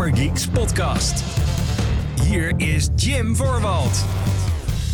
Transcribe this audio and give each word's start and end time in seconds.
Gamergeeks 0.00 0.48
podcast. 0.48 1.24
Hier 2.22 2.52
is 2.56 2.88
Jim 2.96 3.36
Voorwald. 3.36 4.04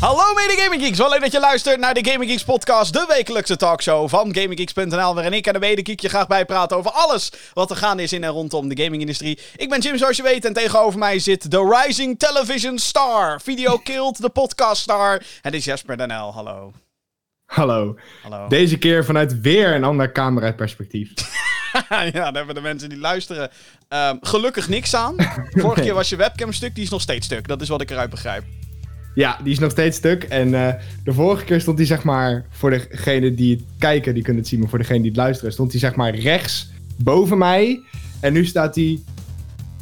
Hallo 0.01 0.35
mede 0.35 0.61
Gaming 0.63 0.83
Geeks, 0.83 0.99
wel 0.99 1.11
leuk 1.11 1.21
dat 1.21 1.33
je 1.33 1.41
luistert 1.41 1.81
naar 1.81 1.95
de 1.95 2.11
Gaming 2.11 2.31
Geeks 2.31 2.45
podcast, 2.45 2.93
de 2.93 3.05
wekelijkse 3.09 3.57
talkshow 3.57 4.09
van 4.09 4.35
GamingGeeks.nl, 4.35 5.15
waarin 5.15 5.33
ik 5.33 5.47
en 5.47 5.53
de 5.53 5.59
mede 5.59 5.93
je 5.95 6.09
graag 6.09 6.27
bijpraten 6.27 6.77
over 6.77 6.91
alles 6.91 7.33
wat 7.53 7.71
er 7.71 7.77
gaande 7.77 8.03
is 8.03 8.13
in 8.13 8.25
en 8.25 8.31
rondom 8.31 8.69
de 8.69 8.83
gamingindustrie. 8.83 9.39
Ik 9.57 9.69
ben 9.69 9.81
Jim, 9.81 9.97
zoals 9.97 10.17
je 10.17 10.23
weet, 10.23 10.45
en 10.45 10.53
tegenover 10.53 10.99
mij 10.99 11.19
zit 11.19 11.51
de 11.51 11.81
rising 11.81 12.19
television 12.19 12.79
star, 12.79 13.41
video 13.41 13.77
killed, 13.77 14.21
de 14.21 14.29
podcast 14.29 14.83
star, 14.83 15.23
het 15.41 15.55
is 15.55 15.65
Jasper 15.65 15.97
Danel, 15.97 16.33
hallo. 16.33 16.73
Hallo. 17.45 17.97
Hallo. 18.23 18.49
Deze 18.49 18.79
keer 18.79 19.05
vanuit 19.05 19.41
weer 19.41 19.75
een 19.75 19.85
ander 19.85 20.13
camera-perspectief. 20.13 21.13
ja, 21.89 22.11
daar 22.11 22.33
hebben 22.35 22.55
de 22.55 22.61
mensen 22.61 22.89
die 22.89 22.99
luisteren 22.99 23.51
ehm, 23.89 24.17
gelukkig 24.21 24.69
niks 24.69 24.95
aan. 24.95 25.15
Vorige 25.51 25.81
keer 25.81 25.95
was 25.95 26.09
je 26.09 26.17
webcam 26.17 26.53
stuk, 26.53 26.75
die 26.75 26.85
is 26.85 26.91
nog 26.91 27.01
steeds 27.01 27.27
stuk, 27.27 27.49
dat 27.49 27.61
is 27.61 27.69
wat 27.69 27.81
ik 27.81 27.91
eruit 27.91 28.11
begrijp. 28.11 28.45
Ja, 29.15 29.39
die 29.43 29.53
is 29.53 29.59
nog 29.59 29.71
steeds 29.71 29.97
stuk. 29.97 30.23
En 30.23 30.55
eh, 30.55 30.75
de 31.05 31.13
vorige 31.13 31.45
keer 31.45 31.61
stond 31.61 31.79
hij 31.79 31.87
zeg 31.87 32.03
maar, 32.03 32.45
voor 32.51 32.71
degene 32.71 33.35
die 33.35 33.57
het 33.57 33.65
kijken, 33.79 34.15
die 34.15 34.23
kunnen 34.23 34.43
het 34.43 34.51
zien, 34.51 34.61
maar 34.61 34.69
voor 34.69 34.79
degene 34.79 34.99
die 34.99 35.09
het 35.09 35.17
luisteren, 35.17 35.53
stond 35.53 35.71
hij 35.71 35.81
zeg 35.81 35.95
maar 35.95 36.15
rechts 36.15 36.71
boven 36.97 37.39
mij. 37.39 37.81
En 38.21 38.33
nu 38.33 38.45
staat 38.47 38.75
hij 38.75 38.99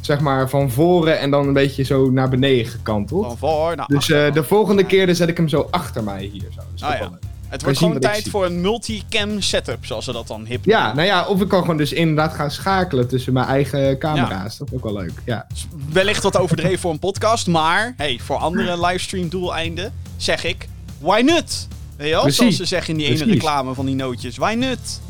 zeg 0.01 0.19
maar 0.19 0.49
van 0.49 0.71
voren 0.71 1.19
en 1.19 1.31
dan 1.31 1.47
een 1.47 1.53
beetje 1.53 1.83
zo 1.83 2.09
naar 2.11 2.29
beneden 2.29 2.65
gekanteld. 2.65 3.25
Van 3.25 3.37
voor 3.37 3.85
Dus 3.87 4.09
eh, 4.09 4.33
de 4.33 4.43
volgende 4.43 4.85
keer 4.85 5.05
dan 5.05 5.15
zet 5.15 5.29
ik 5.29 5.37
hem 5.37 5.47
zo 5.47 5.67
achter 5.71 6.03
mij 6.03 6.23
hier. 6.23 6.47
Zo. 6.55 6.61
Dus 6.71 6.81
Ah, 6.83 6.99
ja. 6.99 7.11
Het 7.55 7.63
wordt 7.63 7.79
gewoon 7.79 7.99
tijd 7.99 8.29
voor 8.29 8.45
een 8.45 8.61
multicam 8.61 9.41
setup, 9.41 9.85
zoals 9.85 10.05
ze 10.05 10.11
dat 10.11 10.27
dan 10.27 10.45
hip 10.45 10.65
Ja, 10.65 10.93
nou 10.93 11.07
ja, 11.07 11.25
of 11.27 11.41
ik 11.41 11.47
kan 11.47 11.61
gewoon 11.61 11.77
dus 11.77 11.93
inderdaad 11.93 12.33
gaan 12.33 12.51
schakelen 12.51 13.07
tussen 13.07 13.33
mijn 13.33 13.47
eigen 13.47 13.97
camera's. 13.97 14.57
Dat 14.57 14.67
is 14.67 14.73
ook 14.73 14.83
wel 14.83 14.93
leuk, 14.93 15.11
ja. 15.25 15.47
Wellicht 15.91 16.23
wat 16.23 16.37
overdreven 16.37 16.79
voor 16.79 16.91
een 16.91 16.99
podcast, 16.99 17.47
maar 17.47 17.93
hey, 17.97 18.19
voor 18.23 18.35
andere 18.35 18.85
livestream 18.85 19.29
doeleinden 19.29 19.93
zeg 20.17 20.43
ik, 20.43 20.67
why 20.99 21.21
not? 21.25 21.67
Weet 21.97 22.07
je 22.07 22.13
wel? 22.13 22.31
Zoals 22.31 22.55
ze 22.55 22.65
zeggen 22.65 22.91
in 22.91 22.97
die 22.97 23.07
ene 23.07 23.15
Precies. 23.15 23.33
reclame 23.33 23.73
van 23.73 23.85
die 23.85 23.95
nootjes. 23.95 24.37
Why 24.37 24.53
not? 24.53 25.01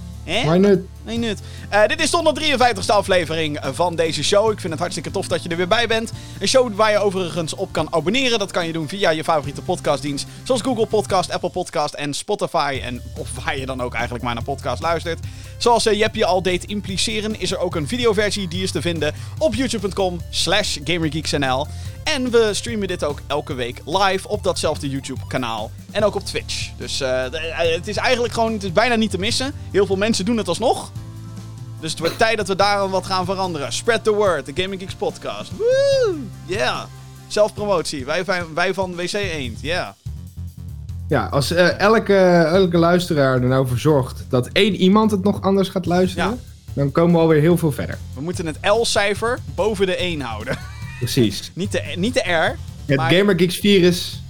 Nee, 1.05 1.17
nut. 1.17 1.39
Eh, 1.69 1.87
dit 1.87 2.01
is 2.01 2.11
de 2.11 2.17
153ste 2.17 2.91
aflevering 2.93 3.59
eh, 3.59 3.69
van 3.73 3.95
deze 3.95 4.23
show. 4.23 4.51
Ik 4.51 4.59
vind 4.59 4.71
het 4.71 4.79
hartstikke 4.81 5.11
tof 5.11 5.27
dat 5.27 5.43
je 5.43 5.49
er 5.49 5.57
weer 5.57 5.67
bij 5.67 5.87
bent. 5.87 6.11
Een 6.39 6.47
show 6.47 6.75
waar 6.75 6.91
je 6.91 6.97
overigens 6.97 7.55
op 7.55 7.71
kan 7.71 7.87
abonneren. 7.93 8.39
Dat 8.39 8.51
kan 8.51 8.67
je 8.67 8.73
doen 8.73 8.87
via 8.87 9.09
je 9.09 9.23
favoriete 9.23 9.61
podcastdienst. 9.61 10.27
Zoals 10.43 10.61
Google 10.61 10.85
Podcast, 10.85 11.31
Apple 11.31 11.49
Podcast 11.49 11.93
en 11.93 12.13
Spotify. 12.13 12.79
En 12.83 13.01
of 13.17 13.43
waar 13.43 13.57
je 13.57 13.65
dan 13.65 13.81
ook 13.81 13.93
eigenlijk 13.93 14.23
maar 14.23 14.33
naar 14.33 14.43
podcast 14.43 14.81
luistert. 14.81 15.19
Zoals 15.57 15.87
uh, 15.87 15.93
Jeppie 15.97 16.25
al 16.25 16.41
deed 16.41 16.63
impliceren, 16.65 17.39
is 17.39 17.51
er 17.51 17.57
ook 17.57 17.75
een 17.75 17.87
videoversie. 17.87 18.47
Die 18.47 18.63
is 18.63 18.71
te 18.71 18.81
vinden 18.81 19.13
op 19.37 19.55
youtube.com 19.55 20.21
slash 20.29 20.77
gamergeeksnl. 20.83 21.67
En 22.03 22.31
we 22.31 22.49
streamen 22.53 22.87
dit 22.87 23.03
ook 23.03 23.21
elke 23.27 23.53
week 23.53 23.81
live 23.85 24.27
op 24.27 24.43
datzelfde 24.43 24.89
YouTube 24.89 25.21
kanaal. 25.27 25.71
En 25.91 26.03
ook 26.03 26.15
op 26.15 26.25
Twitch. 26.25 26.69
Dus 26.77 27.01
eh, 27.01 27.25
eh, 27.25 27.75
het 27.75 27.87
is 27.87 27.97
eigenlijk 27.97 28.33
gewoon, 28.33 28.53
het 28.53 28.63
is 28.63 28.71
bijna 28.71 28.95
niet 28.95 29.11
te 29.11 29.17
missen. 29.17 29.53
Heel 29.71 29.85
veel 29.85 29.95
mensen 29.95 30.25
doen 30.25 30.37
het 30.37 30.47
alsnog. 30.47 30.91
Dus 31.79 31.91
het 31.91 31.99
wordt 31.99 32.17
tijd 32.17 32.37
dat 32.37 32.47
we 32.47 32.55
daar 32.55 32.89
wat 32.89 33.05
gaan 33.05 33.25
veranderen. 33.25 33.73
Spread 33.73 34.03
the 34.03 34.13
word, 34.13 34.45
de 34.45 34.61
Gaming 34.61 34.81
Geeks 34.81 34.93
podcast. 34.95 35.51
Woo! 35.57 36.15
Yeah. 36.45 36.83
Zelfpromotie. 37.27 38.05
Wij, 38.05 38.25
van- 38.25 38.53
wij 38.53 38.73
van 38.73 38.95
WC 38.95 39.13
Eend. 39.13 39.59
Yeah. 39.61 39.87
Ja, 41.07 41.25
als 41.25 41.51
eh, 41.51 41.79
elke, 41.79 42.15
elke 42.51 42.77
luisteraar 42.77 43.33
er 43.41 43.47
nou 43.47 43.67
voor 43.67 43.77
zorgt 43.77 44.25
dat 44.29 44.47
één 44.47 44.75
iemand 44.75 45.11
het 45.11 45.23
nog 45.23 45.41
anders 45.41 45.69
gaat 45.69 45.85
luisteren, 45.85 46.29
Ja. 46.29 46.37
dan 46.73 46.91
komen 46.91 47.13
we 47.13 47.19
alweer 47.19 47.41
heel 47.41 47.57
veel 47.57 47.71
verder. 47.71 47.97
We 48.13 48.21
moeten 48.21 48.45
het 48.45 48.57
L-cijfer 48.61 49.39
boven 49.55 49.85
de 49.85 49.95
1 49.95 50.21
houden. 50.21 50.57
Precies. 50.99 51.51
niet, 51.55 51.71
de, 51.71 51.93
niet 51.95 52.13
de 52.13 52.31
R. 52.31 52.57
Het 52.85 53.01
GamerGeeks 53.01 53.57
virus 53.57 54.23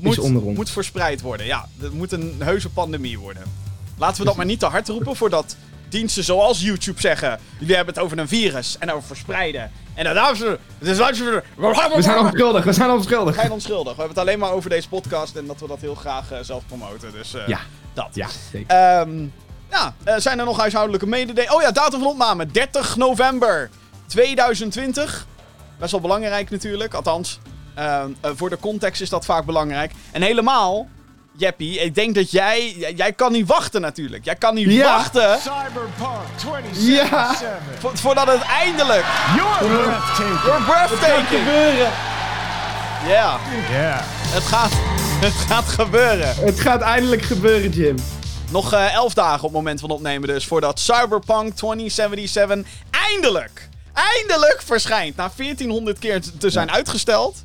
Moet, 0.00 0.18
onder 0.18 0.42
ons. 0.42 0.56
moet 0.56 0.70
verspreid 0.70 1.20
worden. 1.20 1.46
Ja, 1.46 1.68
het 1.80 1.92
moet 1.92 2.12
een 2.12 2.34
heuse 2.38 2.68
pandemie 2.68 3.18
worden. 3.18 3.42
Laten 3.98 4.18
we 4.20 4.24
dat 4.26 4.36
maar 4.36 4.46
niet 4.46 4.58
te 4.58 4.66
hard 4.66 4.88
roepen 4.88 5.16
voordat 5.16 5.56
diensten 5.94 6.24
zoals 6.24 6.60
YouTube 6.60 7.00
zeggen... 7.00 7.38
Jullie 7.58 7.76
hebben 7.76 7.94
het 7.94 8.02
over 8.04 8.18
een 8.18 8.28
virus 8.28 8.76
en 8.78 8.92
over 8.92 9.06
verspreiden. 9.06 9.70
En 9.94 10.06
het 10.06 10.88
is 10.88 10.98
we 10.98 11.42
We 11.56 12.02
zijn 12.02 12.18
onschuldig, 12.18 12.64
we 12.64 12.72
zijn 12.72 12.90
onschuldig. 12.90 13.34
We 13.34 13.40
zijn 13.40 13.52
onschuldig. 13.52 13.94
We 13.94 13.98
hebben 14.02 14.16
het 14.18 14.28
alleen 14.28 14.38
maar 14.38 14.50
over 14.50 14.70
deze 14.70 14.88
podcast 14.88 15.36
en 15.36 15.46
dat 15.46 15.60
we 15.60 15.66
dat 15.66 15.80
heel 15.80 15.94
graag 15.94 16.32
eh, 16.32 16.38
zelf 16.42 16.66
promoten. 16.66 17.12
Dus 17.12 17.34
eh, 17.34 17.46
Ja. 17.46 17.60
dat. 17.92 18.08
Ja, 18.12 18.28
zeker. 18.52 18.76
Ehm, 18.76 19.24
ja, 19.70 19.94
eh, 20.04 20.14
zijn 20.16 20.38
er 20.38 20.44
nog 20.44 20.58
huishoudelijke 20.58 21.06
mededelingen? 21.06 21.54
Oh 21.54 21.62
ja, 21.62 21.70
datum 21.70 22.00
van 22.00 22.08
opname. 22.08 22.46
30 22.46 22.96
november 22.96 23.70
2020. 24.06 25.26
Best 25.78 25.90
wel 25.90 26.00
belangrijk 26.00 26.50
natuurlijk. 26.50 26.94
Althans, 26.94 27.38
ehm, 27.74 28.10
eh, 28.20 28.30
voor 28.34 28.50
de 28.50 28.58
context 28.58 29.00
is 29.02 29.08
dat 29.08 29.24
vaak 29.24 29.44
belangrijk. 29.44 29.92
En 30.12 30.22
helemaal, 30.22 30.88
Jeppie, 31.36 31.78
ik 31.78 31.94
denk 31.94 32.14
dat 32.14 32.30
jij... 32.30 32.74
Jij, 32.96 33.12
kan 33.12 33.32
niet 33.32 33.46
wachten 33.46 33.80
natuurlijk. 33.80 34.24
Jij 34.24 34.34
kan 34.34 34.54
niet 34.54 34.70
Ja. 34.70 34.96
wachten 34.96 35.38
Cyberpunk 35.40 36.20
2077. 36.36 37.40
Ja. 37.40 37.78
vo- 37.78 37.90
voordat 37.94 38.26
het 38.26 38.42
eindelijk... 38.42 39.04
You're 39.36 39.58
breathtaking. 39.58 40.40
Your 40.44 40.62
breathtaking! 40.62 41.26
gebeuren. 41.46 41.90
Ja, 43.08 43.38
Yeah. 43.70 44.00
het 44.06 44.42
gaat, 44.42 44.70
het 45.20 45.32
gaat 45.48 45.64
gebeuren. 45.68 46.34
Het 46.36 46.60
gaat 46.60 46.80
eindelijk 46.80 47.22
gebeuren, 47.22 47.70
Jim. 47.70 47.96
Nog 48.50 48.72
eh, 48.72 48.94
11 48.94 49.14
dagen 49.14 49.36
op 49.38 49.42
het 49.42 49.52
moment 49.52 49.80
van 49.80 49.90
opnemen 49.90 50.28
dus. 50.28 50.46
Voordat 50.46 50.80
Cyberpunk 50.80 51.54
2077 51.56 52.72
eindelijk, 52.90 53.68
eindelijk 53.92 54.62
verschijnt. 54.64 55.16
Na 55.16 55.30
1400 55.36 55.98
keer 55.98 56.20
te 56.20 56.36
te 56.36 56.50
zijn 56.50 56.70
uitgesteld. 56.70 57.44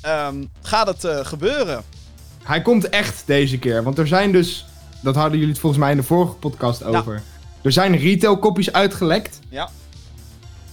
ehm, 0.00 0.34
gaat 0.62 0.86
het 0.86 1.04
eh, 1.04 1.18
gebeuren. 1.22 1.84
Hij 2.44 2.62
komt 2.62 2.88
echt 2.88 3.22
deze 3.26 3.58
keer, 3.58 3.82
want 3.82 3.98
er 3.98 4.06
zijn 4.06 4.32
dus, 4.32 4.66
dat 5.00 5.14
hadden 5.14 5.32
jullie 5.32 5.52
het 5.52 5.58
volgens 5.58 5.82
mij 5.82 5.90
in 5.90 5.96
de 5.96 6.02
vorige 6.02 6.32
podcast 6.32 6.82
over. 6.82 7.22
Er 7.62 7.72
zijn 7.72 7.96
retailkopies 7.96 8.72
uitgelekt. 8.72 9.38
Ja. 9.48 9.70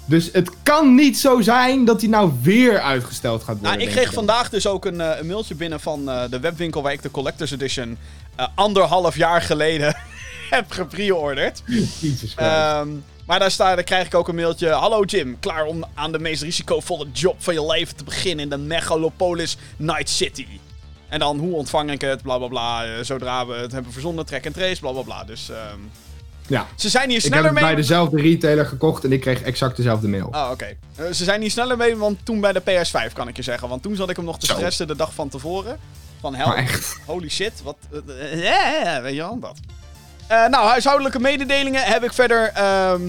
Dus 0.06 0.30
het 0.32 0.50
kan 0.64 0.96
niet 0.96 1.18
zo 1.18 1.42
zijn 1.42 1.86
dat 1.86 2.02
hij 2.02 2.10
nou 2.10 2.32
weer 2.42 2.80
uitgesteld 2.80 3.44
gaat 3.44 3.60
worden. 3.60 3.78
Nou, 3.78 3.90
ik 3.90 3.96
kreeg 3.96 4.14
vandaag 4.14 4.50
dus 4.50 4.68
ook 4.68 4.86
een, 4.86 5.02
eh, 5.02 5.20
een 5.20 5.28
mailtje 5.28 5.56
binnen 5.56 5.80
van 5.80 6.10
eh, 6.10 6.24
de 6.30 6.40
webwinkel 6.40 6.82
waar 6.82 6.94
ik 6.94 7.02
de 7.02 7.12
Collector's 7.12 7.52
Edition 7.52 7.98
eh, 8.36 8.48
anderhalf 8.56 9.16
jaar 9.16 9.42
geleden 9.42 9.96
heb 10.50 10.72
gepreorderd. 10.72 11.64
Christ. 11.66 12.34
Ehm, 12.36 12.90
maar 13.26 13.40
daar, 13.40 13.52
sta, 13.52 13.76
daar 13.76 13.84
krijg 13.84 14.06
ik 14.06 14.16
ook 14.16 14.28
een 14.28 14.36
mailtje. 14.36 14.70
Hallo 14.70 15.04
Jim, 15.04 15.40
klaar 15.40 15.66
om 15.66 15.86
aan 15.94 16.12
de 16.12 16.20
meest 16.20 16.42
risicovolle 16.42 17.08
job 17.14 17.36
van 17.38 17.54
je 17.54 17.66
leven 17.66 17.96
te 17.96 18.04
beginnen 18.04 18.44
in 18.44 18.50
de 18.50 18.58
megalopolis 18.58 19.58
Night 19.78 20.10
City. 20.10 20.48
En 21.12 21.20
dan, 21.20 21.38
hoe 21.40 21.54
ontvang 21.56 21.92
ik 21.92 22.02
het, 22.02 22.22
bla 22.22 22.38
bla 22.38 22.48
bla. 22.48 22.86
eh, 22.86 22.92
zodra 23.04 23.46
we 23.46 23.54
het 23.54 23.72
hebben 23.72 23.92
verzonden, 23.92 24.26
track 24.26 24.46
and 24.46 24.56
trace, 24.56 24.80
bla 24.80 24.92
bla 24.92 25.02
bla. 25.02 25.24
Dus 25.24 25.50
ehm, 25.50 25.80
ja. 26.48 26.68
ze 26.76 26.90
zijn 26.90 27.10
hier 27.10 27.18
Ik 27.18 27.24
heb 27.24 27.32
sneller 27.32 27.50
het 27.50 27.60
mee. 27.60 27.64
bij 27.64 27.76
dezelfde 27.76 28.22
retailer 28.22 28.66
gekocht 28.66 29.04
en 29.04 29.12
ik 29.12 29.22
kreeg 29.22 29.42
exact 29.42 29.76
dezelfde 29.78 30.08
mail. 30.08 30.28
Oh, 30.32 30.50
oké. 30.52 30.78
Eh, 30.96 31.06
ze 31.12 31.24
zijn 31.24 31.42
hier 31.42 31.52
sneller 31.52 31.78
mee 31.78 31.98
dan 31.98 32.18
toen 32.24 32.40
bij 32.42 32.54
de 32.54 32.62
PS5, 32.62 33.14
kan 33.14 33.28
ik 33.28 33.36
je 33.36 33.42
zeggen. 33.42 33.70
Want 33.70 33.84
toen 33.84 33.96
zat 33.96 34.10
ik 34.10 34.16
hem 34.16 34.26
nog 34.26 34.40
te 34.40 34.46
Zo. 34.46 34.54
stressen 34.54 34.88
de 34.88 34.96
dag 34.96 35.14
van 35.14 35.30
tevoren. 35.30 35.78
Van 36.22 36.36
hel, 36.36 36.56
echt. 36.56 36.98
holy 37.06 37.30
shit, 37.30 37.62
wat... 37.64 37.76
eh, 37.92 38.50
eh, 38.50 38.96
eh, 38.96 39.02
weet 39.02 39.14
je 39.14 39.20
wel, 39.20 39.40
dat. 39.40 39.60
Nou, 40.28 40.68
huishoudelijke 40.68 41.20
mededelingen 41.20 41.84
heb 41.84 42.04
ik 42.04 42.14
verder 42.14 42.48
ehm, 42.54 43.02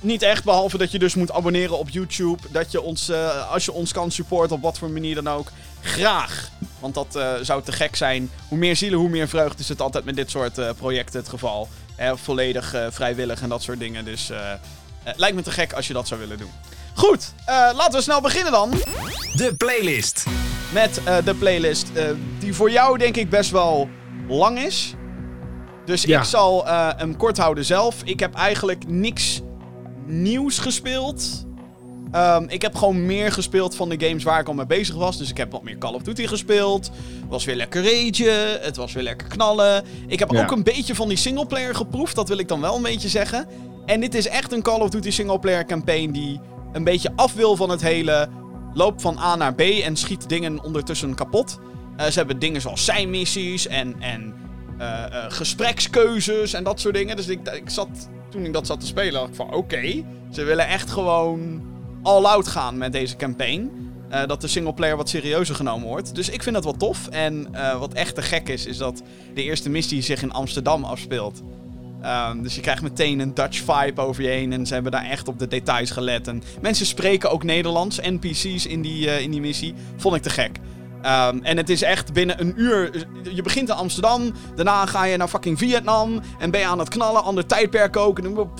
niet 0.00 0.22
echt. 0.22 0.44
Behalve 0.44 0.78
dat 0.78 0.90
je 0.90 0.98
dus 0.98 1.14
moet 1.14 1.32
abonneren 1.32 1.78
op 1.78 1.88
YouTube. 1.88 2.42
Dat 2.50 2.70
je 2.70 2.80
ons, 2.80 3.10
als 3.50 3.64
je 3.64 3.72
ons 3.72 3.92
kan 3.92 4.10
supporten 4.10 4.56
op 4.56 4.62
wat 4.62 4.78
voor 4.78 4.90
manier 4.90 5.14
dan 5.14 5.28
ook, 5.28 5.48
graag. 5.82 6.48
Want 6.80 6.94
dat 6.94 7.16
eh, 7.16 7.32
zou 7.42 7.62
te 7.62 7.72
gek 7.72 7.96
zijn. 7.96 8.30
Hoe 8.48 8.58
meer 8.58 8.76
zielen, 8.76 8.98
hoe 8.98 9.08
meer 9.08 9.28
vreugde 9.28 9.62
is 9.62 9.68
het 9.68 9.80
altijd 9.80 10.04
met 10.04 10.16
dit 10.16 10.30
soort 10.30 10.58
eh, 10.58 10.70
projecten 10.76 11.20
het 11.20 11.28
geval. 11.28 11.68
Eh, 11.96 12.12
volledig 12.14 12.74
eh, 12.74 12.86
vrijwillig 12.90 13.42
en 13.42 13.48
dat 13.48 13.62
soort 13.62 13.78
dingen. 13.78 14.04
Dus 14.04 14.30
eh, 14.30 14.52
eh, 14.52 14.58
lijkt 15.16 15.36
me 15.36 15.42
te 15.42 15.50
gek 15.50 15.72
als 15.72 15.86
je 15.86 15.92
dat 15.92 16.08
zou 16.08 16.20
willen 16.20 16.38
doen. 16.38 16.50
Goed, 16.94 17.32
eh, 17.44 17.54
laten 17.74 17.92
we 17.92 18.02
snel 18.02 18.20
beginnen 18.20 18.52
dan 18.52 18.70
De 19.36 19.54
playlist. 19.56 20.24
met 20.72 21.00
eh, 21.04 21.16
de 21.24 21.34
playlist. 21.34 21.86
eh, 21.94 22.04
die 22.38 22.54
voor 22.54 22.70
jou 22.70 22.98
denk 22.98 23.16
ik 23.16 23.30
best 23.30 23.50
wel 23.50 23.88
lang 24.28 24.58
is. 24.58 24.94
Dus 25.84 26.02
Ja. 26.02 26.18
ik 26.18 26.24
zal 26.24 26.66
eh, 26.66 26.88
hem 26.96 27.16
kort 27.16 27.38
houden 27.38 27.64
zelf. 27.64 27.96
Ik 28.04 28.20
heb 28.20 28.34
eigenlijk 28.34 28.86
niks 28.86 29.40
nieuws 30.06 30.58
gespeeld. 30.58 31.44
Ehm, 32.12 32.44
ik 32.48 32.62
heb 32.62 32.74
gewoon 32.74 33.06
meer 33.06 33.32
gespeeld 33.32 33.76
van 33.76 33.88
de 33.88 34.06
games 34.06 34.22
waar 34.24 34.40
ik 34.40 34.48
al 34.48 34.54
mee 34.54 34.66
bezig 34.66 34.94
was. 34.94 35.18
Dus 35.18 35.30
ik 35.30 35.36
heb 35.36 35.52
wat 35.52 35.62
meer 35.62 35.78
Call 35.78 35.94
of 35.94 36.02
Duty 36.02 36.26
gespeeld. 36.26 36.86
Het 37.20 37.28
was 37.28 37.44
weer 37.44 37.56
lekker 37.56 37.82
ragen. 37.84 38.60
Het 38.62 38.76
was 38.76 38.92
weer 38.92 39.02
lekker 39.02 39.28
knallen. 39.28 39.84
Ik 40.06 40.18
heb 40.18 40.30
Ja. 40.30 40.42
ook 40.42 40.50
een 40.50 40.62
beetje 40.62 40.94
van 40.94 41.08
die 41.08 41.16
singleplayer 41.16 41.74
geproefd. 41.74 42.14
Dat 42.14 42.28
wil 42.28 42.38
ik 42.38 42.48
dan 42.48 42.60
wel 42.60 42.76
een 42.76 42.82
beetje 42.82 43.08
zeggen. 43.08 43.46
En 43.86 44.00
dit 44.00 44.14
is 44.14 44.28
echt 44.28 44.52
een 44.52 44.62
Call 44.62 44.80
of 44.80 44.88
Duty 44.90 45.10
singleplayer 45.10 45.64
campaign 45.64 46.10
die 46.10 46.40
een 46.72 46.84
beetje 46.84 47.12
af 47.16 47.34
wil 47.34 47.56
van 47.56 47.70
het 47.70 47.80
hele. 47.82 48.28
Loop 48.74 49.00
van 49.00 49.18
A 49.18 49.36
naar 49.36 49.54
B 49.54 49.60
en 49.60 49.96
schiet 49.96 50.28
dingen 50.28 50.64
ondertussen 50.64 51.14
kapot. 51.14 51.58
Eh, 51.96 52.06
ze 52.06 52.18
hebben 52.18 52.38
dingen 52.38 52.60
zoals 52.60 52.84
zijmissies 52.84 53.66
en, 53.66 53.94
en 54.00 54.34
eh, 54.78 55.04
eh, 55.04 55.24
gesprekskeuzes 55.28 56.52
en 56.52 56.64
dat 56.64 56.80
soort 56.80 56.94
dingen. 56.94 57.16
Dus 57.16 57.28
ik, 57.28 57.48
ik 57.48 57.70
zat, 57.70 57.88
toen 58.30 58.44
ik 58.44 58.52
dat 58.52 58.66
zat 58.66 58.80
te 58.80 58.86
spelen, 58.86 59.12
dacht 59.12 59.28
ik 59.28 59.34
van 59.34 59.54
oké. 59.54 60.02
ze 60.30 60.42
willen 60.44 60.68
echt 60.68 60.90
gewoon 60.90 61.62
all-out 62.02 62.48
gaan 62.48 62.78
met 62.78 62.92
deze 62.92 63.16
campaign. 63.16 63.70
Eh, 64.08 64.26
dat 64.26 64.40
de 64.40 64.48
singleplayer 64.48 64.96
wat 64.96 65.08
serieuzer 65.08 65.54
genomen 65.54 65.88
wordt. 65.88 66.14
Dus 66.14 66.28
ik 66.28 66.42
vind 66.42 66.54
dat 66.54 66.64
wel 66.64 66.76
tof. 66.76 67.08
En 67.08 67.48
eh, 67.52 67.78
wat 67.78 67.92
echt 67.92 68.14
te 68.14 68.22
gek 68.22 68.48
is, 68.48 68.66
is 68.66 68.76
dat 68.76 69.02
de 69.34 69.42
eerste 69.42 69.68
missie 69.68 70.02
zich 70.02 70.22
in 70.22 70.32
Amsterdam 70.32 70.84
afspeelt. 70.84 71.42
Ehm, 72.02 72.42
dus 72.42 72.54
je 72.54 72.60
krijgt 72.60 72.82
meteen 72.82 73.18
een 73.18 73.34
Dutch 73.34 73.62
vibe 73.64 74.00
over 74.00 74.22
je 74.22 74.28
heen. 74.28 74.52
En 74.52 74.66
ze 74.66 74.74
hebben 74.74 74.92
daar 74.92 75.04
echt 75.04 75.28
op 75.28 75.38
de 75.38 75.48
details 75.48 75.90
gelet. 75.90 76.28
En 76.28 76.42
mensen 76.60 76.86
spreken 76.86 77.30
ook 77.30 77.44
Nederlands, 77.44 78.00
NPC's 78.00 78.66
in 78.66 78.82
die, 78.82 79.10
eh, 79.10 79.20
in 79.20 79.30
die 79.30 79.40
missie. 79.40 79.74
Vond 79.96 80.16
ik 80.16 80.22
te 80.22 80.30
gek. 80.30 80.58
Ehm, 81.02 81.38
en 81.42 81.56
het 81.56 81.68
is 81.68 81.82
echt 81.82 82.12
binnen 82.12 82.40
een 82.40 82.52
uur. 82.56 83.06
Je 83.32 83.42
begint 83.42 83.68
in 83.68 83.74
Amsterdam. 83.74 84.32
Daarna 84.54 84.86
ga 84.86 85.04
je 85.04 85.16
naar 85.16 85.28
fucking 85.28 85.58
Vietnam. 85.58 86.20
En 86.38 86.50
ben 86.50 86.60
je 86.60 86.66
aan 86.66 86.78
het 86.78 86.88
knallen. 86.88 87.24
Ander 87.24 87.46
tijdperk 87.46 87.96
ook. 87.96 88.18
En 88.18 88.34
dan 88.34 88.50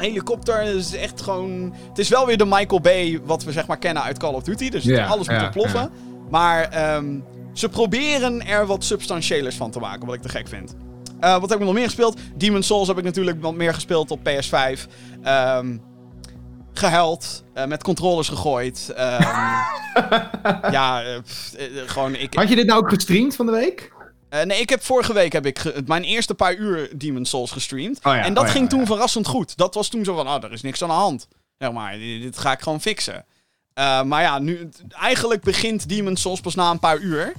helikopter. 0.00 0.62
Het 0.62 0.74
is 0.74 0.94
echt 0.94 1.20
gewoon. 1.20 1.74
Het 1.88 1.98
is 1.98 2.08
wel 2.08 2.26
weer 2.26 2.38
de 2.38 2.44
Michael 2.44 2.80
Bay. 2.80 3.20
Wat 3.24 3.44
we 3.44 3.52
zeg 3.52 3.66
maar 3.66 3.78
kennen 3.78 4.02
uit 4.02 4.18
Call 4.18 4.34
of 4.34 4.42
Duty. 4.42 4.68
Dus 4.68 4.90
alles 4.90 5.28
moet 5.28 5.36
ja, 5.36 5.44
ontploffen. 5.44 5.80
ja. 5.80 5.90
Maar 6.30 6.68
ehm, 6.68 7.18
ze 7.52 7.68
proberen 7.68 8.46
er 8.46 8.66
wat 8.66 8.84
substantiëlers 8.84 9.56
van 9.56 9.70
te 9.70 9.78
maken. 9.78 10.06
Wat 10.06 10.14
ik 10.14 10.22
te 10.22 10.28
gek 10.28 10.48
vind. 10.48 10.74
Eh, 11.20 11.38
wat 11.38 11.50
heb 11.50 11.58
ik 11.58 11.64
nog 11.64 11.74
meer 11.74 11.84
gespeeld? 11.84 12.20
Demon's 12.36 12.66
Souls 12.66 12.88
heb 12.88 12.98
ik 12.98 13.04
natuurlijk 13.04 13.42
wat 13.42 13.54
meer 13.54 13.74
gespeeld 13.74 14.10
op 14.10 14.20
PS5. 14.28 14.86
Ehm 15.22 15.76
gehuild. 16.72 17.42
eh, 17.54 17.64
met 17.64 17.82
controllers 17.82 18.28
gegooid. 18.28 18.92
ehm, 18.96 19.22
ja, 20.72 21.02
eh, 21.02 21.18
pff, 21.22 21.52
eh, 21.54 21.66
gewoon 21.86 22.14
ik... 22.14 22.34
Had 22.34 22.48
je 22.48 22.56
dit 22.56 22.66
nou 22.66 22.82
ook 22.82 22.88
gestreamd 22.88 23.36
van 23.36 23.46
de 23.46 23.52
week? 23.52 23.92
Nee, 24.44 24.60
ik 24.60 24.68
heb 24.68 24.82
vorige 24.82 25.12
week 25.12 25.32
heb 25.32 25.46
ik 25.46 25.58
ge- 25.58 25.82
mijn 25.86 26.02
eerste 26.02 26.34
paar 26.34 26.54
uur 26.54 26.98
Demon's 26.98 27.30
Souls 27.30 27.50
gestreamd. 27.50 27.98
Oh 28.02 28.14
ja, 28.14 28.24
en 28.24 28.34
dat 28.34 28.42
oh 28.42 28.48
ja, 28.48 28.54
ging 28.54 28.64
oh 28.64 28.70
toen 28.70 28.80
ja. 28.80 28.86
verrassend 28.86 29.26
goed. 29.26 29.56
Dat 29.56 29.74
was 29.74 29.88
toen 29.88 30.04
zo 30.04 30.14
van, 30.14 30.28
oh, 30.28 30.44
er 30.44 30.52
is 30.52 30.62
niks 30.62 30.82
aan 30.82 30.88
de 30.88 30.94
hand. 30.94 31.28
Zeg 31.58 31.72
maar, 31.72 31.92
dit, 31.98 32.22
dit 32.22 32.38
ga 32.38 32.52
ik 32.52 32.60
gewoon 32.60 32.80
fixen. 32.80 33.24
Maar 34.04 34.22
ja, 34.22 34.38
nu, 34.38 34.68
eigenlijk 34.90 35.42
begint 35.42 35.88
Demon's 35.88 36.20
Souls 36.20 36.40
pas 36.40 36.54
na 36.54 36.70
een 36.70 36.78
paar 36.78 36.98
uur. 36.98 37.32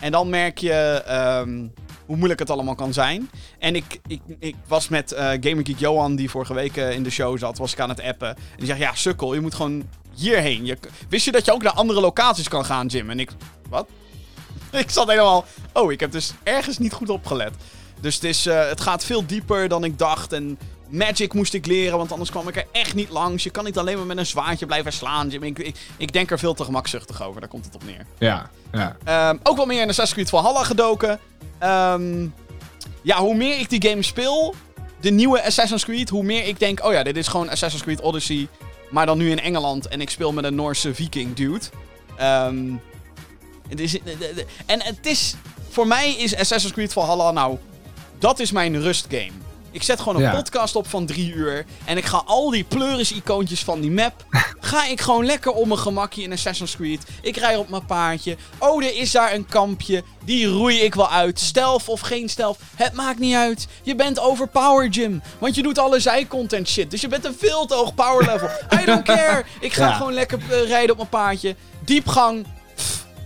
En 0.00 0.12
dan 0.12 0.28
merk 0.30 0.58
je 0.58 1.02
ehm, 1.06 1.66
hoe 2.06 2.16
moeilijk 2.16 2.40
het 2.40 2.50
allemaal 2.50 2.74
kan 2.74 2.92
zijn. 2.92 3.30
En 3.58 3.74
ik, 3.74 4.00
ik, 4.06 4.20
ik 4.38 4.54
was 4.66 4.88
met 4.88 5.12
eh 5.12 5.24
Gamer 5.24 5.66
Geek 5.66 5.78
Johan, 5.78 6.16
die 6.16 6.30
vorige 6.30 6.54
week 6.54 6.76
eh, 6.76 6.90
in 6.90 7.02
de 7.02 7.10
show 7.10 7.38
zat, 7.38 7.58
was 7.58 7.72
ik 7.72 7.80
aan 7.80 7.88
het 7.88 8.02
appen. 8.02 8.28
En 8.28 8.56
die 8.56 8.66
zegt, 8.66 8.78
ja, 8.78 8.94
sukkel, 8.94 9.34
je 9.34 9.40
moet 9.40 9.54
gewoon 9.54 9.88
hierheen. 10.14 10.64
Je, 10.64 10.78
wist 11.08 11.24
je 11.24 11.32
dat 11.32 11.44
je 11.44 11.52
ook 11.52 11.62
naar 11.62 11.72
andere 11.72 12.00
locaties 12.00 12.48
kan 12.48 12.64
gaan, 12.64 12.86
Jim? 12.86 13.10
En 13.10 13.20
ik, 13.20 13.30
wat? 13.68 13.88
ik 14.72 14.90
zat 14.90 15.08
helemaal, 15.08 15.44
oh, 15.72 15.92
ik 15.92 16.00
heb 16.00 16.12
dus 16.12 16.32
ergens 16.42 16.78
niet 16.78 16.92
goed 16.92 17.10
opgelet. 17.10 17.52
Dus 18.00 18.14
het, 18.14 18.24
is, 18.24 18.46
eh, 18.46 18.68
het 18.68 18.80
gaat 18.80 19.04
veel 19.04 19.26
dieper 19.26 19.68
dan 19.68 19.84
ik 19.84 19.98
dacht. 19.98 20.32
En 20.32 20.58
Magic 20.88 21.34
moest 21.34 21.54
ik 21.54 21.66
leren, 21.66 21.98
want 21.98 22.12
anders 22.12 22.30
kwam 22.30 22.48
ik 22.48 22.56
er 22.56 22.66
echt 22.72 22.94
niet 22.94 23.10
langs. 23.10 23.42
Je 23.42 23.50
kan 23.50 23.64
niet 23.64 23.78
alleen 23.78 23.96
maar 23.96 24.06
met 24.06 24.16
een 24.16 24.26
zwaardje 24.26 24.66
blijven 24.66 24.92
slaan. 24.92 25.32
Ik, 25.32 25.58
ik, 25.58 25.76
ik 25.96 26.12
denk 26.12 26.30
er 26.30 26.38
veel 26.38 26.54
te 26.54 26.64
gemakzuchtig 26.64 27.22
over, 27.22 27.40
daar 27.40 27.50
komt 27.50 27.64
het 27.64 27.74
op 27.74 27.84
neer. 27.84 28.06
Ja, 28.18 28.50
ja. 28.72 28.96
Ehm, 29.04 29.36
ook 29.42 29.56
wel 29.56 29.66
meer 29.66 29.82
in 29.82 29.88
Assassin's 29.88 30.12
Creed 30.12 30.28
Valhalla 30.28 30.64
gedoken. 30.64 31.20
Ehm, 31.58 32.26
ja, 33.02 33.18
hoe 33.18 33.34
meer 33.34 33.58
ik 33.58 33.70
die 33.70 33.90
game 33.90 34.02
speel, 34.02 34.54
de 35.00 35.10
nieuwe 35.10 35.42
Assassin's 35.42 35.84
Creed, 35.84 36.08
hoe 36.08 36.22
meer 36.22 36.46
ik 36.46 36.58
denk, 36.58 36.84
oh 36.84 36.92
ja, 36.92 37.02
dit 37.02 37.16
is 37.16 37.28
gewoon 37.28 37.50
Assassin's 37.50 37.84
Creed 37.84 38.00
Odyssey, 38.00 38.48
maar 38.90 39.06
dan 39.06 39.18
nu 39.18 39.30
in 39.30 39.40
Engeland 39.40 39.88
en 39.88 40.00
ik 40.00 40.10
speel 40.10 40.32
met 40.32 40.44
een 40.44 40.54
Noorse 40.54 40.94
viking 40.94 41.34
dude. 41.34 41.64
Ehm, 42.16 42.74
het 43.68 43.80
is, 43.80 43.98
en 44.66 44.82
het 44.82 45.06
is, 45.06 45.34
voor 45.68 45.86
mij 45.86 46.10
is 46.10 46.36
Assassin's 46.36 46.74
Creed 46.74 46.92
Valhalla 46.92 47.30
nou, 47.30 47.58
dat 48.18 48.38
is 48.38 48.52
mijn 48.52 48.80
rustgame. 48.80 49.45
Ik 49.76 49.82
zet 49.82 50.00
gewoon 50.00 50.16
een 50.16 50.22
Ja. 50.30 50.34
podcast 50.34 50.76
op 50.76 50.88
van 50.88 51.06
drie 51.06 51.32
uur. 51.32 51.64
En 51.84 51.96
ik 51.96 52.04
ga 52.04 52.22
al 52.26 52.50
die 52.50 52.64
pleuris-icoontjes 52.64 53.64
van 53.64 53.80
die 53.80 53.90
map. 53.90 54.24
ga 54.60 54.86
ik 54.86 55.00
gewoon 55.00 55.26
lekker 55.26 55.52
om 55.52 55.68
mijn 55.68 55.80
gemakje 55.80 56.22
in 56.22 56.32
Assassin's 56.32 56.76
Creed. 56.76 57.02
Ik 57.22 57.36
rij 57.36 57.56
op 57.56 57.68
mijn 57.68 57.84
paardje. 57.86 58.36
Oh, 58.58 58.84
er 58.84 58.96
is 58.96 59.10
daar 59.10 59.34
een 59.34 59.46
kampje. 59.46 60.02
Die 60.24 60.46
roei 60.46 60.78
ik 60.80 60.94
wel 60.94 61.10
uit. 61.10 61.40
Stelf 61.40 61.88
of 61.88 62.00
geen 62.00 62.28
stelf. 62.28 62.58
Het 62.76 62.92
maakt 62.92 63.18
niet 63.18 63.34
uit. 63.34 63.66
Je 63.82 63.94
bent 63.94 64.18
overpowered, 64.20 64.94
Jim. 64.94 65.22
Want 65.38 65.54
je 65.54 65.62
doet 65.62 65.78
alle 65.78 66.00
zijcontent 66.00 66.68
shit. 66.68 66.90
Dus 66.90 67.00
je 67.00 67.08
bent 67.08 67.24
een 67.24 67.36
veel 67.38 67.66
te 67.66 67.74
hoog 67.74 67.94
power 67.94 68.24
level. 68.32 68.48
I 68.80 68.84
don't 68.84 69.04
care. 69.14 69.44
Ik 69.60 69.72
ga 69.72 69.88
Ja. 69.88 69.94
gewoon 69.94 70.12
lekker 70.12 70.38
eh, 70.50 70.68
rijden 70.68 70.90
op 70.90 70.96
mijn 70.96 71.08
paardje. 71.08 71.56
Diepgang. 71.84 72.46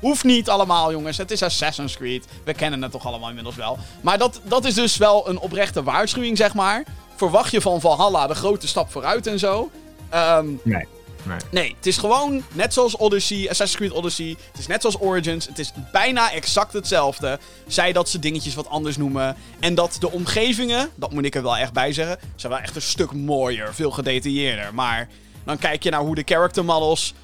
Hoeft 0.01 0.25
niet 0.25 0.49
allemaal, 0.49 0.91
jongens. 0.93 1.17
Het 1.17 1.31
is 1.31 1.43
Assassin's 1.43 1.97
Creed. 1.97 2.27
We 2.45 2.55
kennen 2.55 2.83
het 2.83 2.93
toch 2.93 3.07
allemaal 3.07 3.29
inmiddels 3.29 3.57
wel. 3.57 3.79
Maar 4.01 4.19
dat, 4.19 4.41
dat 4.45 4.65
is 4.65 4.75
dus 4.75 4.97
wel 4.97 5.29
een 5.29 5.39
oprechte 5.39 5.83
waarschuwing, 5.83 6.37
zeg 6.37 6.55
maar. 6.55 6.85
Verwacht 7.17 7.51
je 7.51 7.61
van 7.61 7.81
Valhalla 7.81 8.27
de 8.27 8.35
grote 8.35 8.69
stap 8.69 8.91
vooruit 8.91 9.27
en 9.27 9.39
zo. 9.39 9.71
Ehm, 10.09 10.47
Nee. 10.63 10.87
nee. 11.23 11.39
nee, 11.51 11.75
het 11.77 11.87
is 11.87 11.97
gewoon 11.97 12.43
net 12.53 12.73
zoals 12.73 12.97
Odyssey, 12.97 13.39
Assassin's 13.51 13.77
Creed 13.77 13.93
Odyssey. 13.93 14.37
Het 14.51 14.59
is 14.59 14.67
net 14.67 14.81
zoals 14.81 15.01
Origins. 15.01 15.47
Het 15.47 15.59
is 15.59 15.73
bijna 15.93 16.33
exact 16.33 16.73
hetzelfde. 16.73 17.39
Zij 17.67 17.93
dat 17.93 18.09
ze 18.09 18.19
dingetjes 18.19 18.55
wat 18.55 18.69
anders 18.69 18.97
noemen. 18.97 19.37
En 19.61 19.75
dat 19.75 19.97
de 20.01 20.11
omgevingen, 20.11 20.91
dat 20.95 21.13
moet 21.13 21.25
ik 21.25 21.35
er 21.35 21.43
wel 21.43 21.57
echt 21.57 21.73
bij 21.73 21.93
zeggen, 21.93 22.19
zijn 22.37 22.53
wel 22.53 22.61
echt 22.61 22.77
een 22.77 22.83
stuk 22.83 23.13
mooier. 23.13 23.75
Veel 23.75 23.91
gedetailleerder. 23.91 24.75
Maar 24.75 25.09
dan 25.45 25.59
kijk 25.59 25.83
je 25.83 25.91
naar 25.91 26.01
hoe 26.01 26.15
de 26.15 26.23
character 26.25 26.65
models, 26.65 27.15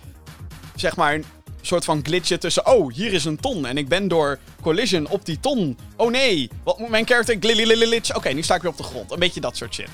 zeg 0.74 0.96
maar, 0.96 1.20
soort 1.66 1.84
van 1.84 2.00
glitchen 2.02 2.40
tussen. 2.40 2.66
Oh, 2.66 2.92
hier 2.92 3.12
is 3.12 3.24
een 3.24 3.36
ton. 3.40 3.66
En 3.66 3.76
ik 3.78 3.88
ben 3.88 4.08
door 4.08 4.38
collision 4.62 5.08
op 5.08 5.24
die 5.24 5.40
ton. 5.40 5.78
Oh 5.96 6.10
nee, 6.10 6.50
wat 6.64 6.78
moet 6.78 6.88
mijn 6.88 7.06
character 7.06 7.36
glitch? 7.40 8.16
Oké, 8.16 8.28
nu 8.28 8.42
sta 8.42 8.54
ik 8.54 8.62
weer 8.62 8.70
op 8.70 8.76
de 8.76 8.82
grond. 8.82 9.12
Een 9.12 9.18
beetje 9.18 9.40
dat 9.40 9.56
soort 9.56 9.74
shit. 9.74 9.88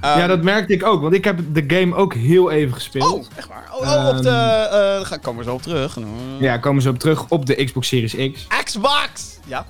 ja, 0.00 0.16
Ehm, 0.18 0.28
dat 0.28 0.42
merkte 0.42 0.72
ik 0.72 0.84
ook, 0.86 1.00
want 1.02 1.14
ik 1.14 1.24
heb 1.24 1.38
de 1.52 1.64
game 1.66 1.94
ook 1.94 2.14
heel 2.14 2.50
even 2.50 2.74
gespeeld. 2.74 3.12
Oh, 3.12 3.24
echt 3.36 3.48
waar. 3.48 3.68
Oh, 3.72 3.80
oh, 3.80 4.08
op 4.16 4.22
de. 4.22 4.28
eh 4.28 4.70
daar 4.70 5.06
ga- 5.06 5.16
komen 5.16 5.44
we 5.44 5.48
zo 5.50 5.54
op 5.54 5.62
terug. 5.62 5.98
Ja, 6.40 6.56
komen 6.58 6.82
ze 6.82 6.88
op 6.88 6.98
terug 6.98 7.28
op 7.28 7.46
de 7.46 7.64
Xbox 7.64 7.88
Series 7.88 8.32
X. 8.32 8.46
Xbox! 8.64 9.38
Ja, 9.46 9.66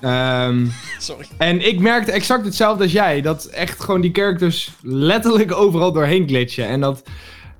Ehm, 0.00 0.66
sorry. 0.98 1.26
en 1.38 1.66
ik 1.66 1.80
merkte 1.80 2.12
exact 2.12 2.44
hetzelfde 2.44 2.82
als 2.82 2.92
jij. 2.92 3.20
Dat 3.20 3.44
echt 3.44 3.80
gewoon 3.80 4.00
die 4.00 4.12
characters 4.12 4.70
letterlijk 4.82 5.52
overal 5.54 5.92
doorheen 5.92 6.28
glitchen. 6.28 6.66
En 6.66 6.80
dat... 6.80 7.02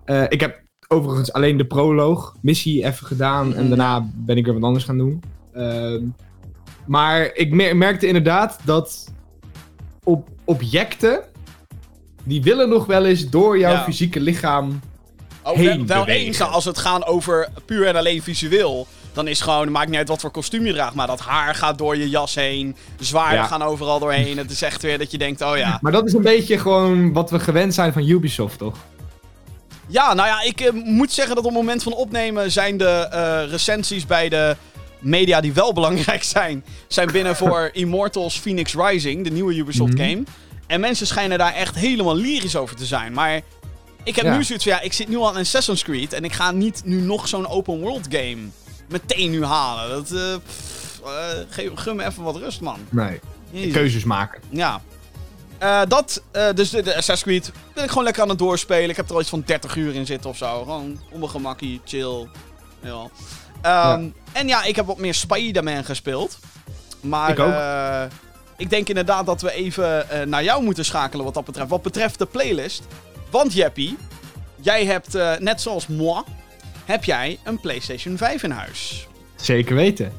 eh, 0.05 0.23
ik 0.29 0.41
heb 0.41 0.61
overigens 0.95 1.33
alleen 1.33 1.57
de 1.57 1.65
proloog 1.65 2.35
missie 2.41 2.85
even 2.85 3.07
gedaan. 3.07 3.55
En 3.55 3.61
Mhm. 3.61 3.69
daarna 3.69 4.07
ben 4.15 4.37
ik 4.37 4.45
weer 4.45 4.55
wat 4.55 4.63
anders 4.63 4.85
gaan 4.85 4.99
doen. 4.99 5.23
Ehm, 5.55 6.03
maar 6.87 7.31
ik 7.35 7.53
mer- 7.53 7.77
merkte 7.77 8.07
inderdaad 8.07 8.59
dat 8.65 9.13
op 10.05 10.29
objecten... 10.45 11.21
Die 12.25 12.43
willen 12.43 12.69
nog 12.69 12.87
wel 12.87 13.05
eens 13.05 13.29
door 13.31 13.59
jouw 13.59 13.73
Ja. 13.73 13.83
fysieke 13.83 14.21
lichaam... 14.21 14.81
Oh, 15.45 15.57
Heen 15.57 15.87
wel, 15.87 16.01
bewegen. 16.05 16.27
eens, 16.27 16.41
als 16.41 16.65
het 16.65 16.79
gaat 16.79 17.07
over 17.07 17.49
puur 17.65 17.87
en 17.87 17.97
alleen 17.97 18.23
visueel. 18.23 18.87
Dan 19.13 19.29
is 19.29 19.41
gewoon, 19.41 19.61
het 19.61 19.71
maakt 19.71 19.89
niet 19.89 19.99
uit 19.99 20.09
wat 20.09 20.21
voor 20.21 20.31
kostuum 20.31 20.67
je 20.67 20.73
draagt. 20.73 20.95
Maar 20.95 21.07
dat 21.07 21.21
haar 21.21 21.55
gaat 21.55 21.79
door 21.79 21.97
je 21.97 22.09
jas 22.09 22.35
heen. 22.35 22.77
Zwaarden 22.99 23.39
Ja. 23.39 23.45
gaan 23.47 23.63
overal 23.63 23.99
doorheen. 23.99 24.39
Het 24.39 24.51
is 24.51 24.63
echt 24.63 24.83
weer 24.83 24.99
dat 24.99 25.11
je 25.11 25.19
denkt, 25.19 25.43
oh 25.43 25.57
ja. 25.57 25.79
Maar 25.81 25.93
dat 25.93 26.07
is 26.07 26.13
een 26.13 26.23
beetje 26.23 26.59
gewoon 26.59 27.13
wat 27.13 27.31
we 27.31 27.39
gewend 27.41 27.75
zijn 27.75 27.93
van 27.93 28.09
Ubisoft, 28.09 28.59
toch? 28.59 28.77
Ja, 29.91 30.15
nou 30.15 30.29
ja, 30.29 30.41
ik 30.43 30.61
eh, 30.61 30.73
moet 30.73 31.13
zeggen 31.13 31.35
dat 31.35 31.45
op 31.45 31.51
het 31.51 31.61
moment 31.61 31.83
van 31.83 31.93
opnemen 31.93 32.51
zijn 32.53 32.77
de 32.77 32.85
eh, 33.11 33.51
recensies 33.51 34.07
bij 34.07 34.29
de 34.29 34.57
media 34.99 35.41
die 35.41 35.53
wel 35.53 35.73
belangrijk 35.81 36.23
zijn, 36.23 36.65
zijn 36.89 37.11
binnen 37.13 37.37
voor 37.37 37.71
Immortals 37.73 38.39
Phoenix 38.39 38.75
Rising, 38.75 39.25
de 39.25 39.31
nieuwe 39.31 39.55
Ubisoft 39.57 39.93
Mhm. 39.95 40.03
game. 40.03 40.23
En 40.67 40.81
mensen 40.81 41.07
schijnen 41.07 41.39
daar 41.39 41.55
echt 41.55 41.75
helemaal 41.75 42.17
lyrisch 42.17 42.57
over 42.57 42.77
te 42.77 42.85
zijn. 42.87 43.13
Maar 43.13 43.41
ik 44.05 44.17
heb 44.17 44.25
Ja. 44.25 44.37
nu 44.37 44.45
zoiets 44.45 44.65
van, 44.65 44.73
ja, 44.73 44.81
ik 44.81 44.93
zit 44.93 45.09
nu 45.09 45.17
al 45.17 45.31
in 45.33 45.37
Assassin's 45.41 45.83
Creed 45.83 46.13
en 46.13 46.25
ik 46.25 46.33
ga 46.33 46.51
niet 46.51 46.83
nu 46.85 47.01
nog 47.01 47.29
zo'n 47.29 47.47
open 47.49 47.81
world 47.81 48.07
game 48.11 48.39
meteen 48.89 49.31
nu 49.31 49.45
halen. 49.45 49.89
Dat, 49.91 50.41
pff, 50.47 51.01
eh, 51.05 51.11
geef, 51.49 51.71
gun 51.75 51.97
me 51.97 52.05
even 52.07 52.23
wat 52.23 52.37
rust, 52.37 52.61
man. 52.61 52.79
Nee. 52.89 53.21
Jezus. 53.51 53.73
Keuzes 53.73 54.05
maken. 54.05 54.41
Ja. 54.51 54.81
Eh, 55.61 55.81
dat, 55.89 56.23
eh, 56.33 56.47
dus 56.55 56.71
de, 56.71 56.83
de 56.83 56.97
Assassin's 56.97 57.23
Creed 57.23 57.53
ben 57.75 57.85
ik 57.85 57.89
gewoon 57.91 58.05
lekker 58.05 58.23
aan 58.23 58.29
het 58.29 58.39
doorspelen. 58.39 58.91
Ik 58.91 58.97
heb 58.97 59.09
er 59.09 59.15
al 59.15 59.21
iets 59.21 59.31
van 59.31 59.43
30 59.47 59.77
uur 59.77 59.95
in 59.95 60.07
zitten 60.07 60.31
of 60.31 60.37
zo. 60.37 60.59
Gewoon 60.59 61.01
op 61.11 61.19
mijn 61.19 61.31
gemakkie, 61.31 61.81
chill. 61.85 62.29
Ja. 62.83 63.09
Ehm, 63.63 64.05
En 64.33 64.49
ja, 64.49 64.65
ik 64.65 64.77
heb 64.77 64.87
wat 64.87 64.99
meer 64.99 65.15
Spider-Man 65.15 65.85
gespeeld. 65.85 66.39
Maar 67.01 67.31
Ik 67.31 67.39
ook. 67.39 67.53
eh, 67.53 68.03
ik 68.57 68.71
denk 68.71 68.89
inderdaad 68.89 69.27
dat 69.27 69.41
we 69.41 69.53
even 69.53 70.07
naar 70.29 70.45
jou 70.45 70.63
moeten 70.65 70.85
schakelen 70.85 71.25
wat 71.25 71.35
dat 71.35 71.45
betreft. 71.45 71.69
Wat 71.69 71.83
betreft 71.83 72.19
de 72.19 72.27
playlist. 72.27 72.83
Want 73.31 73.53
Jeppie, 73.53 73.97
jij 74.61 74.85
hebt, 74.85 75.13
net 75.39 75.61
zoals 75.61 75.87
moi, 75.87 76.23
heb 76.85 77.05
jij 77.05 77.39
een 77.45 77.61
PlayStation 77.61 78.17
5 78.17 78.43
in 78.43 78.51
huis. 78.51 79.07
Zeker 79.37 79.75
weten. 79.75 80.13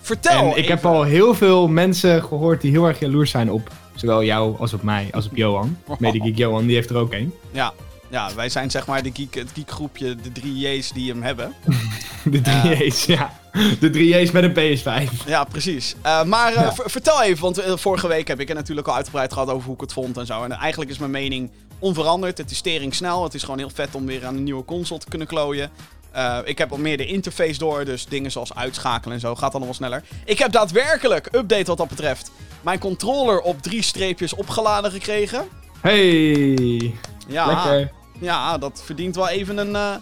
Vertel 0.00 0.40
en 0.52 0.56
ik 0.56 0.68
heb 0.68 0.86
al 0.86 1.02
heel 1.02 1.34
veel 1.34 1.68
mensen 1.68 2.22
gehoord 2.24 2.60
die 2.60 2.70
heel 2.70 2.86
erg 2.86 2.98
jaloers 2.98 3.30
zijn 3.30 3.50
op 3.52 3.70
zowel 3.98 4.24
jou 4.24 4.58
als 4.58 4.72
op 4.72 4.82
mij, 4.82 5.08
als 5.12 5.26
op 5.26 5.36
Johan. 5.36 5.78
Medigeek 5.98 6.36
Johan, 6.36 6.66
die 6.66 6.74
heeft 6.74 6.90
er 6.90 6.96
ook 6.96 7.12
een. 7.12 7.34
Ja. 7.50 7.72
Ja, 8.10 8.34
wij 8.34 8.48
zijn 8.48 8.70
zeg 8.70 8.86
maar 8.86 9.02
de 9.02 9.10
geek, 9.14 9.34
het 9.34 9.50
geekgroepje, 9.54 10.16
de 10.16 10.32
drie 10.32 10.58
J's 10.58 10.92
die 10.92 11.10
hem 11.10 11.22
hebben. 11.22 11.52
De 12.24 12.38
3J's, 12.40 13.04
ja. 13.04 13.32
De 13.80 13.90
3J's 13.90 14.30
met 14.32 14.42
een 14.56 14.78
PS5. 14.78 15.26
Ja, 15.26 15.44
precies. 15.44 15.94
Eh, 16.02 16.24
maar 16.24 16.54
eh, 16.54 16.62
Ja. 16.62 16.72
vertel 16.74 17.22
even, 17.22 17.42
want 17.42 17.62
vorige 17.80 18.08
week 18.08 18.28
heb 18.28 18.40
ik 18.40 18.48
het 18.48 18.56
natuurlijk 18.56 18.88
al 18.88 18.94
uitgebreid 18.94 19.32
gehad 19.32 19.48
over 19.48 19.64
hoe 19.66 19.74
ik 19.74 19.80
het 19.80 19.92
vond 19.92 20.16
en 20.16 20.26
zo. 20.26 20.44
En 20.44 20.52
eigenlijk 20.52 20.90
is 20.90 20.98
mijn 20.98 21.10
mening 21.10 21.50
onveranderd. 21.78 22.38
Het 22.38 22.50
is 22.50 22.60
tering 22.60 22.94
snel. 22.94 23.22
Het 23.22 23.34
is 23.34 23.42
gewoon 23.42 23.58
heel 23.58 23.70
vet 23.74 23.94
om 23.94 24.06
weer 24.06 24.26
aan 24.26 24.36
een 24.36 24.42
nieuwe 24.44 24.64
console 24.64 25.00
te 25.00 25.08
kunnen 25.08 25.26
klooien. 25.28 25.70
Eh, 26.18 26.38
ik 26.44 26.58
heb 26.58 26.70
al 26.72 26.78
meer 26.78 26.96
de 26.96 27.06
interface 27.06 27.58
door, 27.58 27.84
dus 27.84 28.06
dingen 28.06 28.30
zoals 28.30 28.54
uitschakelen 28.54 29.14
en 29.14 29.20
zo 29.20 29.34
gaat 29.34 29.54
allemaal 29.54 29.74
sneller. 29.74 30.02
Ik 30.24 30.38
heb 30.38 30.52
daadwerkelijk, 30.52 31.28
update 31.32 31.64
wat 31.64 31.76
dat 31.76 31.88
betreft, 31.88 32.30
mijn 32.60 32.78
controller 32.78 33.40
op 33.40 33.62
drie 33.62 33.82
streepjes 33.82 34.34
opgeladen 34.34 34.90
gekregen. 34.90 35.44
Hey, 35.80 36.94
Ja, 37.28 37.46
lekker. 37.46 37.92
ja 38.20 38.58
dat 38.58 38.82
verdient 38.84 39.14
wel 39.16 39.28
even 39.28 39.58
een... 39.58 39.76
eh, 39.76 39.94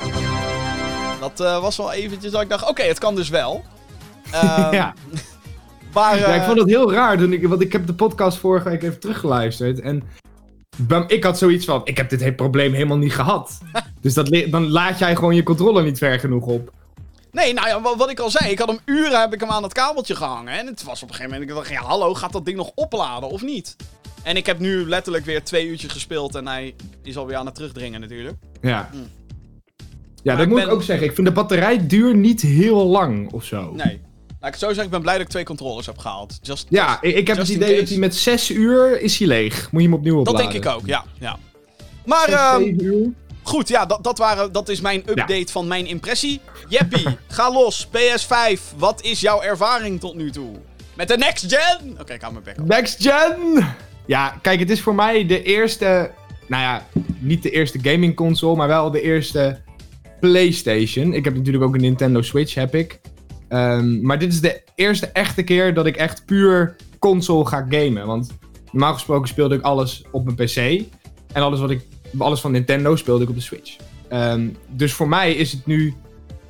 Dat 1.20 1.40
eh, 1.40 1.60
was 1.60 1.76
wel 1.76 1.92
eventjes 1.92 2.32
dat 2.32 2.42
ik 2.42 2.48
dacht, 2.48 2.68
oké, 2.68 2.82
het 2.82 2.98
kan 2.98 3.14
dus 3.14 3.28
wel. 3.28 3.64
Ehm, 4.30 4.74
ja. 4.80 4.94
Maar, 5.92 6.18
ja, 6.18 6.26
ik 6.26 6.42
vond 6.42 6.58
het 6.58 6.68
heel 6.68 6.92
raar, 6.92 7.18
toen 7.18 7.32
ik, 7.32 7.46
want 7.46 7.60
ik 7.60 7.72
heb 7.72 7.86
de 7.86 7.94
podcast 7.94 8.38
vorige 8.38 8.68
week 8.68 8.82
even 8.82 9.00
teruggeluisterd. 9.00 9.80
En 9.80 10.02
ik 11.06 11.24
had 11.24 11.38
zoiets 11.38 11.64
van, 11.64 11.80
ik 11.84 11.96
heb 11.96 12.10
dit 12.10 12.20
hele 12.20 12.34
probleem 12.34 12.72
helemaal 12.72 12.96
niet 12.96 13.14
gehad. 13.14 13.58
dus 14.02 14.14
dat, 14.14 14.36
dan 14.50 14.68
laat 14.68 14.98
jij 14.98 15.14
gewoon 15.16 15.34
je 15.34 15.42
controller 15.42 15.84
niet 15.84 15.98
ver 15.98 16.20
genoeg 16.20 16.46
op. 16.46 16.72
Nee, 17.32 17.52
nou 17.54 17.68
ja, 17.68 17.80
wa- 17.80 17.96
wat 17.96 18.10
ik 18.10 18.20
al 18.20 18.30
zei, 18.30 18.50
ik 18.50 18.58
had 18.58 18.68
hem 18.68 18.78
uren 18.84 19.20
heb 19.20 19.34
ik 19.34 19.40
hem 19.40 19.50
aan 19.50 19.62
het 19.62 19.72
kabeltje 19.72 20.14
gehangen. 20.16 20.58
En 20.58 20.66
het 20.66 20.82
was 20.82 21.02
op 21.02 21.08
een 21.08 21.14
gegeven 21.14 21.32
moment, 21.38 21.50
ik 21.50 21.56
dacht, 21.56 21.70
ja 21.70 21.82
hallo, 21.88 22.14
gaat 22.14 22.32
dat 22.32 22.44
ding 22.44 22.56
nog 22.56 22.70
opladen 22.74 23.28
of 23.28 23.42
niet? 23.42 23.76
En 24.22 24.36
ik 24.36 24.46
heb 24.46 24.58
nu 24.58 24.88
letterlijk 24.88 25.24
weer 25.24 25.44
twee 25.44 25.66
uurtjes 25.66 25.92
gespeeld 25.92 26.34
en 26.34 26.46
hij 26.46 26.74
is 27.02 27.16
alweer 27.16 27.36
aan 27.36 27.46
het 27.46 27.54
terugdringen 27.54 28.00
natuurlijk. 28.00 28.36
Ja. 28.60 28.90
Mm. 28.92 29.00
Ja, 29.00 29.06
Maar 30.22 30.36
dat 30.36 30.42
ik 30.44 30.48
moet 30.48 30.58
ben- 30.58 30.68
ik 30.68 30.74
ook 30.74 30.82
zeggen. 30.82 31.06
Ik 31.06 31.14
vind 31.14 31.26
de 31.26 31.32
batterijduur 31.32 32.16
niet 32.16 32.40
heel 32.40 32.86
lang 32.86 33.32
of 33.32 33.44
zo. 33.44 33.72
Nee. 33.74 34.00
Laat 34.40 34.54
ik 34.54 34.60
het 34.60 34.60
zo 34.60 34.66
zeggen, 34.66 34.84
ik 34.84 34.90
ben 34.90 35.00
blij 35.02 35.14
dat 35.14 35.22
ik 35.22 35.28
twee 35.28 35.44
controllers 35.44 35.86
heb 35.86 35.98
gehaald. 35.98 36.38
Just, 36.42 36.66
Ja, 36.68 36.86
just- 36.88 36.98
ik, 37.02 37.16
ik 37.16 37.26
heb 37.26 37.36
het 37.36 37.48
idee 37.48 37.78
dat 37.80 37.88
hij 37.88 37.98
met 37.98 38.14
6 38.14 38.50
uur 38.50 39.00
is 39.00 39.18
hij 39.18 39.28
leeg. 39.28 39.68
Moet 39.72 39.82
je 39.82 39.88
hem 39.88 39.96
opnieuw 39.96 40.16
Dat 40.16 40.26
opladen. 40.34 40.50
denk 40.52 40.64
ik 40.64 40.70
ook, 40.72 40.86
ja. 40.86 41.04
ja. 41.20 41.36
Maar 42.04 42.28
Zes, 42.28 42.34
ehm, 42.34 43.08
goed, 43.42 43.68
ja, 43.68 43.86
dat, 43.86 44.04
dat, 44.04 44.18
waren, 44.18 44.52
dat 44.52 44.68
is 44.68 44.80
mijn 44.80 45.02
update 45.06 45.52
van 45.52 45.66
mijn 45.66 45.86
impressie. 45.86 46.40
Jeppie, 46.68 47.06
ga 47.28 47.52
los. 47.52 47.88
PS5, 47.88 48.60
wat 48.76 49.02
is 49.02 49.20
jouw 49.20 49.42
ervaring 49.42 50.00
tot 50.00 50.14
nu 50.14 50.30
toe? 50.30 50.50
Met 50.94 51.08
de 51.08 51.16
next 51.16 51.44
gen? 51.54 51.96
Oké, 52.00 52.12
ik 52.12 52.20
hou 52.20 52.32
mijn 52.32 52.44
bek 52.44 52.58
op. 52.58 52.66
Next 52.68 53.02
gen! 53.02 53.64
Ja, 54.06 54.38
kijk, 54.42 54.58
het 54.60 54.70
is 54.70 54.80
voor 54.80 54.94
mij 54.94 55.26
de 55.26 55.42
eerste... 55.42 56.10
Nou 56.46 56.62
ja, 56.62 56.86
niet 57.18 57.42
de 57.42 57.50
eerste 57.50 57.78
gaming 57.82 58.14
console, 58.16 58.56
maar 58.56 58.68
wel 58.68 58.90
de 58.90 59.00
eerste 59.00 59.60
PlayStation. 60.20 61.12
Ik 61.12 61.24
heb 61.24 61.34
natuurlijk 61.34 61.64
ook 61.64 61.74
een 61.74 61.80
Nintendo 61.80 62.22
Switch, 62.22 62.54
heb 62.54 62.74
ik. 62.74 63.00
Ehm, 63.48 64.00
maar 64.00 64.18
dit 64.18 64.32
is 64.32 64.40
de 64.40 64.62
eerste 64.74 65.06
echte 65.06 65.42
keer 65.42 65.74
dat 65.74 65.86
ik 65.86 65.96
echt 65.96 66.24
puur 66.26 66.76
console 66.98 67.46
ga 67.46 67.66
gamen. 67.70 68.06
Want 68.06 68.30
normaal 68.72 68.92
gesproken 68.92 69.28
speelde 69.28 69.54
ik 69.54 69.62
alles 69.62 70.04
op 70.10 70.24
mijn 70.24 70.36
PC. 70.36 70.56
En 71.32 71.42
alles, 71.42 71.60
wat 71.60 71.70
ik, 71.70 71.80
alles 72.18 72.40
van 72.40 72.52
Nintendo 72.52 72.96
speelde 72.96 73.22
ik 73.22 73.28
op 73.28 73.34
de 73.34 73.40
Switch. 73.40 73.76
Ehm, 74.08 74.48
dus 74.68 74.92
voor 74.92 75.08
mij 75.08 75.32
is 75.32 75.52
het 75.52 75.66
nu 75.66 75.94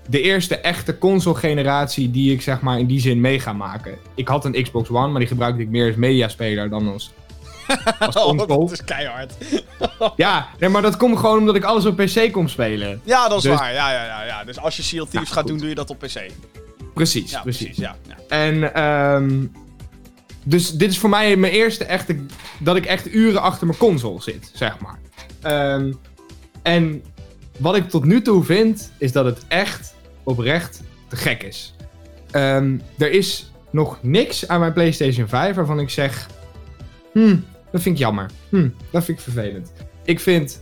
de 0.08 0.20
eerste 0.20 0.56
echte 0.56 0.98
console-generatie 0.98 2.10
die 2.10 2.32
ik 2.32 2.42
zeg 2.42 2.60
maar 2.60 2.78
in 2.78 2.86
die 2.86 3.00
zin 3.00 3.20
mee 3.20 3.40
ga 3.40 3.52
maken. 3.52 3.94
Ik 4.14 4.28
had 4.28 4.44
een 4.44 4.62
Xbox 4.62 4.88
One, 4.90 5.08
maar 5.08 5.18
die 5.20 5.28
gebruikte 5.28 5.62
ik 5.62 5.68
meer 5.68 5.86
als 5.86 5.96
mediaspeler 5.96 6.68
dan 6.70 6.92
als, 6.92 7.10
als 7.98 8.16
Oh, 8.16 8.24
console. 8.24 8.46
dat 8.46 8.72
is 8.72 8.84
keihard. 8.84 9.34
Ja, 10.16 10.48
nee, 10.58 10.68
maar 10.68 10.82
dat 10.82 10.96
komt 10.96 11.18
gewoon 11.18 11.38
omdat 11.38 11.54
ik 11.56 11.64
alles 11.64 11.84
op 11.84 11.96
PC 11.96 12.32
kon 12.32 12.48
spelen. 12.48 13.00
Ja, 13.04 13.28
dat 13.28 13.36
is 13.38 13.42
Dus- 13.42 13.58
waar. 13.58 13.72
Ja, 13.72 13.92
ja, 13.92 14.04
ja, 14.04 14.24
ja. 14.24 14.44
Dus 14.44 14.58
als 14.58 14.76
je 14.76 14.82
Seal 14.82 15.06
Thieves 15.06 15.30
gaat 15.30 15.38
goed. 15.40 15.48
doen, 15.48 15.58
doe 15.58 15.68
je 15.68 15.74
dat 15.74 15.90
op 15.90 15.98
PC. 15.98 16.30
Precies, 16.96 17.30
Ja, 17.30 17.40
precies. 17.40 17.64
precies. 17.64 17.84
Ja, 17.84 17.96
ja. 18.08 18.16
En 18.28 18.74
ehm 18.74 19.46
dus 20.48 20.70
dit 20.70 20.90
is 20.90 20.98
voor 20.98 21.10
mij 21.10 21.36
mijn 21.36 21.52
eerste 21.52 21.84
echte... 21.84 22.16
Dat 22.58 22.76
ik 22.76 22.86
echt 22.86 23.14
uren 23.14 23.42
achter 23.42 23.66
mijn 23.66 23.78
console 23.78 24.22
zit, 24.22 24.50
zeg 24.54 24.78
maar. 24.78 24.98
Ehm, 25.40 25.92
en 26.62 27.02
wat 27.58 27.76
ik 27.76 27.88
tot 27.88 28.04
nu 28.04 28.22
toe 28.22 28.44
vind, 28.44 28.92
is 28.98 29.12
dat 29.12 29.24
het 29.24 29.38
echt 29.48 29.94
oprecht 30.22 30.82
te 31.08 31.16
gek 31.16 31.42
is. 31.42 31.74
Ehm, 32.30 32.78
er 32.98 33.10
is 33.10 33.52
nog 33.70 33.98
niks 34.02 34.48
aan 34.48 34.60
mijn 34.60 34.72
PlayStation 34.72 35.28
5 35.28 35.56
waarvan 35.56 35.80
ik 35.80 35.90
zeg... 35.90 36.26
Hmm, 37.12 37.44
dat 37.72 37.82
vind 37.82 37.94
ik 37.94 38.00
jammer. 38.00 38.30
Hmm, 38.48 38.74
dat 38.90 39.04
vind 39.04 39.18
ik 39.18 39.24
vervelend. 39.24 39.72
Ik 40.04 40.20
vind 40.20 40.60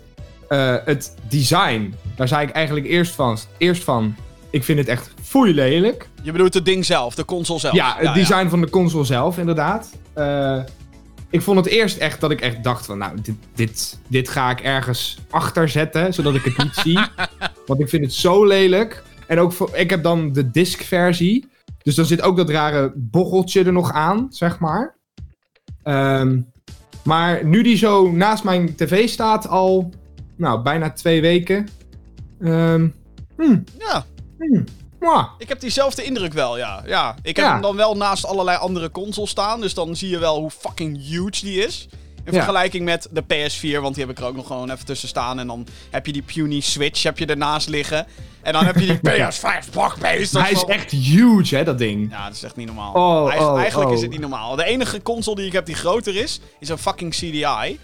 eh, 0.49 0.77
het 0.85 1.15
design, 1.29 1.95
daar 2.17 2.29
zei 2.29 2.47
ik 2.47 2.53
eigenlijk 2.53 2.87
eerst 2.87 3.15
van, 3.15 3.39
eerst 3.59 3.85
van... 3.85 4.17
Ik 4.51 4.65
vind 4.65 4.79
het 4.79 4.89
echt 4.89 5.14
foei 5.35 5.55
lelijk. 5.55 6.09
Je 6.23 6.33
bedoelt 6.33 6.55
het 6.55 6.65
ding 6.65 6.85
zelf, 6.85 7.15
de 7.15 7.25
console 7.25 7.59
zelf. 7.59 7.75
Ja, 7.75 7.95
het 7.99 8.15
design 8.15 8.49
van 8.49 8.61
de 8.61 8.71
console 8.71 9.05
zelf, 9.05 9.39
inderdaad. 9.39 9.99
Eh, 10.13 10.63
ik 11.31 11.43
vond 11.43 11.57
het 11.57 11.67
eerst 11.67 11.97
echt 11.97 12.21
dat 12.21 12.31
ik 12.31 12.41
echt 12.41 12.65
dacht 12.65 12.87
van, 12.87 12.99
nou, 12.99 13.21
dit, 13.21 13.35
dit, 13.55 13.99
dit 14.09 14.29
ga 14.29 14.51
ik 14.51 14.61
ergens 14.61 15.19
achter 15.31 15.69
zetten, 15.69 16.15
zodat 16.15 16.35
ik 16.35 16.45
het 16.45 16.59
niet 16.59 16.75
zie. 16.75 16.99
Want 17.67 17.81
ik 17.81 17.89
vind 17.89 18.05
het 18.05 18.13
zo 18.13 18.45
lelijk. 18.45 19.03
En 19.27 19.39
ook, 19.39 19.53
voor, 19.53 19.71
ik 19.77 19.91
heb 19.91 20.03
dan 20.03 20.33
de 20.33 20.51
disc-versie. 20.51 21.49
Dus 21.83 21.95
dan 21.95 22.05
zit 22.05 22.23
ook 22.23 22.37
dat 22.37 22.51
rare 22.51 22.93
bocheltje 22.97 23.65
er 23.65 23.73
nog 23.73 23.93
aan, 23.93 24.27
zeg 24.31 24.59
maar. 24.59 24.97
Ehm, 25.83 26.41
maar 27.05 27.45
nu 27.45 27.63
die 27.63 27.77
zo 27.77 28.11
naast 28.11 28.45
mijn 28.45 28.75
tv 28.75 29.09
staat 29.09 29.49
al, 29.49 29.91
nou, 30.37 30.63
bijna 30.63 30.91
twee 30.91 31.21
weken. 31.21 31.69
hmm, 32.39 33.65
Ja, 33.79 34.05
hmm, 34.39 34.65
mwah. 35.05 35.27
ik 35.39 35.49
heb 35.49 35.61
diezelfde 35.61 36.03
indruk 36.05 36.33
wel, 36.33 36.59
ja. 36.59 36.83
ja. 36.87 37.15
Ik 37.23 37.37
heb 37.37 37.45
Ja. 37.45 37.53
hem 37.53 37.63
dan 37.63 37.77
wel 37.77 37.97
naast 37.97 38.27
allerlei 38.27 38.59
andere 38.59 38.91
consoles 38.91 39.31
staan, 39.31 39.61
dus 39.61 39.75
dan 39.75 39.97
zie 39.97 40.09
je 40.09 40.19
wel 40.19 40.39
hoe 40.41 40.51
fucking 40.51 41.07
huge 41.09 41.31
die 41.45 41.65
is. 41.67 41.89
In 42.25 42.33
Ja. 42.33 42.39
vergelijking 42.43 42.85
met 42.85 43.09
de 43.11 43.23
PS4, 43.23 43.81
want 43.81 43.95
die 43.95 44.05
heb 44.05 44.13
ik 44.17 44.19
er 44.23 44.29
ook 44.29 44.37
nog 44.37 44.47
gewoon 44.47 44.71
even 44.71 44.85
tussen 44.87 45.09
staan. 45.09 45.39
En 45.39 45.47
dan 45.47 45.67
heb 45.91 46.07
je 46.07 46.13
die 46.13 46.23
puny 46.23 46.61
Switch 46.61 47.03
heb 47.03 47.19
je 47.19 47.27
ernaast 47.27 47.69
liggen. 47.69 48.07
En 48.43 48.53
dan 48.53 48.65
heb 48.65 48.79
je 48.79 48.87
die 48.87 48.99
PS5 49.11 49.71
bakbeest. 49.73 50.33
dat 50.33 50.43
Hij 50.43 50.51
is 50.53 50.65
echt 50.65 50.91
huge, 50.91 51.57
hè, 51.57 51.65
dat 51.65 51.79
ding. 51.79 52.11
Ja, 52.11 52.25
dat 52.27 52.35
is 52.35 52.43
echt 52.43 52.57
niet 52.57 52.67
normaal. 52.67 52.93
Oh, 52.95 53.31
Eigen- 53.31 53.51
oh, 53.51 53.59
eigenlijk 53.59 53.89
oh. 53.91 53.97
is 53.97 54.03
het 54.03 54.11
niet 54.11 54.21
normaal. 54.21 54.57
De 54.57 54.65
enige 54.65 55.03
console 55.03 55.37
die 55.37 55.47
ik 55.47 55.53
heb 55.53 55.67
die 55.67 55.75
groter 55.75 56.17
is, 56.17 56.41
is 56.61 56.69
een 56.69 56.79
fucking 56.79 57.13
CDI. 57.15 57.79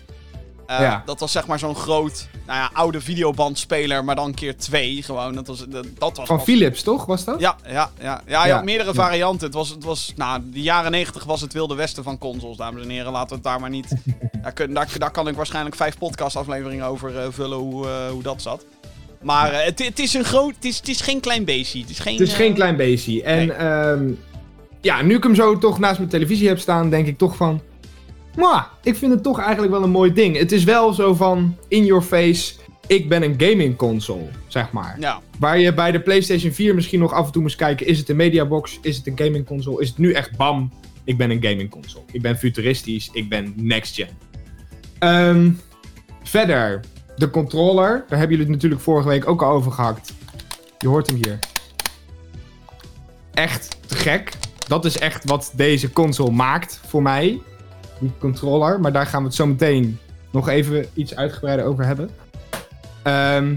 Eh, 0.70 0.80
Ja. 0.80 1.02
Dat 1.06 1.20
was 1.20 1.32
zeg 1.32 1.46
maar 1.46 1.58
zo'n 1.58 1.74
groot, 1.76 2.28
nou 2.46 2.58
ja, 2.58 2.70
oude 2.72 3.00
videobandspeler, 3.00 4.04
maar 4.04 4.14
dan 4.14 4.34
keer 4.34 4.56
twee. 4.56 5.02
Gewoon, 5.02 5.34
dat 5.34 5.46
was, 5.46 5.58
dat, 5.68 5.86
dat 5.98 6.16
was 6.16 6.26
Van 6.26 6.36
pas- 6.36 6.44
Philips, 6.44 6.82
toch? 6.82 7.06
Was 7.06 7.24
dat? 7.24 7.40
Ja, 7.40 7.56
ja, 7.68 7.90
ja. 8.00 8.20
ja, 8.26 8.42
je 8.42 8.48
Ja, 8.48 8.54
had 8.54 8.64
meerdere 8.64 8.94
varianten. 8.94 9.46
Het 9.46 9.54
was, 9.54 9.68
het 9.68 9.84
was, 9.84 10.12
nou, 10.16 10.40
de 10.44 10.62
jaren 10.62 10.90
negentig 10.90 11.24
was 11.24 11.40
het 11.40 11.52
wilde 11.52 11.74
westen 11.74 12.02
van 12.04 12.18
consoles, 12.18 12.56
dames 12.56 12.82
en 12.82 12.88
heren. 12.88 13.12
Laten 13.12 13.28
we 13.28 13.34
het 13.34 13.44
daar 13.44 13.60
maar 13.60 13.70
niet... 13.70 13.94
daar, 14.42 14.52
kun- 14.52 14.74
daar, 14.74 14.88
daar 14.98 15.10
kan 15.10 15.28
ik 15.28 15.36
waarschijnlijk 15.36 15.76
vijf 15.76 15.98
podcastafleveringen 15.98 16.86
over 16.86 17.18
eh, 17.18 17.26
vullen, 17.30 17.58
hoe, 17.58 17.86
eh, 17.86 18.10
hoe 18.10 18.22
dat 18.22 18.42
zat. 18.42 18.64
Maar 19.22 19.64
het, 19.64 19.84
het 19.84 19.98
is 19.98 20.14
een 20.14 20.24
groot... 20.24 20.54
Het 20.54 20.64
is, 20.64 20.76
het 20.76 20.88
is 20.88 21.00
geen 21.00 21.20
klein 21.20 21.44
beestje. 21.44 21.80
Het 21.80 21.90
is 21.90 21.98
geen... 21.98 22.12
Het 22.18 22.28
is 22.28 22.34
geen 22.34 22.54
klein 22.54 22.76
beestje. 22.76 23.22
En 23.22 23.36
nee. 23.46 23.50
ehm, 23.56 24.10
ja, 24.80 25.02
nu 25.02 25.16
ik 25.16 25.22
hem 25.22 25.34
zo 25.34 25.58
toch 25.58 25.78
naast 25.78 25.98
mijn 25.98 26.10
televisie 26.10 26.48
heb 26.48 26.58
staan, 26.58 26.90
denk 26.90 27.06
ik 27.06 27.18
toch 27.18 27.36
van... 27.36 27.60
Mwah, 28.36 28.64
ik 28.82 28.96
vind 28.96 29.12
het 29.12 29.22
toch 29.22 29.40
eigenlijk 29.40 29.72
wel 29.72 29.82
een 29.82 29.90
mooi 29.90 30.12
ding. 30.12 30.36
Het 30.36 30.52
is 30.52 30.64
wel 30.64 30.92
zo 30.92 31.14
van, 31.14 31.56
in 31.68 31.84
your 31.84 32.02
face, 32.02 32.54
ik 32.86 33.08
ben 33.08 33.22
een 33.22 33.34
gaming 33.38 33.76
console, 33.76 34.28
zeg 34.46 34.72
maar. 34.72 34.96
Ja, 35.00 35.20
Waar 35.38 35.58
je 35.58 35.74
bij 35.74 35.92
de 35.92 36.00
PlayStation 36.00 36.52
4 36.52 36.74
misschien 36.74 37.00
nog 37.00 37.12
af 37.12 37.26
en 37.26 37.32
toe 37.32 37.42
moest 37.42 37.56
kijken, 37.56 37.86
is 37.86 37.98
het 37.98 38.08
een 38.08 38.16
mediabox, 38.16 38.78
is 38.82 38.96
het 38.96 39.06
een 39.06 39.18
gaming 39.18 39.46
console, 39.46 39.82
is 39.82 39.88
het 39.88 39.98
nu 39.98 40.12
echt 40.12 40.36
bam, 40.36 40.72
ik 41.04 41.16
ben 41.16 41.30
een 41.30 41.42
gaming 41.42 41.70
console. 41.70 42.04
Ik 42.12 42.22
ben 42.22 42.38
futuristisch, 42.38 43.10
ik 43.12 43.28
ben 43.28 43.52
next 43.56 43.94
gen. 43.94 44.08
Ehm, 44.98 45.50
verder, 46.22 46.80
de 47.16 47.30
controller, 47.30 48.04
daar 48.08 48.18
hebben 48.18 48.36
jullie 48.36 48.44
het 48.44 48.48
natuurlijk 48.54 48.82
vorige 48.82 49.08
week 49.08 49.28
ook 49.28 49.42
al 49.42 49.50
over 49.50 49.72
gehakt. 49.72 50.12
Je 50.78 50.88
hoort 50.88 51.06
hem 51.06 51.16
hier. 51.16 51.38
Echt 53.34 53.76
te 53.86 53.94
gek. 53.94 54.32
Dat 54.68 54.84
is 54.84 54.98
echt 54.98 55.24
wat 55.24 55.52
deze 55.54 55.92
console 55.92 56.30
maakt 56.30 56.80
voor 56.86 57.02
mij. 57.02 57.40
Die 58.00 58.12
controller. 58.18 58.80
Maar 58.80 58.92
daar 58.92 59.06
gaan 59.06 59.20
we 59.20 59.26
het 59.26 59.36
zo 59.36 59.46
meteen 59.46 59.98
nog 60.30 60.48
even 60.48 60.86
iets 60.94 61.16
uitgebreider 61.16 61.66
over 61.66 61.84
hebben. 61.86 62.10
Ehm, 63.02 63.54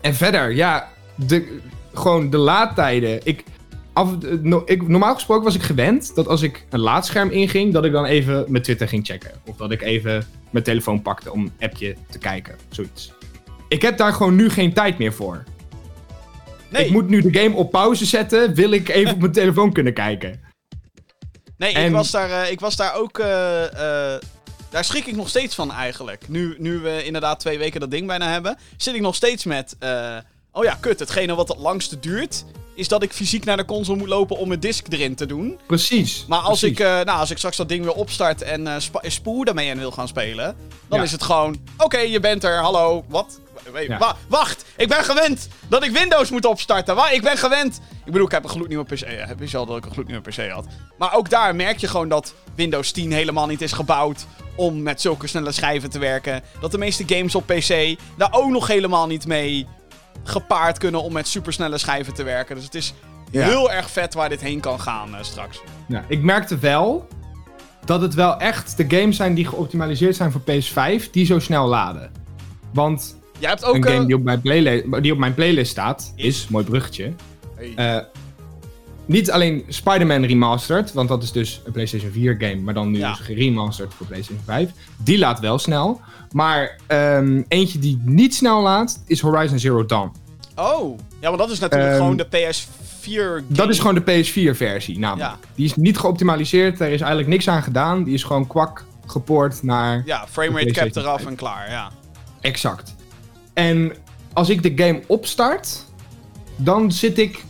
en 0.00 0.14
verder, 0.14 0.54
ja, 0.54 0.88
de, 1.14 1.58
gewoon 1.94 2.30
de 2.30 2.36
laadtijden. 2.36 3.20
Ik, 3.24 3.44
af, 3.92 4.14
no- 4.42 4.62
ik, 4.66 4.88
normaal 4.88 5.14
gesproken 5.14 5.44
was 5.44 5.54
ik 5.54 5.62
gewend 5.62 6.14
dat 6.14 6.28
als 6.28 6.42
ik 6.42 6.66
een 6.70 6.80
laadscherm 6.80 7.30
inging, 7.30 7.72
dat 7.72 7.84
ik 7.84 7.92
dan 7.92 8.04
even 8.04 8.44
mijn 8.48 8.62
Twitter 8.62 8.88
ging 8.88 9.06
checken. 9.06 9.30
Of 9.46 9.56
dat 9.56 9.70
ik 9.70 9.82
even 9.82 10.24
mijn 10.50 10.64
telefoon 10.64 11.02
pakte 11.02 11.32
om 11.32 11.40
een 11.40 11.52
appje 11.60 11.94
te 12.10 12.18
kijken. 12.18 12.54
Zoiets. 12.68 13.12
Ik 13.68 13.82
heb 13.82 13.96
daar 13.96 14.12
gewoon 14.12 14.36
nu 14.36 14.50
geen 14.50 14.72
tijd 14.72 14.98
meer 14.98 15.12
voor. 15.12 15.44
nee. 16.70 16.84
Ik 16.84 16.92
moet 16.92 17.08
nu 17.08 17.30
de 17.30 17.38
game 17.40 17.54
op 17.54 17.70
pauze 17.70 18.04
zetten, 18.04 18.54
wil 18.54 18.70
ik 18.70 18.88
even 18.88 19.12
op 19.14 19.20
mijn 19.20 19.32
telefoon 19.32 19.72
kunnen 19.72 19.92
kijken. 19.92 20.40
Nee, 21.58 21.72
ik, 21.72 21.92
was 21.92 22.10
daar, 22.10 22.30
eh, 22.44 22.50
ik 22.50 22.60
was 22.60 22.76
daar 22.76 22.94
ook. 22.94 23.18
eh, 23.18 24.14
eh, 24.14 24.20
Daar 24.70 24.84
schrik 24.84 25.06
ik 25.06 25.16
nog 25.16 25.28
steeds 25.28 25.54
van 25.54 25.72
eigenlijk. 25.72 26.28
Nu, 26.28 26.54
nu 26.58 26.78
we 26.78 27.04
inderdaad 27.04 27.40
twee 27.40 27.58
weken 27.58 27.80
dat 27.80 27.90
ding 27.90 28.06
bijna 28.06 28.30
hebben, 28.30 28.58
zit 28.76 28.94
ik 28.94 29.00
nog 29.00 29.14
steeds 29.14 29.44
met... 29.44 29.76
oh 30.52 30.64
ja, 30.64 30.74
kut, 30.80 30.98
hetgene 31.00 31.34
wat 31.34 31.48
het 31.48 31.58
langste 31.58 31.98
duurt, 32.00 32.44
is 32.74 32.88
dat 32.88 33.02
ik 33.02 33.12
fysiek 33.12 33.44
naar 33.44 33.56
de 33.56 33.64
console 33.64 33.98
moet 33.98 34.08
lopen 34.08 34.36
om 34.36 34.48
mijn 34.48 34.60
disc 34.60 34.86
erin 34.88 35.14
te 35.14 35.26
doen. 35.26 35.58
Precies. 35.66 36.24
Maar 36.28 36.38
als 36.38 36.58
precies. 36.60 36.78
ik, 36.78 36.84
nou, 36.84 37.18
als 37.18 37.30
ik 37.30 37.36
straks 37.36 37.56
dat 37.56 37.68
ding 37.68 37.84
weer 37.84 37.92
opstart 37.94 38.42
en 38.42 38.66
eh 38.66 38.74
spa- 38.78 39.02
spoor 39.10 39.44
daarmee 39.44 39.70
en 39.70 39.78
wil 39.78 39.90
gaan 39.90 40.08
spelen, 40.08 40.56
dan 40.88 40.98
Ja. 40.98 41.04
is 41.04 41.12
het 41.12 41.22
gewoon: 41.22 41.56
oké, 41.78 41.98
je 41.98 42.20
bent 42.20 42.44
er, 42.44 42.56
hallo, 42.58 43.04
wat? 43.08 43.40
Ja. 43.88 43.98
wa- 43.98 44.16
wacht, 44.28 44.64
ik 44.76 44.88
ben 44.88 45.04
gewend 45.04 45.48
dat 45.68 45.84
ik 45.84 45.90
Windows 45.90 46.30
moet 46.30 46.44
opstarten. 46.44 46.94
Wa 46.96 47.10
ik 47.10 47.22
ben 47.22 47.36
gewend. 47.38 47.80
Ik 48.04 48.12
bedoel, 48.12 48.26
ik 48.26 48.32
heb 48.32 48.44
een 48.44 48.50
gloednieuwe 48.50 48.84
PC. 48.84 48.98
Ja, 48.98 49.26
heb 49.26 49.42
je 49.42 49.56
al 49.56 49.66
dat 49.66 49.76
ik 49.76 49.84
een 49.84 49.92
gloednieuwe 49.92 50.22
PC 50.30 50.50
had. 50.50 50.66
Maar 50.98 51.14
ook 51.14 51.30
daar 51.30 51.54
merk 51.56 51.78
je 51.78 51.88
gewoon 51.88 52.08
dat 52.08 52.34
Windows 52.54 52.90
10 52.90 53.12
helemaal 53.12 53.46
niet 53.46 53.60
is 53.62 53.72
gebouwd 53.72 54.26
om 54.56 54.82
met 54.82 55.00
zulke 55.00 55.26
snelle 55.26 55.52
schijven 55.52 55.90
te 55.90 55.98
werken. 55.98 56.42
Dat 56.60 56.70
de 56.70 56.78
meeste 56.78 57.04
games 57.06 57.34
op 57.34 57.46
PC 57.46 57.96
daar 58.16 58.32
ook 58.32 58.50
nog 58.50 58.66
helemaal 58.66 59.06
niet 59.06 59.26
mee 59.26 59.66
gepaard 60.24 60.78
kunnen 60.78 61.02
om 61.02 61.12
met 61.12 61.28
supersnelle 61.28 61.78
schijven 61.78 62.14
te 62.14 62.22
werken. 62.22 62.54
Dus 62.54 62.64
het 62.64 62.74
is 62.74 62.94
Ja. 63.30 63.44
heel 63.44 63.70
erg 63.72 63.90
vet 63.90 64.14
waar 64.14 64.28
dit 64.28 64.40
heen 64.40 64.60
kan 64.60 64.80
gaan 64.80 65.14
eh, 65.16 65.22
straks. 65.22 65.60
Ja, 65.88 66.04
ik 66.08 66.22
merkte 66.22 66.58
wel 66.58 67.08
dat 67.84 68.00
het 68.00 68.14
wel 68.14 68.38
echt 68.40 68.76
de 68.76 68.84
games 68.98 69.16
zijn 69.16 69.34
die 69.34 69.46
geoptimaliseerd 69.46 70.16
zijn 70.16 70.32
voor 70.32 70.40
PS5, 70.40 71.10
die 71.10 71.26
zo 71.26 71.38
snel 71.38 71.66
laden. 71.66 72.10
Want 72.72 73.17
Jij 73.38 73.48
hebt 73.50 73.64
ook... 73.64 73.74
een 73.74 73.84
eh, 73.84 73.92
game 73.92 74.06
die 74.06 74.16
op, 74.16 74.22
mijn 74.22 74.40
playlist, 74.40 75.02
die 75.02 75.12
op 75.12 75.18
mijn 75.18 75.34
playlist 75.34 75.70
staat, 75.70 76.12
Is? 76.16 76.48
mooi 76.48 76.64
bruggetje, 76.64 77.12
hey. 77.56 77.72
eh, 77.96 78.04
niet 79.06 79.30
alleen 79.30 79.64
Spider-Man 79.68 80.24
Remastered, 80.24 80.92
want 80.92 81.08
dat 81.08 81.22
is 81.22 81.32
dus 81.32 81.60
een 81.64 81.72
PlayStation 81.72 82.10
4 82.12 82.34
game, 82.38 82.56
maar 82.56 82.74
dan 82.74 82.90
nu 82.90 82.98
Ja. 82.98 83.08
dus 83.10 83.18
geremasterd 83.20 83.94
voor 83.94 84.06
PlayStation 84.06 84.44
5. 84.44 84.70
Die 84.96 85.18
laat 85.18 85.40
wel 85.40 85.58
snel. 85.58 86.00
Maar 86.32 86.76
ehm, 86.86 87.42
eentje 87.48 87.78
die 87.78 88.00
niet 88.04 88.34
snel 88.34 88.62
laat, 88.62 89.02
is 89.06 89.20
Horizon 89.20 89.58
Zero 89.58 89.86
Dawn. 89.86 90.12
Oh, 90.56 90.98
ja, 91.20 91.28
maar 91.28 91.38
dat 91.38 91.50
is 91.50 91.58
natuurlijk 91.58 91.90
Ehm, 91.90 92.00
gewoon 92.00 92.16
de 92.16 92.26
PS4 92.26 93.10
game. 93.10 93.42
Dat 93.46 93.68
is 93.68 93.78
gewoon 93.78 93.94
de 93.94 94.00
PS4-versie, 94.02 94.98
namelijk. 94.98 95.30
Ja. 95.30 95.38
Die 95.54 95.64
is 95.64 95.76
niet 95.76 95.98
geoptimaliseerd, 95.98 96.80
er 96.80 96.86
is 96.90 97.00
eigenlijk 97.00 97.28
niks 97.30 97.48
aan 97.48 97.62
gedaan. 97.62 98.04
Die 98.04 98.14
is 98.14 98.22
gewoon 98.22 98.46
kwak 98.46 98.84
gepoord 99.06 99.62
naar 99.62 100.02
Ja, 100.06 100.26
framerate 100.30 100.70
cap 100.72 100.96
eraf 100.96 101.16
5. 101.16 101.26
en 101.30 101.36
klaar, 101.36 101.70
ja. 101.70 101.90
exact. 102.40 102.94
En 103.58 103.92
als 104.32 104.48
ik 104.48 104.62
de 104.62 104.84
game 104.84 105.02
opstart, 105.06 105.84
dan 106.56 106.92
zit 106.92 107.18
ik 107.18 107.44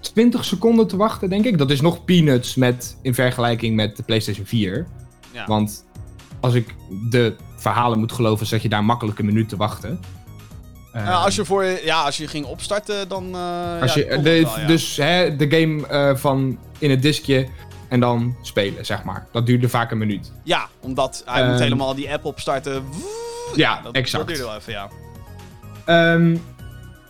20 0.00 0.44
seconden 0.44 0.86
te 0.86 0.96
wachten, 0.96 1.28
denk 1.30 1.44
ik. 1.44 1.58
Dat 1.58 1.70
is 1.70 1.80
nog 1.80 2.04
peanuts 2.04 2.54
met, 2.54 2.96
in 3.02 3.14
vergelijking 3.14 3.76
met 3.76 3.96
de 3.96 4.02
PlayStation 4.02 4.46
4. 4.46 4.86
ja. 5.32 5.46
Want 5.46 5.84
als 6.40 6.54
ik 6.54 6.74
de 7.10 7.34
verhalen 7.56 7.98
moet 7.98 8.12
geloven, 8.12 8.46
zet 8.46 8.62
je 8.62 8.68
daar 8.68 8.84
makkelijk 8.84 9.18
een 9.18 9.24
minuut 9.26 9.48
te 9.48 9.56
wachten. 9.56 10.00
Ja, 10.92 11.00
Eh, 11.04 11.24
als 11.24 11.34
je 11.34 11.44
voor, 11.44 11.64
ja, 11.64 12.02
als 12.02 12.16
je 12.16 12.28
ging 12.28 12.44
opstarten, 12.46 13.08
dan. 13.08 13.34
eh, 13.34 13.80
Als 13.80 13.94
ja, 13.94 14.00
je, 14.00 14.06
de, 14.22 14.30
het 14.30 14.42
wel, 14.48 14.58
ja. 14.60 14.66
Dus 14.66 14.96
hè, 14.96 15.36
de 15.36 15.50
game 15.50 15.86
eh, 15.86 16.16
van 16.16 16.58
in 16.78 16.90
het 16.90 17.02
diskje 17.02 17.48
en 17.88 18.00
dan 18.00 18.36
spelen, 18.42 18.86
zeg 18.86 19.04
maar. 19.04 19.26
Dat 19.32 19.46
duurde 19.46 19.68
vaak 19.68 19.90
een 19.90 19.98
minuut. 19.98 20.32
Ja, 20.42 20.68
omdat 20.80 21.22
hij 21.26 21.40
Ehm, 21.42 21.50
moet 21.50 21.60
helemaal 21.60 21.94
die 21.94 22.12
app 22.12 22.24
opstarten. 22.24 22.82
Ja, 23.54 23.80
dat, 23.82 23.94
exact. 23.94 24.26
Dat 24.26 24.34
duurde 24.36 24.50
wel 24.50 24.58
even, 24.60 24.72
ja. 24.72 24.88
Ehm, 25.84 26.36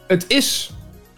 het 0.06 0.24
is 0.28 0.70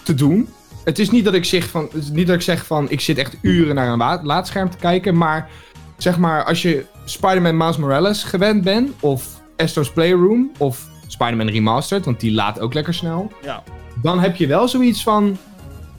te 0.03 0.15
doen. 0.15 0.49
Het 0.85 0.99
is 0.99 1.11
niet 1.11 1.25
dat 1.25 1.35
ik 1.35 1.45
zeg 1.45 1.69
van, 1.69 1.89
niet 2.13 2.27
dat 2.27 2.37
ik 2.37 2.43
zeg 2.43 2.67
van 2.67 2.91
ik 2.91 3.01
zit 3.01 3.19
echt 3.19 3.37
uren 3.43 3.75
naar 3.75 3.89
een 3.89 3.99
la- 3.99 4.21
laadscherm 4.23 4.71
te 4.71 4.77
kijken, 4.77 5.17
maar 5.17 5.49
zeg 5.97 6.19
maar 6.19 6.45
als 6.45 6.63
je 6.63 6.85
Spider-Man 7.05 7.57
Miles 7.57 7.77
Morales 7.77 8.23
gewend 8.23 8.63
bent 8.63 8.91
of 9.01 9.41
Astro's 9.57 9.91
Playroom 9.93 10.51
of 10.59 10.89
Spider-Man 11.07 11.49
Remastered, 11.49 12.05
want 12.05 12.21
die 12.21 12.33
laat 12.33 12.61
ook 12.61 12.75
lekker 12.75 12.95
snel, 12.95 13.33
ja. 13.43 13.63
dan 14.03 14.21
heb 14.21 14.37
je 14.37 14.47
wel 14.47 14.69
zoiets 14.69 15.03
van 15.03 15.37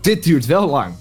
dit 0.02 0.24
duurt 0.24 0.46
wel 0.46 0.70
lang. 0.70 0.94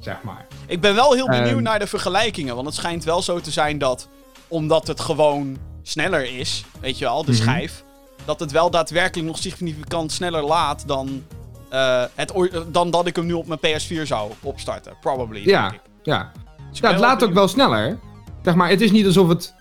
Zeg 0.00 0.22
maar. 0.22 0.46
Ik 0.66 0.80
ben 0.80 0.94
wel 0.94 1.12
heel 1.14 1.28
benieuwd 1.28 1.48
Ehm. 1.54 1.62
naar 1.62 1.78
de 1.78 1.86
vergelijkingen. 1.86 2.54
Want 2.54 2.66
het 2.66 2.76
schijnt 2.76 3.04
wel 3.04 3.22
zo 3.22 3.40
te 3.40 3.50
zijn 3.50 3.78
dat, 3.78 4.08
omdat 4.48 4.86
het 4.86 5.00
gewoon 5.00 5.56
sneller 5.82 6.38
is, 6.38 6.64
weet 6.80 6.98
je 6.98 7.04
wel, 7.04 7.24
de 7.24 7.32
Mhm. 7.32 7.40
schijf, 7.40 7.84
dat 8.24 8.40
het 8.40 8.50
wel 8.50 8.70
daadwerkelijk 8.70 9.28
nog 9.28 9.38
significant 9.38 10.12
sneller 10.12 10.42
laat 10.42 10.84
dan, 10.86 11.22
eh, 11.68 12.04
het, 12.14 12.32
dan 12.68 12.90
dat 12.90 13.06
ik 13.06 13.16
hem 13.16 13.26
nu 13.26 13.32
op 13.32 13.46
mijn 13.46 13.58
PS4 13.60 14.02
zou 14.06 14.32
opstarten. 14.42 14.92
Probably. 15.00 15.42
Ja, 15.48 15.62
denk 15.68 15.82
ik. 15.82 15.90
ja. 16.02 16.32
Dus 16.70 16.78
Ja, 16.78 16.80
ben 16.80 16.90
het 16.90 17.00
laat 17.00 17.24
ook 17.24 17.32
wel 17.32 17.48
sneller. 17.48 17.98
Zeg 18.42 18.54
maar, 18.54 18.68
het 18.68 18.80
is 18.80 18.90
niet 18.90 19.06
alsof 19.06 19.28
het 19.28 19.54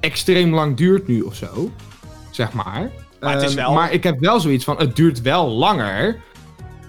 extreem 0.00 0.54
lang 0.54 0.76
duurt 0.76 1.06
nu 1.08 1.20
of 1.20 1.34
zo. 1.34 1.70
Zeg 2.30 2.52
maar. 2.52 2.90
Maar 3.20 3.32
het 3.34 3.42
is 3.42 3.48
Ehm, 3.54 3.56
wel- 3.64 3.72
maar 3.72 3.92
ik 3.92 4.02
heb 4.02 4.18
wel 4.20 4.40
zoiets 4.40 4.64
van, 4.64 4.76
het 4.78 4.96
duurt 4.96 5.22
wel 5.22 5.48
langer 5.48 6.20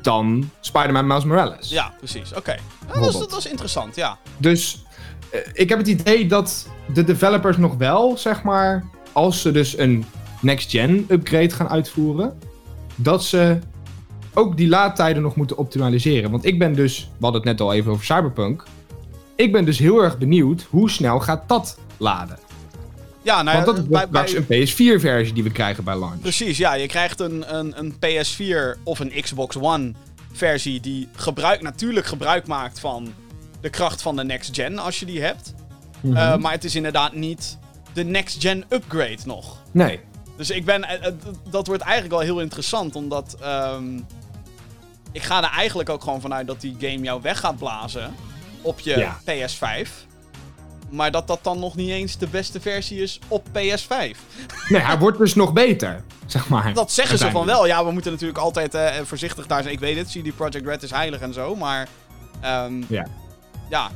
dan 0.01 0.49
Spider-Man 0.59 1.07
Miles 1.07 1.23
Morales. 1.23 1.69
Ja, 1.69 1.93
precies. 1.97 2.33
Oké. 2.33 2.55
Ja, 2.93 2.99
dat, 2.99 3.37
is 3.37 3.45
interessant, 3.45 3.95
ja. 3.95 4.17
Dus 4.37 4.83
eh, 5.29 5.39
ik 5.53 5.69
heb 5.69 5.77
het 5.77 5.87
idee 5.87 6.27
dat 6.27 6.67
de 6.93 7.03
developers 7.03 7.57
nog 7.57 7.75
wel, 7.75 8.17
zeg 8.17 8.43
maar, 8.43 8.85
als 9.11 9.41
ze 9.41 9.51
dus 9.51 9.77
een 9.77 10.05
next-gen 10.39 11.05
upgrade 11.09 11.49
gaan 11.49 11.69
uitvoeren, 11.69 12.37
dat 12.95 13.23
ze 13.23 13.59
ook 14.33 14.57
die 14.57 14.67
laadtijden 14.67 15.21
nog 15.21 15.35
moeten 15.35 15.57
optimaliseren. 15.57 16.31
Want 16.31 16.45
ik 16.45 16.59
ben 16.59 16.73
dus, 16.73 16.99
we 17.17 17.23
hadden 17.25 17.41
het 17.41 17.49
net 17.49 17.61
al 17.61 17.73
even 17.73 17.91
over 17.91 18.05
Cyberpunk, 18.05 18.63
ik 19.35 19.51
ben 19.51 19.65
dus 19.65 19.79
heel 19.79 20.03
erg 20.03 20.17
benieuwd 20.17 20.67
hoe 20.69 20.89
snel 20.89 21.19
gaat 21.19 21.43
dat 21.49 21.77
laden. 21.97 22.37
Ja, 23.21 23.41
nou, 23.41 23.55
Want 23.55 23.65
dat 23.65 23.77
is 23.77 23.89
bij, 23.89 24.05
straks 24.07 24.45
bij- 24.47 24.59
een 24.59 24.67
PS4-versie 24.67 25.33
die 25.33 25.43
we 25.43 25.51
krijgen 25.51 25.83
bij 25.83 25.99
launch. 25.99 26.19
Precies, 26.21 26.57
ja. 26.57 26.73
Je 26.73 26.87
krijgt 26.87 27.19
een, 27.19 27.55
een, 27.57 27.73
een 27.79 27.93
PS4 27.93 28.79
of 28.83 28.99
een 28.99 29.11
Xbox 29.21 29.57
One 29.57 29.93
versie 30.31 30.79
die 30.79 31.07
gebruik, 31.15 31.61
natuurlijk 31.61 32.05
gebruik 32.05 32.47
maakt 32.47 32.79
van 32.79 33.13
de 33.61 33.69
kracht 33.69 34.01
van 34.01 34.15
de 34.15 34.23
next 34.23 34.55
gen 34.55 34.77
als 34.77 34.99
je 34.99 35.05
die 35.05 35.21
hebt. 35.21 35.53
Mhm. 36.01 36.15
Eh, 36.17 36.37
maar 36.37 36.51
het 36.51 36.63
is 36.63 36.75
inderdaad 36.75 37.13
niet 37.13 37.57
de 37.93 38.03
next 38.03 38.41
gen 38.41 38.63
upgrade 38.69 39.17
nog. 39.25 39.57
nee. 39.71 39.99
Dus 40.37 40.49
ik 40.49 40.65
ben, 40.65 40.83
eh, 40.83 41.07
eh, 41.07 41.13
dat 41.49 41.67
wordt 41.67 41.81
eigenlijk 41.81 42.13
wel 42.13 42.23
heel 42.23 42.39
interessant, 42.41 42.95
omdat 42.95 43.35
ehm, 43.41 43.99
ik 45.11 45.23
ga 45.23 45.43
er 45.43 45.57
eigenlijk 45.57 45.89
ook 45.89 46.03
gewoon 46.03 46.21
vanuit 46.21 46.47
dat 46.47 46.61
die 46.61 46.75
game 46.79 46.99
jou 47.03 47.21
weg 47.21 47.39
gaat 47.39 47.57
blazen 47.57 48.15
op 48.61 48.79
je 48.79 48.97
Ja. 48.97 49.19
PS5. 49.25 49.89
Maar 50.89 51.11
dat 51.11 51.27
dat 51.27 51.39
dan 51.43 51.59
nog 51.59 51.75
niet 51.75 51.89
eens 51.89 52.17
de 52.17 52.27
beste 52.27 52.61
versie 52.61 53.01
is 53.01 53.19
op 53.27 53.47
PS5. 53.47 54.17
Nee, 54.69 54.81
hij 54.81 54.97
wordt 54.97 55.17
dus 55.17 55.35
nog 55.35 55.53
beter, 55.53 56.03
zeg 56.25 56.49
maar. 56.49 56.73
Dat 56.73 56.91
zeggen 56.91 57.17
ze 57.17 57.31
van 57.31 57.45
wel. 57.45 57.65
Ja, 57.67 57.85
we 57.85 57.91
moeten 57.91 58.11
natuurlijk 58.11 58.39
altijd 58.39 58.73
eh, 58.73 58.95
voorzichtig 59.03 59.47
daar 59.47 59.61
zijn. 59.61 59.73
Ik 59.73 59.79
weet 59.79 59.97
het, 59.97 60.07
CD 60.07 60.35
Projekt 60.35 60.65
Red 60.67 60.83
is 60.83 60.91
heilig 60.91 61.19
en 61.19 61.33
zo, 61.33 61.55
maar... 61.55 61.87
ehm, 62.41 62.83
Ja. 62.87 63.07
Ja, 63.69 63.89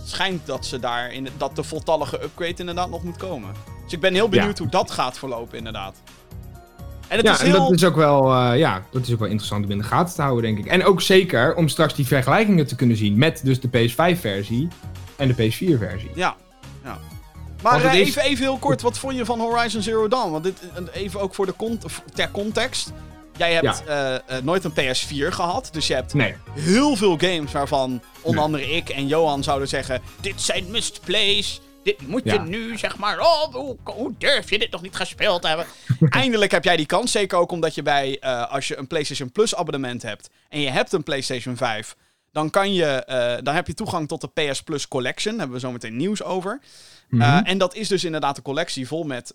het 0.00 0.08
schijnt 0.10 0.46
dat, 0.46 0.66
ze 0.66 0.80
daar 0.80 1.12
in, 1.12 1.28
dat 1.36 1.56
de 1.56 1.62
voltallige 1.62 2.22
upgrade 2.22 2.54
inderdaad 2.56 2.90
nog 2.90 3.02
moet 3.02 3.16
komen. 3.16 3.50
Dus 3.84 3.92
ik 3.92 4.00
ben 4.00 4.14
heel 4.14 4.28
benieuwd 4.28 4.56
Ja. 4.58 4.62
hoe 4.62 4.72
dat 4.72 4.90
gaat 4.90 5.18
verlopen, 5.18 5.58
inderdaad. 5.58 5.96
En 7.08 7.16
het 7.16 7.26
Ja, 7.26 7.32
is 7.32 7.38
en 7.40 7.46
heel... 7.46 7.58
dat 7.58 7.72
is 7.72 7.84
ook 7.84 7.96
wel, 7.96 8.32
eh, 8.34 8.58
ja, 8.58 8.82
dat 8.90 9.02
is 9.06 9.12
ook 9.12 9.18
wel 9.18 9.28
interessant 9.28 9.64
om 9.64 9.70
in 9.70 9.78
de 9.78 9.84
gaten 9.84 10.14
te 10.14 10.22
houden, 10.22 10.42
denk 10.54 10.58
ik. 10.66 10.72
En 10.72 10.84
ook 10.84 11.00
zeker 11.02 11.54
om 11.54 11.68
straks 11.68 11.94
die 11.94 12.06
vergelijkingen 12.06 12.66
te 12.66 12.74
kunnen 12.76 12.96
zien 12.96 13.18
met 13.18 13.40
dus 13.44 13.60
de 13.60 13.68
PS5-versie 13.68 14.68
en 15.16 15.28
de 15.28 15.34
PS4-versie. 15.34 16.10
Ja, 16.14 16.34
ja. 16.84 16.98
Maar 17.62 17.84
eh, 17.84 17.94
is- 17.94 18.06
even, 18.08 18.22
even 18.22 18.44
heel 18.44 18.58
kort, 18.58 18.82
wat 18.82 18.98
vond 18.98 19.16
je 19.16 19.24
van 19.24 19.40
Horizon 19.40 19.82
Zero 19.82 20.08
Dawn? 20.08 20.30
Want 20.30 20.44
dit, 20.44 20.58
eh, 20.74 21.02
even 21.02 21.20
ook 21.20 21.34
voor 21.34 21.46
de 21.46 21.56
cont 21.56 21.84
ter 22.14 22.30
context. 22.30 22.92
Jij 23.36 23.52
hebt 23.52 23.82
nooit 24.44 24.64
een 24.64 24.72
PS4 24.72 25.32
gehad, 25.32 25.68
dus 25.72 25.86
je 25.86 25.94
hebt 25.94 26.14
Nee, 26.14 26.34
heel 26.50 26.96
veel 26.96 27.16
games 27.18 27.52
waarvan 27.52 28.02
onder 28.20 28.34
Nee. 28.34 28.44
andere 28.44 28.76
ik 28.76 28.88
en 28.88 29.06
Johan 29.06 29.42
zouden 29.42 29.68
zeggen: 29.68 30.00
Dit 30.20 30.40
zijn 30.42 30.64
must 30.70 31.00
plays. 31.04 31.60
Dit 31.84 32.08
moet 32.08 32.22
je 32.24 32.38
nu, 32.38 32.78
zeg 32.78 32.96
maar. 32.98 33.20
Oh, 33.20 33.54
hoe, 33.54 33.76
hoe 33.84 34.14
durf 34.18 34.50
je 34.50 34.58
dit 34.58 34.70
nog 34.70 34.82
niet 34.82 34.96
gespeeld 34.96 35.42
te 35.42 35.48
hebben? 35.48 35.66
Eindelijk 36.08 36.50
heb 36.50 36.64
jij 36.64 36.76
die 36.76 36.86
kans. 36.86 37.12
Zeker 37.12 37.38
ook 37.38 37.50
omdat 37.50 37.74
je 37.74 37.82
bij, 37.82 38.18
eh, 38.20 38.50
als 38.50 38.68
je 38.68 38.76
een 38.76 38.86
PlayStation 38.86 39.32
Plus 39.32 39.54
abonnement 39.54 40.02
hebt 40.02 40.30
en 40.48 40.60
je 40.60 40.70
hebt 40.70 40.92
een 40.92 41.02
PlayStation 41.02 41.56
5, 41.56 41.96
dan, 42.32 42.50
kan 42.50 42.72
je, 42.72 42.84
eh, 42.84 43.36
dan 43.42 43.54
heb 43.54 43.66
je 43.66 43.74
toegang 43.74 44.08
tot 44.08 44.20
de 44.20 44.28
PS 44.28 44.62
Plus 44.62 44.88
Collection. 44.88 45.32
Daar 45.32 45.40
hebben 45.40 45.60
we 45.60 45.66
zo 45.66 45.72
meteen 45.72 45.96
nieuws 45.96 46.22
over. 46.22 46.60
Mhm. 47.08 47.22
Eh, 47.22 47.40
en 47.50 47.58
dat 47.58 47.74
is 47.74 47.88
dus 47.88 48.04
inderdaad 48.04 48.36
een 48.36 48.42
collectie 48.42 48.86
vol 48.86 49.04
met, 49.04 49.32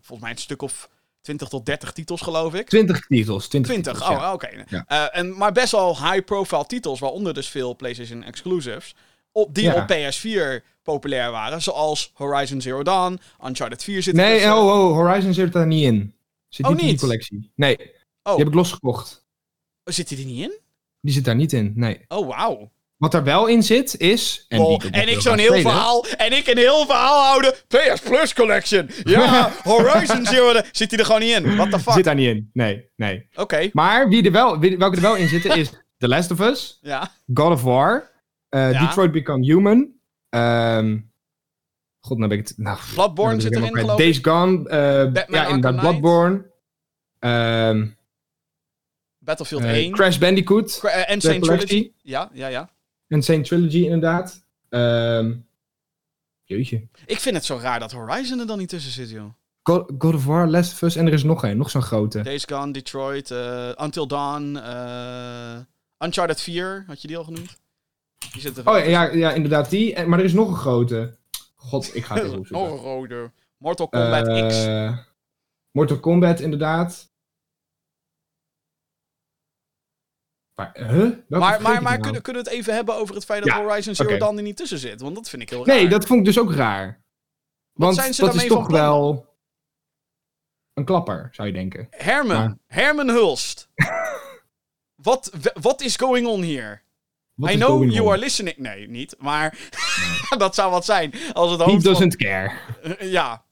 volgens 0.00 0.20
mij, 0.20 0.30
een 0.30 0.38
stuk 0.38 0.62
of 0.62 0.88
20 1.20 1.48
tot 1.48 1.66
30 1.66 1.92
titels, 1.92 2.20
geloof 2.20 2.54
ik. 2.54 2.68
20 2.68 3.06
titels. 3.06 3.48
20, 3.48 3.72
20, 3.72 3.92
titels, 3.92 4.14
oh, 4.14 4.20
ja. 4.20 4.32
oké. 4.32 4.64
Ja. 4.68 5.10
En 5.10 5.36
maar 5.36 5.52
best 5.52 5.72
wel 5.72 6.10
high-profile 6.10 6.66
titels, 6.66 7.00
waaronder 7.00 7.34
dus 7.34 7.48
veel 7.48 7.76
PlayStation 7.76 8.22
exclusives, 8.22 8.94
op, 9.36 9.54
die 9.54 9.64
Ja. 9.64 9.74
op 9.74 9.86
PS4 9.92 10.64
populair 10.82 11.30
waren. 11.30 11.62
Zoals 11.62 12.10
Horizon 12.14 12.60
Zero 12.60 12.82
Dawn, 12.82 13.18
Uncharted 13.46 13.82
4 13.84 14.02
zit 14.02 14.14
Nee, 14.14 14.32
tussen. 14.34 14.56
oh, 14.56 14.66
oh, 14.88 14.96
Horizon 14.96 15.34
zit 15.34 15.52
daar 15.52 15.66
niet 15.66 15.84
in. 15.84 16.14
Zit 16.48 16.66
Oh, 16.66 16.72
niet 16.72 16.80
in 16.80 16.86
die 16.88 16.98
collectie. 16.98 17.52
Nee, 17.56 17.76
Oh. 18.22 18.34
die 18.34 18.38
heb 18.44 18.46
ik 18.48 18.54
losgekocht. 18.54 19.24
Zit 19.84 20.08
die 20.08 20.18
er 20.18 20.24
niet 20.24 20.42
in? 20.42 20.58
Die 21.00 21.14
zit 21.14 21.24
daar 21.24 21.34
niet 21.34 21.52
in, 21.52 21.72
nee. 21.74 22.04
Oh, 22.08 22.28
wauw. 22.28 22.70
Wat 22.96 23.14
er 23.14 23.24
wel 23.24 23.46
in 23.46 23.62
zit 23.62 23.96
is... 23.98 24.44
En, 24.48 24.60
Oh, 24.60 24.78
die 24.80 24.90
en 24.90 25.08
ik 25.08 25.20
zo'n 25.20 25.38
heel 25.38 25.46
spelen. 25.46 25.62
verhaal. 25.70 26.04
En 26.06 26.32
ik 26.36 26.46
een 26.46 26.56
heel 26.58 26.86
verhaal 26.86 27.24
houden. 27.24 27.52
PS 27.68 28.00
Plus 28.00 28.34
Collection. 28.34 28.90
Ja, 29.04 29.52
Horizon 29.62 30.26
Zero. 30.26 30.60
Zit 30.72 30.90
hij 30.90 30.98
er 31.00 31.04
gewoon 31.06 31.20
niet 31.20 31.30
in? 31.34 31.56
What 31.56 31.70
the 31.70 31.78
fuck? 31.80 31.92
Zit 31.92 32.04
daar 32.04 32.14
niet 32.14 32.28
in. 32.28 32.50
Nee, 32.52 32.88
nee. 32.96 33.28
Oké. 33.34 33.70
Maar 33.72 34.08
wie 34.08 34.24
er 34.24 34.32
wel, 34.32 34.58
wie, 34.58 34.78
welke 34.78 34.96
er 34.96 35.02
wel 35.02 35.14
in 35.16 35.28
zitten 35.28 35.56
is 35.60 35.70
The 35.98 36.08
Last 36.08 36.30
of 36.30 36.40
Us, 36.40 36.78
Ja. 36.82 37.10
God 37.34 37.52
of 37.52 37.62
War, 37.62 38.10
Ja. 38.48 38.86
Detroit 38.86 39.12
Become 39.12 39.44
Human. 39.44 39.92
ehm, 40.28 40.98
God, 42.00 42.18
nou 42.18 42.28
ben 42.30 42.38
ik 42.38 42.48
het... 42.48 42.58
Nou, 42.58 42.78
Bloodborne 42.94 43.30
dan 43.40 43.50
ben 43.50 43.52
zit 43.52 43.62
erin, 43.62 43.76
geloof. 43.80 43.98
Days 43.98 44.18
Gone. 44.22 44.68
eh, 44.68 45.24
ja, 45.28 45.46
inderdaad. 45.46 45.80
Bloodborne. 45.80 46.50
ehm, 47.18 47.86
Battlefield 49.18 49.62
eh, 49.62 49.70
1. 49.70 49.92
Crash 49.92 50.18
Bandicoot. 50.18 50.78
Cra- 50.78 50.88
eh, 50.90 51.20
Saint 51.20 51.40
collectie. 51.40 51.66
Trilogy. 51.66 51.92
Ja, 52.02 52.30
ja, 52.32 52.46
ja. 52.46 52.70
Insane 53.08 53.40
Trilogy, 53.40 53.78
inderdaad. 53.84 54.44
Ehm 54.68 55.32
jeetje. 56.44 56.88
Ik 57.06 57.20
vind 57.20 57.36
het 57.36 57.44
zo 57.44 57.58
raar 57.60 57.80
dat 57.80 57.92
Horizon 57.92 58.38
er 58.40 58.46
dan 58.46 58.58
niet 58.58 58.68
tussen 58.68 58.92
zit, 58.92 59.10
joh. 59.10 59.32
God, 59.62 59.92
God 59.98 60.14
of 60.14 60.24
War, 60.24 60.48
Last 60.48 60.72
of 60.72 60.82
Us 60.82 60.96
en 60.96 61.06
er 61.06 61.12
is 61.12 61.22
nog 61.22 61.42
een. 61.44 61.56
Nog 61.56 61.70
zo'n 61.70 61.82
grote. 61.82 62.20
Days 62.22 62.44
Gone, 62.44 62.72
Detroit, 62.72 63.30
eh, 63.30 63.70
Until 63.76 64.06
Dawn, 64.06 64.56
eh, 64.56 65.56
Uncharted 65.98 66.40
4, 66.40 66.84
had 66.86 67.02
je 67.02 67.08
die 67.08 67.16
al 67.16 67.24
genoemd? 67.24 67.56
Die 68.18 68.40
zit 68.40 68.56
er 68.56 68.68
Oh 68.68 68.86
ja, 68.86 69.02
ja, 69.12 69.32
inderdaad 69.32 69.70
die. 69.70 70.06
Maar 70.06 70.18
er 70.18 70.24
is 70.24 70.32
nog 70.32 70.48
een 70.48 70.54
grote. 70.54 71.16
God, 71.54 71.94
ik 71.94 72.04
ga 72.04 72.14
het 72.14 72.24
even 72.24 72.38
opzoeken. 72.38 72.66
Oh, 72.66 72.72
een 72.72 72.84
rode. 72.84 73.30
Mortal 73.56 73.88
Kombat 73.88 74.48
X. 74.48 74.64
Eh, 74.64 74.98
Mortal 75.70 76.00
Kombat, 76.00 76.40
inderdaad. 76.40 77.10
Maar, 80.54 80.72
huh? 80.78 81.16
Maar, 81.28 81.40
maar, 81.40 81.60
maar 81.62 81.82
nou? 81.82 82.00
kunnen, 82.00 82.22
kunnen 82.22 82.42
we 82.44 82.48
het 82.48 82.58
even 82.58 82.74
hebben 82.74 82.94
over 82.94 83.14
het 83.14 83.24
feit 83.24 83.44
dat 83.44 83.52
Ja, 83.52 83.62
Horizon 83.62 83.94
Zero 83.94 84.08
oké. 84.08 84.18
Dawn 84.18 84.36
er 84.36 84.42
niet 84.42 84.56
tussen 84.56 84.78
zit? 84.78 85.00
Want 85.00 85.14
dat 85.14 85.28
vind 85.28 85.42
ik 85.42 85.50
heel 85.50 85.66
raar. 85.66 85.76
Nee, 85.76 85.88
dat 85.88 86.06
vond 86.06 86.18
ik 86.18 86.24
dus 86.26 86.38
ook 86.38 86.52
raar. 86.52 87.04
Want 87.72 87.94
zijn 87.94 88.14
ze 88.14 88.24
dat 88.24 88.34
is 88.34 88.46
toch 88.46 88.66
wel 88.66 89.34
een 90.74 90.84
klapper, 90.84 91.28
zou 91.32 91.48
je 91.48 91.54
denken. 91.54 91.86
Herman, 91.90 92.36
Maar- 92.36 92.56
Herman 92.66 93.08
Hulst. 93.08 93.68
Wat 95.02 95.30
what 95.54 95.80
is 95.80 95.96
going 95.96 96.26
on 96.26 96.42
here? 96.42 96.80
What 97.36 97.52
I 97.54 97.56
know 97.56 97.90
you 97.90 98.00
on? 98.06 98.08
are 98.12 98.18
listening. 98.18 98.56
Nee, 98.56 98.88
niet. 98.88 99.14
Maar 99.18 99.58
dat 100.38 100.54
zou 100.54 100.70
wat 100.70 100.84
zijn. 100.84 101.12
Als 101.32 101.50
het 101.50 101.62
van- 101.62 101.80
doesn't 101.80 102.16
care. 102.16 102.52
Ja, 103.00 103.44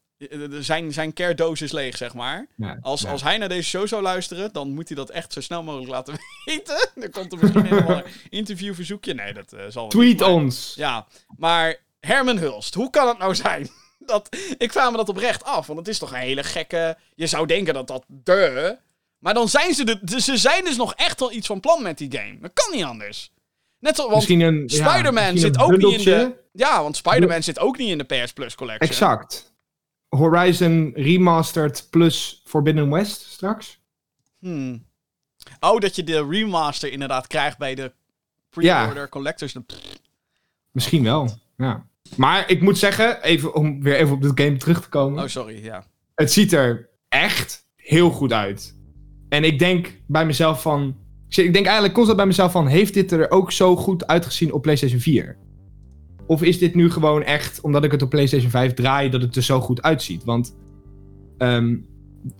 zijn, 0.61 0.93
zijn 0.93 1.13
care 1.13 1.53
is 1.53 1.73
leeg, 1.73 1.97
zeg 1.97 2.15
maar. 2.15 2.47
Ja, 2.57 2.79
Als, 2.81 3.01
ja. 3.01 3.11
als 3.11 3.23
hij 3.23 3.39
naar 3.39 3.49
deze 3.49 3.69
show 3.69 3.87
zou 3.89 4.03
luisteren, 4.03 4.53
dan 4.53 4.75
moet 4.75 4.89
hij 4.89 4.97
dat 4.97 5.11
echt 5.11 5.33
zo 5.33 5.41
snel 5.41 5.63
mogelijk 5.63 5.91
laten 5.91 6.15
weten. 6.45 6.89
Dan 6.95 7.11
komt 7.11 7.33
er 7.33 7.39
misschien 7.39 7.89
een 7.89 8.05
interviewverzoekje. 8.31 9.15
Nee, 9.15 9.33
dat 9.33 9.53
eh, 9.53 9.65
zal 9.69 9.89
Tweet 9.89 10.07
niet, 10.09 10.21
maar- 10.21 10.29
ons. 10.29 10.73
Ja, 10.77 11.07
maar 11.37 11.77
Herman 12.01 12.39
Hulst, 12.39 12.75
hoe 12.75 12.91
kan 12.91 13.09
het 13.09 13.19
nou 13.19 13.35
zijn? 13.35 13.69
Dat, 14.07 14.37
ik 14.59 14.73
vraag 14.73 14.91
me 14.91 14.97
dat 14.97 15.09
oprecht 15.09 15.45
af, 15.45 15.67
want 15.67 15.79
het 15.79 15.89
is 15.89 15.99
toch 15.99 16.11
een 16.13 16.19
hele 16.19 16.43
gekke... 16.45 16.97
Je 17.15 17.27
zou 17.27 17.47
denken 17.47 17.75
dat 17.75 17.87
dat 17.87 18.05
de... 18.07 18.77
Maar 19.19 19.35
dan 19.35 19.49
zijn 19.49 19.75
ze... 19.75 19.85
De, 19.85 20.21
ze 20.21 20.37
zijn 20.37 20.65
dus 20.65 20.77
nog 20.77 20.95
echt 20.95 21.21
wel 21.21 21.33
iets 21.33 21.47
van 21.47 21.61
plan 21.61 21.83
met 21.83 21.99
die 21.99 22.13
game. 22.19 22.39
Dat 22.41 22.51
kan 22.55 22.75
niet 22.75 22.85
anders. 22.85 23.31
Net 23.85 23.97
zoals... 23.97 24.15
Misschien 24.15 24.41
een 24.41 24.63
ja, 24.67 24.91
Spider-Man 24.91 25.39
zit 25.39 25.57
een 25.57 25.63
ook 25.63 25.77
niet 25.77 25.99
in 25.99 26.05
de... 26.05 26.37
Ja, 26.53 26.83
want 26.83 26.97
Spider-Man 26.97 27.43
zit 27.43 27.59
ook 27.59 27.79
niet 27.79 27.91
in 27.91 27.99
de 27.99 28.05
PS 28.05 28.33
Plus 28.33 28.55
collection. 28.55 28.91
Exact. 28.91 29.55
Horizon 30.09 30.93
Remastered 30.95 31.87
plus 31.91 32.43
Forbidden 32.45 32.91
West 32.91 33.21
straks. 33.21 33.81
Hmm. 34.39 34.87
Oh, 35.61 35.81
dat 35.81 35.97
je 35.97 36.05
de 36.05 36.27
remaster 36.29 36.93
inderdaad 36.93 37.27
krijgt 37.27 37.59
bij 37.59 37.75
de 37.75 37.93
pre-order 38.51 39.09
collectors. 39.09 39.57
Misschien 40.71 41.03
wel. 41.03 41.39
Ja. 41.57 41.87
Maar 42.17 42.51
ik 42.51 42.61
moet 42.61 42.79
zeggen, 42.79 43.23
even 43.23 43.55
om 43.55 43.83
weer 43.83 43.97
even 43.97 44.15
op 44.15 44.23
dit 44.23 44.41
game 44.41 44.57
terug 44.57 44.83
te 44.83 44.89
komen. 44.89 45.23
Oh, 45.23 45.29
sorry, 45.29 45.65
ja. 45.65 45.85
Het 46.15 46.33
ziet 46.33 46.53
er 46.53 46.89
echt 47.09 47.67
heel 47.77 48.11
goed 48.11 48.33
uit. 48.33 48.77
En 49.29 49.45
ik 49.45 49.59
denk 49.59 50.01
bij 50.07 50.27
mezelf 50.27 50.63
van... 50.63 51.03
Ik 51.39 51.53
denk 51.53 51.65
eigenlijk 51.65 51.95
constant 51.95 52.17
bij 52.17 52.27
mezelf 52.27 52.53
van... 52.53 52.67
Heeft 52.67 52.95
dit 52.95 53.13
er 53.13 53.31
ook 53.31 53.53
zo 53.53 53.77
goed 53.77 54.07
uitgezien 54.07 54.53
op 54.53 54.63
PlayStation 54.63 55.01
4? 55.01 55.37
Of 56.27 56.43
is 56.43 56.59
dit 56.59 56.75
nu 56.75 56.91
gewoon 56.91 57.23
echt, 57.23 57.61
omdat 57.61 57.85
ik 57.85 57.91
het 57.91 58.03
op 58.03 58.11
PlayStation 58.11 58.51
5 58.51 58.75
draai... 58.75 59.11
dat 59.11 59.23
het 59.23 59.37
er 59.37 59.43
zo 59.43 59.61
goed 59.61 59.83
uitziet? 59.83 60.25
Want... 60.25 60.57
ehm, 61.39 61.77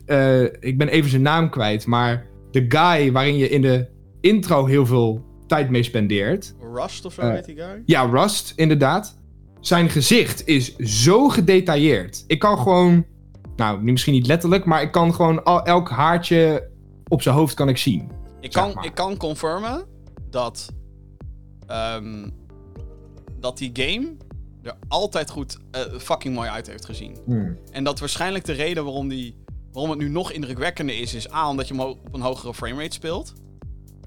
eh, 0.07 0.43
ik 0.43 0.79
ben 0.79 0.89
even 0.89 1.11
zijn 1.11 1.23
naam 1.23 1.51
kwijt, 1.51 1.87
maar... 1.87 2.27
De 2.51 2.65
guy 2.69 3.13
waarin 3.13 3.37
je 3.37 3.49
in 3.49 3.63
de 3.63 3.87
intro 4.21 4.67
heel 4.67 4.87
veel 4.87 5.25
tijd 5.47 5.71
mee 5.71 5.83
spendeert... 5.83 6.55
Rust 6.75 7.05
of 7.05 7.13
zo 7.13 7.21
Eh, 7.21 7.31
heet 7.31 7.45
die 7.45 7.57
guy? 7.57 7.83
Ja, 7.85 8.03
Rust, 8.03 8.53
inderdaad. 8.57 9.19
Zijn 9.61 9.89
gezicht 9.91 10.47
is 10.47 10.77
zo 10.77 11.29
gedetailleerd. 11.29 12.25
Ik 12.27 12.39
kan 12.39 12.59
gewoon, 12.59 13.05
nou, 13.57 13.83
misschien 13.83 14.13
niet 14.13 14.27
letterlijk, 14.27 14.65
maar 14.65 14.83
ik 14.83 14.93
kan 14.93 15.15
gewoon 15.15 15.45
al, 15.45 15.63
elk 15.65 15.91
haartje 15.91 16.69
op 17.09 17.23
zijn 17.23 17.35
hoofd 17.35 17.55
kan 17.55 17.69
ik 17.69 17.77
zien. 17.77 18.09
Ik 18.45 18.53
zeg 18.53 18.63
kan, 18.63 18.75
maar. 18.75 18.85
ik 18.85 18.95
kan 18.95 19.17
confirmen 19.17 19.85
dat, 20.31 20.73
ehm, 21.67 22.31
dat 23.41 23.59
die 23.59 23.71
game 23.73 24.17
er 24.63 24.75
altijd 24.89 25.31
goed 25.31 25.59
eh, 25.71 25.81
fucking 25.99 26.35
mooi 26.35 26.49
uit 26.49 26.67
heeft 26.67 26.85
gezien. 26.85 27.17
En 27.71 27.85
dat 27.85 27.99
waarschijnlijk 28.01 28.45
de 28.45 28.53
reden 28.53 28.85
waarom, 28.85 29.09
die, 29.09 29.37
waarom 29.73 29.91
het 29.91 29.99
nu 30.01 30.09
nog 30.09 30.33
indrukwekkender 30.33 30.99
is, 31.01 31.15
is 31.15 31.33
A, 31.33 31.49
omdat 31.49 31.69
je 31.69 31.75
hem 31.75 31.83
op 31.83 32.15
een 32.15 32.21
hogere 32.21 32.55
framerate 32.55 32.95
speelt. 32.95 33.33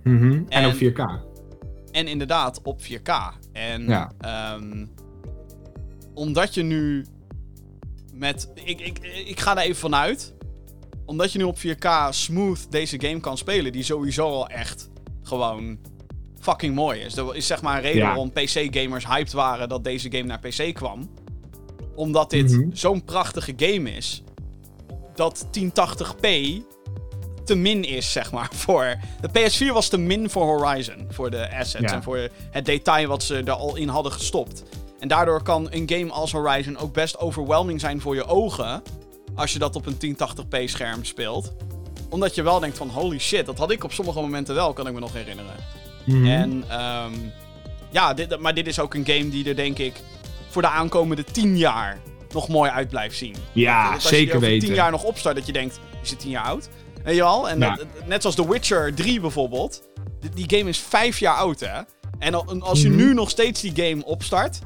Mhm. 0.04 0.32
En, 0.32 0.46
En- 0.50 0.66
op 0.68 0.74
4K. 0.74 1.20
En 1.92 2.08
inderdaad 2.08 2.62
op 2.62 2.82
4K. 2.82 3.10
En 3.52 3.88
Ja. 3.88 4.12
ehm, 4.20 4.86
omdat 6.14 6.54
je 6.54 6.64
nu 6.64 7.06
met. 8.14 8.52
Ik, 8.54 8.80
ik, 8.82 9.00
ik 9.28 9.40
ga 9.40 9.52
er 9.58 9.64
even 9.64 9.76
vanuit. 9.76 10.34
Omdat 11.08 11.32
je 11.32 11.38
nu 11.38 11.44
op 11.44 11.58
4K 11.58 11.88
smooth 12.10 12.72
deze 12.72 13.00
game 13.02 13.20
kan 13.20 13.38
spelen, 13.38 13.72
die 13.72 13.84
sowieso 13.84 14.28
al 14.28 14.48
echt 14.48 14.90
gewoon 15.24 15.78
fucking 16.40 16.76
mooi 16.76 17.00
is. 17.00 17.14
Dat 17.14 17.36
is 17.36 17.48
zeg 17.48 17.62
maar 17.62 17.76
een 17.76 17.82
reden 17.82 17.98
Ja. 18.02 18.06
waarom 18.08 18.32
PC-gamers 18.32 19.08
hyped 19.08 19.32
waren 19.34 19.70
dat 19.70 19.84
deze 19.84 20.12
game 20.12 20.24
naar 20.24 20.40
PC 20.40 20.74
kwam. 20.74 21.10
Omdat 21.96 22.30
dit 22.30 22.52
Mhm. 22.52 22.70
zo'n 22.74 23.04
prachtige 23.04 23.54
game 23.56 23.90
is. 23.92 24.24
Dat 25.16 25.48
1080p 25.52 26.62
te 27.46 27.56
min 27.56 27.84
is, 27.84 28.12
zeg 28.12 28.32
maar, 28.32 28.50
voor... 28.66 28.96
De 29.22 29.30
PS4 29.30 29.74
was 29.74 29.88
te 29.90 29.98
min 29.98 30.30
voor 30.30 30.46
Horizon, 30.46 31.06
voor 31.10 31.30
de 31.32 31.56
assets 31.58 31.90
Ja. 31.92 31.94
en 31.98 32.04
voor 32.04 32.30
het 32.52 32.66
detail 32.66 33.08
wat 33.08 33.24
ze 33.24 33.36
er 33.38 33.52
al 33.52 33.76
in 33.76 33.88
hadden 33.88 34.12
gestopt. 34.12 34.64
En 35.00 35.08
daardoor 35.08 35.44
kan 35.44 35.68
een 35.72 35.90
game 35.90 36.12
als 36.12 36.32
Horizon 36.32 36.78
ook 36.78 36.94
best 36.94 37.18
overwhelming 37.20 37.80
zijn 37.80 38.02
voor 38.02 38.16
je 38.16 38.26
ogen, 38.26 38.82
als 39.38 39.54
je 39.54 39.60
dat 39.60 39.76
op 39.76 39.86
een 39.86 39.98
1080p 40.18 40.64
scherm 40.66 41.04
speelt. 41.06 41.54
Omdat 42.10 42.36
je 42.36 42.42
wel 42.44 42.60
denkt 42.60 42.78
van, 42.78 42.90
holy 42.90 43.20
shit, 43.20 43.46
dat 43.46 43.58
had 43.58 43.72
ik 43.72 43.84
op 43.84 43.92
sommige 43.92 44.20
momenten 44.20 44.56
wel, 44.56 44.74
kan 44.74 44.88
ik 44.88 44.94
me 44.94 45.00
nog 45.00 45.14
herinneren. 45.14 45.56
Mhm. 46.06 46.26
En 46.28 46.64
ehm, 46.70 47.14
ja, 47.90 48.14
dit, 48.14 48.40
maar 48.40 48.54
dit 48.54 48.68
is 48.68 48.80
ook 48.80 48.94
een 48.94 49.06
game 49.06 49.30
die 49.30 49.48
er 49.50 49.56
denk 49.56 49.78
ik 49.78 49.94
voor 50.50 50.62
de 50.62 50.68
aankomende 50.68 51.24
10 51.24 51.58
jaar 51.58 52.00
nog 52.34 52.48
mooi 52.48 52.72
uit 52.72 52.90
blijft 52.90 53.18
zien. 53.18 53.36
ja, 53.52 53.84
Dat 53.86 53.94
als 53.94 54.04
je 54.04 54.10
zeker 54.10 54.36
over 54.36 54.48
weten. 54.48 54.68
10 54.68 54.76
jaar 54.76 54.92
nog 54.92 55.04
opstart, 55.04 55.36
dat 55.36 55.46
je 55.46 55.52
denkt, 55.54 55.80
is 56.04 56.10
het 56.10 56.20
10 56.20 56.30
jaar 56.30 56.44
oud? 56.46 56.70
Weet 57.04 57.16
je 57.16 57.22
wel? 57.22 57.50
En 57.50 57.60
Ja. 57.60 57.76
dat- 57.76 57.86
net 58.06 58.22
zoals 58.22 58.36
The 58.36 58.50
Witcher 58.50 58.94
3 58.94 59.20
bijvoorbeeld. 59.20 59.82
Die, 60.20 60.46
die 60.48 60.58
game 60.58 60.70
is 60.70 60.78
5 60.78 61.20
jaar 61.20 61.36
oud, 61.36 61.60
hè? 61.60 61.82
En 62.20 62.34
al- 62.34 62.60
als 62.62 62.82
je 62.82 62.88
Mhm. 62.90 62.98
nu 62.98 63.14
nog 63.14 63.30
steeds 63.30 63.62
die 63.62 63.72
game 63.76 64.06
opstart. 64.06 64.60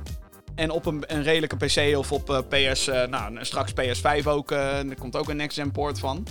En 0.61 0.71
op 0.71 0.85
een, 0.85 1.03
een 1.07 1.23
redelijke 1.23 1.55
PC 1.55 1.97
of 1.97 2.11
op 2.11 2.29
eh, 2.29 2.71
PS, 2.71 2.87
eh, 2.87 3.07
nou 3.07 3.37
straks 3.41 3.71
PS5 3.71 4.23
ook, 4.23 4.51
eh, 4.51 4.89
er 4.89 4.99
komt 4.99 5.15
ook 5.15 5.29
een 5.29 5.35
next-gen 5.35 5.71
port 5.71 5.99
van. 5.99 6.25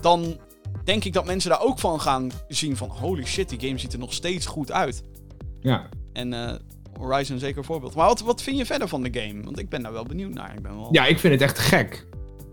Dan 0.00 0.40
denk 0.84 1.04
ik 1.04 1.12
dat 1.12 1.24
mensen 1.24 1.50
daar 1.50 1.62
ook 1.62 1.78
van 1.78 2.00
gaan 2.00 2.30
zien 2.48 2.76
van, 2.76 2.88
holy 2.88 3.24
shit, 3.24 3.48
die 3.48 3.60
game 3.60 3.78
ziet 3.78 3.92
er 3.92 3.98
nog 3.98 4.12
steeds 4.12 4.46
goed 4.46 4.72
uit. 4.72 5.02
Ja. 5.60 5.88
En 6.12 6.60
Horizon 6.98 7.38
zeker 7.38 7.58
een 7.58 7.64
voorbeeld. 7.64 7.94
Maar 7.94 8.06
wat, 8.06 8.20
wat 8.20 8.42
vind 8.42 8.58
je 8.58 8.66
verder 8.66 8.88
van 8.88 9.02
de 9.02 9.20
game? 9.20 9.42
Want 9.42 9.58
ik 9.58 9.68
ben 9.68 9.82
daar 9.82 9.92
wel 9.92 10.04
benieuwd 10.04 10.34
naar. 10.34 10.54
Ik 10.54 10.62
ben 10.62 10.76
wel... 10.76 10.88
ja, 10.92 11.06
ik 11.06 11.18
vind 11.18 11.32
het 11.32 11.42
echt 11.42 11.58
gek. 11.58 12.06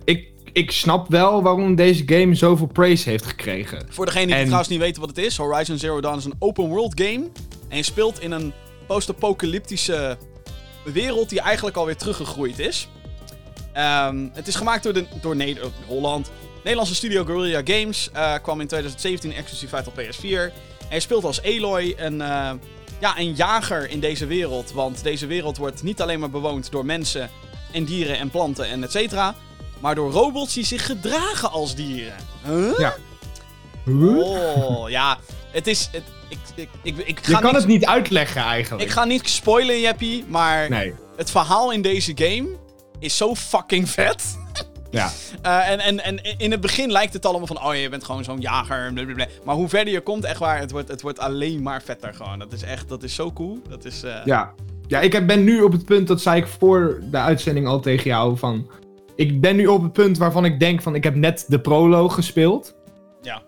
Ik, 0.04 0.30
ik 0.54 0.72
snap 0.72 1.10
wel 1.10 1.44
waarom 1.44 1.76
deze 1.76 2.04
game 2.06 2.36
zoveel 2.36 2.68
praise 2.68 3.10
heeft 3.10 3.26
gekregen. 3.26 3.86
Voor 3.90 4.06
degenen 4.06 4.28
die 4.28 4.36
En- 4.36 4.44
trouwens 4.44 4.70
niet 4.70 4.80
weten 4.80 5.02
wat 5.02 5.10
het 5.10 5.26
is, 5.26 5.38
Horizon 5.38 5.78
Zero 5.78 6.02
Dawn 6.02 6.18
is 6.18 6.26
een 6.26 6.36
open 6.40 6.68
world 6.68 7.02
game. 7.02 7.30
En 7.68 7.78
je 7.78 7.84
speelt 7.84 8.22
in 8.22 8.32
een 8.32 8.54
post-apocalyptische 8.88 10.18
wereld 10.84 11.30
die 11.30 11.39
eigenlijk 11.41 11.78
alweer 11.78 11.98
teruggegroeid 11.98 12.60
is. 12.60 12.88
Ehm, 13.74 14.28
het 14.34 14.48
is 14.48 14.56
gemaakt 14.56 14.84
door, 14.84 14.94
de, 14.94 15.06
door 15.22 15.36
Neder- 15.36 15.70
Holland. 15.88 16.32
Nederlandse 16.56 16.96
studio 16.96 17.24
Guerrilla 17.26 17.62
Games 17.63 18.10
eh, 18.13 18.34
kwam 18.41 18.62
in 18.62 18.67
2017 18.67 19.34
exclusief 19.34 19.74
uit 19.74 19.88
op 19.88 20.00
PS4. 20.02 20.52
En 20.89 20.98
je 20.98 21.00
speelt 21.00 21.24
als 21.24 21.44
Aloy, 21.44 21.94
een, 21.98 22.22
eh, 22.22 22.52
ja, 23.00 23.17
een 23.20 23.34
jager 23.34 23.89
in 23.89 24.00
deze 24.00 24.26
wereld. 24.26 24.72
Want 24.72 25.04
deze 25.04 25.28
wereld 25.28 25.58
wordt 25.58 25.84
niet 25.84 26.02
alleen 26.02 26.20
maar 26.20 26.30
bewoond 26.30 26.72
door 26.72 26.86
mensen 26.86 27.30
en 27.72 27.86
dieren 27.86 28.17
en 28.17 28.30
planten 28.30 28.65
en 28.67 28.84
et 28.84 28.91
cetera. 28.91 29.36
Maar 29.80 29.96
door 29.96 30.12
robots 30.12 30.54
die 30.54 30.65
zich 30.65 30.86
gedragen 30.86 31.52
als 31.52 31.76
dieren. 31.76 32.15
Huh? 32.46 32.78
Ja. 32.80 32.96
Oh, 33.88 34.89
ja. 34.89 35.17
Het 35.52 35.67
is... 35.67 35.89
Het, 35.91 36.04
Ik, 36.32 36.38
ik, 36.56 36.70
ik, 36.82 36.98
ik 36.98 37.26
Je 37.26 37.32
kan 37.32 37.44
niet, 37.44 37.54
het 37.56 37.67
niet 37.67 37.86
uitleggen 37.86 38.41
eigenlijk. 38.41 38.84
Ik 38.84 38.89
ga 38.89 39.04
niet 39.06 39.30
spoilen, 39.30 39.80
Jeppie, 39.80 40.26
maar 40.28 40.70
Nee. 40.70 40.94
het 41.15 41.32
verhaal 41.32 41.72
in 41.72 41.82
deze 41.82 42.12
game 42.15 42.48
is 43.00 43.17
zo 43.17 43.36
fucking 43.36 43.89
vet. 43.89 44.38
Ja. 44.89 45.10
Eh, 45.41 45.70
en, 45.70 45.80
en, 45.80 46.04
en 46.04 46.38
in 46.38 46.52
het 46.52 46.62
begin 46.62 46.91
lijkt 46.91 47.13
het 47.13 47.26
allemaal 47.26 47.48
van, 47.48 47.63
oh 47.65 47.76
je 47.76 47.89
bent 47.89 48.04
gewoon 48.04 48.24
zo'n 48.24 48.39
jager. 48.39 48.94
blablabla. 48.94 49.26
Maar 49.44 49.56
hoe 49.56 49.70
verder 49.70 49.94
je 49.94 50.02
komt, 50.02 50.24
echt 50.24 50.39
waar, 50.39 50.60
het 50.60 50.72
wordt, 50.72 50.88
het 50.88 51.02
wordt 51.02 51.20
alleen 51.20 51.62
maar 51.62 51.82
vetter 51.82 52.13
gewoon. 52.13 52.39
Dat 52.39 52.52
is 52.54 52.63
echt, 52.63 52.89
dat 52.89 53.04
is 53.04 53.15
zo 53.15 53.32
cool. 53.34 53.60
Dat 53.70 53.86
is, 53.86 54.04
eh, 54.04 54.15
Ja. 54.26 54.54
Ja, 54.88 55.00
ik 55.00 55.28
ben 55.28 55.44
nu 55.44 55.62
op 55.62 55.72
het 55.72 55.86
punt, 55.86 56.08
dat 56.08 56.22
zei 56.22 56.41
ik 56.41 56.48
voor 56.48 57.02
de 57.12 57.17
uitzending 57.17 57.67
al 57.67 57.80
tegen 57.80 58.04
jou, 58.10 58.38
van... 58.38 58.70
Ik 59.15 59.41
ben 59.41 59.56
nu 59.56 59.67
op 59.67 59.82
het 59.84 59.94
punt 59.94 60.17
waarvan 60.17 60.46
ik 60.46 60.60
denk 60.60 60.82
van, 60.82 60.96
ik 60.96 61.04
heb 61.04 61.15
net 61.15 61.46
de 61.48 61.60
proloog 61.60 62.13
gespeeld. 62.13 62.76
Ja. 63.22 63.41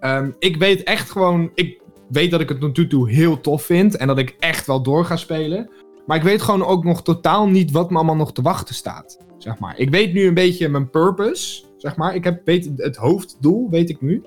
Ehm, 0.00 0.30
ik 0.38 0.56
weet 0.56 0.82
echt 0.82 1.10
gewoon, 1.10 1.50
ik 1.54 1.79
weet 2.10 2.30
dat 2.30 2.40
ik 2.40 2.48
het 2.48 2.60
tot 2.60 2.76
nu 2.76 2.86
toe 2.86 3.10
heel 3.10 3.40
tof 3.40 3.62
vind 3.62 3.96
en 3.96 4.06
dat 4.06 4.18
ik 4.18 4.36
echt 4.38 4.66
wel 4.66 4.82
door 4.82 5.04
ga 5.04 5.16
spelen. 5.16 5.70
Maar 6.06 6.16
ik 6.16 6.22
weet 6.22 6.42
gewoon 6.42 6.64
ook 6.64 6.84
nog 6.84 7.02
totaal 7.02 7.48
niet 7.48 7.70
wat 7.70 7.90
me 7.90 7.96
allemaal 7.96 8.16
nog 8.16 8.32
te 8.32 8.42
wachten 8.42 8.74
staat, 8.74 9.18
zeg 9.38 9.58
maar. 9.58 9.78
Ik 9.78 9.90
weet 9.90 10.12
nu 10.12 10.26
een 10.26 10.34
beetje 10.34 10.68
mijn 10.68 10.90
purpose, 10.90 11.64
zeg 11.76 11.96
maar. 11.96 12.14
Ik 12.14 12.24
heb, 12.24 12.40
weet 12.44 12.70
het 12.76 12.96
hoofddoel, 12.96 13.70
weet 13.70 13.90
ik 13.90 14.00
nu. 14.00 14.24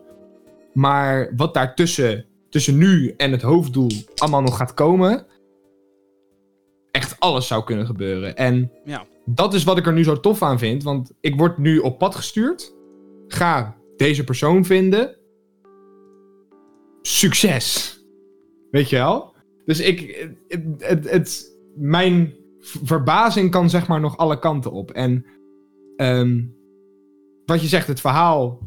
Maar 0.74 1.34
wat 1.36 1.54
daar 1.54 1.76
tussen, 1.76 2.26
tussen 2.50 2.78
nu 2.78 3.14
en 3.18 3.32
het 3.32 3.42
hoofddoel 3.42 3.90
allemaal 4.16 4.42
nog 4.42 4.58
gaat 4.58 4.74
komen... 4.74 5.26
Echt 6.92 7.20
alles 7.20 7.48
zou 7.48 7.64
kunnen 7.64 7.86
gebeuren. 7.86 8.36
En 8.36 8.72
Ja. 8.86 9.06
dat 9.26 9.54
is 9.54 9.64
wat 9.64 9.78
ik 9.78 9.86
er 9.88 9.94
nu 9.94 10.04
zo 10.04 10.20
tof 10.20 10.42
aan 10.42 10.60
vind. 10.60 10.84
Want 10.84 11.12
ik 11.20 11.36
word 11.36 11.58
nu 11.58 11.78
op 11.80 11.98
pad 11.98 12.16
gestuurd. 12.16 12.76
Ga 13.28 13.76
deze 13.98 14.24
persoon 14.24 14.66
vinden. 14.66 15.16
Succes. 17.08 17.98
Weet 18.72 18.90
je 18.90 18.96
wel? 18.96 19.34
Dus 19.66 19.80
ik. 19.80 20.28
Het, 20.80 21.10
het, 21.10 21.58
mijn 21.76 22.34
verbazing 22.60 23.52
kan 23.52 23.70
zeg 23.70 23.88
maar 23.88 24.00
nog 24.00 24.18
alle 24.18 24.40
kanten 24.40 24.72
op. 24.72 24.92
En. 24.92 25.26
ehm, 25.96 26.42
wat 27.46 27.62
je 27.62 27.68
zegt, 27.68 27.88
het 27.88 28.00
verhaal. 28.02 28.60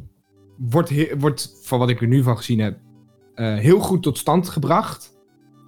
Wordt, 0.59 1.18
wordt, 1.18 1.59
van 1.62 1.79
wat 1.79 1.90
ik 1.90 2.01
er 2.01 2.07
nu 2.07 2.22
van 2.22 2.37
gezien 2.37 2.59
heb. 2.61 2.79
eh, 3.35 3.55
heel 3.55 3.79
goed 3.79 4.03
tot 4.03 4.18
stand 4.18 4.49
gebracht. 4.49 5.18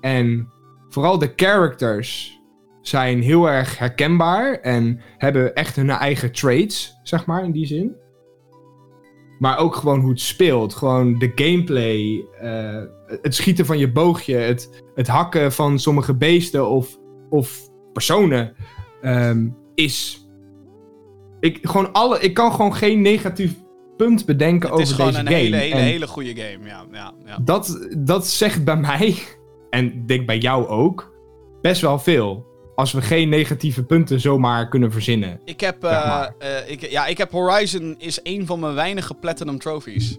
En 0.00 0.48
vooral 0.88 1.18
de 1.18 1.32
characters 1.36 2.38
zijn 2.82 3.22
heel 3.22 3.50
erg 3.50 3.78
herkenbaar 3.78 4.52
en 4.60 5.00
hebben 5.16 5.54
echt 5.54 5.76
hun 5.76 5.90
eigen 5.90 6.32
traits, 6.32 6.98
zeg 7.02 7.26
maar, 7.26 7.44
in 7.44 7.52
die 7.52 7.66
zin. 7.66 7.96
Maar 9.38 9.58
ook 9.58 9.74
gewoon 9.74 10.00
hoe 10.00 10.10
het 10.10 10.20
speelt. 10.20 10.74
Gewoon 10.74 11.18
de 11.18 11.32
gameplay, 11.34 12.24
eh, 12.40 12.82
het 13.22 13.34
schieten 13.34 13.66
van 13.66 13.78
je 13.78 13.92
boogje, 13.92 14.36
het, 14.36 14.84
het 14.94 15.06
hakken 15.08 15.52
van 15.52 15.78
sommige 15.78 16.14
beesten 16.14 16.68
of, 16.68 16.98
of 17.30 17.60
personen 17.92 18.54
ehm, 19.02 19.48
is... 19.74 20.26
Ik, 21.40 21.58
gewoon 21.62 21.92
alle, 21.92 22.20
ik 22.20 22.34
kan 22.34 22.52
gewoon 22.52 22.74
geen 22.74 23.00
negatief 23.00 23.54
punt 23.96 24.26
bedenken 24.26 24.68
het 24.68 24.78
over 24.78 24.84
is 24.88 24.92
gewoon 24.92 25.10
deze 25.10 25.20
een 25.20 25.26
game. 25.26 25.38
hele, 25.38 25.56
hele, 25.56 25.74
En- 25.74 25.82
hele 25.82 26.06
goede 26.06 26.36
game. 26.36 26.66
Ja, 26.66 26.84
ja, 26.92 27.12
ja. 27.26 27.38
dat, 27.44 27.88
dat 27.98 28.26
zegt 28.26 28.64
bij 28.64 28.76
mij, 28.76 29.16
en 29.70 30.06
denk 30.06 30.26
bij 30.26 30.38
jou 30.38 30.66
ook, 30.66 31.12
best 31.60 31.80
wel 31.80 31.98
veel. 31.98 32.46
Als 32.78 32.92
we 32.92 33.02
geen 33.02 33.28
negatieve 33.28 33.82
punten 33.84 34.20
zomaar 34.20 34.68
kunnen 34.68 34.92
verzinnen. 34.92 35.40
Ik 35.44 35.60
heb, 35.60 35.76
Zeg 35.80 35.90
eh, 35.92 36.06
maar. 36.08 36.34
eh, 36.38 36.70
ik, 36.70 36.90
ja, 36.90 37.06
ik 37.06 37.18
heb 37.18 37.30
Horizon 37.30 37.94
is 37.98 38.20
een 38.22 38.46
van 38.46 38.60
mijn 38.60 38.74
weinige 38.74 39.14
platinum 39.14 39.58
trophies. 39.58 40.18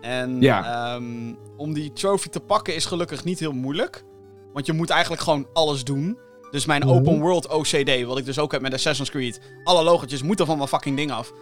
En 0.00 0.40
Ja. 0.40 0.64
ehm, 0.94 1.34
om 1.56 1.72
die 1.74 1.92
trophy 1.92 2.28
te 2.28 2.40
pakken 2.40 2.74
is 2.74 2.84
gelukkig 2.84 3.24
niet 3.24 3.38
heel 3.38 3.52
moeilijk. 3.52 4.04
Want 4.52 4.66
je 4.66 4.72
moet 4.72 4.90
eigenlijk 4.90 5.22
gewoon 5.22 5.46
alles 5.52 5.84
doen. 5.84 6.18
Dus 6.50 6.66
mijn 6.66 6.80
Mhm. 6.86 6.90
open 6.90 7.20
world 7.20 7.48
OCD, 7.48 8.02
wat 8.04 8.18
ik 8.18 8.24
dus 8.24 8.38
ook 8.38 8.52
heb 8.52 8.60
met 8.60 8.74
Assassin's 8.74 9.10
Creed. 9.10 9.40
Alle 9.64 9.82
logotjes 9.84 10.22
moeten 10.22 10.46
van 10.46 10.56
mijn 10.56 10.68
fucking 10.68 10.96
ding 10.96 11.12
af. 11.12 11.32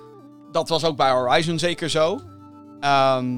Dat 0.52 0.68
was 0.68 0.84
ook 0.84 0.96
bij 0.96 1.10
Horizon 1.10 1.58
zeker 1.58 1.90
zo. 1.90 2.18
Ehm, 2.80 3.34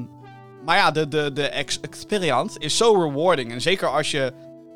maar 0.65 0.77
ja, 0.77 0.91
de, 0.91 1.07
de, 1.07 1.31
de 1.33 1.47
ex- 1.49 1.79
experience 1.81 2.59
is 2.59 2.77
zo 2.77 2.93
rewarding. 2.93 3.51
En 3.51 3.61
zeker 3.61 3.87
als 3.87 4.11
je 4.11 4.31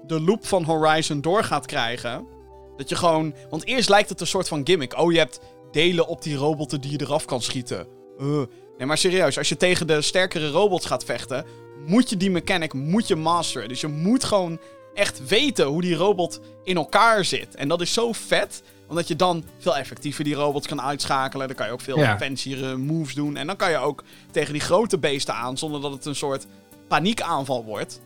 de 0.07 0.21
loop 0.21 0.45
van 0.45 0.63
Horizon 0.63 1.21
door 1.21 1.43
gaat 1.43 1.65
krijgen. 1.65 2.27
Dat 2.77 2.89
je 2.89 2.95
gewoon... 2.95 3.33
Want 3.49 3.65
eerst 3.65 3.89
lijkt 3.89 4.09
het 4.09 4.21
een 4.21 4.27
soort 4.27 4.47
van 4.47 4.61
gimmick. 4.63 4.97
Oh, 4.97 5.11
je 5.11 5.17
hebt 5.17 5.39
delen 5.71 6.07
op 6.07 6.21
die 6.21 6.35
robotten 6.35 6.81
die 6.81 6.91
je 6.91 7.01
eraf 7.01 7.25
kan 7.25 7.41
schieten. 7.41 7.87
Uh. 8.19 8.41
Nee, 8.77 8.87
maar 8.87 8.97
serieus. 8.97 9.37
Als 9.37 9.49
je 9.49 9.57
tegen 9.57 9.87
de 9.87 10.01
sterkere 10.01 10.49
robots 10.49 10.85
gaat 10.85 11.03
vechten... 11.03 11.45
Moet 11.85 12.09
je 12.09 12.17
die 12.17 12.31
mechanic 12.31 12.73
moet 12.73 13.07
je 13.07 13.15
masteren. 13.15 13.67
Dus 13.67 13.81
je 13.81 13.87
moet 13.87 14.23
gewoon 14.23 14.59
echt 14.93 15.27
weten 15.27 15.65
hoe 15.65 15.81
die 15.81 15.95
robot 15.95 16.39
in 16.63 16.75
elkaar 16.75 17.25
zit. 17.25 17.55
En 17.55 17.67
dat 17.67 17.81
is 17.81 17.93
zo 17.93 18.11
vet. 18.11 18.63
Omdat 18.87 19.07
je 19.07 19.15
dan 19.15 19.43
veel 19.57 19.77
effectiever 19.77 20.23
die 20.23 20.35
robots 20.35 20.67
kan 20.67 20.81
uitschakelen. 20.81 21.47
Dan 21.47 21.55
kan 21.55 21.65
je 21.65 21.71
ook 21.71 21.81
veel 21.81 21.97
Ja. 21.99 22.17
fanciere 22.17 22.77
moves 22.77 23.13
doen. 23.13 23.37
En 23.37 23.47
dan 23.47 23.55
kan 23.55 23.69
je 23.69 23.77
ook 23.77 24.03
tegen 24.31 24.53
die 24.53 24.61
grote 24.61 24.97
beesten 24.97 25.33
aan. 25.33 25.57
Zonder 25.57 25.81
dat 25.81 25.91
het 25.91 26.05
een 26.05 26.15
soort 26.15 26.45
paniekaanval 26.87 27.63
wordt. 27.63 28.01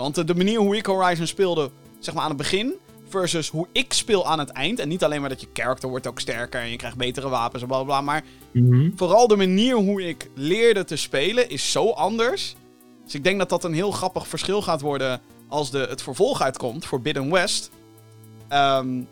Want 0.00 0.14
de, 0.14 0.24
de 0.24 0.34
manier 0.34 0.58
hoe 0.58 0.76
ik 0.76 0.86
Horizon 0.86 1.26
speelde, 1.26 1.70
zeg 1.98 2.14
maar 2.14 2.22
aan 2.22 2.28
het 2.28 2.38
begin, 2.38 2.74
versus 3.08 3.48
hoe 3.48 3.66
ik 3.72 3.92
speel 3.92 4.26
aan 4.26 4.38
het 4.38 4.50
eind. 4.50 4.78
En 4.78 4.88
niet 4.88 5.04
alleen 5.04 5.20
maar 5.20 5.28
dat 5.28 5.40
je 5.40 5.48
character 5.52 5.88
wordt 5.88 6.06
ook 6.06 6.20
sterker 6.20 6.60
en 6.60 6.70
je 6.70 6.76
krijgt 6.76 6.96
betere 6.96 7.28
wapens 7.28 7.62
en 7.62 7.68
bla 7.68 7.82
bla. 7.82 8.00
Maar 8.00 8.22
vooral 8.96 9.26
de 9.28 9.36
manier 9.36 9.74
hoe 9.76 10.08
ik 10.08 10.30
leerde 10.34 10.84
te 10.84 10.96
spelen 10.96 11.50
is 11.50 11.72
zo 11.72 11.90
anders. 11.90 12.54
Dus 13.04 13.14
ik 13.14 13.24
denk 13.24 13.38
dat 13.38 13.48
dat 13.48 13.64
een 13.64 13.74
heel 13.74 13.90
grappig 13.90 14.28
verschil 14.28 14.62
gaat 14.62 14.80
worden 14.80 15.20
als 15.48 15.70
de, 15.70 15.86
het 15.90 16.02
vervolg 16.02 16.42
uitkomt 16.42 16.86
voor 16.86 17.00
Bidden 17.00 17.30
West. 17.30 17.70
Ehm, 18.48 19.02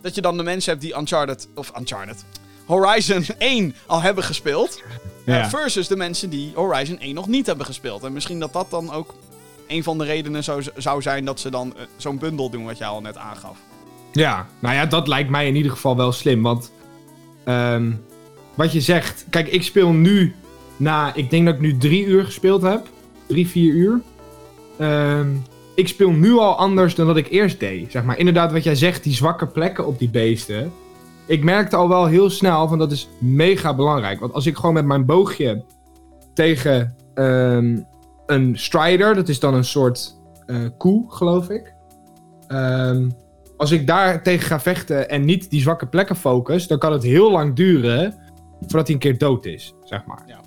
dat 0.00 0.14
je 0.14 0.20
dan 0.20 0.36
de 0.36 0.42
mensen 0.42 0.70
hebt 0.70 0.82
die 0.84 0.96
Uncharted, 0.96 1.48
of 1.54 1.72
Uncharted, 1.78 2.24
Horizon 2.66 3.24
1 3.38 3.74
al 3.86 4.00
hebben 4.00 4.24
gespeeld. 4.24 4.82
eh, 5.42 5.48
versus 5.48 5.88
de 5.88 5.96
mensen 5.96 6.30
die 6.30 6.52
Horizon 6.54 6.98
1 6.98 7.14
nog 7.14 7.26
niet 7.26 7.46
hebben 7.46 7.66
gespeeld. 7.66 8.04
En 8.04 8.12
misschien 8.12 8.40
dat 8.40 8.52
dat 8.52 8.70
dan 8.70 8.92
ook 8.92 9.14
een 9.68 9.82
van 9.82 9.98
de 9.98 10.04
redenen 10.04 10.44
zou, 10.44 10.62
zou 10.76 11.02
zijn 11.02 11.24
dat 11.24 11.40
ze 11.40 11.50
dan 11.50 11.76
eh, 11.76 11.82
zo'n 11.96 12.18
bundel 12.18 12.50
doen 12.50 12.64
wat 12.64 12.78
jij 12.78 12.86
al 12.86 13.00
net 13.00 13.16
aangaf. 13.16 13.58
Ja, 14.12 14.46
nou 14.58 14.74
ja, 14.74 14.86
dat 14.86 15.08
lijkt 15.08 15.30
mij 15.30 15.46
in 15.46 15.56
ieder 15.56 15.72
geval 15.72 15.96
wel 15.96 16.12
slim. 16.12 16.42
Want 16.42 16.72
ehm, 17.44 17.92
wat 18.54 18.72
je 18.72 18.80
zegt, 18.80 19.26
kijk, 19.30 19.48
ik 19.48 19.62
speel 19.62 19.92
nu 19.92 20.34
na, 20.76 21.14
ik 21.14 21.30
denk 21.30 21.46
dat 21.46 21.54
ik 21.54 21.60
nu 21.60 21.76
drie 21.76 22.06
uur 22.06 22.24
gespeeld 22.24 22.62
heb. 22.62 22.86
Drie, 23.26 23.48
vier 23.48 23.74
uur. 23.74 24.00
Ehm, 24.78 25.28
ik 25.74 25.88
speel 25.88 26.10
nu 26.10 26.32
al 26.32 26.56
anders 26.56 26.94
dan 26.94 27.06
dat 27.06 27.16
ik 27.16 27.30
eerst 27.30 27.60
deed. 27.60 27.90
Zeg 27.90 28.04
maar, 28.04 28.18
inderdaad, 28.18 28.52
wat 28.52 28.64
jij 28.64 28.74
zegt, 28.74 29.02
die 29.02 29.14
zwakke 29.14 29.46
plekken 29.46 29.86
op 29.86 29.98
die 29.98 30.10
beesten. 30.10 30.72
Ik 31.26 31.44
merkte 31.44 31.76
al 31.76 31.88
wel 31.88 32.06
heel 32.06 32.30
snel 32.30 32.68
van 32.68 32.78
dat 32.78 32.92
is 32.92 33.08
mega 33.18 33.74
belangrijk. 33.74 34.20
Want 34.20 34.32
als 34.32 34.46
ik 34.46 34.56
gewoon 34.56 34.74
met 34.74 34.84
mijn 34.84 35.06
boogje 35.06 35.64
tegen 36.34 36.94
ehm, 37.14 37.78
een 38.30 38.58
strider, 38.58 39.14
dat 39.14 39.28
is 39.28 39.40
dan 39.40 39.54
een 39.54 39.64
soort 39.64 40.18
eh, 40.46 40.56
koe, 40.78 41.12
geloof 41.12 41.50
ik. 41.50 41.74
Ehm, 42.46 43.10
als 43.56 43.70
ik 43.70 43.86
daar 43.86 44.22
tegen 44.22 44.46
ga 44.46 44.60
vechten 44.60 45.08
en 45.08 45.24
niet 45.24 45.50
die 45.50 45.60
zwakke 45.60 45.86
plekken 45.86 46.16
focus, 46.16 46.66
dan 46.66 46.78
kan 46.78 46.92
het 46.92 47.02
heel 47.02 47.30
lang 47.30 47.54
duren 47.54 48.14
voordat 48.60 48.86
hij 48.86 48.94
een 48.94 49.00
keer 49.00 49.18
dood 49.18 49.46
is, 49.46 49.74
zeg 49.84 50.04
maar. 50.06 50.22
Ja. 50.26 50.40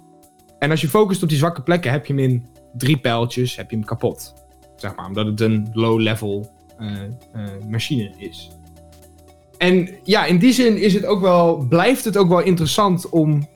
En 0.59 0.71
als 0.71 0.81
je 0.81 0.87
focust 0.87 1.23
op 1.23 1.29
die 1.29 1.37
zwakke 1.37 1.61
plekken, 1.61 1.91
heb 1.91 2.05
je 2.05 2.13
hem 2.13 2.23
in 2.23 2.45
drie 2.73 2.97
pijltjes, 2.97 3.55
heb 3.55 3.69
je 3.69 3.75
hem 3.75 3.85
kapot. 3.85 4.33
Zeg 4.75 4.95
maar, 4.95 5.05
omdat 5.05 5.25
het 5.25 5.41
een 5.41 5.69
low-level 5.73 6.49
eh, 6.77 7.01
eh, 7.03 7.49
machine 7.69 8.13
is. 8.17 8.51
En 9.57 9.89
ja, 10.03 10.25
in 10.25 10.37
die 10.37 10.53
zin 10.53 10.77
is 10.77 10.93
het 10.93 11.05
ook 11.05 11.21
wel, 11.21 11.57
blijft 11.69 12.05
het 12.05 12.17
ook 12.17 12.29
wel 12.29 12.41
interessant 12.41 13.09
om... 13.09 13.47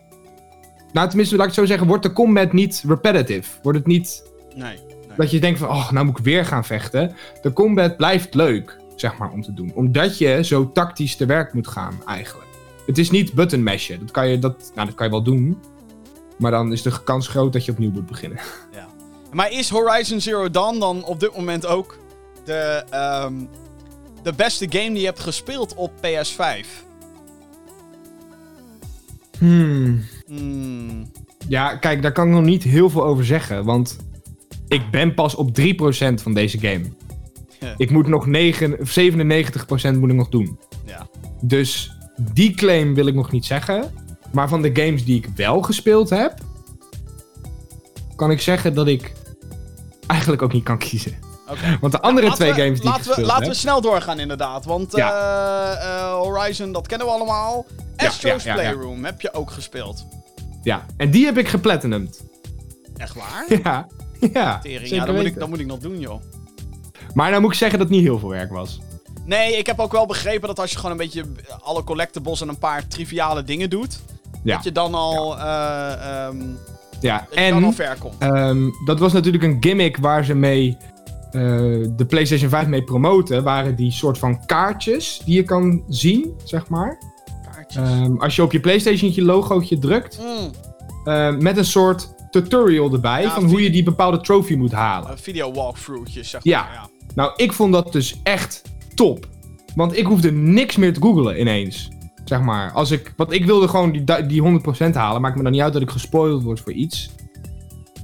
Nou, 0.96 1.08
tenminste, 1.08 1.36
laat 1.36 1.48
ik 1.48 1.52
het 1.52 1.62
zo 1.62 1.68
zeggen, 1.68 1.88
wordt 1.88 2.04
de 2.04 2.14
combat 2.14 2.54
niet 2.54 2.84
repetitive? 2.88 3.50
Wordt 3.62 3.78
het 3.78 3.88
niet 3.88 4.24
Nee. 4.56 4.78
dat 5.18 5.32
je 5.32 5.40
denkt 5.40 5.60
van, 5.60 5.70
oh, 5.70 5.92
nou 5.92 6.06
moet 6.06 6.18
ik 6.18 6.24
weer 6.24 6.46
gaan 6.46 6.66
vechten. 6.66 7.16
De 7.42 7.54
combat 7.54 7.98
blijft 7.98 8.34
leuk, 8.34 8.78
zeg 8.96 9.18
maar, 9.18 9.32
om 9.32 9.42
te 9.42 9.54
doen. 9.54 9.72
Omdat 9.74 10.18
je 10.18 10.44
zo 10.44 10.72
tactisch 10.72 11.16
te 11.16 11.26
werk 11.26 11.54
moet 11.54 11.68
gaan, 11.68 12.02
eigenlijk. 12.06 12.48
Het 12.86 12.98
is 12.98 13.12
niet 13.12 13.34
button 13.34 13.64
mashen. 13.64 14.00
Dat 14.00 14.12
kan 14.12 14.28
je, 14.28 14.40
dat, 14.40 14.72
nou, 14.76 14.88
dat 14.88 14.96
kan 14.96 15.06
je 15.06 15.12
wel 15.12 15.24
doen. 15.24 15.60
Maar 16.38 16.52
dan 16.52 16.72
is 16.72 16.82
de 16.82 17.04
kans 17.04 17.28
groot 17.28 17.54
dat 17.54 17.66
je 17.66 17.72
opnieuw 17.72 17.92
moet 17.92 18.06
beginnen. 18.06 18.40
Maar 19.34 19.52
is 19.52 19.70
Horizon 19.70 20.22
Zero 20.22 20.50
Dawn 20.50 20.80
dan 20.80 21.04
op 21.04 21.20
dit 21.20 21.36
moment 21.36 21.66
ook 21.66 21.98
de, 22.46 22.84
ehm, 22.90 23.34
de 24.24 24.34
beste 24.34 24.66
game 24.70 24.90
die 24.90 25.00
je 25.00 25.06
hebt 25.06 25.20
gespeeld 25.20 25.74
op 25.74 25.92
PS5? 26.02 26.84
Hmm. 29.38 30.04
Hmm. 30.28 31.12
Ja, 31.48 31.76
kijk, 31.76 32.02
daar 32.02 32.12
kan 32.12 32.28
ik 32.28 32.34
nog 32.34 32.44
niet 32.44 32.64
heel 32.64 32.90
veel 32.90 33.06
over 33.06 33.26
zeggen. 33.26 33.66
Want 33.66 33.98
ik 34.68 34.92
ben 34.92 35.14
pas 35.14 35.36
op 35.36 35.60
3% 35.60 35.64
van 36.14 36.34
deze 36.34 36.60
game. 36.60 36.84
Ja. 37.60 37.74
Ik 37.78 37.90
moet 37.90 38.08
nog 38.08 38.26
9, 38.26 38.78
97% 38.78 38.82
moet 40.00 40.10
ik 40.10 40.16
nog 40.16 40.30
doen. 40.30 40.60
Ja. 40.86 41.08
Dus 41.42 41.98
die 42.34 42.54
claim 42.54 42.94
wil 42.94 43.08
ik 43.08 43.16
nog 43.16 43.32
niet 43.32 43.46
zeggen. 43.46 43.92
Maar 44.32 44.50
van 44.50 44.62
de 44.62 44.70
games 44.74 45.06
die 45.06 45.18
ik 45.18 45.28
wel 45.36 45.62
gespeeld 45.62 46.10
heb, 46.10 46.34
kan 48.16 48.32
ik 48.32 48.42
zeggen 48.42 48.74
dat 48.74 48.88
ik 48.88 49.14
eigenlijk 50.08 50.42
ook 50.42 50.54
niet 50.54 50.64
kan 50.64 50.78
kiezen. 50.78 51.25
Want 51.82 51.92
de 51.94 52.02
andere 52.02 52.32
twee 52.32 52.54
we- 52.54 52.62
games 52.62 52.80
die 52.80 52.90
laten 52.90 53.02
ik 53.02 53.08
we, 53.08 53.14
gespeeld 53.14 53.28
Laten 53.28 53.44
heb... 53.44 53.52
we 53.54 53.60
snel 53.60 53.82
doorgaan 53.82 54.20
inderdaad, 54.20 54.66
want 54.66 54.96
Ja. 54.96 55.12
eh, 55.12 56.00
eh, 56.00 56.14
Horizon, 56.14 56.72
dat 56.72 56.88
kennen 56.88 57.08
we 57.08 57.14
allemaal. 57.14 57.66
Astro's 57.96 58.44
ja. 58.44 58.54
Playroom 58.54 59.06
heb 59.06 59.22
je 59.22 59.34
ook 59.34 59.52
gespeeld. 59.52 60.06
Ja, 60.64 60.86
en 60.98 61.12
die 61.12 61.26
heb 61.26 61.38
ik 61.38 61.48
geplatinumd. 61.48 62.24
Echt 62.98 63.16
waar? 63.16 63.46
Ja, 63.64 63.88
ja, 64.34 64.60
Tering, 64.60 64.90
ja, 64.90 65.06
dat 65.06 65.16
moet, 65.16 65.26
ik, 65.26 65.40
dat 65.40 65.50
moet 65.50 65.60
ik 65.60 65.66
nog 65.66 65.80
doen, 65.80 66.00
joh. 66.00 66.22
Maar 67.14 67.30
nou 67.30 67.42
moet 67.42 67.52
ik 67.52 67.58
zeggen 67.58 67.80
dat 67.80 67.88
het 67.88 67.98
niet 67.98 68.06
heel 68.06 68.20
veel 68.20 68.30
werk 68.30 68.52
was. 68.52 68.80
Nee, 69.26 69.58
ik 69.58 69.66
heb 69.66 69.80
ook 69.80 69.92
wel 69.92 70.06
begrepen 70.06 70.48
dat 70.48 70.60
als 70.60 70.72
je 70.72 70.76
gewoon 70.76 70.92
een 70.92 70.98
beetje 70.98 71.24
alle 71.62 71.84
collectibles 71.84 72.42
en 72.42 72.48
een 72.50 72.58
paar 72.58 72.88
triviale 72.88 73.44
dingen 73.44 73.70
doet, 73.70 74.00
dat 74.44 74.64
je 74.64 74.72
dan 74.72 74.94
al, 74.96 75.38
eh, 75.40 76.26
ehm, 76.26 76.42
ja. 77.00 77.28
en 77.34 77.74
ver 77.74 77.98
komt. 78.00 78.16
dat 78.86 79.00
was 79.00 79.14
natuurlijk 79.14 79.44
een 79.44 79.58
gimmick 79.60 79.98
waar 79.98 80.26
ze 80.26 80.34
mee 80.34 80.78
eh, 81.36 81.88
de 81.96 82.06
PlayStation 82.08 82.50
5 82.50 82.68
mee 82.68 82.84
promoten. 82.84 83.44
Waren 83.44 83.76
die 83.76 83.92
soort 83.92 84.18
van 84.18 84.46
kaartjes 84.46 85.22
die 85.26 85.36
je 85.36 85.44
kan 85.44 85.84
zien, 85.88 86.34
zeg 86.44 86.70
maar. 86.70 86.98
Kaartjes. 87.52 87.84
Ehm, 87.84 88.16
als 88.18 88.36
je 88.36 88.44
op 88.44 88.52
je 88.52 88.60
PlayStation 88.60 89.26
logootje 89.26 89.80
drukt, 89.80 90.20
Mm, 90.22 90.52
eh, 91.04 91.36
met 91.38 91.58
een 91.58 91.66
soort 91.66 92.14
tutorial 92.30 92.94
erbij 92.94 93.22
Ja, 93.22 93.30
van 93.34 93.44
hoe 93.46 93.62
je 93.62 93.70
die 93.70 93.84
bepaalde 93.84 94.22
trophy 94.22 94.56
moet 94.56 94.72
halen. 94.72 95.10
eh, 95.10 95.16
video 95.18 95.52
walkthroughjes, 95.54 96.30
zeg 96.30 96.44
maar. 96.46 96.54
Ja. 96.54 96.90
Nou, 97.16 97.32
ik 97.36 97.54
vond 97.54 97.74
dat 97.74 97.92
dus 97.92 98.20
echt 98.24 98.62
top. 98.96 99.28
Want 99.76 99.98
ik 99.98 100.06
hoefde 100.06 100.32
niks 100.32 100.76
meer 100.76 100.94
te 100.94 101.02
googlen 101.02 101.40
ineens. 101.40 101.90
Zeg 102.26 102.42
maar. 102.42 102.72
Als 102.72 102.92
ik, 102.92 103.14
want 103.18 103.32
ik 103.34 103.46
wilde 103.46 103.68
gewoon 103.68 103.92
die, 103.92 104.26
die 104.28 104.42
100% 104.42 104.96
halen. 104.96 105.22
Maakt 105.22 105.36
me 105.38 105.44
dan 105.44 105.52
niet 105.52 105.62
uit 105.62 105.74
dat 105.74 105.82
ik 105.82 105.90
gespoild 105.90 106.44
word 106.44 106.60
voor 106.60 106.72
iets. 106.72 107.10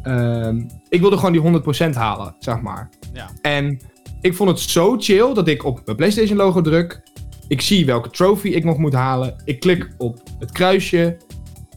Ehm, 0.03 0.61
ik 0.89 0.99
wilde 0.99 1.15
gewoon 1.15 1.31
die 1.31 1.41
100% 1.41 1.95
halen, 1.95 2.35
zeg 2.39 2.61
maar. 2.61 2.89
Ja. 3.13 3.29
En 3.41 3.79
ik 4.21 4.35
vond 4.35 4.49
het 4.49 4.59
zo 4.59 4.95
chill 4.97 5.33
dat 5.33 5.47
ik 5.47 5.65
op 5.65 5.81
mijn 5.85 5.97
PlayStation 5.97 6.37
logo 6.37 6.61
druk. 6.61 7.01
Ik 7.47 7.61
zie 7.61 7.85
welke 7.85 8.09
trophy 8.09 8.47
ik 8.47 8.63
nog 8.63 8.77
moet 8.77 8.93
halen. 8.93 9.35
Ik 9.45 9.59
klik 9.59 9.89
op 9.97 10.23
het 10.39 10.51
kruisje. 10.51 11.17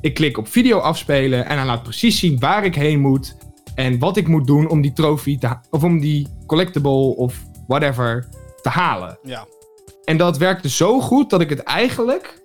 Ik 0.01 0.15
klik 0.15 0.39
op 0.39 0.49
video 0.49 0.79
afspelen. 0.79 1.47
En 1.47 1.57
hij 1.57 1.67
laat 1.67 1.83
precies 1.83 2.19
zien 2.19 2.39
waar 2.39 2.65
ik 2.65 2.75
heen 2.75 3.01
moet. 3.01 3.37
En 3.75 3.99
wat 3.99 4.17
ik 4.17 4.29
moet 4.29 4.47
doen 4.47 4.69
om 4.69 4.81
die 4.81 4.93
trophy 4.93 5.39
te 5.39 5.57
Of 5.71 5.85
om 5.85 6.01
die 6.01 6.29
collectible 6.47 7.17
of 7.17 7.43
whatever 7.67 8.29
te 8.63 8.69
halen. 8.69 9.19
ja. 9.23 9.47
En 10.05 10.17
dat 10.17 10.39
werkte 10.39 10.69
zo 10.69 11.01
goed 11.01 11.31
dat 11.31 11.41
ik 11.41 11.49
het 11.49 11.63
eigenlijk. 11.63 12.43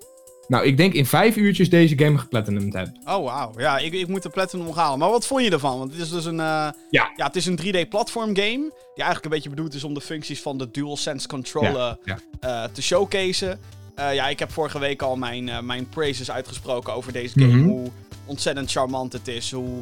Nou, 0.49 0.65
ik 0.65 0.77
denk 0.77 0.93
in 0.93 1.05
vijf 1.05 1.35
uurtjes 1.35 1.69
deze 1.69 1.97
game 1.97 2.17
geplatinumd 2.17 2.73
heb. 2.73 2.87
Oh, 3.03 3.23
wauw. 3.23 3.51
Ja, 3.57 3.77
ik, 3.77 3.93
ik 3.93 4.07
moet 4.07 4.23
de 4.23 4.29
Platinum 4.29 4.71
halen. 4.73 4.99
Maar 4.99 5.09
wat 5.09 5.27
vond 5.27 5.43
je 5.43 5.49
ervan? 5.51 5.77
Want 5.77 5.91
het 5.91 6.01
is 6.01 6.09
dus 6.09 6.25
een... 6.25 6.39
eh, 6.39 6.69
Ja. 6.89 7.11
ja, 7.15 7.25
het 7.25 7.35
is 7.35 7.45
een 7.45 7.59
3D-platform 7.61 8.35
game. 8.35 8.57
Die 8.95 9.03
eigenlijk 9.03 9.23
een 9.25 9.31
beetje 9.31 9.49
bedoeld 9.49 9.73
is 9.73 9.83
om 9.83 9.93
de 9.93 10.01
functies 10.01 10.41
van 10.41 10.57
de 10.57 10.71
DualSense 10.71 11.27
controller 11.27 11.97
Ja, 12.03 12.19
eh, 12.39 12.63
te 12.71 12.81
showcaseen. 12.81 13.57
Eh, 13.95 14.13
ja, 14.13 14.27
ik 14.27 14.39
heb 14.39 14.51
vorige 14.51 14.79
week 14.79 15.01
al 15.01 15.15
mijn, 15.15 15.65
mijn 15.65 15.89
praises 15.89 16.31
uitgesproken 16.31 16.93
over 16.93 17.11
deze 17.13 17.39
game. 17.39 17.53
Mhm. 17.55 17.67
Hoe 17.67 17.87
ontzettend 18.25 18.71
charmant 18.71 19.13
het 19.13 19.27
is. 19.27 19.51
Hoe, 19.51 19.77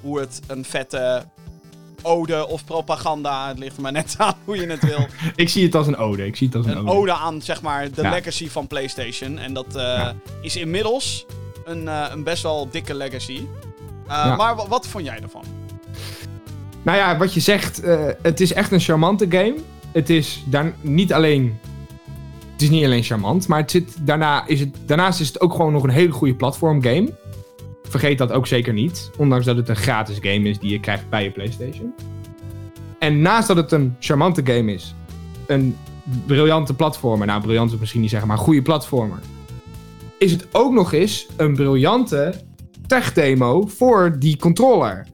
hoe 0.00 0.20
het 0.20 0.40
een 0.46 0.64
vette 0.64 1.24
ode 2.02 2.46
of 2.48 2.64
propaganda, 2.64 3.48
het 3.48 3.58
ligt 3.58 3.76
er 3.76 3.82
maar 3.82 3.92
net 3.92 4.14
aan 4.18 4.34
hoe 4.44 4.56
je 4.56 4.66
het 4.66 4.84
wil. 4.84 5.06
Ik 5.36 5.48
zie 5.48 5.64
het 5.64 5.74
als 5.74 5.86
een 5.86 5.96
ode. 5.96 6.26
Ik 6.26 6.36
zie 6.36 6.46
het 6.46 6.56
als 6.56 6.66
een, 6.66 6.72
een 6.76 6.78
ode. 6.88 6.90
ode 6.98 7.12
aan, 7.12 7.42
zeg 7.42 7.62
maar, 7.62 7.90
de 7.90 8.02
Ja. 8.02 8.10
legacy 8.10 8.48
van 8.48 8.66
PlayStation. 8.66 9.38
En 9.38 9.52
dat 9.54 9.66
eh, 9.68 9.82
Ja. 9.82 10.14
is 10.42 10.56
inmiddels 10.56 11.26
een, 11.64 11.88
eh, 11.88 12.06
een 12.12 12.22
best 12.22 12.42
wel 12.42 12.68
dikke 12.70 12.94
legacy. 12.94 13.36
Eh, 14.06 14.08
Ja. 14.08 14.36
Maar 14.36 14.56
wa- 14.56 14.68
wat 14.68 14.86
vond 14.86 15.04
jij 15.04 15.18
ervan? 15.22 15.44
Nou 16.82 16.98
ja, 16.98 17.16
wat 17.18 17.34
je 17.34 17.40
zegt, 17.40 17.82
het 18.22 18.40
is 18.40 18.52
echt 18.52 18.72
een 18.72 18.80
charmante 18.80 19.26
game. 19.28 19.54
Het 19.92 20.10
is 20.10 20.42
daar 20.46 20.74
niet 20.80 21.12
alleen. 21.12 21.58
Het 22.52 22.62
is 22.62 22.70
niet 22.70 22.84
alleen 22.84 23.02
charmant, 23.02 23.48
maar 23.48 23.60
het 23.60 23.70
zit, 23.70 23.96
daarna 24.06 24.46
is 24.46 24.60
het, 24.60 24.76
daarnaast 24.86 25.20
is 25.20 25.26
het 25.26 25.40
ook 25.40 25.52
gewoon 25.54 25.72
nog 25.72 25.82
een 25.82 25.90
hele 25.90 26.12
goede 26.12 26.34
platform 26.34 26.82
game. 26.82 27.08
Vergeet 27.92 28.18
dat 28.18 28.32
ook 28.32 28.46
zeker 28.46 28.72
niet. 28.72 29.10
Ondanks 29.18 29.46
dat 29.46 29.56
het 29.56 29.68
een 29.68 29.76
gratis 29.76 30.16
game 30.20 30.48
is 30.48 30.58
die 30.58 30.70
je 30.70 30.80
krijgt 30.80 31.08
bij 31.08 31.24
je 31.24 31.30
PlayStation. 31.30 31.94
En 32.98 33.20
naast 33.20 33.48
dat 33.48 33.56
het 33.56 33.72
een 33.72 33.96
charmante 34.00 34.40
game 34.44 34.72
is, 34.72 34.94
een 35.46 35.76
briljante 36.26 36.74
platformer. 36.74 37.26
Nou, 37.26 37.40
briljant 37.40 37.72
is 37.72 37.78
misschien 37.78 38.00
niet 38.00 38.10
zeggen, 38.10 38.28
maar 38.28 38.38
een 38.38 38.44
goede 38.44 38.62
platformer. 38.62 39.18
Is 40.18 40.32
het 40.32 40.46
ook 40.52 40.72
nog 40.72 40.92
eens 40.92 41.26
een 41.36 41.54
briljante 41.54 42.34
tech-demo 42.86 43.66
voor 43.66 44.16
die 44.18 44.36
controller. 44.36 45.06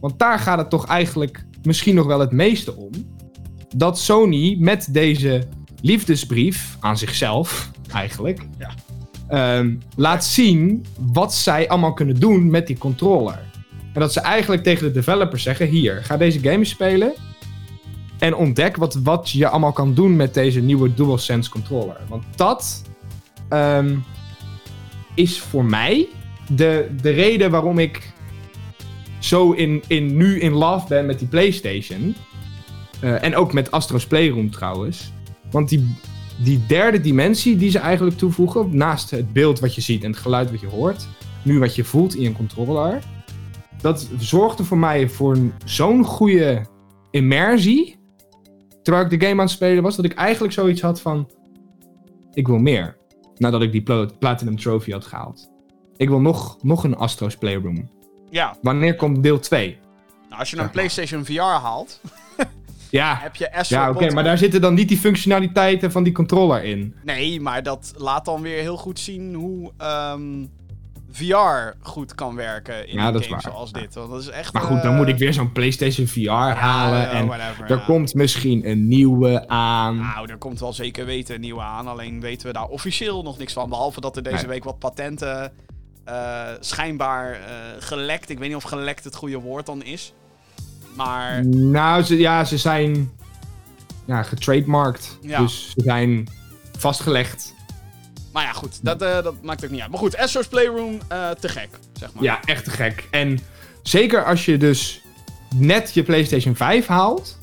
Want 0.00 0.18
daar 0.18 0.38
gaat 0.38 0.58
het 0.58 0.70
toch 0.70 0.86
eigenlijk 0.86 1.44
misschien 1.62 1.94
nog 1.94 2.06
wel 2.06 2.20
het 2.20 2.32
meeste 2.32 2.76
om. 2.76 2.90
Dat 3.76 3.98
Sony 3.98 4.56
met 4.58 4.88
deze 4.90 5.48
liefdesbrief 5.80 6.76
aan 6.80 6.98
zichzelf, 6.98 7.70
eigenlijk, 7.92 8.40
Ja. 8.58 8.70
Ehm, 9.32 9.74
laat 9.96 10.24
zien 10.24 10.84
wat 11.12 11.34
zij 11.34 11.68
allemaal 11.68 11.92
kunnen 11.92 12.20
doen 12.20 12.50
met 12.50 12.66
die 12.66 12.78
controller. 12.78 13.38
En 13.92 14.00
dat 14.00 14.12
ze 14.12 14.20
eigenlijk 14.20 14.62
tegen 14.62 14.86
de 14.86 14.92
developers 14.92 15.42
zeggen: 15.42 15.66
hier, 15.66 16.04
ga 16.04 16.16
deze 16.16 16.38
game 16.38 16.64
spelen. 16.64 17.12
En 18.18 18.34
ontdek 18.34 18.76
wat, 18.76 18.94
wat 18.94 19.30
je 19.30 19.48
allemaal 19.48 19.72
kan 19.72 19.94
doen 19.94 20.16
met 20.16 20.34
deze 20.34 20.60
nieuwe 20.60 20.94
DualSense 20.94 21.50
controller. 21.50 21.96
Want 22.08 22.24
dat 22.36 22.82
ehm, 23.48 23.96
is 25.14 25.40
voor 25.40 25.64
mij 25.64 26.08
de, 26.48 26.88
de 27.00 27.10
reden 27.10 27.50
waarom 27.50 27.78
ik 27.78 28.12
zo 29.18 29.52
in, 29.52 29.82
in, 29.86 30.16
nu 30.16 30.40
in 30.40 30.52
love 30.52 30.88
ben 30.88 31.06
met 31.06 31.18
die 31.18 31.28
PlayStation. 31.28 32.14
Eh, 33.00 33.22
en 33.22 33.36
ook 33.36 33.52
met 33.52 33.70
Astro's 33.70 34.06
Playroom 34.06 34.50
trouwens. 34.50 35.12
Want 35.50 35.68
die, 35.68 35.96
die 36.38 36.66
derde 36.66 37.00
dimensie 37.00 37.56
die 37.56 37.70
ze 37.70 37.78
eigenlijk 37.78 38.18
toevoegen, 38.18 38.76
naast 38.76 39.10
het 39.10 39.32
beeld 39.32 39.60
wat 39.60 39.74
je 39.74 39.80
ziet 39.80 40.04
en 40.04 40.10
het 40.10 40.20
geluid 40.20 40.50
wat 40.50 40.60
je 40.60 40.66
hoort, 40.68 41.06
nu 41.42 41.58
wat 41.58 41.74
je 41.74 41.84
voelt 41.84 42.14
in 42.14 42.22
je 42.22 42.32
controller, 42.32 43.02
dat 43.80 44.08
zorgde 44.18 44.64
voor 44.64 44.78
mij 44.78 45.08
voor 45.08 45.34
een- 45.34 45.52
zo'n 45.64 46.04
goede 46.04 46.66
immersie. 47.10 48.00
Terwijl 48.82 49.04
ik 49.04 49.10
de 49.20 49.26
game 49.26 49.40
aan 49.40 49.46
het 49.46 49.54
spelen 49.56 49.82
was, 49.82 49.96
dat 49.96 50.04
ik 50.04 50.12
eigenlijk 50.14 50.54
zoiets 50.54 50.80
had 50.80 51.00
van: 51.00 51.30
ik 52.32 52.46
wil 52.46 52.58
meer. 52.58 52.96
Nadat 53.36 53.62
ik 53.62 53.72
die 53.72 53.82
pla- 53.82 54.08
Platinum 54.18 54.58
Trophy 54.58 54.90
had 54.90 55.06
gehaald. 55.06 55.50
Ik 55.96 56.08
wil 56.08 56.20
nog, 56.20 56.56
nog 56.62 56.84
een 56.84 56.96
Astro's 56.96 57.36
Playroom. 57.36 57.90
Ja, 58.30 58.56
Wanneer 58.62 58.96
komt 58.96 59.22
deel 59.22 59.38
2? 59.38 59.78
nou, 60.28 60.40
als 60.40 60.50
je 60.50 60.58
een. 60.58 60.70
PlayStation 60.70 61.24
VR 61.24 61.40
haalt, 61.40 62.00
Ja, 62.92 63.18
heb 63.20 63.36
je 63.36 63.64
ja 63.68 63.90
oké, 63.90 64.10
maar 64.10 64.24
daar 64.24 64.38
zitten 64.38 64.60
dan 64.60 64.74
niet 64.74 64.88
die 64.88 64.98
functionaliteiten 64.98 65.92
van 65.92 66.02
die 66.02 66.12
controller 66.12 66.64
in. 66.64 66.94
Nee, 67.04 67.40
maar 67.40 67.62
dat 67.62 67.92
laat 67.96 68.24
dan 68.24 68.42
weer 68.42 68.60
heel 68.60 68.76
goed 68.76 68.98
zien 68.98 69.34
hoe 69.34 69.72
ehm, 69.78 70.44
VR 71.10 71.76
goed 71.80 72.14
kan 72.14 72.34
werken 72.34 72.88
in 72.88 72.94
Ja, 72.94 73.06
een 73.06 73.12
dat 73.12 73.20
is 73.22 73.26
game 73.26 73.40
waar. 73.42 73.52
zoals 73.52 73.70
Ja. 73.72 73.80
dit. 73.80 73.94
Want 73.94 74.10
dat 74.10 74.20
is 74.20 74.28
echt, 74.28 74.52
Maar 74.52 74.62
goed, 74.62 74.82
dan 74.82 74.96
moet 74.96 75.06
ik 75.08 75.12
eh, 75.14 75.20
weer 75.20 75.32
zo'n 75.32 75.52
PlayStation 75.52 76.06
VR 76.06 76.30
halen. 76.30 77.10
en 77.10 77.26
whatever, 77.26 77.70
er 77.70 77.80
komt 77.84 78.14
misschien 78.14 78.68
een 78.68 78.88
nieuwe 78.88 79.48
aan. 79.48 79.96
Nou, 79.96 80.30
er 80.30 80.38
komt 80.38 80.60
wel 80.60 80.72
zeker 80.72 81.04
weten 81.06 81.34
een 81.34 81.40
nieuwe 81.40 81.62
aan. 81.62 81.88
Alleen 81.88 82.20
weten 82.20 82.46
we 82.46 82.52
daar 82.52 82.68
officieel 82.68 83.22
nog 83.22 83.38
niks 83.38 83.52
van. 83.52 83.68
Behalve 83.68 84.00
dat 84.00 84.16
er 84.16 84.22
deze 84.22 84.36
Nee. 84.36 84.46
week 84.46 84.64
wat 84.64 84.78
patenten 84.78 85.52
eh, 86.04 86.40
schijnbaar 86.60 87.32
eh, 87.32 87.38
gelekt. 87.78 88.30
Ik 88.30 88.38
weet 88.38 88.48
niet 88.48 88.56
of 88.56 88.62
gelekt 88.62 89.04
het 89.04 89.14
goede 89.14 89.38
woord 89.40 89.66
dan 89.66 89.82
is. 89.82 90.12
Maar 90.94 91.46
Nou, 91.46 92.02
ze, 92.02 92.18
ja, 92.18 92.44
ze 92.44 92.58
zijn 92.58 93.10
ja, 94.04 94.22
getrademarked. 94.22 95.18
Ja. 95.20 95.40
Dus 95.40 95.70
ze 95.70 95.82
zijn 95.84 96.28
vastgelegd. 96.78 97.54
Maar 98.32 98.42
ja, 98.42 98.52
goed, 98.52 98.78
dat, 98.82 99.02
eh, 99.02 99.22
dat 99.22 99.34
maakt 99.42 99.64
ook 99.64 99.70
niet 99.70 99.80
uit. 99.80 99.90
Maar 99.90 99.98
goed, 99.98 100.16
Astro's 100.16 100.46
Playroom, 100.48 100.98
eh, 101.08 101.30
te 101.30 101.48
gek, 101.48 101.68
zeg 101.92 102.12
maar. 102.12 102.22
Ja, 102.22 102.40
echt 102.44 102.64
te 102.64 102.70
gek. 102.70 103.08
En 103.10 103.38
zeker 103.82 104.24
als 104.24 104.44
je 104.44 104.56
dus 104.56 105.02
net 105.54 105.94
je 105.94 106.02
PlayStation 106.02 106.56
5 106.56 106.86
haalt, 106.86 107.38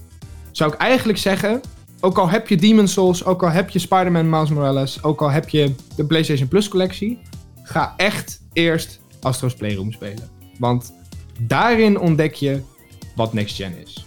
zou 0.52 0.74
ik 0.74 0.80
eigenlijk 0.80 1.20
zeggen. 1.20 1.62
Ook 2.00 2.18
al 2.18 2.30
heb 2.30 2.48
je 2.48 2.58
Demon's 2.58 2.94
Souls, 2.94 3.26
ook 3.26 3.44
al 3.44 3.50
heb 3.50 3.70
je 3.70 3.80
Spider-Man 3.80 4.30
Miles 4.30 4.50
Morales, 4.50 5.04
ook 5.04 5.22
al 5.22 5.32
heb 5.32 5.50
je 5.50 5.76
de 5.96 6.06
PlayStation 6.06 6.48
Plus 6.48 6.68
collectie, 6.68 7.20
ga 7.64 7.94
echt 7.98 8.42
eerst 8.54 9.00
Astro's 9.22 9.54
Playroom 9.54 9.92
spelen. 9.92 10.30
Want 10.58 10.94
daarin 11.40 12.00
ontdek 12.00 12.34
je 12.34 12.62
wat 13.20 13.34
Next 13.34 13.56
Gen 13.56 13.78
is. 13.78 14.06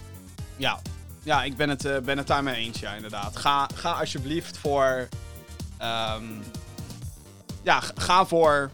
Ja, 0.57 0.79
ja 1.23 1.43
ik 1.43 1.55
ben 1.55 1.69
het, 1.69 1.85
eh, 1.85 1.97
ben 1.99 2.17
het 2.17 2.27
daarmee 2.27 2.55
eens, 2.55 2.79
ja, 2.79 2.93
inderdaad. 2.93 3.35
Ga, 3.37 3.67
ga 3.75 3.91
alsjeblieft 3.91 4.57
voor... 4.57 5.07
ehm, 5.77 6.23
ja, 7.63 7.79
ga 7.95 8.25
voor 8.25 8.71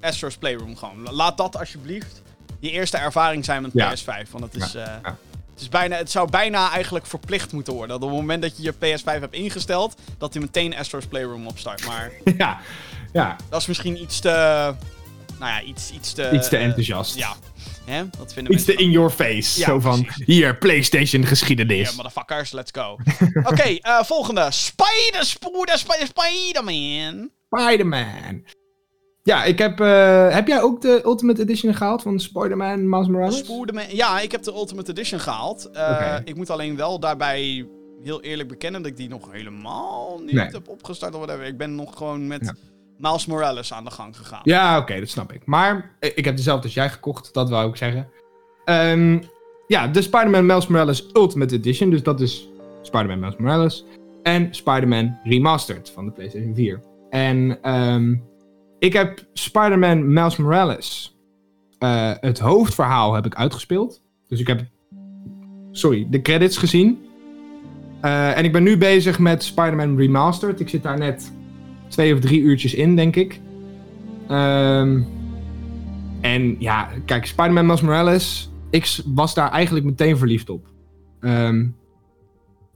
Astro's 0.00 0.36
Playroom 0.36 0.76
gewoon. 0.76 1.02
La- 1.02 1.12
Laat 1.12 1.36
dat 1.36 1.56
alsjeblieft 1.58 2.22
je 2.58 2.70
eerste 2.70 2.96
ervaring 2.96 3.44
zijn 3.44 3.62
met 3.62 3.70
Ja. 3.74 3.94
PS5. 3.94 4.30
Want 4.30 4.44
het 4.52 4.62
is... 4.62 4.72
Ja, 4.72 4.80
eh, 4.80 4.92
ja. 5.02 5.16
Het, 5.52 5.60
is 5.64 5.68
bijna, 5.68 5.96
het 5.96 6.10
zou 6.10 6.30
bijna 6.30 6.70
eigenlijk 6.70 7.06
verplicht 7.06 7.52
moeten 7.52 7.72
worden. 7.72 8.00
Dat 8.00 8.08
op 8.08 8.14
het 8.14 8.20
moment 8.20 8.42
dat 8.42 8.56
je 8.56 8.62
je 8.62 8.74
PS5 8.74 9.04
hebt 9.04 9.34
ingesteld, 9.34 9.94
dat 10.18 10.32
hij 10.32 10.42
meteen 10.42 10.76
Astro's 10.76 11.06
Playroom 11.06 11.46
opstart. 11.46 11.86
Maar 11.86 12.10
ja, 12.38 12.58
ja, 13.12 13.36
dat 13.48 13.60
is 13.60 13.66
misschien 13.66 14.02
iets 14.02 14.20
te... 14.20 14.28
Nou 15.38 15.52
ja, 15.52 15.62
iets, 15.62 15.90
iets 15.90 16.12
te... 16.12 16.30
iets 16.32 16.48
te 16.48 16.56
enthousiast. 16.56 17.14
ja. 17.16 17.34
Hè? 17.86 18.04
Dat 18.18 18.32
vinden 18.32 18.52
Iets 18.52 18.64
te 18.64 18.74
in 18.74 18.90
your 18.90 19.10
face. 19.10 19.58
Ja, 19.60 19.66
zo 19.66 19.80
van, 19.80 20.02
precies. 20.04 20.26
hier, 20.26 20.58
PlayStation 20.58 21.24
geschiedenis. 21.24 21.88
Ja, 21.90 21.96
motherfuckers, 21.96 22.52
let's 22.52 22.70
go. 22.74 22.96
Oké, 23.50 23.62
eh, 23.62 24.02
volgende. 24.02 24.46
Spider, 24.50 25.24
Spoeder, 25.24 25.78
Spider, 25.78 26.06
Spider-Man. 26.06 27.30
Spider-Man. 27.50 28.44
Ja, 29.22 29.44
ik 29.44 29.58
heb... 29.58 29.80
eh, 29.80 30.28
heb 30.34 30.46
jij 30.46 30.62
ook 30.62 30.80
de 30.80 31.00
Ultimate 31.04 31.42
Edition 31.42 31.74
gehaald 31.74 32.02
van 32.02 32.20
Spider-Man 32.20 32.88
Miles 32.88 33.06
Morales? 33.08 33.42
Ja, 33.88 34.20
ik 34.20 34.32
heb 34.32 34.42
de 34.42 34.52
Ultimate 34.52 34.90
Edition 34.90 35.20
gehaald. 35.20 35.70
Eh. 35.72 36.16
Ik 36.24 36.36
moet 36.36 36.50
alleen 36.50 36.76
wel 36.76 37.00
daarbij 37.00 37.66
heel 38.02 38.22
eerlijk 38.22 38.48
bekennen 38.48 38.82
dat 38.82 38.90
ik 38.90 38.96
die 38.96 39.08
nog 39.08 39.32
helemaal 39.32 40.20
niet 40.24 40.34
Nee. 40.34 40.46
heb 40.46 40.68
opgestart 40.68 41.14
of 41.14 41.20
whatever. 41.20 41.46
Ik 41.46 41.56
ben 41.56 41.74
nog 41.74 41.96
gewoon 41.96 42.26
met 42.26 42.44
Ja. 42.44 42.54
Miles 42.98 43.26
Morales 43.26 43.72
aan 43.72 43.84
de 43.84 43.90
gang 43.90 44.16
gegaan. 44.16 44.40
Ja, 44.44 44.78
oké, 44.78 44.98
dat 44.98 45.08
snap 45.08 45.32
ik. 45.32 45.46
Maar 45.46 45.90
eh, 46.00 46.10
ik 46.14 46.24
heb 46.24 46.36
dezelfde 46.36 46.64
als 46.64 46.74
jij 46.74 46.90
gekocht, 46.90 47.34
dat 47.34 47.50
wou 47.50 47.68
ik 47.68 47.76
zeggen. 47.76 48.08
Ehm, 48.64 49.18
ja, 49.66 49.88
de 49.88 50.02
Spider-Man 50.02 50.46
Miles 50.46 50.66
Morales 50.66 51.06
Ultimate 51.12 51.54
Edition. 51.54 51.90
Dus 51.90 52.02
dat 52.02 52.20
is 52.20 52.48
Spider-Man 52.82 53.18
Miles 53.18 53.36
Morales. 53.36 53.84
En 54.22 54.54
Spider-Man 54.54 55.18
Remastered 55.24 55.90
van 55.90 56.04
de 56.04 56.10
PlayStation 56.10 56.54
4. 56.54 56.80
En 57.10 57.58
ehm, 57.62 58.14
ik 58.78 58.92
heb 58.92 59.24
Spider-Man 59.32 60.12
Miles 60.12 60.36
Morales. 60.36 61.16
eh, 61.78 62.12
het 62.20 62.38
hoofdverhaal 62.38 63.14
heb 63.14 63.26
ik 63.26 63.34
uitgespeeld. 63.34 64.02
Dus 64.28 64.40
ik 64.40 64.46
heb, 64.46 64.64
sorry, 65.70 66.06
de 66.10 66.22
credits 66.22 66.56
gezien. 66.56 67.06
Eh, 68.00 68.38
en 68.38 68.44
ik 68.44 68.52
ben 68.52 68.62
nu 68.62 68.78
bezig 68.78 69.18
met 69.18 69.44
Spider-Man 69.44 69.96
Remastered. 69.96 70.60
Ik 70.60 70.68
zit 70.68 70.82
daar 70.82 70.98
net 70.98 71.32
twee 71.88 72.14
of 72.14 72.20
drie 72.20 72.40
uurtjes 72.40 72.74
in, 72.74 72.96
denk 72.96 73.16
ik. 73.16 73.40
Ehm, 74.28 75.02
en 76.20 76.56
ja, 76.58 76.88
kijk, 77.04 77.26
Spider-Man 77.26 77.66
Miles 77.66 77.80
Morales. 77.80 78.50
Ik 78.70 78.98
was 79.06 79.34
daar 79.34 79.50
eigenlijk 79.50 79.84
meteen 79.86 80.16
verliefd 80.16 80.50
op. 80.50 80.66
Ehm, 81.20 81.66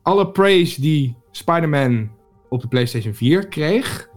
alle 0.02 0.28
praise 0.28 0.80
die 0.80 1.16
Spider-Man 1.30 2.10
op 2.48 2.60
de 2.60 2.68
PlayStation 2.68 3.14
4 3.14 3.48
kreeg. 3.48 4.08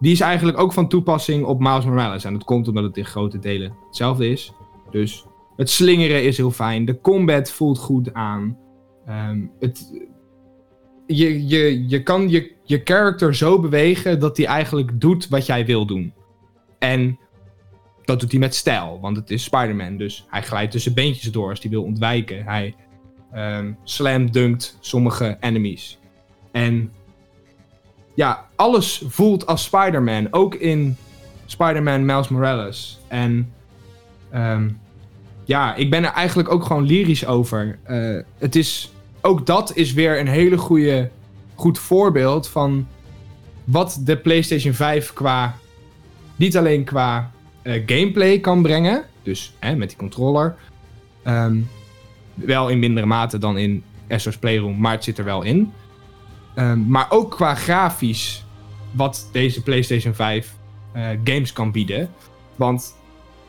Die 0.00 0.12
is 0.12 0.20
eigenlijk 0.20 0.58
ook 0.58 0.72
van 0.72 0.88
toepassing 0.88 1.44
op 1.44 1.60
Miles 1.60 1.84
Morales. 1.84 2.24
En 2.24 2.32
dat 2.32 2.44
komt 2.44 2.68
omdat 2.68 2.84
het 2.84 2.96
in 2.96 3.04
grote 3.04 3.38
delen 3.38 3.74
hetzelfde 3.86 4.28
is. 4.28 4.52
Dus 4.90 5.24
het 5.56 5.70
slingeren 5.70 6.24
is 6.24 6.36
heel 6.36 6.50
fijn. 6.50 6.84
De 6.84 7.00
combat 7.00 7.50
voelt 7.50 7.78
goed 7.78 8.14
aan. 8.14 8.58
Ehm, 9.06 9.46
het, 9.58 10.06
je, 11.06 11.46
je, 11.46 11.88
je 11.88 12.02
kan 12.02 12.28
je, 12.28 12.52
je 12.70 12.80
character 12.84 13.34
zo 13.34 13.60
bewegen 13.60 14.20
dat 14.20 14.36
hij 14.36 14.46
eigenlijk 14.46 15.00
doet 15.00 15.28
wat 15.28 15.46
jij 15.46 15.66
wil 15.66 15.86
doen. 15.86 16.12
En 16.78 17.18
dat 18.04 18.20
doet 18.20 18.30
hij 18.30 18.40
met 18.40 18.54
stijl, 18.54 18.98
want 19.00 19.16
het 19.16 19.30
is 19.30 19.44
Spider-Man. 19.44 19.96
Dus 19.96 20.26
hij 20.28 20.42
glijdt 20.42 20.72
tussen 20.72 20.94
beentjes 20.94 21.32
door 21.32 21.48
als 21.48 21.60
hij 21.60 21.70
wil 21.70 21.82
ontwijken. 21.82 22.44
Hij 22.44 22.74
ehm 23.32 23.72
slam 23.84 24.30
dunkt 24.30 24.76
sommige 24.80 25.36
enemies. 25.40 25.98
En 26.52 26.92
ja, 28.14 28.48
alles 28.56 29.02
voelt 29.06 29.46
als 29.46 29.64
Spider-Man. 29.64 30.28
Ook 30.30 30.54
in 30.54 30.96
Spider-Man 31.46 32.04
Miles 32.04 32.28
Morales. 32.28 33.00
En 33.08 33.52
ehm, 34.30 34.68
ja, 35.44 35.74
ik 35.74 35.90
ben 35.90 36.04
er 36.04 36.12
eigenlijk 36.12 36.52
ook 36.52 36.64
gewoon 36.64 36.86
lyrisch 36.86 37.26
over. 37.26 37.78
Eh, 37.82 38.18
het 38.38 38.56
is, 38.56 38.92
ook 39.20 39.46
dat 39.46 39.76
is 39.76 39.92
weer 39.92 40.20
een 40.20 40.28
hele 40.28 40.58
goede, 40.58 41.10
goed 41.60 41.78
voorbeeld 41.78 42.48
van 42.48 42.86
wat 43.64 44.00
de 44.04 44.16
PlayStation 44.16 44.74
5 44.74 45.12
qua, 45.12 45.54
niet 46.36 46.56
alleen 46.56 46.84
qua 46.84 47.30
eh, 47.62 47.82
gameplay 47.86 48.38
kan 48.38 48.62
brengen. 48.62 49.04
Dus 49.22 49.52
hè, 49.58 49.76
met 49.76 49.88
die 49.88 49.98
controller. 49.98 50.56
Ehm, 51.22 51.58
wel 52.34 52.68
in 52.68 52.78
mindere 52.78 53.06
mate 53.06 53.38
dan 53.38 53.58
in 53.58 53.82
Astro's 54.08 54.38
Playroom, 54.38 54.80
maar 54.80 54.92
het 54.92 55.04
zit 55.04 55.18
er 55.18 55.24
wel 55.24 55.42
in. 55.42 55.72
Ehm, 56.54 56.88
maar 56.88 57.06
ook 57.10 57.30
qua 57.30 57.54
grafisch 57.54 58.44
wat 58.90 59.28
deze 59.32 59.62
PlayStation 59.62 60.14
5 60.14 60.54
eh, 60.92 61.08
games 61.24 61.52
kan 61.52 61.72
bieden. 61.72 62.10
Want 62.56 62.94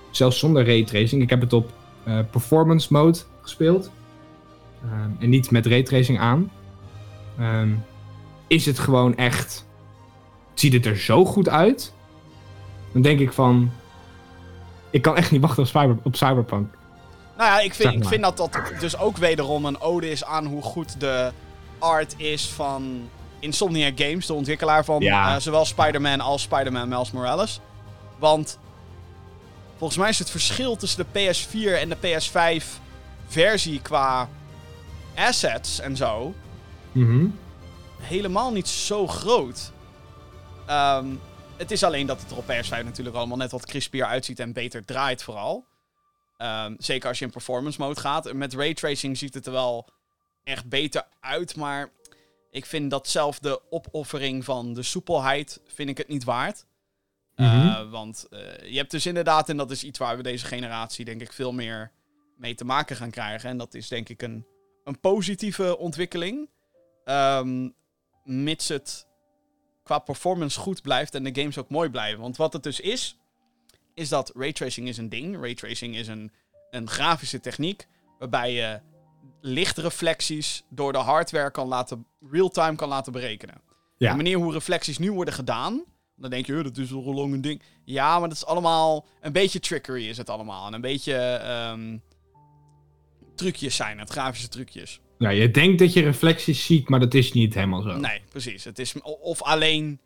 zelfs 0.10 0.40
zonder 0.40 0.66
raytracing, 0.66 1.22
ik 1.22 1.30
heb 1.30 1.42
het 1.42 1.54
op 1.54 1.72
eh, 2.04 2.20
performance 2.32 2.94
mode 2.94 3.18
gespeeld. 3.42 3.92
Ehm, 4.84 5.10
en 5.20 5.30
niet 5.30 5.52
met 5.52 5.66
raytracing 5.66 6.20
aan. 6.20 6.52
Is 8.52 8.66
het 8.66 8.80
gewoon 8.80 9.16
echt. 9.18 9.66
Ziet 10.54 10.74
het 10.74 10.86
er 10.86 10.98
zo 10.98 11.26
goed 11.26 11.50
uit? 11.50 11.94
Dan 12.94 13.02
denk 13.02 13.20
ik 13.20 13.32
van. 13.34 13.72
Ik 14.90 15.02
kan 15.02 15.16
echt 15.18 15.32
niet 15.32 15.42
wachten 15.42 15.64
op, 15.64 15.70
cyber, 15.70 15.98
op 16.04 16.16
Cyberpunk. 16.16 16.74
Nou 17.38 17.50
ja, 17.50 17.60
ik 17.60 17.74
vind, 17.74 17.90
Zeg 17.94 18.02
ik 18.02 18.08
vind 18.08 18.22
dat 18.22 18.38
dat 18.38 18.60
dus 18.80 18.98
ook 18.98 19.18
wederom 19.18 19.66
een 19.66 19.82
ode 19.82 20.10
is 20.10 20.24
aan 20.26 20.46
hoe 20.46 20.62
goed 20.62 21.00
de 21.00 21.32
art 21.80 22.14
is 22.18 22.50
van 22.50 23.10
Insomniac 23.40 23.94
Games, 23.96 24.26
de 24.26 24.34
ontwikkelaar 24.34 24.86
van 24.86 25.00
Ja. 25.02 25.36
eh, 25.36 25.42
zowel 25.42 25.66
Spider-Man 25.66 26.20
als 26.20 26.42
Spider-Man 26.42 26.88
Miles 26.90 27.12
Morales. 27.12 27.60
Want 28.20 28.60
volgens 29.78 30.00
mij 30.00 30.10
is 30.10 30.20
het 30.20 30.30
verschil 30.30 30.76
tussen 30.76 31.06
de 31.12 31.20
PS4 31.20 31.80
en 31.80 31.90
de 31.90 31.96
PS5 31.96 32.80
versie 33.28 33.82
qua 33.82 34.30
assets 35.16 35.80
en 35.80 35.96
zo 35.96 36.34
Mhm. 36.92 37.26
Helemaal 38.02 38.52
niet 38.52 38.68
zo 38.68 39.08
groot. 39.08 39.72
Ehm, 40.68 41.16
het 41.58 41.72
is 41.72 41.84
alleen 41.84 42.06
dat 42.06 42.22
het 42.22 42.32
er 42.32 42.38
op 42.38 42.46
PS5 42.46 42.84
natuurlijk 42.84 43.16
allemaal 43.16 43.38
net 43.38 43.52
wat 43.52 43.66
crispier 43.66 44.06
uitziet 44.06 44.40
en 44.40 44.54
beter 44.54 44.86
draait 44.86 45.24
vooral. 45.24 45.66
Ehm, 46.38 46.76
zeker 46.78 47.08
als 47.10 47.20
je 47.20 47.26
in 47.26 47.32
performance 47.32 47.80
mode 47.82 48.00
gaat. 48.00 48.34
Met 48.34 48.54
raytracing 48.54 49.18
ziet 49.18 49.34
het 49.34 49.46
er 49.46 49.52
wel 49.52 49.90
echt 50.44 50.70
beter 50.70 51.08
uit, 51.20 51.56
maar 51.56 51.92
ik 52.52 52.66
vind 52.66 52.90
datzelfde 52.92 53.62
opoffering 53.70 54.44
van 54.46 54.74
de 54.74 54.84
soepelheid 54.84 55.62
vind 55.68 55.90
ik 55.90 55.98
het 55.98 56.08
niet 56.08 56.24
waard. 56.24 56.66
Eh, 57.36 57.66
Mhm. 57.66 57.90
want 57.90 58.28
eh, 58.30 58.40
je 58.72 58.78
hebt 58.78 58.92
dus 58.92 59.06
inderdaad, 59.06 59.50
en 59.50 59.58
dat 59.58 59.72
is 59.72 59.84
iets 59.84 60.00
waar 60.00 60.18
we 60.18 60.24
deze 60.24 60.46
generatie 60.46 61.06
denk 61.06 61.22
ik 61.22 61.34
veel 61.34 61.52
meer 61.52 61.92
mee 62.38 62.56
te 62.56 62.66
maken 62.66 62.96
gaan 62.96 63.10
krijgen. 63.12 63.50
En 63.50 63.58
dat 63.58 63.74
is 63.74 63.88
denk 63.88 64.10
ik 64.10 64.22
een, 64.22 64.46
een 64.84 65.00
positieve 65.00 65.78
ontwikkeling. 65.78 66.50
Ehm, 67.04 67.70
mits 68.24 68.68
het 68.68 69.08
qua 69.84 70.00
performance 70.00 70.60
goed 70.60 70.82
blijft 70.82 71.16
en 71.16 71.24
de 71.24 71.42
games 71.42 71.58
ook 71.58 71.70
mooi 71.70 71.90
blijven. 71.90 72.22
Want 72.22 72.38
wat 72.38 72.54
het 72.54 72.64
dus 72.64 72.80
is, 72.80 73.18
is 73.94 74.10
dat 74.10 74.32
raytracing 74.36 74.88
is 74.88 74.98
een 74.98 75.10
ding. 75.10 75.42
Raytracing 75.42 75.96
is 75.96 76.08
een, 76.08 76.32
een 76.70 76.88
grafische 76.88 77.40
techniek 77.40 77.88
waarbij 78.20 78.54
je 78.54 78.80
lichtreflecties 79.42 80.64
door 80.70 80.92
de 80.92 80.98
hardware 80.98 81.52
kan 81.52 81.68
laten, 81.68 82.06
real-time 82.32 82.76
kan 82.76 82.90
laten 82.90 83.12
berekenen. 83.12 83.62
Ja. 83.98 84.10
De 84.10 84.16
manier 84.16 84.38
hoe 84.38 84.54
reflecties 84.54 84.98
nu 84.98 85.12
worden 85.12 85.34
gedaan, 85.34 85.84
dan 86.16 86.30
denk 86.30 86.46
je, 86.46 86.58
"Oh, 86.58 86.64
dat 86.64 86.78
is 86.78 86.94
al 86.94 87.14
lang 87.14 87.34
een 87.34 87.42
ding. 87.42 87.62
Ja, 87.84 88.20
maar 88.20 88.30
dat 88.30 88.38
is 88.38 88.46
allemaal, 88.46 89.06
een 89.22 89.32
beetje 89.32 89.60
trickery 89.60 90.08
is 90.08 90.18
het 90.18 90.30
allemaal. 90.30 90.68
En 90.68 90.74
een 90.74 90.82
beetje 90.82 91.16
ehm, 91.16 91.98
trucjes 93.36 93.76
zijn 93.76 94.00
het, 94.00 94.10
grafische 94.10 94.48
trucjes. 94.48 95.00
Ja, 95.22 95.30
je 95.30 95.52
denkt 95.52 95.80
dat 95.80 95.94
je 95.94 96.02
reflecties 96.02 96.66
ziet, 96.66 96.90
maar 96.90 97.00
dat 97.00 97.14
is 97.14 97.34
niet 97.34 97.54
helemaal 97.54 97.82
zo. 97.82 97.96
Nee, 97.98 98.22
precies. 98.30 98.64
Het 98.64 98.80
is, 98.80 98.94
of 99.02 99.42
alleen 99.42 100.00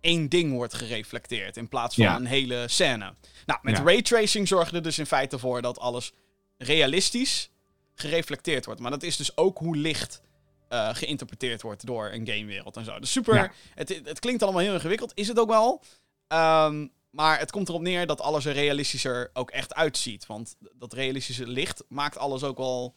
één 0.00 0.28
ding 0.28 0.52
wordt 0.52 0.74
gereflecteerd 0.74 1.56
in 1.56 1.68
plaats 1.68 1.94
van 1.94 2.04
Ja. 2.04 2.16
een 2.16 2.24
hele 2.26 2.64
scène. 2.68 3.14
Nou, 3.46 3.60
met 3.62 3.76
Ja. 3.76 3.82
raytracing 3.82 4.48
zorgde 4.48 4.76
er 4.76 4.82
dus 4.82 4.98
in 4.98 5.06
feite 5.06 5.38
voor 5.38 5.62
dat 5.62 5.78
alles 5.78 6.12
realistisch 6.58 7.50
gereflecteerd 7.94 8.64
wordt. 8.64 8.80
Maar 8.80 8.90
dat 8.90 9.02
is 9.02 9.16
dus 9.16 9.36
ook 9.36 9.58
hoe 9.58 9.76
licht 9.76 10.22
eh, 10.68 10.88
geïnterpreteerd 10.94 11.62
wordt 11.62 11.86
door 11.86 12.10
een 12.12 12.26
gamewereld 12.26 12.76
en 12.76 12.84
zo. 12.84 12.98
Dus 12.98 13.12
super. 13.12 13.34
Ja. 13.34 13.52
Het, 13.74 14.00
het 14.04 14.18
klinkt 14.18 14.42
allemaal 14.42 14.60
heel 14.62 14.74
ingewikkeld, 14.74 15.12
is 15.14 15.28
het 15.28 15.38
ook 15.38 15.48
wel. 15.48 15.82
Ehm, 16.28 16.86
maar 17.10 17.38
het 17.38 17.50
komt 17.50 17.68
erop 17.68 17.80
neer 17.82 18.06
dat 18.06 18.20
alles 18.20 18.44
er 18.44 18.52
realistischer 18.52 19.30
ook 19.32 19.50
echt 19.50 19.74
uitziet. 19.74 20.26
Want 20.26 20.56
dat 20.74 20.92
realistische 20.92 21.46
licht 21.46 21.84
maakt 21.88 22.18
alles 22.18 22.42
ook 22.42 22.56
wel 22.58 22.94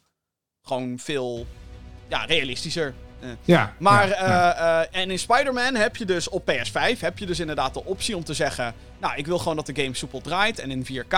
gewoon 0.65 0.99
veel 0.99 1.45
ja, 2.07 2.25
realistischer. 2.25 2.93
Eh. 3.19 3.29
Ja, 3.43 3.73
Maar, 3.77 4.07
ja, 4.07 4.27
ja. 4.27 4.55
eh, 4.55 4.81
eh, 4.81 5.01
en 5.01 5.11
in 5.11 5.19
Spider-Man 5.19 5.75
heb 5.75 5.95
je 5.95 6.05
dus 6.05 6.29
op 6.29 6.51
PS5 6.51 6.99
heb 6.99 7.17
je 7.17 7.25
dus 7.25 7.39
inderdaad 7.39 7.73
de 7.73 7.85
optie 7.85 8.15
om 8.15 8.23
te 8.23 8.33
zeggen... 8.33 8.73
Nou, 8.99 9.15
ik 9.15 9.25
wil 9.25 9.37
gewoon 9.37 9.55
dat 9.55 9.65
de 9.65 9.81
game 9.81 9.95
soepel 9.95 10.21
draait 10.21 10.59
en 10.59 10.71
in 10.71 10.85
4K. 10.85 11.17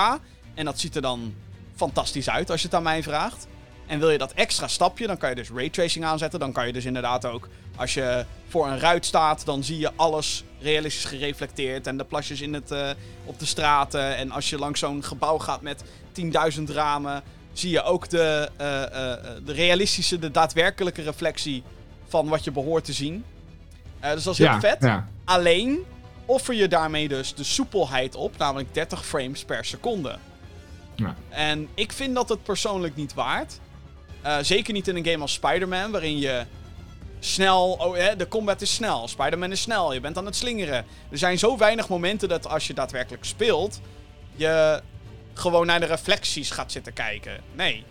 En 0.53 0.65
dat 0.65 0.79
ziet 0.79 0.95
er 0.95 1.01
dan 1.01 1.35
fantastisch 1.75 2.29
uit 2.29 2.51
als 2.51 2.61
je 2.61 2.67
het 2.67 2.75
aan 2.75 2.83
mij 2.83 3.03
vraagt. 3.03 3.47
En 3.85 3.99
wil 3.99 4.09
je 4.09 4.17
dat 4.17 4.33
extra 4.33 4.67
stapje, 4.67 5.07
dan 5.07 5.17
kan 5.17 5.29
je 5.29 5.35
dus 5.35 5.49
raytracing 5.49 6.05
aanzetten. 6.05 6.39
Dan 6.39 6.51
kan 6.51 6.67
je 6.67 6.73
dus 6.73 6.85
inderdaad 6.85 7.25
ook, 7.25 7.49
als 7.75 7.93
je 7.93 8.25
voor 8.47 8.67
een 8.67 8.79
ruit 8.79 9.05
staat, 9.05 9.45
dan 9.45 9.63
zie 9.63 9.79
je 9.79 9.91
alles 9.95 10.43
realistisch 10.59 11.05
gereflecteerd. 11.05 11.87
En 11.87 11.97
de 11.97 12.03
plasjes 12.03 12.41
in 12.41 12.53
het, 12.53 12.71
op 13.25 13.39
de 13.39 13.45
straten. 13.45 14.15
En 14.15 14.31
als 14.31 14.49
je 14.49 14.57
langs 14.57 14.79
zo'n 14.79 15.03
gebouw 15.03 15.37
gaat 15.37 15.61
met 15.61 15.83
10.000 16.57 16.63
ramen, 16.63 17.23
zie 17.59 17.71
je 17.71 17.83
ook 17.83 18.09
de, 18.09 18.49
eh, 18.57 18.83
eh, 18.83 19.13
eh, 19.13 19.23
de 19.45 19.53
realistische, 19.53 20.19
de 20.19 20.31
daadwerkelijke 20.31 21.01
reflectie 21.01 21.63
van 22.07 22.27
wat 22.27 22.43
je 22.43 22.51
behoort 22.51 22.85
te 22.85 22.93
zien. 22.93 23.23
Dus 24.01 24.23
dat 24.23 24.33
is 24.33 24.39
heel 24.39 24.47
ja, 24.47 24.59
vet. 24.59 24.77
Ja. 24.81 25.07
Alleen 25.25 25.85
offer 26.25 26.53
je 26.53 26.67
daarmee 26.67 27.07
dus 27.07 27.33
de 27.33 27.43
soepelheid 27.43 28.15
op, 28.15 28.37
namelijk 28.37 28.73
30 28.73 29.05
frames 29.05 29.45
per 29.45 29.65
seconde. 29.65 30.17
Ja. 30.95 31.15
En 31.29 31.67
ik 31.73 31.91
vind 31.91 32.15
dat 32.15 32.29
het 32.29 32.43
persoonlijk 32.43 32.95
niet 32.95 33.13
waard. 33.13 33.59
Zeker 34.41 34.73
niet 34.73 34.87
in 34.87 34.95
een 34.95 35.05
game 35.05 35.21
als 35.21 35.33
Spider-Man, 35.33 35.91
waarin 35.91 36.19
je 36.19 36.45
snel. 37.19 37.71
Oh, 37.71 37.95
hè, 37.95 38.15
de 38.15 38.27
combat 38.27 38.61
is 38.61 38.73
snel. 38.73 39.07
Spider-Man 39.07 39.51
is 39.51 39.61
snel. 39.61 39.93
Je 39.93 39.99
bent 39.99 40.17
aan 40.17 40.25
het 40.25 40.35
slingeren. 40.35 40.85
Er 41.11 41.17
zijn 41.17 41.39
zo 41.39 41.57
weinig 41.57 41.89
momenten 41.89 42.29
dat 42.29 42.47
als 42.47 42.67
je 42.67 42.73
daadwerkelijk 42.73 43.25
speelt. 43.25 43.79
je 44.35 44.81
gewoon 45.37 45.65
naar 45.65 45.79
de 45.79 45.85
reflecties 45.85 46.51
gaat 46.51 46.71
zitten 46.71 46.93
kijken. 46.93 47.41
Nee. 47.55 47.83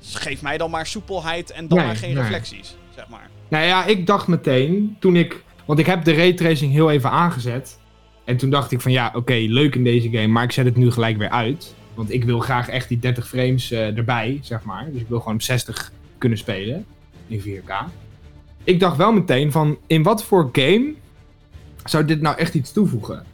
Dus 0.00 0.14
geef 0.14 0.42
mij 0.42 0.58
dan 0.58 0.70
maar 0.70 0.86
soepelheid 0.86 1.50
en 1.50 1.68
dan 1.68 1.78
Nee, 1.78 1.86
maar 1.86 1.96
geen 1.96 2.14
nee. 2.14 2.22
reflecties. 2.22 2.76
Zeg 2.94 3.08
maar. 3.08 3.30
Nou 3.48 3.64
ja, 3.64 3.84
ik 3.84 4.06
dacht 4.06 4.26
meteen, 4.26 4.96
toen 5.00 5.16
ik... 5.16 5.44
Want 5.64 5.78
ik 5.78 5.86
heb 5.86 6.04
de 6.04 6.14
raytracing 6.14 6.72
heel 6.72 6.90
even 6.90 7.10
aangezet. 7.10 7.78
En 8.24 8.36
toen 8.36 8.50
dacht 8.50 8.72
ik 8.72 8.80
van 8.80 8.92
ja, 8.92 9.12
oké, 9.14 9.34
leuk 9.34 9.74
in 9.74 9.84
deze 9.84 10.10
game, 10.10 10.26
maar 10.26 10.44
ik 10.44 10.52
zet 10.52 10.64
het 10.64 10.76
nu 10.76 10.90
gelijk 10.90 11.16
weer 11.16 11.30
uit. 11.30 11.74
Want 11.94 12.12
ik 12.12 12.24
wil 12.24 12.38
graag 12.38 12.68
echt 12.68 12.88
die 12.88 12.98
30 12.98 13.28
frames 13.28 13.70
eh, 13.70 13.96
erbij, 13.96 14.38
zeg 14.42 14.62
maar. 14.62 14.86
Dus 14.92 15.00
ik 15.00 15.08
wil 15.08 15.18
gewoon 15.18 15.34
op 15.34 15.42
60 15.42 15.92
kunnen 16.18 16.38
spelen 16.38 16.86
in 17.26 17.42
4K. 17.42 17.72
Ik 18.64 18.80
dacht 18.80 18.96
wel 18.96 19.12
meteen 19.12 19.52
van, 19.52 19.78
in 19.86 20.02
wat 20.02 20.24
voor 20.24 20.48
game 20.52 20.94
zou 21.84 22.04
dit 22.04 22.20
nou 22.20 22.36
echt 22.36 22.54
iets 22.54 22.72
toevoegen? 22.72 23.24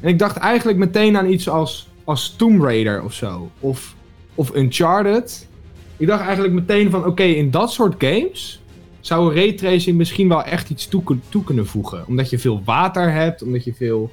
En 0.00 0.08
ik 0.08 0.18
dacht 0.18 0.36
eigenlijk 0.36 0.78
meteen 0.78 1.16
aan 1.16 1.30
iets 1.30 1.48
als, 1.48 1.88
als 2.04 2.34
Tomb 2.36 2.62
Raider 2.62 3.02
of 3.02 3.12
zo. 3.12 3.50
Of, 3.60 3.94
of 4.34 4.54
Uncharted. 4.56 5.48
Ik 5.96 6.06
dacht 6.06 6.22
eigenlijk 6.22 6.54
meteen 6.54 6.90
van, 6.90 7.06
oké, 7.06 7.22
in 7.22 7.50
dat 7.50 7.72
soort 7.72 7.94
games 7.98 8.60
zou 9.00 9.34
raytracing 9.34 9.96
misschien 9.96 10.28
wel 10.28 10.44
echt 10.44 10.70
iets 10.70 10.88
toe, 10.88 11.02
toe 11.28 11.44
kunnen 11.44 11.66
voegen. 11.66 12.06
Omdat 12.06 12.30
je 12.30 12.38
veel 12.38 12.62
water 12.64 13.12
hebt, 13.12 13.42
omdat 13.42 13.64
je 13.64 13.74
veel 13.74 14.10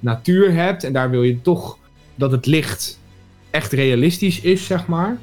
natuur 0.00 0.52
hebt. 0.52 0.84
En 0.84 0.92
daar 0.92 1.10
wil 1.10 1.22
je 1.22 1.40
toch 1.40 1.78
dat 2.14 2.30
het 2.30 2.46
licht 2.46 2.98
echt 3.50 3.72
realistisch 3.72 4.40
is, 4.40 4.66
zeg 4.66 4.86
maar. 4.86 5.18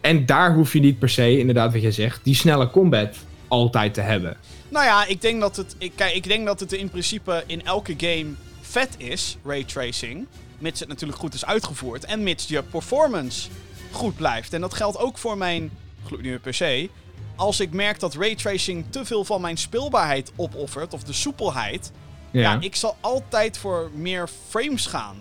En 0.00 0.26
daar 0.26 0.54
hoef 0.54 0.72
je 0.72 0.80
niet 0.80 0.98
per 0.98 1.08
se, 1.08 1.38
inderdaad 1.38 1.72
wat 1.72 1.82
jij 1.82 1.90
zegt, 1.90 2.24
die 2.24 2.34
snelle 2.34 2.70
combat 2.70 3.16
altijd 3.48 3.94
te 3.94 4.00
hebben. 4.00 4.36
Nou 4.68 4.84
ja, 4.84 5.06
ik 5.06 5.20
denk 5.20 5.40
dat 5.40 5.56
het. 5.56 5.76
Kijk, 5.94 6.14
ik 6.14 6.28
denk 6.28 6.46
dat 6.46 6.60
het 6.60 6.72
in 6.72 6.90
principe 6.90 7.44
in 7.46 7.64
elke 7.64 7.94
game 7.96 8.26
vet 8.60 8.94
is, 8.98 9.36
raytracing. 9.44 10.26
Mits 10.62 10.80
het 10.80 10.88
natuurlijk 10.88 11.18
goed 11.18 11.34
is 11.34 11.44
uitgevoerd. 11.44 12.04
En 12.04 12.22
mits 12.22 12.48
je 12.48 12.62
performance 12.62 13.50
goed 13.90 14.16
blijft. 14.16 14.52
En 14.52 14.60
dat 14.60 14.74
geldt 14.74 14.98
ook 14.98 15.18
voor 15.18 15.36
mijn 15.38 15.70
gloednieuwe 16.04 16.38
PC. 16.38 16.90
Als 17.36 17.60
ik 17.60 17.72
merk 17.72 18.00
dat 18.00 18.14
raytracing 18.14 18.84
te 18.90 19.04
veel 19.04 19.24
van 19.24 19.40
mijn 19.40 19.56
speelbaarheid 19.56 20.32
opoffert, 20.36 20.94
of 20.94 21.02
de 21.02 21.12
soepelheid. 21.12 21.92
Ja, 22.30 22.56
ik 22.60 22.76
zal 22.76 22.96
altijd 23.00 23.58
voor 23.58 23.90
meer 23.94 24.28
frames 24.48 24.86
gaan. 24.86 25.16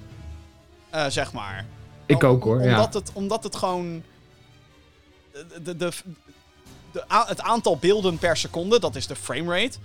Eh, 0.90 1.06
zeg 1.08 1.34
maar. 1.34 1.66
Ik 2.06 2.24
ook, 2.24 2.44
hoor, 2.44 2.64
ja. 2.64 2.70
Omdat, 2.70 2.94
het, 2.94 3.12
omdat 3.14 3.44
het 3.44 3.56
gewoon. 3.56 4.04
De, 5.32 5.62
de, 5.62 5.76
de, 5.76 5.92
de 6.92 7.04
het 7.08 7.42
aantal 7.42 7.78
beelden 7.78 8.18
per 8.18 8.38
seconde, 8.38 8.80
dat 8.80 8.96
is 8.96 9.08
de 9.08 9.16
framerate, 9.16 9.78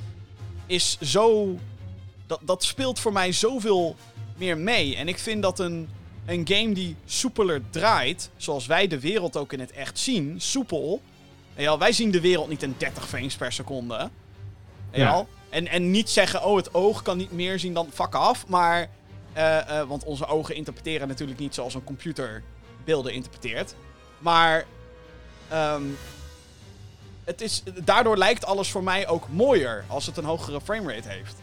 is 0.67 0.99
zo. 1.01 1.57
Dat, 2.27 2.41
dat 2.43 2.65
speelt 2.65 3.01
voor 3.01 3.13
mij 3.13 3.33
zoveel 3.33 3.97
meer 4.39 4.59
mee. 4.59 4.97
En 4.97 5.09
ik 5.09 5.19
vind 5.19 5.43
dat 5.43 5.59
een, 5.59 5.89
een 6.27 6.49
game 6.49 6.73
die 6.73 6.97
soepeler 7.05 7.63
draait, 7.71 8.31
zoals 8.37 8.67
wij 8.67 8.87
de 8.87 9.01
wereld 9.01 9.37
ook 9.37 9.53
in 9.53 9.61
het 9.61 9.73
echt 9.73 9.99
zien, 9.99 10.41
soepel. 10.41 11.01
Ja, 11.57 11.79
wij 11.79 11.93
zien 11.93 12.11
de 12.11 12.21
wereld 12.21 12.49
niet 12.49 12.63
in 12.63 12.75
30 12.79 13.09
frames 13.09 13.37
per 13.37 13.53
seconde. 13.53 13.95
Ja. 13.95 14.11
Ja. 14.91 15.27
En, 15.49 15.69
en 15.69 15.91
niet 15.91 16.11
zeggen, 16.11 16.45
oh, 16.45 16.57
het 16.57 16.75
oog 16.75 17.03
kan 17.03 17.17
niet 17.17 17.33
meer 17.33 17.59
zien 17.59 17.75
dan 17.75 17.89
fuck 17.93 18.15
af. 18.15 18.47
Maar, 18.47 18.89
eh, 19.33 19.81
eh, 19.81 19.89
want 19.89 20.05
onze 20.05 20.27
ogen 20.27 20.55
interpreteren 20.55 21.09
natuurlijk 21.09 21.39
niet 21.39 21.55
zoals 21.55 21.75
een 21.75 21.85
computer 21.85 22.43
beelden 22.85 23.13
interpreteert. 23.13 23.75
Maar, 24.19 24.65
ehm, 25.49 25.83
het 27.25 27.41
is, 27.41 27.63
daardoor 27.85 28.17
lijkt 28.17 28.45
alles 28.45 28.71
voor 28.71 28.83
mij 28.83 29.09
ook 29.09 29.29
mooier 29.29 29.85
als 29.87 30.07
het 30.07 30.17
een 30.17 30.25
hogere 30.25 30.61
framerate 30.61 31.09
heeft. 31.09 31.37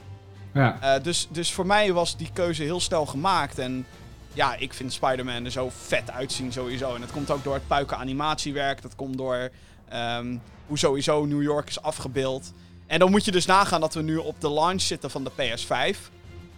Ja. 0.53 0.77
Eh, 0.81 1.03
dus, 1.03 1.27
dus 1.31 1.53
voor 1.53 1.65
mij 1.65 1.93
was 1.93 2.17
die 2.17 2.29
keuze 2.33 2.63
heel 2.63 2.79
snel 2.79 3.05
gemaakt. 3.05 3.59
En 3.59 3.85
ja, 4.33 4.55
ik 4.55 4.73
vind 4.73 4.93
Spider-Man 4.93 5.45
er 5.45 5.51
zo 5.51 5.71
vet 5.75 6.11
uitzien 6.11 6.51
sowieso. 6.51 6.95
En 6.95 7.01
dat 7.01 7.11
komt 7.11 7.31
ook 7.31 7.43
door 7.43 7.53
het 7.53 7.67
puiken 7.67 7.97
animatiewerk. 7.97 8.81
Dat 8.81 8.95
komt 8.95 9.17
door 9.17 9.49
ehm, 9.89 10.37
hoe 10.67 10.77
sowieso 10.77 11.25
New 11.25 11.41
York 11.41 11.69
is 11.69 11.81
afgebeeld. 11.81 12.53
En 12.87 12.99
dan 12.99 13.11
moet 13.11 13.25
je 13.25 13.31
dus 13.31 13.45
nagaan 13.45 13.81
dat 13.81 13.93
we 13.93 14.01
nu 14.01 14.17
op 14.17 14.35
de 14.41 14.51
launch 14.51 14.81
zitten 14.81 15.11
van 15.11 15.23
de 15.23 15.31
PS5. 15.31 15.97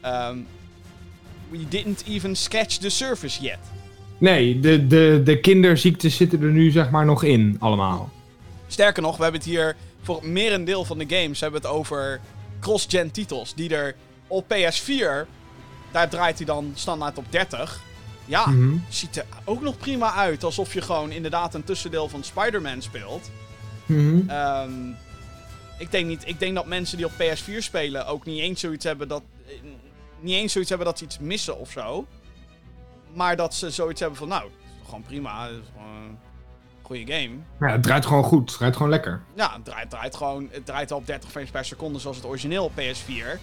Ehm, 0.01 0.37
we 1.49 1.67
didn't 1.67 2.03
even 2.07 2.35
sketch 2.35 2.77
the 2.77 2.89
surface 2.89 3.41
yet. 3.41 3.59
Nee, 4.17 4.59
de, 4.59 4.87
de, 4.87 5.21
de 5.23 5.39
kinderziektes 5.39 6.15
zitten 6.15 6.41
er 6.41 6.51
nu 6.51 6.71
zeg 6.71 6.89
maar 6.89 7.05
nog 7.05 7.23
in, 7.23 7.55
allemaal. 7.59 8.09
Sterker 8.67 9.01
nog, 9.01 9.17
we 9.17 9.23
hebben 9.23 9.41
het 9.41 9.49
hier 9.49 9.75
voor 10.01 10.15
het 10.15 10.25
merendeel 10.25 10.85
van 10.85 10.97
de 10.97 11.05
games 11.07 11.39
hebben 11.39 11.61
we 11.61 11.67
het 11.67 11.75
over 11.75 12.21
cross-gen 12.65 13.11
titels. 13.11 13.53
Die 13.53 13.75
er 13.75 13.95
op 14.27 14.45
PS4, 14.53 15.27
daar 15.91 16.09
draait 16.09 16.37
hij 16.37 16.45
dan 16.45 16.71
standaard 16.75 17.17
op 17.17 17.25
30. 17.31 17.81
Ja, 18.25 18.45
Mhm. 18.47 18.77
ziet 18.89 19.15
er 19.17 19.25
ook 19.43 19.61
nog 19.61 19.77
prima 19.77 20.13
uit. 20.13 20.43
Alsof 20.43 20.73
je 20.73 20.81
gewoon 20.81 21.11
inderdaad 21.11 21.53
een 21.53 21.63
tussendeel 21.63 22.09
van 22.09 22.23
Spider-Man 22.23 22.81
speelt. 22.81 23.29
Mhm. 23.85 24.29
Ehm, 24.29 24.71
ik, 25.77 25.91
denk 25.91 26.07
niet, 26.07 26.27
ik 26.27 26.39
denk 26.39 26.55
dat 26.55 26.65
mensen 26.65 26.97
die 26.97 27.05
op 27.05 27.11
PS4 27.17 27.61
spelen 27.63 28.07
ook 28.07 28.25
niet 28.25 28.39
eens 28.39 28.59
zoiets 28.59 28.85
hebben 28.85 29.07
dat. 29.07 29.23
Niet 30.19 30.35
eens 30.35 30.51
zoiets 30.51 30.69
hebben 30.69 30.87
dat 30.87 30.97
ze 30.97 31.03
iets 31.05 31.19
missen 31.19 31.57
of 31.59 31.71
zo. 31.71 32.05
Maar 33.13 33.35
dat 33.35 33.53
ze 33.55 33.69
zoiets 33.69 33.99
hebben 33.99 34.17
van, 34.19 34.27
nou, 34.27 34.43
het 34.43 34.51
is 34.51 34.77
toch 34.79 34.85
gewoon 34.89 35.03
prima. 35.03 35.47
Het 35.47 35.51
is 35.61 35.69
gewoon 35.77 36.19
goede 36.85 37.13
game. 37.13 37.35
Ja, 37.59 37.71
het 37.71 37.83
draait 37.83 38.05
gewoon 38.05 38.23
goed. 38.23 38.49
Het 38.49 38.57
draait 38.57 38.75
gewoon 38.75 38.91
lekker. 38.91 39.21
Ja, 39.35 39.53
het 39.53 39.65
draait, 39.65 39.89
draait 39.89 40.15
gewoon. 40.15 40.47
Het 40.51 40.65
draait 40.65 40.91
al 40.91 40.97
op 40.97 41.05
30 41.05 41.31
frames 41.31 41.49
per 41.49 41.65
seconde 41.65 41.99
zoals 41.99 42.17
het 42.17 42.25
origineel 42.25 42.63
op 42.63 42.71
PS4. 42.79 43.39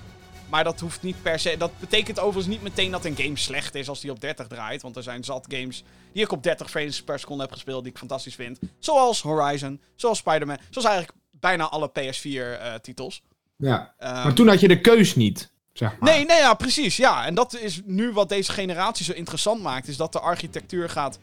Maar 0.49 0.65
dat 0.65 0.81
hoeft 0.81 1.03
niet 1.03 1.23
per 1.23 1.39
se. 1.39 1.57
Dat 1.57 1.71
betekent 1.79 2.19
overigens 2.19 2.55
niet 2.55 2.63
meteen 2.63 2.91
dat 2.91 3.05
een 3.05 3.17
game 3.17 3.39
slecht 3.39 3.75
is 3.75 3.89
als 3.89 4.01
die 4.01 4.11
op 4.11 4.21
30 4.21 4.47
draait. 4.47 4.83
Want 4.83 4.97
er 4.97 5.03
zijn 5.03 5.25
zat 5.25 5.47
games 5.49 5.85
die 6.13 6.23
ik 6.23 6.33
op 6.33 6.43
30 6.43 6.71
frames 6.71 7.03
per 7.03 7.19
seconde 7.19 7.43
heb 7.43 7.53
gespeeld 7.53 7.83
die 7.83 7.93
ik 7.93 7.99
fantastisch 7.99 8.35
vind. 8.35 8.59
Zoals 8.79 9.23
Horizon, 9.23 9.81
zoals 9.95 10.19
Spider-Man. 10.19 10.59
Zoals 10.71 10.89
eigenlijk 10.89 11.19
bijna 11.31 11.69
alle 11.69 11.91
PS4-titels. 11.91 13.23
Ja. 13.57 13.95
Ehm, 13.99 14.13
maar 14.13 14.35
toen 14.35 14.49
had 14.49 14.61
je 14.61 14.69
de 14.69 14.81
keus 14.81 15.15
niet, 15.15 15.53
zeg 15.73 15.99
maar. 15.99 16.11
Nee, 16.11 16.25
nee, 16.25 16.39
ja, 16.39 16.55
precies. 16.55 16.97
Ja, 16.97 17.27
en 17.27 17.35
dat 17.35 17.55
is 17.55 17.81
nu 17.85 18.13
wat 18.13 18.29
deze 18.29 18.53
generatie 18.53 19.05
zo 19.05 19.13
interessant 19.13 19.63
maakt. 19.63 19.89
Is 19.89 19.97
dat 19.97 20.13
de 20.13 20.21
architectuur 20.21 20.89
gaat 20.89 21.19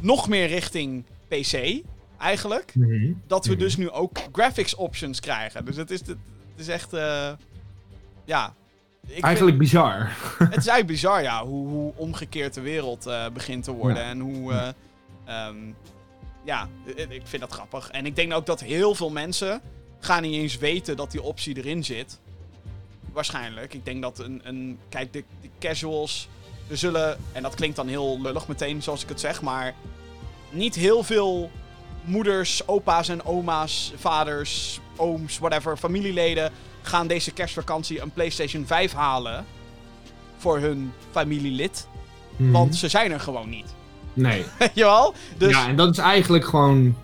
nog 0.00 0.28
meer 0.28 0.46
richting 0.46 1.04
PC, 1.40 1.82
eigenlijk. 2.18 2.74
Mhm. 2.74 3.12
Dat 3.26 3.44
we 3.46 3.52
Mhm. 3.52 3.60
dus 3.60 3.76
nu 3.76 3.90
ook 3.90 4.18
graphics 4.32 4.74
options 4.74 5.20
krijgen. 5.20 5.64
Dus 5.64 5.76
het 5.76 5.90
is, 5.90 6.00
het 6.00 6.16
is 6.56 6.68
echt. 6.68 6.92
eh, 6.92 7.32
ja. 8.24 8.54
Ik 9.06 9.22
Eigenlijk 9.24 9.58
bizar. 9.58 9.94
het 10.38 10.48
is 10.48 10.66
eigenlijk 10.66 10.86
bizar, 10.86 11.22
ja, 11.22 11.44
hoe, 11.44 11.68
hoe 11.68 11.92
omgekeerd 11.96 12.54
de 12.54 12.60
wereld 12.60 13.06
eh, 13.06 13.24
begint 13.32 13.64
te 13.64 13.72
worden. 13.72 14.02
Ja. 14.02 14.08
En 14.08 14.20
hoe. 14.20 14.52
eh, 14.52 14.68
ehm, 15.24 15.56
ja, 16.44 16.68
ik 16.84 17.10
ik 17.10 17.22
vind 17.24 17.42
dat 17.42 17.52
grappig. 17.52 17.90
En 17.90 18.06
ik 18.06 18.16
denk 18.16 18.32
ook 18.32 18.46
dat 18.46 18.60
heel 18.60 18.94
veel 18.94 19.10
mensen 19.10 19.60
gaan 20.00 20.22
niet 20.22 20.34
eens 20.34 20.58
weten 20.58 20.96
dat 20.96 21.10
die 21.10 21.22
optie 21.22 21.56
erin 21.56 21.84
zit. 21.84 22.20
Waarschijnlijk. 23.12 23.74
Ik 23.74 23.84
denk 23.84 24.02
dat 24.02 24.18
een. 24.18 24.40
een 24.44 24.78
kijk, 24.88 25.12
de, 25.12 25.24
de 25.40 25.48
casuals. 25.58 26.28
Er 26.70 26.76
zullen. 26.78 27.18
En 27.32 27.42
dat 27.42 27.54
klinkt 27.54 27.76
dan 27.76 27.88
heel 27.88 28.20
lullig 28.22 28.48
meteen, 28.48 28.82
zoals 28.82 29.02
ik 29.02 29.08
het 29.08 29.20
zeg. 29.20 29.42
Maar. 29.42 29.74
Niet 30.52 30.74
heel 30.74 31.02
veel 31.02 31.50
moeders, 32.04 32.68
opa's 32.68 33.08
en 33.08 33.24
oma's, 33.24 33.92
vaders, 33.96 34.80
ooms, 34.96 35.38
whatever, 35.38 35.76
familieleden. 35.76 36.52
gaan 36.82 37.06
deze 37.06 37.30
kerstvakantie 37.30 38.00
een 38.00 38.10
PlayStation 38.12 38.66
5 38.66 38.92
halen. 38.92 39.44
voor 40.36 40.58
hun 40.58 40.92
familielid. 41.10 41.86
Mhm. 42.36 42.50
Want 42.50 42.76
ze 42.76 42.88
zijn 42.88 43.12
er 43.12 43.20
gewoon 43.20 43.48
niet. 43.48 43.74
Nee. 44.12 44.44
Weet 44.58 44.70
je 44.74 44.84
wel? 44.84 45.14
Dus. 45.38 45.50
Ja, 45.50 45.68
en 45.68 45.76
dat 45.76 45.90
is 45.90 45.98
eigenlijk 45.98 46.44
gewoon 46.44 46.96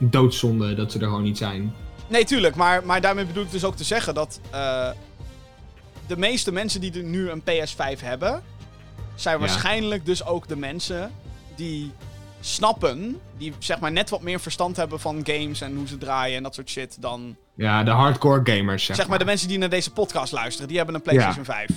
doodzonde 0.00 0.74
dat 0.74 0.92
ze 0.92 0.98
er 0.98 1.04
gewoon 1.04 1.22
niet 1.22 1.38
zijn. 1.38 1.74
Nee, 2.08 2.24
tuurlijk. 2.24 2.54
Maar, 2.54 2.84
maar 2.84 3.00
daarmee 3.00 3.24
bedoel 3.26 3.42
ik 3.44 3.50
dus 3.50 3.64
ook 3.64 3.76
te 3.76 3.84
zeggen 3.84 4.14
dat. 4.14 4.40
eh, 4.50 4.90
de 6.06 6.16
meeste 6.16 6.52
mensen 6.52 6.80
die 6.80 6.92
er 6.92 7.02
nu 7.02 7.30
een 7.30 7.42
PS5 7.42 8.00
hebben. 8.00 8.42
zijn 9.14 9.34
Ja. 9.34 9.40
waarschijnlijk 9.40 10.06
dus 10.06 10.24
ook 10.24 10.48
de 10.48 10.56
mensen 10.56 11.12
die 11.56 11.92
snappen. 12.40 13.20
die 13.38 13.52
zeg 13.58 13.80
maar 13.80 13.92
net 13.92 14.10
wat 14.10 14.22
meer 14.22 14.40
verstand 14.40 14.76
hebben 14.76 15.00
van 15.00 15.20
games 15.24 15.60
en 15.60 15.76
hoe 15.76 15.86
ze 15.88 15.98
draaien 15.98 16.36
en 16.36 16.42
dat 16.42 16.54
soort 16.54 16.70
shit. 16.70 16.96
dan. 17.02 17.36
Ja, 17.54 17.82
de 17.82 17.90
hardcore 17.90 18.40
gamers, 18.44 18.84
zeg, 18.84 18.96
zeg 18.96 19.08
maar 19.08 19.18
de 19.18 19.24
mensen 19.24 19.48
die 19.48 19.58
naar 19.58 19.68
deze 19.68 19.92
podcast 19.92 20.32
luisteren. 20.32 20.68
die 20.68 20.76
hebben 20.76 20.94
een 20.94 21.02
PlayStation 21.02 21.44
5. 21.44 21.68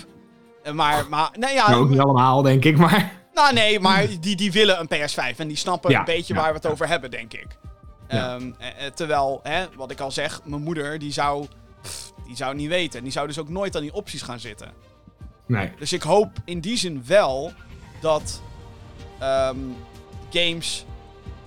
Eh, 0.64 0.74
Maar, 0.74 1.06
maar, 1.10 1.30
nee, 1.40 1.54
ja, 1.54 1.70
Nou, 1.70 1.84
ook 1.84 1.90
niet 1.90 2.00
allemaal, 2.00 2.42
denk 2.42 2.66
ik, 2.66 2.78
maar... 2.78 3.12
Nou, 3.34 3.54
nee, 3.54 3.80
maar 3.80 4.08
die, 4.20 4.36
die 4.36 4.52
willen 4.52 4.80
een 4.80 4.88
PS5 4.88 5.38
en 5.38 5.48
die 5.48 5.58
snappen 5.58 5.92
Ja, 5.92 6.00
een 6.00 6.06
beetje 6.06 6.34
ja, 6.34 6.40
waar 6.40 6.50
we 6.50 6.56
het 6.56 6.66
over 6.66 6.88
hebben, 6.88 7.12
denk 7.12 7.34
ik. 7.34 7.48
Ehm, 8.08 8.52
eh, 8.58 8.86
eh, 8.86 8.94
terwijl, 8.94 9.40
hè, 9.44 9.66
wat 9.76 9.92
ik 9.92 10.00
al 10.00 10.12
zeg, 10.12 10.42
mijn 10.44 10.62
moeder, 10.62 11.00
die 11.00 11.12
zou, 11.12 11.48
pff, 11.82 12.12
die 12.26 12.36
zou 12.36 12.56
niet 12.56 12.68
weten. 12.68 13.04
Die 13.04 13.12
zou 13.12 13.28
dus 13.28 13.40
ook 13.40 13.50
nooit 13.50 13.76
aan 13.76 13.82
die 13.82 13.94
opties 13.94 14.22
gaan 14.22 14.40
zitten. 14.40 14.72
Nee. 15.46 15.72
Dus 15.80 15.94
ik 15.94 16.02
hoop 16.02 16.30
in 16.46 16.60
die 16.60 16.78
zin 16.78 17.04
wel 17.08 17.52
dat 18.02 18.42
ehm, 19.20 19.58
games 20.34 20.86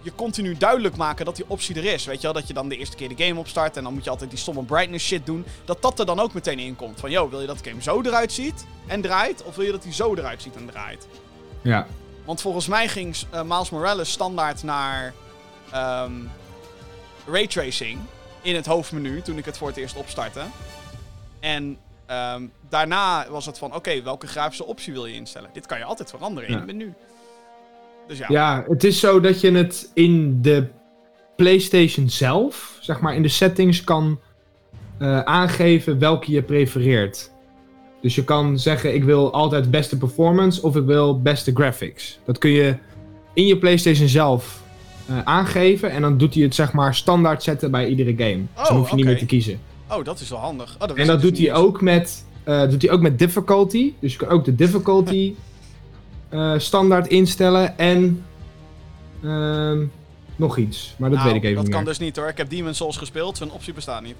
je 0.03 0.15
continu 0.15 0.57
duidelijk 0.57 0.97
maken 0.97 1.25
dat 1.25 1.37
die 1.37 1.45
optie 1.49 1.75
er 1.77 1.85
is. 1.85 2.05
Weet 2.05 2.17
je 2.17 2.23
wel, 2.23 2.33
dat 2.33 2.47
je 2.47 2.55
dan 2.55 2.69
de 2.69 2.77
eerste 2.77 2.97
keer 2.97 3.17
de 3.17 3.25
game 3.25 3.41
opstart 3.41 3.77
en 3.77 3.83
dan 3.85 3.95
moet 3.95 4.05
je 4.05 4.11
altijd 4.11 4.31
die 4.31 4.39
stomme 4.39 4.63
brightness 4.63 5.07
shit 5.07 5.27
doen. 5.27 5.45
Dat 5.65 5.83
dat 5.83 5.99
er 5.99 6.07
dan 6.07 6.21
ook 6.21 6.33
meteen 6.35 6.59
in 6.59 6.77
komt. 6.77 7.01
Van, 7.01 7.11
yo, 7.11 7.29
wil 7.29 7.41
je 7.41 7.47
dat 7.47 7.59
de 7.59 7.69
game 7.71 7.83
zo 7.83 8.01
eruit 8.03 8.33
ziet 8.33 8.67
en 8.87 9.01
draait? 9.01 9.43
Of 9.45 9.57
wil 9.57 9.65
je 9.65 9.73
dat 9.73 9.83
die 9.83 9.93
zo 9.93 10.15
eruit 10.15 10.43
ziet 10.43 10.57
en 10.57 10.67
draait? 10.67 11.07
Ja. 11.63 11.87
Want 12.25 12.41
volgens 12.41 12.67
mij 12.67 12.89
ging 12.89 13.17
eh, 13.31 13.43
Miles 13.43 13.71
Morales 13.71 14.11
standaard 14.11 14.63
naar 14.63 15.15
ehm, 15.71 16.13
raytracing 17.27 17.99
in 18.43 18.55
het 18.55 18.67
hoofdmenu 18.67 19.23
toen 19.23 19.39
ik 19.39 19.45
het 19.45 19.59
voor 19.59 19.69
het 19.69 19.77
eerst 19.77 19.97
opstartte. 19.97 20.43
En 21.41 21.79
ehm, 22.07 22.47
daarna 22.69 23.27
was 23.31 23.47
het 23.47 23.59
van, 23.59 23.75
oké, 23.75 24.03
welke 24.03 24.27
grafische 24.27 24.65
optie 24.65 24.93
wil 24.93 25.07
je 25.07 25.15
instellen? 25.15 25.51
Dit 25.53 25.67
kan 25.67 25.79
je 25.79 25.85
altijd 25.85 26.11
veranderen 26.11 26.49
in 26.49 26.55
Ja. 26.55 26.61
het 26.61 26.67
menu. 26.67 26.95
Dus 28.07 28.19
ja. 28.19 28.27
Ja, 28.29 28.65
het 28.69 28.85
is 28.85 29.01
zo 29.01 29.21
dat 29.21 29.41
je 29.41 29.53
het 29.53 29.91
in 29.95 30.43
de 30.43 30.67
PlayStation 31.37 32.09
zelf, 32.09 32.79
zeg 32.81 33.01
maar 33.01 33.15
in 33.15 33.23
de 33.23 33.29
settings, 33.29 33.85
kan 33.85 34.21
eh, 34.99 35.21
aangeven 35.21 35.99
welke 35.99 36.33
je 36.33 36.43
prefereert. 36.43 37.31
Dus 38.01 38.15
je 38.15 38.25
kan 38.25 38.59
zeggen: 38.59 38.95
ik 38.95 39.05
wil 39.05 39.33
altijd 39.33 39.71
beste 39.71 39.99
performance 39.99 40.63
of 40.63 40.77
ik 40.77 40.85
wil 40.85 41.21
beste 41.21 41.53
graphics. 41.55 42.19
Dat 42.25 42.39
kun 42.39 42.51
je 42.51 42.77
in 43.33 43.47
je 43.47 43.59
PlayStation 43.59 44.09
zelf 44.09 44.63
eh, 45.07 45.23
aangeven 45.25 45.91
en 45.91 46.03
dan 46.03 46.19
doet 46.19 46.35
hij 46.35 46.43
het 46.43 46.55
zeg 46.55 46.73
maar 46.73 46.95
standaard 46.95 47.43
zetten 47.43 47.71
bij 47.71 47.87
iedere 47.87 48.15
game. 48.17 48.37
dus 48.37 48.47
Oh, 48.57 48.67
dan 48.67 48.77
hoef 48.77 48.91
je 48.91 48.97
niet 48.97 49.05
meer 49.05 49.19
te 49.19 49.27
kiezen. 49.27 49.61
Oh, 49.91 50.05
dat 50.05 50.21
is 50.21 50.29
wel 50.29 50.39
handig. 50.39 50.75
Oh, 50.75 50.89
dat 50.89 50.97
En 50.97 51.07
dat 51.07 51.21
dus 51.21 51.31
doet 51.31 51.39
hij 51.39 51.55
ook 51.55 51.81
met, 51.81 52.25
eh, 52.45 52.69
doet 52.69 52.83
hij 52.83 52.91
ook 52.91 53.01
met 53.01 53.19
difficulty. 53.19 53.93
Dus 54.01 54.13
je 54.13 54.19
kan 54.19 54.29
ook 54.29 54.45
de 54.45 54.55
difficulty 54.55 55.35
eh, 56.29 56.59
standaard 56.59 57.07
instellen. 57.07 57.79
En 57.79 58.25
ehm, 59.23 59.87
nog 60.37 60.57
iets. 60.57 60.95
Maar 60.99 61.11
dat 61.11 61.19
Nou, 61.19 61.31
weet 61.31 61.39
ik 61.39 61.45
even 61.45 61.55
dat 61.57 61.65
niet 61.65 61.75
kan 61.75 61.83
meer. 61.85 61.93
dus 61.93 61.99
niet 62.03 62.17
hoor. 62.17 62.29
Ik 62.29 62.37
heb 62.37 62.51
Demon's 62.51 62.77
Souls 62.77 62.97
gespeeld. 62.97 63.37
Zo'n 63.37 63.51
optie 63.51 63.73
bestaat 63.73 64.03
niet. 64.03 64.17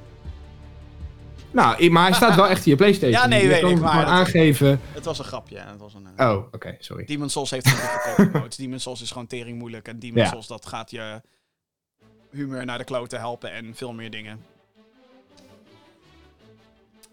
Nou, 1.51 1.91
maar 1.91 2.03
hij 2.03 2.13
staat 2.13 2.35
wel 2.35 2.49
echt 2.49 2.65
in 2.67 2.71
je 2.73 2.77
PlayStation. 2.77 3.21
Ja, 3.21 3.27
nee, 3.27 3.43
je 3.43 3.49
weet 3.49 3.61
kan 3.61 3.71
ik, 3.71 3.81
maar 3.81 3.97
dat- 4.05 4.05
aangeven. 4.15 4.81
Het 4.93 5.05
was 5.05 5.19
een 5.19 5.25
grapje. 5.25 5.59
en 5.59 5.69
Het 5.69 5.81
was 5.81 5.95
een, 5.95 6.07
eh, 6.17 6.29
Oh, 6.31 6.45
oké, 6.53 6.77
sorry. 6.79 7.05
Demon's 7.05 7.33
Souls 7.33 7.51
heeft 7.51 7.69
geen 7.69 8.31
modes. 8.33 8.57
Demon's 8.57 8.83
Souls 8.83 9.03
is 9.03 9.11
gewoon 9.11 9.27
tering 9.27 9.59
moeilijk. 9.59 9.89
En 9.89 9.99
Demon's 9.99 10.21
Ja. 10.21 10.29
Souls, 10.29 10.47
dat 10.47 10.67
gaat 10.67 10.91
je 10.91 11.21
humor 12.31 12.65
naar 12.65 12.79
de 12.79 12.85
kloten 12.85 13.19
helpen 13.19 13.53
en 13.53 13.73
veel 13.75 13.93
meer 13.93 14.11
dingen. 14.11 14.41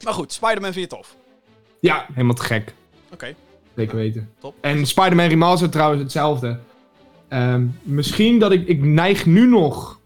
Maar 0.03 0.13
goed, 0.13 0.33
Spider-Man 0.33 0.73
vind 0.73 0.91
je 0.91 0.95
tof. 0.97 1.15
Ja, 1.79 2.05
helemaal 2.13 2.35
te 2.35 2.43
gek. 2.43 2.73
Oké, 3.11 3.35
Zeker 3.75 3.95
weten. 3.95 4.29
top. 4.39 4.55
En 4.61 4.85
Spider-Man 4.85 5.27
Remastered 5.27 5.71
trouwens 5.71 6.01
hetzelfde. 6.01 6.59
Ehm, 7.27 7.65
misschien 7.83 8.39
dat 8.39 8.51
ik... 8.51 8.67
Ik 8.67 8.83
neig 8.83 9.25
nu 9.25 9.47
nog 9.47 9.99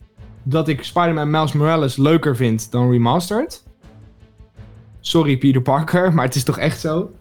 dat 0.43 0.67
ik 0.67 0.83
Spider-Man 0.83 1.29
Miles 1.29 1.51
Morales 1.53 1.95
leuker 1.95 2.35
vind 2.35 2.71
dan 2.71 2.91
Remastered. 2.91 3.63
Sorry 4.99 5.37
Peter 5.37 5.61
Parker, 5.61 6.11
maar 6.13 6.25
het 6.25 6.35
is 6.35 6.43
toch 6.43 6.57
echt 6.57 6.79
zo? 6.79 7.11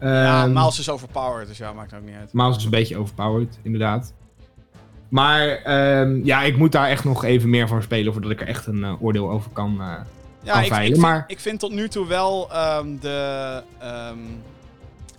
ja, 0.00 0.42
Ehm, 0.44 0.52
Miles 0.52 0.78
is 0.78 0.90
overpowered, 0.90 1.48
dus 1.48 1.58
ja, 1.58 1.72
maakt 1.72 1.94
ook 1.94 2.02
niet 2.04 2.14
uit. 2.14 2.32
Miles 2.32 2.56
is 2.56 2.64
een 2.64 2.70
beetje 2.70 2.96
overpowered, 2.98 3.58
inderdaad. 3.62 4.14
Maar 5.08 5.48
ehm, 5.48 6.20
ja, 6.24 6.42
ik 6.42 6.56
moet 6.56 6.72
daar 6.72 6.88
echt 6.88 7.04
nog 7.04 7.24
even 7.24 7.50
meer 7.50 7.68
van 7.68 7.82
spelen 7.82 8.12
voordat 8.12 8.30
ik 8.30 8.40
er 8.40 8.46
echt 8.46 8.66
een 8.66 8.84
eh, 8.84 9.02
oordeel 9.02 9.30
over 9.30 9.50
kan. 9.50 9.70
eh. 9.80 9.86
Ja, 10.42 10.52
kan 10.52 10.60
ik, 10.60 10.66
ik, 10.66 10.72
veilen, 10.72 10.92
vind, 10.92 11.06
maar- 11.06 11.24
ik 11.26 11.40
vind 11.40 11.60
tot 11.60 11.72
nu 11.72 11.88
toe 11.88 12.06
wel 12.06 12.48
de, 13.00 13.62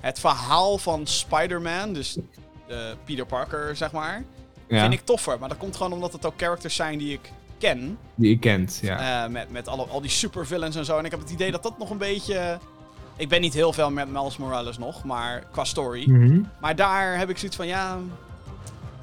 het 0.02 0.20
verhaal 0.20 0.78
van 0.78 1.08
Spider-Man, 1.08 1.94
dus 1.94 2.18
eh, 2.68 2.78
Peter 3.06 3.26
Parker, 3.26 3.76
zeg 3.76 3.92
maar, 3.92 4.24
ja, 4.68 4.82
vind 4.82 4.94
ik 4.94 5.06
toffer. 5.06 5.40
Maar 5.40 5.50
dat 5.50 5.58
komt 5.58 5.76
gewoon 5.76 5.94
omdat 5.94 6.14
het 6.14 6.26
ook 6.26 6.34
characters 6.38 6.76
zijn 6.76 6.98
die 6.98 7.14
ik 7.14 7.32
ken. 7.58 7.98
die 8.16 8.30
je 8.30 8.40
kent. 8.40 8.80
Ja. 8.82 9.24
Eh, 9.24 9.30
met 9.30 9.52
met 9.52 9.68
alle, 9.68 9.86
al 9.86 10.02
die 10.02 10.10
supervillains 10.10 10.76
en 10.76 10.86
zo. 10.86 10.98
En 10.98 11.06
ik 11.06 11.12
heb 11.12 11.20
het 11.20 11.30
idee 11.30 11.52
dat 11.52 11.64
dat 11.64 11.78
nog 11.78 11.90
een 11.90 11.98
beetje... 11.98 12.60
Ik 13.18 13.30
ben 13.30 13.42
niet 13.42 13.54
heel 13.54 13.74
veel 13.74 13.92
met 13.92 14.10
Miles 14.10 14.38
Morales 14.38 14.78
nog, 14.78 15.04
maar 15.04 15.44
qua 15.52 15.64
story. 15.64 16.10
Mhm. 16.10 16.42
Maar 16.62 16.76
daar 16.76 17.18
heb 17.18 17.30
ik 17.30 17.38
zoiets 17.38 17.58
van, 17.58 17.68
ja... 17.68 17.98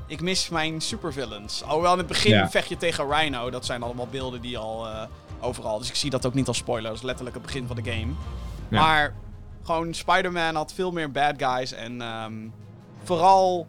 Ik 0.06 0.20
mis 0.20 0.48
mijn 0.48 0.80
supervillains. 0.80 1.62
Alhoewel 1.62 1.92
in 1.92 1.98
het 1.98 2.06
begin 2.06 2.32
Ja. 2.32 2.50
vecht 2.50 2.68
je 2.68 2.76
tegen 2.76 3.10
Rhino. 3.10 3.50
Dat 3.50 3.64
zijn 3.66 3.82
allemaal 3.82 4.06
beelden 4.10 4.40
die 4.40 4.58
al 4.58 4.86
eh, 4.86 5.02
overal... 5.40 5.78
Dus 5.78 5.88
ik 5.88 5.94
zie 5.94 6.10
dat 6.10 6.26
ook 6.26 6.34
niet 6.34 6.48
als 6.48 6.56
spoiler. 6.56 6.88
Dat 6.88 6.98
is 6.98 7.02
letterlijk 7.04 7.36
het 7.36 7.44
begin 7.44 7.66
van 7.66 7.76
de 7.76 7.90
game. 7.90 8.12
Ja. 8.68 8.80
Maar 8.80 9.14
gewoon 9.68 9.94
Spider-Man 9.94 10.54
had 10.54 10.72
veel 10.74 10.92
meer 10.92 11.10
bad 11.10 11.34
guys. 11.36 11.72
En 11.72 12.00
ehm, 12.00 12.32
vooral... 13.04 13.66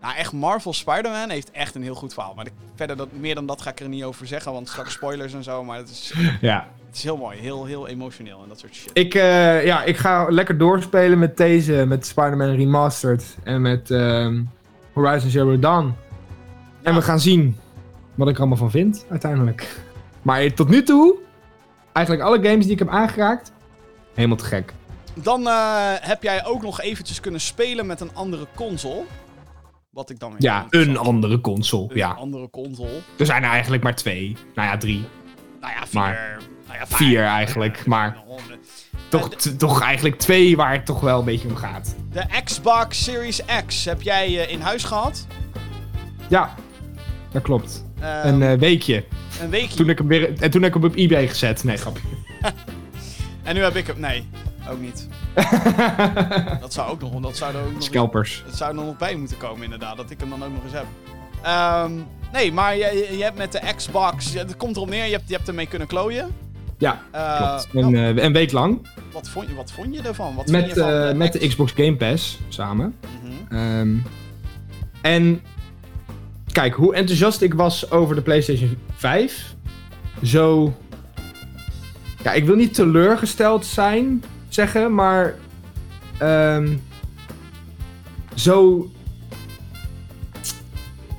Nou, 0.00 0.14
echt 0.14 0.32
Marvel 0.32 0.72
Spider-Man 0.72 1.30
heeft 1.30 1.50
echt 1.50 1.74
een 1.74 1.82
heel 1.82 1.94
goed 1.94 2.14
verhaal. 2.14 2.34
Maar 2.34 2.46
verder, 2.74 2.96
dat, 2.96 3.08
meer 3.12 3.34
dan 3.34 3.46
dat 3.46 3.62
ga 3.62 3.70
ik 3.70 3.80
er 3.80 3.88
niet 3.88 4.04
over 4.04 4.26
zeggen. 4.26 4.52
Want 4.52 4.68
straks 4.68 4.92
spoilers 4.92 5.34
en 5.34 5.42
zo. 5.42 5.64
Maar 5.64 5.76
het 5.78 5.88
is, 5.88 6.14
ja. 6.40 6.66
het 6.86 6.96
is 6.96 7.02
heel 7.02 7.16
mooi. 7.16 7.38
Heel, 7.38 7.64
heel 7.64 7.88
emotioneel 7.88 8.42
en 8.42 8.48
dat 8.48 8.58
soort 8.58 8.74
shit. 8.74 8.90
Ik, 8.92 9.14
eh, 9.14 9.64
ja, 9.64 9.82
ik 9.82 9.96
ga 9.96 10.26
lekker 10.28 10.58
doorspelen 10.58 11.18
met 11.18 11.36
deze, 11.36 11.84
met 11.86 12.06
Spider-Man 12.06 12.54
Remastered 12.54 13.36
en 13.44 13.60
met 13.62 13.90
ehm, 13.90 14.42
Horizon 14.92 15.30
Zero 15.30 15.58
Dawn. 15.58 15.94
En 16.82 16.92
Ja. 16.92 16.98
we 16.98 17.02
gaan 17.04 17.20
zien 17.20 17.56
wat 18.14 18.28
ik 18.28 18.34
er 18.34 18.40
allemaal 18.40 18.58
van 18.58 18.70
vind, 18.70 19.06
uiteindelijk. 19.10 19.76
Maar 20.22 20.54
tot 20.54 20.68
nu 20.68 20.82
toe, 20.82 21.14
eigenlijk 21.92 22.26
alle 22.26 22.42
games 22.48 22.64
die 22.64 22.72
ik 22.72 22.78
heb 22.78 22.88
aangeraakt, 22.88 23.52
helemaal 24.14 24.36
te 24.36 24.44
gek. 24.44 24.74
Dan 25.22 25.46
eh, 25.46 25.92
heb 26.00 26.22
jij 26.22 26.44
ook 26.44 26.62
nog 26.62 26.80
eventjes 26.80 27.20
kunnen 27.20 27.40
spelen 27.40 27.86
met 27.86 28.00
een 28.00 28.10
andere 28.14 28.46
console. 28.54 29.02
Wat 29.90 30.10
ik 30.10 30.18
dan 30.18 30.30
weer 30.30 30.42
Ja, 30.42 30.66
een 30.70 30.96
andere 30.96 31.40
console. 31.40 31.88
Een 31.90 31.96
Ja, 31.96 32.10
andere 32.10 32.50
console. 32.50 33.00
er 33.18 33.26
zijn 33.26 33.42
er 33.42 33.50
eigenlijk 33.50 33.82
maar 33.82 33.94
twee. 33.94 34.36
Nou 34.54 34.68
ja, 34.68 34.76
drie. 34.76 35.04
Nou 35.60 35.72
ja, 35.72 35.86
vier. 35.86 36.00
Maar 36.00 36.38
nou 36.66 36.78
ja, 36.78 36.86
vier 36.86 37.24
eigenlijk, 37.24 37.86
maar- 37.86 38.16
Honderd. 38.26 38.58
Toch, 39.08 39.28
toch 39.34 39.80
eigenlijk 39.82 40.18
twee 40.18 40.56
waar 40.56 40.72
het 40.72 40.86
toch 40.86 41.00
wel 41.00 41.18
een 41.18 41.24
beetje 41.24 41.48
om 41.48 41.56
gaat. 41.56 41.94
De 42.12 42.24
Xbox 42.44 43.04
Series 43.04 43.40
X 43.66 43.84
heb 43.84 44.02
jij 44.02 44.26
eh, 44.44 44.52
in 44.52 44.60
huis 44.60 44.84
gehad. 44.84 45.26
Ja, 46.28 46.54
dat 47.32 47.42
klopt. 47.42 47.84
Ehm, 48.00 48.26
Een 48.28 48.42
eh, 48.42 48.58
weekje. 48.58 49.04
een 49.42 49.50
weekje. 49.50 49.76
Toen 49.76 49.88
ik 49.88 49.98
hem 49.98 50.06
weer, 50.08 50.40
en 50.42 50.50
toen 50.50 50.62
heb 50.62 50.74
ik 50.74 50.82
hem 50.82 50.90
op 50.90 50.96
eBay 50.96 51.28
gezet. 51.28 51.64
Nee, 51.64 51.76
grapje. 51.76 52.02
En 53.42 53.54
nu 53.54 53.62
heb 53.62 53.76
ik 53.76 53.86
hem... 53.86 54.00
Nee, 54.00 54.28
ook 54.70 54.80
niet. 54.80 55.08
Dat 56.60 56.72
zou 56.72 56.90
ook 56.90 57.00
nog... 57.00 57.20
Dat 57.20 57.36
zou 57.36 57.54
er 57.54 57.58
ook 57.60 57.66
nog 57.66 57.74
eens- 57.74 57.84
Scalpers. 57.84 58.42
Het 58.46 58.56
zou 58.56 58.78
er 58.78 58.84
nog 58.84 58.96
bij 58.96 59.16
moeten 59.16 59.36
komen, 59.36 59.64
inderdaad. 59.64 59.96
Dat 59.96 60.10
ik 60.10 60.20
hem 60.20 60.28
dan 60.30 60.44
ook 60.44 60.52
nog 60.52 60.62
eens 60.64 60.72
heb. 60.72 60.86
Ehm, 61.42 61.92
nee, 62.32 62.52
maar 62.52 62.76
je, 62.76 63.08
je- 63.16 63.22
hebt 63.22 63.38
met 63.38 63.52
de 63.52 63.60
Xbox... 63.76 64.34
Het 64.34 64.56
komt 64.56 64.76
erop 64.76 64.88
neer, 64.88 65.04
je 65.04 65.12
hebt, 65.12 65.28
je 65.28 65.34
hebt 65.34 65.48
ermee 65.48 65.66
kunnen 65.66 65.88
klooien. 65.88 66.28
Ja, 66.78 67.00
Eh, 67.10 67.36
klopt. 67.36 67.72
nou, 67.72 67.96
Een, 67.96 68.24
een 68.24 68.32
week 68.32 68.52
lang. 68.52 68.86
wat, 69.12 69.28
vond 69.28 69.48
je, 69.48 69.54
wat 69.54 69.72
vond 69.72 69.94
je 69.94 70.02
ervan? 70.02 70.34
Wat 70.34 70.46
Met, 70.46 70.66
je 70.66 70.74
van 70.74 70.90
eh, 70.90 71.08
de 71.08 71.14
met 71.14 71.32
de 71.32 71.48
Xbox 71.48 71.72
Game 71.72 71.96
Pass 71.96 72.38
samen. 72.48 72.94
Mhm. 73.22 73.56
Ehm, 73.58 73.96
en 75.02 75.42
kijk, 76.52 76.74
hoe 76.74 76.94
enthousiast 76.94 77.40
ik 77.42 77.54
was 77.54 77.90
over 77.90 78.14
de 78.14 78.22
PlayStation 78.22 78.78
5. 78.96 79.54
Zo. 80.22 80.74
Ja, 82.22 82.32
ik 82.32 82.44
wil 82.44 82.56
niet 82.56 82.74
teleurgesteld 82.74 83.66
zijn, 83.66 84.24
zeggen, 84.56 84.94
maar. 84.94 85.34
ehm, 86.18 86.76
zo. 88.34 88.88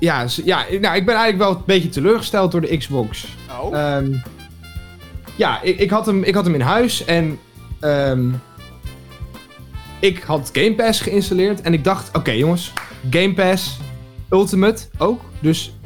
Ja, 0.00 0.26
ja, 0.44 0.58
nou, 0.80 0.96
ik 0.96 1.06
ben 1.06 1.14
eigenlijk 1.14 1.38
wel 1.38 1.50
een 1.50 1.62
beetje 1.66 1.88
teleurgesteld 1.88 2.52
door 2.52 2.60
de 2.60 2.76
Xbox. 2.76 3.26
Oh, 3.60 3.76
Ehm, 3.78 4.12
ja, 5.36 5.62
ik, 5.62 5.78
ik, 5.78 5.90
had 5.90 6.06
hem, 6.06 6.22
ik 6.22 6.34
had 6.34 6.44
hem 6.44 6.54
in 6.54 6.60
huis 6.60 7.04
en 7.04 7.38
ehm, 7.80 8.28
ik 10.00 10.22
had 10.22 10.50
Game 10.52 10.74
Pass 10.74 11.00
geïnstalleerd 11.00 11.60
en 11.60 11.72
ik 11.72 11.84
dacht, 11.84 12.16
oké 12.16 12.30
jongens, 12.30 12.72
Game 13.10 13.34
Pass 13.34 13.78
Ultimate 14.30 14.82
ook, 14.98 15.20
dus 15.40 15.76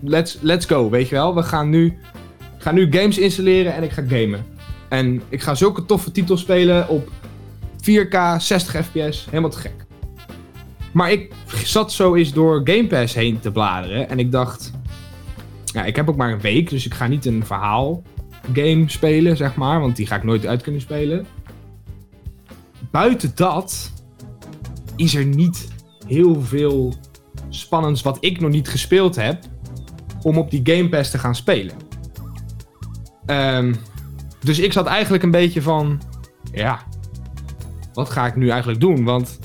let's, 0.00 0.38
let's 0.40 0.66
go, 0.66 0.90
weet 0.90 1.08
je 1.08 1.14
wel. 1.14 1.34
We 1.34 1.42
gaan 1.42 1.68
nu, 1.68 1.86
ik 2.56 2.62
ga 2.62 2.72
nu 2.72 2.92
games 2.92 3.18
installeren 3.18 3.74
en 3.74 3.82
ik 3.82 3.90
ga 3.90 4.02
gamen. 4.08 4.44
En 4.92 5.22
ik 5.28 5.42
ga 5.42 5.54
zulke 5.54 5.86
toffe 5.86 6.12
titels 6.12 6.40
spelen 6.40 6.88
op 6.88 7.10
4K, 7.76 8.36
60 8.38 8.86
fps, 8.86 9.24
helemaal 9.24 9.50
te 9.50 9.58
gek. 9.58 9.84
Maar 10.92 11.12
ik 11.12 11.32
zat 11.64 11.92
zo 11.92 12.14
eens 12.14 12.32
door 12.32 12.60
Game 12.64 12.86
Pass 12.86 13.14
heen 13.14 13.40
te 13.40 13.50
bladeren 13.50 14.08
en 14.08 14.18
ik 14.18 14.32
dacht, 14.32 14.72
ja, 15.64 15.84
ik 15.84 15.96
heb 15.96 16.08
ook 16.08 16.16
maar 16.16 16.32
een 16.32 16.40
week, 16.40 16.70
dus 16.70 16.86
ik 16.86 16.94
ga 16.94 17.06
niet 17.06 17.26
een 17.26 17.46
verhaal 17.46 18.02
game 18.52 18.84
spelen, 18.86 19.36
zeg 19.36 19.54
maar, 19.54 19.80
want 19.80 19.96
die 19.96 20.06
ga 20.06 20.16
ik 20.16 20.24
nooit 20.24 20.46
uit 20.46 20.62
kunnen 20.62 20.80
spelen. 20.80 21.26
Buiten 22.90 23.32
dat 23.34 23.92
is 24.96 25.14
er 25.14 25.24
niet 25.24 25.68
heel 26.06 26.42
veel 26.42 26.94
spannends 27.48 28.02
wat 28.02 28.16
ik 28.20 28.40
nog 28.40 28.50
niet 28.50 28.68
gespeeld 28.68 29.16
heb 29.16 29.38
om 30.22 30.38
op 30.38 30.50
die 30.50 30.60
Game 30.64 30.88
Pass 30.88 31.10
te 31.10 31.18
gaan 31.18 31.34
spelen. 31.34 31.74
Ehm, 33.26 33.74
dus 34.42 34.58
ik 34.58 34.72
zat 34.72 34.86
eigenlijk 34.86 35.22
een 35.22 35.30
beetje 35.30 35.62
van, 35.62 36.00
ja, 36.52 36.82
wat 37.92 38.10
ga 38.10 38.26
ik 38.26 38.36
nu 38.36 38.48
eigenlijk 38.48 38.80
doen? 38.80 39.04
Want 39.04 39.38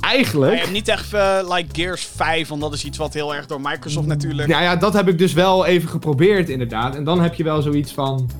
Maar 0.00 0.10
je 0.10 0.16
eigenlijk... 0.16 0.58
hebt 0.58 0.72
niet 0.72 0.88
echt 0.88 1.14
eh, 1.14 1.38
like 1.48 1.68
Gears 1.72 2.04
5, 2.04 2.48
want 2.48 2.60
dat 2.60 2.72
is 2.72 2.84
iets 2.84 2.98
wat 2.98 3.14
heel 3.14 3.34
erg 3.34 3.46
door 3.46 3.60
Microsoft 3.60 4.06
natuurlijk... 4.06 4.48
Nou 4.48 4.62
ja, 4.62 4.76
dat 4.76 4.92
heb 4.92 5.08
ik 5.08 5.18
dus 5.18 5.32
wel 5.32 5.66
even 5.66 5.88
geprobeerd 5.88 6.48
inderdaad. 6.48 6.94
En 6.96 7.04
dan 7.04 7.20
heb 7.20 7.34
je 7.34 7.44
wel 7.44 7.62
zoiets 7.62 7.92
van... 7.92 8.30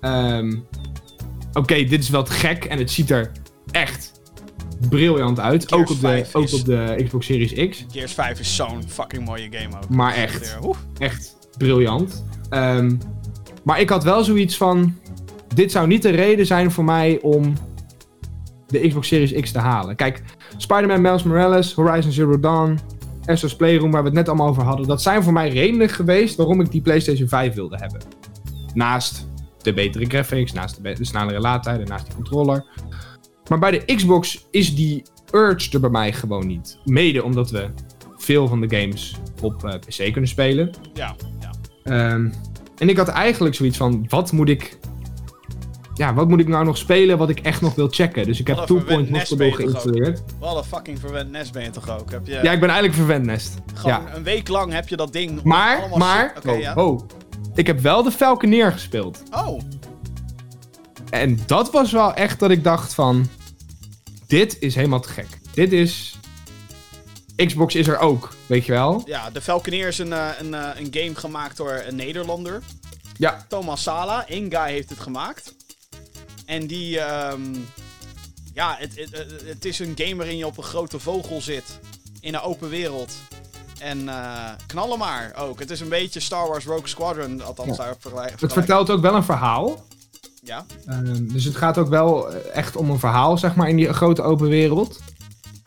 ehm, 0.00 0.56
Oké, 1.52 1.74
dit 1.84 2.02
is 2.02 2.08
wel 2.08 2.22
te 2.22 2.32
gek 2.32 2.64
en 2.64 2.78
het 2.78 2.90
ziet 2.90 3.10
er 3.10 3.30
echt 3.70 4.12
briljant 4.88 5.40
uit. 5.40 5.68
Gears 5.68 5.82
Ook 5.82 5.90
op, 5.90 6.00
de, 6.00 6.06
5 6.06 6.34
ook 6.34 6.44
is- 6.44 6.52
op 6.60 6.64
de 6.64 7.02
Xbox 7.04 7.26
Series 7.26 7.68
X. 7.68 7.84
Gears 7.92 8.12
5 8.12 8.38
is 8.40 8.56
zo'n 8.56 8.82
fucking 8.88 9.24
mooie 9.24 9.48
game 9.50 9.76
ook. 9.76 9.88
Maar 9.88 10.14
echt. 10.14 10.56
Eh. 10.62 10.68
Echt 10.98 11.36
briljant. 11.56 12.24
Ehm, 12.50 12.96
maar 13.64 13.80
ik 13.80 13.88
had 13.88 14.04
wel 14.04 14.24
zoiets 14.24 14.56
van... 14.56 14.96
Dit 15.54 15.72
zou 15.72 15.86
niet 15.86 16.02
de 16.02 16.10
reden 16.10 16.46
zijn 16.46 16.70
voor 16.70 16.84
mij 16.84 17.18
om 17.22 17.52
de 18.66 18.88
Xbox 18.88 19.08
Series 19.08 19.32
X 19.32 19.52
te 19.52 19.58
halen. 19.58 19.96
Kijk, 19.96 20.22
Spider-Man 20.56 21.00
Miles 21.00 21.22
Morales, 21.22 21.74
Horizon 21.74 22.12
Zero 22.12 22.40
Dawn, 22.40 22.78
Astro's 23.24 23.56
Playroom, 23.56 23.90
waar 23.90 24.02
we 24.02 24.08
het 24.08 24.16
net 24.16 24.28
allemaal 24.28 24.48
over 24.48 24.62
hadden. 24.62 24.86
Dat 24.86 25.02
zijn 25.02 25.22
voor 25.22 25.32
mij 25.32 25.48
redenen 25.48 25.88
geweest 25.88 26.36
waarom 26.36 26.60
ik 26.60 26.70
die 26.70 26.80
PlayStation 26.80 27.28
5 27.28 27.54
wilde 27.54 27.76
hebben. 27.76 28.00
Naast 28.74 29.28
de 29.62 29.74
betere 29.74 30.04
graphics, 30.04 30.52
naast 30.52 30.82
de, 30.82 30.92
de 30.92 31.04
snellere 31.04 31.40
laadtijden, 31.40 31.86
naast 31.86 32.04
die 32.04 32.14
controller. 32.14 32.64
Maar 33.48 33.58
bij 33.58 33.70
de 33.70 33.94
Xbox 33.94 34.46
is 34.50 34.74
die 34.74 35.02
urge 35.32 35.70
er 35.72 35.80
bij 35.80 35.90
mij 35.90 36.12
gewoon 36.12 36.46
niet. 36.46 36.78
Mede 36.84 37.22
omdat 37.24 37.50
we 37.50 37.70
veel 38.16 38.48
van 38.48 38.60
de 38.60 38.76
games 38.76 39.16
op 39.42 39.64
eh, 39.64 39.78
PC 39.78 40.12
kunnen 40.12 40.30
spelen. 40.30 40.70
Ja, 40.94 41.16
ja. 41.40 41.50
Ehm, 41.82 42.30
en 42.78 42.88
ik 42.88 42.96
had 42.96 43.08
eigenlijk 43.08 43.54
zoiets 43.54 43.76
van, 43.76 44.06
wat 44.08 44.32
moet 44.32 44.48
ik... 44.48 44.78
Ja, 45.98 46.14
wat 46.14 46.28
moet 46.28 46.40
ik 46.40 46.48
nou 46.48 46.64
nog 46.64 46.76
spelen 46.76 47.18
wat 47.18 47.28
ik 47.28 47.40
echt 47.40 47.60
nog 47.60 47.74
wil 47.74 47.88
checken? 47.90 48.24
Dus 48.26 48.40
ik 48.40 48.46
heb 48.46 48.56
Two 48.58 48.80
Point 48.80 49.08
Hospital 49.08 49.50
geïnstalleerd. 49.50 50.22
Wat 50.38 50.56
een 50.56 50.64
fucking 50.64 50.98
verwend 51.00 51.30
nest 51.30 51.52
ben 51.52 51.62
je 51.62 51.70
toch 51.70 51.90
ook? 52.00 52.10
Heb 52.10 52.26
je 52.26 52.32
Ja, 52.32 52.52
ik 52.52 52.60
ben 52.60 52.68
eigenlijk 52.68 52.94
verwend 52.94 53.24
nest. 53.24 53.54
gewoon 53.74 54.02
Ja. 54.02 54.14
een 54.14 54.22
week 54.22 54.48
lang 54.48 54.72
heb 54.72 54.88
je 54.88 54.96
dat 54.96 55.12
ding... 55.12 55.42
Maar, 55.42 55.78
allemaal 55.78 55.98
maar... 55.98 56.34
Oké, 56.36 56.50
oh, 56.50 56.60
ja. 56.60 56.74
oh. 56.74 57.00
Ik 57.54 57.66
heb 57.66 57.80
wel 57.80 58.02
de 58.02 58.10
Falconeer 58.10 58.72
gespeeld. 58.72 59.22
Oh, 59.30 59.60
En 61.10 61.38
dat 61.46 61.70
was 61.70 61.92
wel 61.92 62.14
echt 62.14 62.38
dat 62.38 62.50
ik 62.50 62.64
dacht 62.64 62.94
van... 62.94 63.28
Dit 64.26 64.56
is 64.60 64.74
helemaal 64.74 65.00
te 65.00 65.08
gek. 65.08 65.26
Dit 65.54 65.72
is... 65.72 66.16
Xbox 67.46 67.74
is 67.74 67.88
er 67.88 67.98
ook, 67.98 68.32
weet 68.46 68.64
je 68.66 68.72
wel? 68.72 69.02
ja, 69.06 69.30
de 69.30 69.40
Falconeer 69.40 69.88
is 69.88 69.98
een, 69.98 70.12
eh, 70.12 70.28
een, 70.38 70.54
eh, 70.54 70.68
een 70.76 70.88
game 70.90 71.14
gemaakt 71.14 71.56
door 71.56 71.82
een 71.86 71.96
Nederlander. 71.96 72.62
Ja. 73.16 73.44
Thomas 73.48 73.82
Sala, 73.82 74.26
één 74.28 74.50
guy 74.50 74.70
heeft 74.70 74.90
het 74.90 75.00
gemaakt. 75.00 75.54
En 76.48 76.66
die, 76.66 77.00
ehm, 77.00 77.40
ja, 78.54 78.76
het, 78.78 78.92
het, 78.96 79.26
het- 79.44 79.64
is 79.64 79.78
een 79.78 79.92
game 79.96 80.14
waarin 80.16 80.36
je 80.36 80.46
op 80.46 80.56
een 80.58 80.62
grote 80.64 80.98
vogel 80.98 81.40
zit. 81.40 81.78
In 82.20 82.34
een 82.34 82.40
open 82.40 82.68
wereld. 82.68 83.12
En 83.78 84.08
eh 84.08 84.50
knallen 84.66 84.98
maar 84.98 85.32
ook. 85.36 85.58
Het 85.60 85.70
is 85.70 85.80
een 85.80 85.88
beetje 85.88 86.20
Star 86.20 86.48
Wars 86.48 86.64
Rogue 86.64 86.88
Squadron, 86.88 87.42
althans 87.42 87.76
Ja. 87.76 87.84
daar 87.84 87.96
vergelijk. 87.98 88.40
Het 88.40 88.52
vertelt 88.52 88.90
ook 88.90 89.00
wel 89.00 89.14
een 89.14 89.24
verhaal. 89.24 89.86
Ja, 90.42 90.66
Ehm, 90.86 91.26
dus 91.26 91.44
het 91.44 91.56
gaat 91.56 91.78
ook 91.78 91.88
wel 91.88 92.32
eh, 92.32 92.56
echt 92.56 92.76
om 92.76 92.90
een 92.90 92.98
verhaal, 92.98 93.38
zeg 93.38 93.54
maar, 93.54 93.68
in 93.68 93.76
die 93.76 93.92
grote 93.92 94.22
open 94.22 94.48
wereld. 94.48 94.98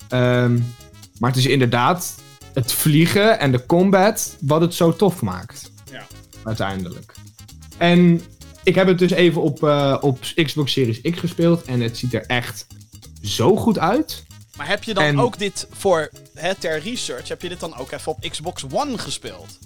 Ehm, 0.09 0.59
maar 1.19 1.29
het 1.29 1.39
is 1.39 1.45
inderdaad 1.45 2.15
het 2.53 2.71
vliegen 2.71 3.39
en 3.39 3.51
de 3.51 3.65
combat 3.65 4.35
wat 4.39 4.61
het 4.61 4.73
zo 4.73 4.95
tof 4.95 5.21
maakt. 5.21 5.71
Ja. 5.91 6.05
Uiteindelijk. 6.43 7.13
En 7.77 8.21
ik 8.63 8.75
heb 8.75 8.87
het 8.87 8.99
dus 8.99 9.11
even 9.11 9.41
op, 9.41 9.63
eh, 9.63 9.97
op 10.01 10.19
Xbox 10.43 10.71
Series 10.71 11.01
X 11.01 11.19
gespeeld. 11.19 11.63
En 11.63 11.81
het 11.81 11.97
ziet 11.97 12.13
er 12.13 12.25
echt 12.25 12.67
zo 13.21 13.55
goed 13.55 13.79
uit. 13.79 14.25
maar 14.57 14.67
heb 14.67 14.83
je 14.83 14.93
dan 14.93 15.03
En- 15.03 15.19
ook 15.19 15.37
dit 15.37 15.67
voor, 15.71 16.09
hè, 16.33 16.55
ter 16.55 16.79
research, 16.79 17.27
heb 17.27 17.41
je 17.41 17.49
dit 17.49 17.59
dan 17.59 17.75
ook 17.77 17.91
even 17.91 18.11
op 18.11 18.29
Xbox 18.29 18.65
One 18.71 18.97
gespeeld? 18.97 19.57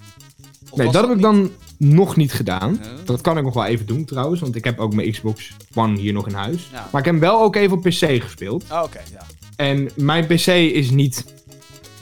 Of 0.70 0.78
Nee, 0.78 0.90
dat 0.90 1.06
heb 1.06 1.16
ik 1.16 1.22
dan 1.22 1.50
nog 1.78 2.16
niet 2.16 2.32
gedaan. 2.32 2.80
Dat 3.04 3.20
kan 3.20 3.38
ik 3.38 3.44
nog 3.44 3.54
wel 3.54 3.64
even 3.64 3.86
doen 3.86 4.04
trouwens. 4.04 4.40
Want 4.40 4.56
ik 4.56 4.64
heb 4.64 4.78
ook 4.78 4.94
mijn 4.94 5.10
Xbox 5.10 5.50
One 5.74 5.98
hier 5.98 6.12
nog 6.12 6.28
in 6.28 6.34
huis. 6.34 6.68
Ja. 6.72 6.88
Maar 6.92 7.00
ik 7.00 7.06
heb 7.06 7.14
hem 7.14 7.18
wel 7.20 7.40
ook 7.40 7.56
even 7.56 7.76
op 7.76 7.82
PC 7.82 8.22
gespeeld. 8.22 8.64
Oh, 8.70 8.82
Oké, 8.82 9.00
ja. 9.12 9.26
En 9.56 9.90
mijn 9.94 10.26
PC 10.26 10.46
is 10.46 10.90
niet 10.90 11.24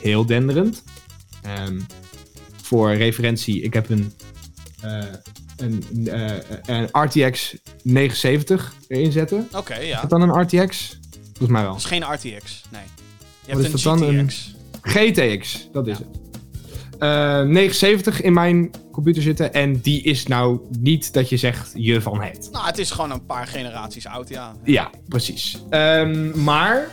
heel 0.00 0.26
denderend. 0.26 0.82
Ehm, 1.42 1.80
voor 2.62 2.94
referentie, 2.94 3.62
ik 3.62 3.72
heb 3.74 3.90
een, 3.90 4.12
eh, 4.80 4.98
een, 5.56 5.84
eh, 6.08 6.32
een 6.66 6.88
RTX 6.92 7.56
970 7.82 8.74
erin 8.88 9.12
zetten. 9.12 9.48
Oké, 9.56 9.74
Is 9.74 9.88
ja. 9.88 10.00
dat 10.00 10.10
dan 10.10 10.20
een 10.22 10.40
RTX? 10.42 10.98
Volgens 11.26 11.48
mij 11.48 11.62
wel. 11.62 11.70
Dat 11.72 11.80
is 11.80 11.86
geen 11.86 12.02
RTX, 12.12 12.62
nee. 12.72 12.82
Je 13.44 13.52
hebt 13.52 13.58
is 13.74 13.84
een 13.84 13.90
dat 13.90 13.98
dan? 13.98 14.02
Een- 14.18 14.30
GTX. 14.30 14.54
GTX, 14.82 15.68
dat 15.72 15.86
is 15.86 15.98
Ja. 15.98 16.04
het. 16.04 16.22
970 16.98 18.20
in 18.22 18.32
mijn 18.32 18.70
computer 18.92 19.22
zitten. 19.22 19.52
En 19.52 19.80
die 19.80 20.02
is 20.02 20.26
nou 20.26 20.60
niet 20.80 21.12
dat 21.12 21.28
je 21.28 21.36
zegt 21.36 21.70
je 21.74 22.00
van 22.00 22.22
het. 22.22 22.48
Nou, 22.52 22.66
het 22.66 22.78
is 22.78 22.90
gewoon 22.90 23.10
een 23.10 23.26
paar 23.26 23.46
generaties 23.46 24.06
oud, 24.06 24.28
ja. 24.28 24.52
Ja, 24.64 24.90
precies. 25.08 25.58
Ehm, 25.70 26.42
maar 26.44 26.88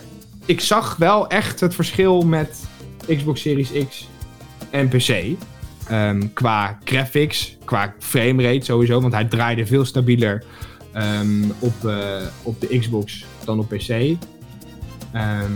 ik 0.45 0.61
zag 0.61 0.95
wel 0.95 1.27
echt 1.29 1.59
het 1.59 1.75
verschil 1.75 2.21
met 2.21 2.59
Xbox 3.07 3.41
Series 3.41 3.71
X 3.89 4.07
en 4.69 4.87
PC. 4.87 5.25
Ehm, 5.87 6.21
qua 6.33 6.77
graphics, 6.83 7.57
qua 7.65 7.93
framerate 7.99 8.65
sowieso, 8.65 9.01
want 9.01 9.13
hij 9.13 9.25
draaide 9.25 9.65
veel 9.65 9.85
stabieler 9.85 10.43
ehm, 10.91 11.49
op, 11.59 11.85
eh, 11.85 12.21
op 12.43 12.61
de 12.61 12.79
Xbox 12.79 13.25
dan 13.45 13.59
op 13.59 13.69
PC. 13.69 13.89
Ehm, 15.11 15.51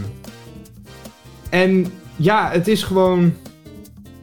en 1.50 1.92
ja, 2.16 2.50
het 2.52 2.68
is 2.68 2.84
gewoon 2.84 3.34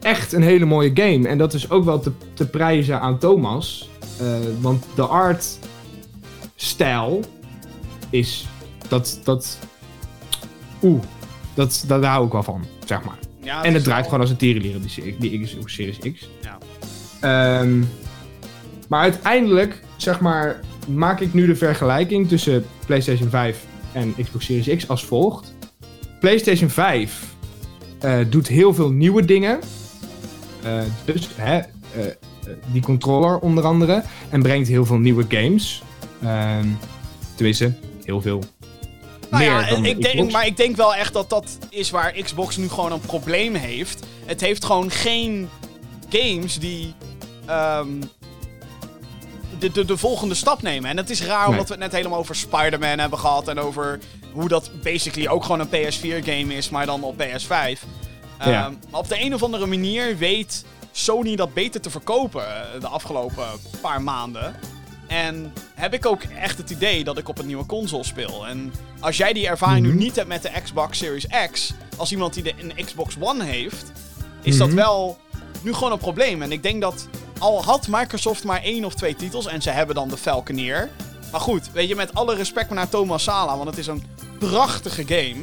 echt 0.01 0.33
een 0.33 0.43
hele 0.43 0.65
mooie 0.65 0.91
game. 0.95 1.29
En 1.29 1.39
dat 1.39 1.55
is 1.55 1.71
ook 1.71 1.85
wel 1.85 2.01
te, 2.01 2.13
te 2.35 2.47
prijzen 2.47 3.01
aan 3.01 3.19
Thomas. 3.19 3.91
Eh, 4.19 4.39
want 4.61 4.85
de 4.95 5.07
art 5.07 5.59
stijl 6.57 7.21
is 8.11 8.47
dat 8.89 9.21
dat 9.25 9.59
oeh 10.83 11.03
dat, 11.55 11.85
dat 11.87 12.03
daar 12.03 12.13
hou 12.13 12.27
ik 12.27 12.33
wel 12.33 12.43
van 12.43 12.65
zeg 12.85 13.05
maar 13.05 13.19
ja 13.43 13.65
en 13.65 13.75
het 13.75 13.85
draait 13.85 14.05
gewoon 14.05 14.21
als 14.21 14.31
een 14.31 14.37
tierenlier 14.37 14.77
die, 14.95 15.17
die 15.19 15.45
Xbox 15.45 15.75
Series 15.75 15.99
X. 15.99 16.29
Ja. 16.43 16.59
Ehm, 17.21 17.83
maar 18.89 19.01
uiteindelijk 19.01 19.83
zeg 19.97 20.21
maar 20.21 20.61
maak 20.89 21.21
ik 21.21 21.35
nu 21.35 21.47
de 21.47 21.57
vergelijking 21.57 22.29
tussen 22.29 22.65
PlayStation 22.87 23.29
5 23.29 23.65
en 23.93 24.15
Xbox 24.23 24.45
Series 24.45 24.77
X 24.77 24.89
als 24.89 25.05
volgt. 25.05 25.55
PlayStation 26.21 26.71
5 26.71 27.35
eh, 28.01 28.19
doet 28.29 28.49
heel 28.49 28.75
veel 28.75 28.91
nieuwe 28.91 29.25
dingen. 29.25 29.61
Eh, 30.63 30.81
dus 31.05 31.29
hè, 31.37 31.57
eh, 31.59 31.67
die 32.73 32.83
controller 32.83 33.39
onder 33.39 33.65
andere. 33.65 34.03
En 34.31 34.43
brengt 34.43 34.69
heel 34.69 34.85
veel 34.85 34.99
nieuwe 34.99 35.25
games. 35.29 35.83
Ehm 36.23 36.67
tenminste, 37.35 37.73
heel 38.05 38.21
veel. 38.21 38.43
Nou 39.33 39.45
meer 39.45 39.53
ja, 39.53 39.69
dan 39.69 39.85
ik 39.85 40.03
denk, 40.03 40.33
maar 40.33 40.47
ik 40.47 40.57
denk 40.57 40.77
wel 40.77 40.95
echt 40.95 41.13
dat 41.13 41.31
dat 41.31 41.59
is 41.69 41.91
waar 41.91 42.13
Xbox 42.13 42.57
nu 42.57 42.69
gewoon 42.69 42.93
een 42.93 43.01
probleem 43.01 43.55
heeft. 43.55 44.05
Het 44.25 44.41
heeft 44.41 44.65
gewoon 44.65 44.91
geen 44.91 45.49
games 46.09 46.59
die 46.59 46.95
ehm, 47.47 47.89
de, 49.59 49.71
de, 49.71 49.85
de 49.85 49.97
volgende 49.97 50.35
stap 50.35 50.63
nemen. 50.63 50.91
En 50.91 50.97
het 50.97 51.11
is 51.11 51.23
raar 51.23 51.39
Nee. 51.41 51.49
omdat 51.49 51.67
we 51.67 51.73
het 51.73 51.83
net 51.83 51.93
helemaal 51.93 52.19
over 52.19 52.35
Spider-Man 52.35 52.99
hebben 52.99 53.19
gehad. 53.19 53.49
En 53.49 53.59
over 53.59 53.99
hoe 54.33 54.49
dat 54.49 54.71
basically 54.83 55.29
ook 55.29 55.45
gewoon 55.45 55.61
een 55.61 55.69
PS4-game 55.69 56.55
is, 56.55 56.69
maar 56.71 56.87
dan 56.87 57.03
op 57.03 57.23
PS5. 57.23 57.81
Ehm. 58.39 58.73
Maar 58.91 59.01
op 59.01 59.09
de 59.09 59.21
een 59.21 59.35
of 59.35 59.43
andere 59.43 59.67
manier 59.67 60.19
weet 60.19 60.65
Sony 60.93 61.37
dat 61.37 61.55
beter 61.55 61.81
te 61.81 61.91
verkopen 61.91 62.47
eh, 62.47 62.81
de 62.81 62.89
afgelopen 62.89 63.47
paar 63.81 64.03
maanden. 64.03 64.55
En 65.13 65.53
heb 65.75 65.95
ik 65.95 66.07
ook 66.07 66.23
echt 66.23 66.59
het 66.59 66.71
idee 66.71 67.05
dat 67.05 67.19
ik 67.19 67.29
op 67.29 67.39
een 67.39 67.47
nieuwe 67.47 67.67
console 67.67 68.05
speel. 68.05 68.47
En 68.47 68.73
als 69.01 69.17
jij 69.17 69.33
die 69.33 69.47
ervaring 69.47 69.87
Mhm. 69.87 69.97
nu 69.97 70.03
niet 70.03 70.17
hebt 70.17 70.29
met 70.29 70.43
de 70.43 70.51
Xbox 70.63 70.99
Series 70.99 71.27
X, 71.53 71.73
als 71.97 72.13
iemand 72.13 72.35
die 72.35 72.43
de, 72.43 72.53
een 72.59 72.85
Xbox 72.85 73.17
One 73.21 73.45
heeft, 73.45 73.93
is 74.43 74.57
dat 74.57 74.67
Mhm. 74.69 74.77
wel 74.77 75.19
nu 75.63 75.75
gewoon 75.75 75.93
een 75.93 75.99
probleem. 75.99 76.43
En 76.43 76.53
ik 76.53 76.63
denk 76.63 76.81
dat 76.81 77.09
al 77.39 77.65
had 77.65 77.89
Microsoft 77.89 78.45
maar 78.45 78.63
één 78.63 78.85
of 78.85 78.95
twee 78.95 79.17
titels 79.17 79.47
en 79.47 79.63
ze 79.63 79.71
hebben 79.71 79.95
dan 79.95 80.09
de 80.09 80.17
Falconeer. 80.17 80.91
Maar 81.31 81.41
goed, 81.41 81.71
weet 81.73 81.89
je, 81.89 81.95
met 81.97 82.15
alle 82.15 82.35
respect 82.35 82.71
naar 82.71 82.89
Thomas 82.89 83.23
Sala, 83.23 83.57
want 83.57 83.69
het 83.69 83.79
is 83.79 83.87
een 83.87 84.05
prachtige 84.39 85.05
game. 85.07 85.41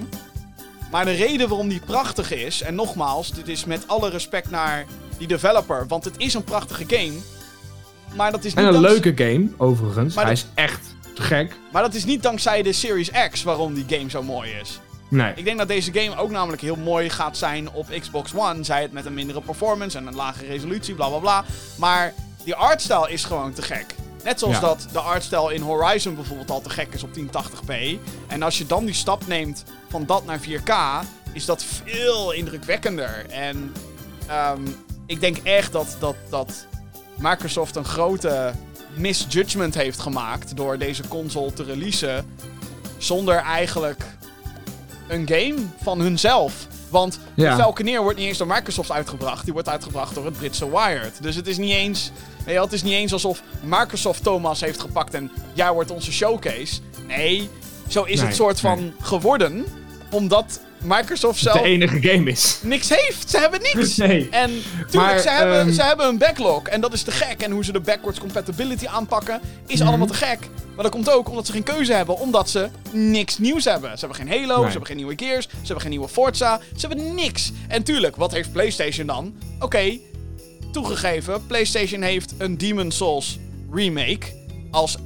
Maar 0.92 1.06
de 1.06 1.12
reden 1.12 1.48
waarom 1.50 1.70
die 1.70 1.80
prachtig 1.86 2.32
is, 2.32 2.62
en 2.62 2.76
nogmaals, 2.76 3.32
dit 3.32 3.48
is 3.48 3.66
met 3.66 3.88
alle 3.88 4.10
respect 4.10 4.50
naar 4.50 4.86
die 5.18 5.28
developer, 5.28 5.88
want 5.88 6.04
het 6.06 6.14
is 6.18 6.34
een 6.34 6.44
prachtige 6.44 6.84
game. 6.88 7.14
Maar 8.16 8.32
dat 8.32 8.44
is 8.46 8.54
niet 8.54 8.66
En 8.66 8.74
een 8.74 8.82
leuke 8.82 9.12
game, 9.16 9.48
overigens. 9.58 10.16
Maar 10.16 10.26
Hij 10.26 10.34
dat- 10.36 10.44
is 10.44 10.50
echt 10.64 10.96
te 11.16 11.22
gek. 11.22 11.56
Maar 11.72 11.82
dat 11.82 11.94
is 11.94 12.06
niet 12.06 12.24
dankzij 12.24 12.62
de 12.62 12.74
Series 12.74 13.12
X 13.32 13.44
waarom 13.44 13.74
die 13.74 13.86
game 13.88 14.10
zo 14.10 14.24
mooi 14.24 14.52
is. 14.62 14.80
Nee. 15.10 15.32
Ik 15.36 15.44
denk 15.44 15.58
dat 15.58 15.68
deze 15.68 15.94
game 15.94 16.18
ook 16.18 16.30
namelijk 16.32 16.62
heel 16.62 16.76
mooi 16.76 17.10
gaat 17.10 17.38
zijn 17.38 17.72
op 17.72 17.88
Xbox 18.00 18.32
One. 18.36 18.64
Zij 18.64 18.82
het 18.82 18.92
met 18.92 19.06
een 19.06 19.14
mindere 19.14 19.42
performance 19.42 19.98
en 19.98 20.08
een 20.08 20.16
lage 20.16 20.46
resolutie, 20.46 20.94
bla 20.96 21.08
bla 21.08 21.18
bla. 21.18 21.46
Maar 21.78 22.14
die 22.44 22.56
artstyle 22.56 23.10
is 23.12 23.24
gewoon 23.24 23.54
te 23.54 23.62
gek. 23.62 23.86
Net 24.24 24.40
zoals 24.40 24.56
Ja. 24.56 24.62
dat 24.62 24.88
de 24.92 25.00
artstyle 25.00 25.54
in 25.54 25.62
Horizon 25.62 26.16
bijvoorbeeld 26.16 26.50
al 26.52 26.62
te 26.62 26.70
gek 26.70 26.94
is 26.94 27.04
op 27.04 27.14
1080p. 27.14 28.00
En 28.28 28.42
als 28.44 28.58
je 28.58 28.66
dan 28.66 28.86
die 28.86 28.94
stap 28.94 29.28
neemt 29.28 29.64
van 29.90 30.06
dat 30.06 30.26
naar 30.26 30.40
4K, 30.40 30.74
is 31.34 31.46
dat 31.46 31.64
veel 31.84 32.32
indrukwekkender. 32.32 33.26
En 33.30 33.74
ehm, 34.28 34.62
ik 35.06 35.20
denk 35.20 35.38
echt 35.38 35.72
dat, 35.72 35.96
dat, 36.00 36.16
dat 36.30 36.66
Microsoft 37.20 37.76
een 37.76 37.86
grote 37.86 38.54
misjudgment 38.94 39.76
heeft 39.76 40.00
gemaakt 40.00 40.56
door 40.56 40.78
deze 40.78 41.08
console 41.08 41.54
te 41.54 41.64
releasen 41.64 42.26
zonder 42.98 43.36
eigenlijk 43.36 44.04
een 45.08 45.28
game 45.28 45.56
van 45.82 46.00
hunzelf. 46.00 46.68
Want 46.90 47.20
Ja. 47.34 47.56
Falconeer 47.58 48.02
wordt 48.02 48.18
niet 48.18 48.28
eens 48.28 48.38
door 48.38 48.48
Microsoft 48.48 48.92
uitgebracht. 48.92 49.44
Die 49.44 49.54
wordt 49.54 49.70
uitgebracht 49.70 50.16
door 50.16 50.26
het 50.26 50.38
Britse 50.38 50.70
Wired. 50.70 51.22
Dus 51.22 51.36
het 51.36 51.48
is 51.48 51.58
niet 51.58 51.72
eens... 51.74 52.12
wel, 52.46 52.64
het 52.64 52.74
is 52.74 52.84
niet 52.84 52.94
eens 52.94 53.14
alsof 53.14 53.42
Microsoft 53.64 54.24
Thomas 54.24 54.62
heeft 54.62 54.80
gepakt 54.80 55.14
en 55.14 55.32
jij 55.54 55.72
wordt 55.72 55.92
onze 55.92 56.12
showcase. 56.12 56.80
Nee, 57.08 57.50
zo 57.88 58.04
is 58.04 58.18
Nee, 58.20 58.28
het 58.28 58.36
soort 58.36 58.60
van 58.60 58.80
nee. 58.80 58.94
geworden. 59.02 59.66
Omdat 60.12 60.60
Microsoft 60.84 61.40
zelf 61.42 61.58
De 61.62 61.64
enige 61.68 62.02
game 62.02 62.30
is. 62.32 62.60
niks 62.64 62.90
heeft. 62.90 63.30
Ze 63.30 63.38
hebben 63.38 63.62
niks. 63.74 63.96
Nee. 63.98 64.28
En 64.32 64.50
tuurlijk, 64.50 64.94
Maar, 64.94 65.20
ze, 65.20 65.30
hebben, 65.30 65.60
ehm, 65.60 65.72
ze 65.72 65.84
hebben 65.84 66.08
een 66.08 66.18
backlog. 66.18 66.64
En 66.68 66.82
dat 66.82 66.94
is 66.94 67.02
te 67.04 67.12
gek. 67.12 67.42
En 67.42 67.52
hoe 67.52 67.64
ze 67.64 67.72
de 67.72 67.80
backwards 67.80 68.20
compatibility 68.20 68.88
aanpakken, 68.88 69.42
is 69.68 69.82
allemaal 69.82 70.08
te 70.08 70.14
gek. 70.14 70.40
Maar 70.76 70.84
dat 70.84 70.92
komt 70.92 71.12
ook 71.12 71.30
omdat 71.30 71.46
ze 71.46 71.52
geen 71.52 71.64
keuze 71.64 71.94
hebben. 71.94 72.18
Omdat 72.20 72.50
ze 72.50 72.70
niks 72.92 73.38
nieuws 73.38 73.66
hebben. 73.66 73.98
Ze 73.98 74.06
hebben 74.06 74.28
geen 74.28 74.40
Halo, 74.40 74.56
Nee. 74.56 74.64
ze 74.66 74.70
hebben 74.70 74.86
geen 74.88 74.98
nieuwe 74.98 75.14
Gears, 75.16 75.46
ze 75.46 75.58
hebben 75.58 75.82
geen 75.82 75.90
nieuwe 75.90 76.08
Forza. 76.08 76.60
Ze 76.78 76.88
hebben 76.88 77.16
niks. 77.16 77.52
En 77.68 77.84
tuurlijk, 77.84 78.16
wat 78.16 78.32
heeft 78.32 78.52
PlayStation 78.52 79.08
dan? 79.08 79.34
Oké, 79.60 79.98
toegegeven, 80.72 81.46
PlayStation 81.48 82.02
heeft 82.02 82.34
een 82.38 82.58
Demon 82.58 82.92
Souls 82.92 83.40
remake 83.72 84.26
als 84.72 84.98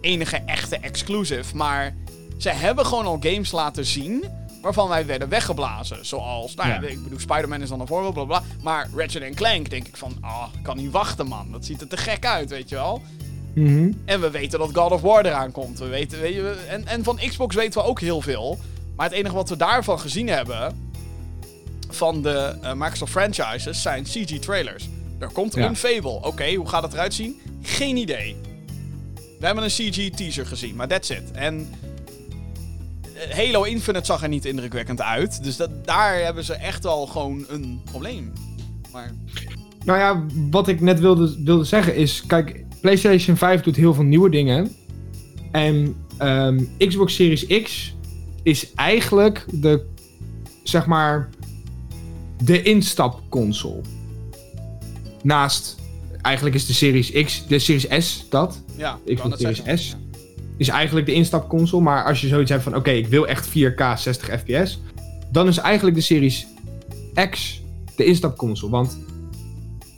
enige 0.00 0.40
echte 0.46 0.76
exclusive. 0.76 1.56
Maar 1.56 1.94
ze 2.38 2.48
hebben 2.50 2.86
gewoon 2.86 3.06
al 3.06 3.18
games 3.20 3.52
laten 3.52 3.84
zien 3.86 4.24
waarvan 4.62 4.88
wij 4.88 5.06
werden 5.06 5.28
weggeblazen. 5.28 6.06
Zoals, 6.06 6.54
nou 6.54 6.68
ja, 6.68 6.80
Ja. 6.80 6.88
ik 6.88 7.02
bedoel, 7.02 7.18
Spider-Man 7.18 7.62
is 7.62 7.68
dan 7.68 7.80
een 7.80 7.86
voorbeeld, 7.86 8.14
bla 8.14 8.24
bla. 8.24 8.42
Maar 8.62 8.88
Ratchet 8.96 9.34
Clank 9.34 9.70
denk 9.70 9.86
ik 9.88 9.96
van, 9.96 10.16
ah, 10.20 10.46
ik 10.58 10.62
kan 10.62 10.76
niet 10.76 10.90
wachten 10.90 11.26
man. 11.26 11.48
Dat 11.52 11.64
ziet 11.64 11.80
er 11.80 11.88
te 11.88 11.96
gek 11.96 12.26
uit, 12.26 12.50
weet 12.50 12.68
je 12.68 12.74
wel. 12.74 13.02
Mhm. 13.54 13.92
En 14.04 14.20
we 14.20 14.30
weten 14.30 14.58
dat 14.58 14.70
God 14.72 14.92
of 14.92 15.00
War 15.00 15.26
eraan 15.26 15.52
komt. 15.52 15.78
We 15.78 15.86
weten, 15.86 16.20
weet 16.20 16.34
je, 16.34 16.64
en, 16.68 16.86
en 16.86 17.04
van 17.04 17.16
Xbox 17.28 17.54
weten 17.54 17.80
we 17.82 17.86
ook 17.88 18.00
heel 18.00 18.20
veel. 18.20 18.58
Maar 18.96 19.06
het 19.06 19.14
enige 19.18 19.34
wat 19.34 19.48
we 19.48 19.56
daarvan 19.56 20.00
gezien 20.00 20.28
hebben... 20.28 20.90
van 21.90 22.22
de 22.22 22.56
eh, 22.62 22.72
Microsoft 22.72 23.10
franchises 23.12 23.82
zijn 23.82 24.02
CG-trailers. 24.04 24.88
Er 25.18 25.28
komt 25.32 25.54
Ja. 25.54 25.66
een 25.66 25.76
Fable. 25.76 26.10
Oké, 26.22 26.54
hoe 26.54 26.68
gaat 26.68 26.82
het 26.82 26.92
eruit 26.92 27.14
zien? 27.14 27.40
Geen 27.62 27.96
idee. 27.96 28.36
We 29.38 29.46
hebben 29.46 29.64
een 29.64 29.70
CG-teaser 29.70 30.46
gezien, 30.46 30.74
maar 30.74 30.88
that's 30.88 31.10
it. 31.10 31.30
En 31.32 31.70
Halo 33.30 33.62
Infinite 33.62 34.04
zag 34.04 34.22
er 34.22 34.28
niet 34.28 34.44
indrukwekkend 34.44 35.00
uit. 35.00 35.44
Dus 35.44 35.56
dat, 35.56 35.70
daar 35.84 36.18
hebben 36.18 36.44
ze 36.44 36.54
echt 36.54 36.82
wel 36.82 37.06
gewoon 37.06 37.44
een 37.48 37.80
probleem. 37.84 38.32
Maar 38.92 39.12
Nou 39.84 39.98
ja, 39.98 40.26
wat 40.50 40.68
ik 40.68 40.80
net 40.80 41.00
wilde, 41.00 41.42
wilde 41.44 41.64
zeggen 41.64 41.94
is... 41.94 42.22
Kijk, 42.26 42.64
PlayStation 42.80 43.36
5 43.36 43.60
doet 43.60 43.76
heel 43.76 43.94
veel 43.94 44.04
nieuwe 44.04 44.30
dingen. 44.30 44.76
En 45.50 45.96
ehm, 46.18 46.64
Xbox 46.78 47.14
Series 47.14 47.46
X 47.46 47.94
is 48.42 48.74
eigenlijk 48.74 49.44
de... 49.50 49.84
Zeg 50.62 50.86
maar... 50.86 51.28
De 52.44 52.62
instapconsole. 52.62 53.80
Naast... 55.22 55.80
Eigenlijk 56.22 56.54
is 56.54 56.66
de 56.66 56.72
Series 56.72 57.10
X... 57.10 57.46
De 57.46 57.58
Series 57.58 58.06
S 58.06 58.26
dat. 58.28 58.62
ja, 58.76 58.98
ik 59.04 59.16
Xbox 59.16 59.30
net 59.30 59.38
Series 59.38 59.56
zeggen. 59.56 59.78
S. 59.78 59.96
Is 60.56 60.68
eigenlijk 60.68 61.06
de 61.06 61.12
instapconsole. 61.12 61.82
Maar 61.82 62.04
als 62.04 62.20
je 62.20 62.28
zoiets 62.28 62.50
hebt 62.50 62.62
van... 62.62 62.76
Oké, 62.76 62.90
ik 62.90 63.06
wil 63.06 63.26
echt 63.26 63.48
4K 63.48 63.82
60 63.96 64.40
fps. 64.40 64.80
Dan 65.30 65.48
is 65.48 65.58
eigenlijk 65.58 65.96
de 65.96 66.02
Series 66.02 66.46
X 67.30 67.62
de 67.96 68.04
instapconsole. 68.04 68.70
Want 68.72 68.98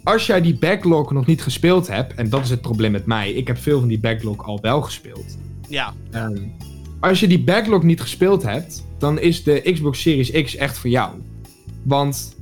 als 0.05 0.27
jij 0.27 0.41
die 0.41 0.59
backlog 0.59 1.13
nog 1.13 1.27
niet 1.27 1.43
gespeeld 1.43 1.89
hebt... 1.89 2.15
En 2.15 2.29
dat 2.29 2.43
is 2.43 2.51
het 2.51 2.61
probleem 2.61 2.93
met 2.93 3.07
mij. 3.07 3.33
Ik 3.33 3.47
heb 3.47 3.59
veel 3.59 3.79
van 3.79 3.89
die 3.89 4.01
backlog 4.01 4.47
al 4.47 4.59
wel 4.61 4.83
gespeeld. 4.83 5.39
Ja, 5.69 5.95
Ehm, 6.11 6.39
als 7.01 7.21
je 7.21 7.29
die 7.29 7.43
backlog 7.43 7.83
niet 7.83 8.01
gespeeld 8.01 8.43
hebt... 8.43 8.85
Dan 8.99 9.19
is 9.19 9.43
de 9.43 9.71
Xbox 9.73 10.01
Series 10.01 10.31
X 10.31 10.57
echt 10.57 10.79
voor 10.79 10.91
jou. 10.91 11.11
Want... 11.83 12.37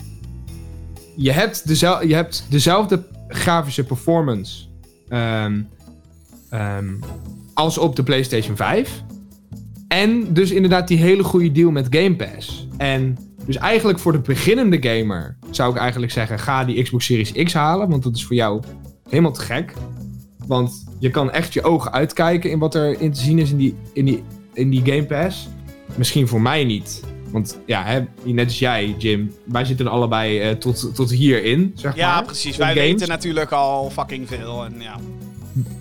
Je 1.17 1.33
hebt, 1.33 1.67
dezel 1.67 2.07
je 2.07 2.15
hebt 2.15 2.47
dezelfde 2.49 3.05
grafische 3.29 3.85
performance... 3.85 4.65
ehm, 5.09 5.61
als 7.55 7.79
op 7.79 7.97
de 7.97 8.03
PlayStation 8.03 8.57
5. 8.57 9.03
En 9.89 10.33
dus 10.33 10.51
inderdaad 10.51 10.89
die 10.89 10.99
hele 10.99 11.23
goede 11.25 11.53
deal 11.53 11.71
met 11.71 11.87
Game 11.91 12.17
Pass. 12.17 12.67
En 12.77 13.19
dus 13.47 13.57
eigenlijk 13.57 13.99
voor 13.99 14.13
de 14.13 14.19
beginnende 14.21 14.79
gamer 14.81 15.37
zou 15.51 15.73
ik 15.73 15.81
eigenlijk 15.81 16.13
zeggen: 16.13 16.39
ga 16.39 16.65
die 16.65 16.83
Xbox 16.83 17.05
Series 17.05 17.33
X 17.33 17.53
halen. 17.53 17.89
Want 17.89 18.03
dat 18.03 18.17
is 18.17 18.25
voor 18.25 18.37
jou 18.37 18.63
helemaal 19.09 19.33
te 19.33 19.41
gek. 19.41 19.73
Want 20.47 20.85
je 20.99 21.11
kan 21.11 21.31
echt 21.31 21.53
je 21.53 21.63
ogen 21.63 21.93
uitkijken 21.93 22.51
in 22.51 22.59
wat 22.59 22.75
er 22.75 23.01
in 23.01 23.13
te 23.13 23.21
zien 23.21 23.39
is 23.39 23.51
in 23.51 23.57
die, 23.57 23.75
in 23.93 24.05
die, 24.05 24.23
in 24.53 24.71
die 24.71 24.83
Game 24.85 25.05
Pass. 25.07 25.49
Misschien 25.97 26.29
voor 26.29 26.41
mij 26.41 26.65
niet. 26.65 27.03
Want 27.31 27.59
ja, 27.67 27.85
hè, 27.85 28.01
net 28.25 28.45
als 28.45 28.59
jij, 28.59 28.95
Jim, 28.99 29.33
wij 29.45 29.65
zitten 29.65 29.87
allebei 29.89 30.41
eh, 30.41 30.51
tot, 30.51 30.95
tot 30.95 31.11
hierin, 31.11 31.73
zeg 31.75 31.97
ja 31.97 32.15
maar. 32.15 32.25
precies. 32.25 32.53
in 32.53 32.59
Wij 32.59 32.75
games. 32.75 32.91
weten 32.91 33.09
natuurlijk 33.09 33.51
al 33.51 33.91
fucking 33.91 34.29
veel. 34.29 34.65
En 34.65 34.75
ja. 34.79 34.97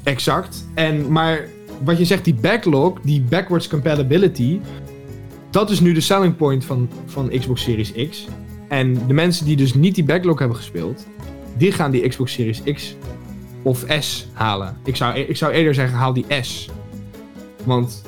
Exact. 0.03 0.65
En, 0.73 1.11
maar 1.11 1.47
wat 1.83 1.97
je 1.97 2.05
zegt, 2.05 2.25
die 2.25 2.33
backlog, 2.33 2.99
die 3.03 3.21
backwards 3.21 3.67
compatibility, 3.67 4.59
dat 5.49 5.69
is 5.69 5.79
nu 5.79 5.93
de 5.93 6.01
selling 6.01 6.35
point 6.35 6.65
van, 6.65 6.89
van 7.05 7.29
Xbox 7.29 7.61
Series 7.61 7.93
X. 8.09 8.27
En 8.67 9.07
de 9.07 9.13
mensen 9.13 9.45
die 9.45 9.55
dus 9.55 9.73
niet 9.73 9.95
die 9.95 10.03
backlog 10.03 10.39
hebben 10.39 10.57
gespeeld, 10.57 11.07
die 11.57 11.71
gaan 11.71 11.91
die 11.91 12.07
Xbox 12.07 12.33
Series 12.33 12.63
X 12.63 12.95
of 13.63 13.85
S 13.99 14.27
halen. 14.33 14.77
Ik 14.83 14.95
zou, 14.95 15.19
ik 15.19 15.37
zou 15.37 15.51
eerder 15.51 15.73
zeggen, 15.73 15.97
haal 15.97 16.13
die 16.13 16.25
S. 16.41 16.69
Want 17.63 18.01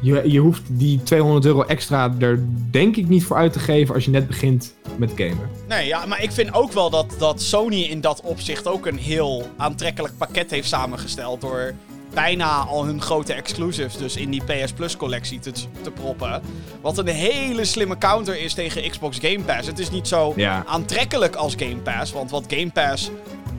je, 0.00 0.30
je 0.30 0.38
hoeft 0.38 0.62
die 0.66 1.02
200 1.02 1.44
euro 1.44 1.62
extra 1.62 2.14
er 2.18 2.44
denk 2.70 2.96
ik 2.96 3.08
niet 3.08 3.24
voor 3.24 3.36
uit 3.36 3.52
te 3.52 3.58
geven 3.58 3.94
als 3.94 4.04
je 4.04 4.10
net 4.10 4.26
begint 4.26 4.74
met 4.96 5.12
gamen. 5.16 5.50
Nee, 5.68 5.86
ja, 5.86 6.06
maar 6.06 6.22
ik 6.22 6.32
vind 6.32 6.54
ook 6.54 6.72
wel 6.72 6.90
dat, 6.90 7.14
dat 7.18 7.42
Sony 7.42 7.82
in 7.82 8.00
dat 8.00 8.20
opzicht 8.20 8.66
ook 8.66 8.86
een 8.86 8.98
heel 8.98 9.46
aantrekkelijk 9.56 10.16
pakket 10.18 10.50
heeft 10.50 10.68
samengesteld. 10.68 11.40
Door 11.40 11.74
bijna 12.16 12.64
al 12.64 12.84
hun 12.84 13.00
grote 13.02 13.32
exclusives 13.32 13.96
dus 13.96 14.16
in 14.16 14.30
die 14.30 14.42
PS 14.44 14.72
Plus 14.72 14.96
collectie 14.96 15.38
te, 15.38 15.50
te 15.82 15.90
proppen. 15.90 16.42
Wat 16.80 16.98
een 16.98 17.06
hele 17.06 17.64
slimme 17.64 17.98
counter 17.98 18.40
is 18.40 18.54
tegen 18.54 18.90
Xbox 18.90 19.18
Game 19.20 19.40
Pass. 19.40 19.66
Het 19.66 19.78
is 19.78 19.90
niet 19.90 20.08
zo 20.08 20.32
Ja. 20.36 20.64
aantrekkelijk 20.66 21.34
als 21.34 21.54
Game 21.56 21.76
Pass. 21.76 22.12
Want 22.12 22.30
wat 22.30 22.44
Game 22.48 22.70
Pass 22.70 23.10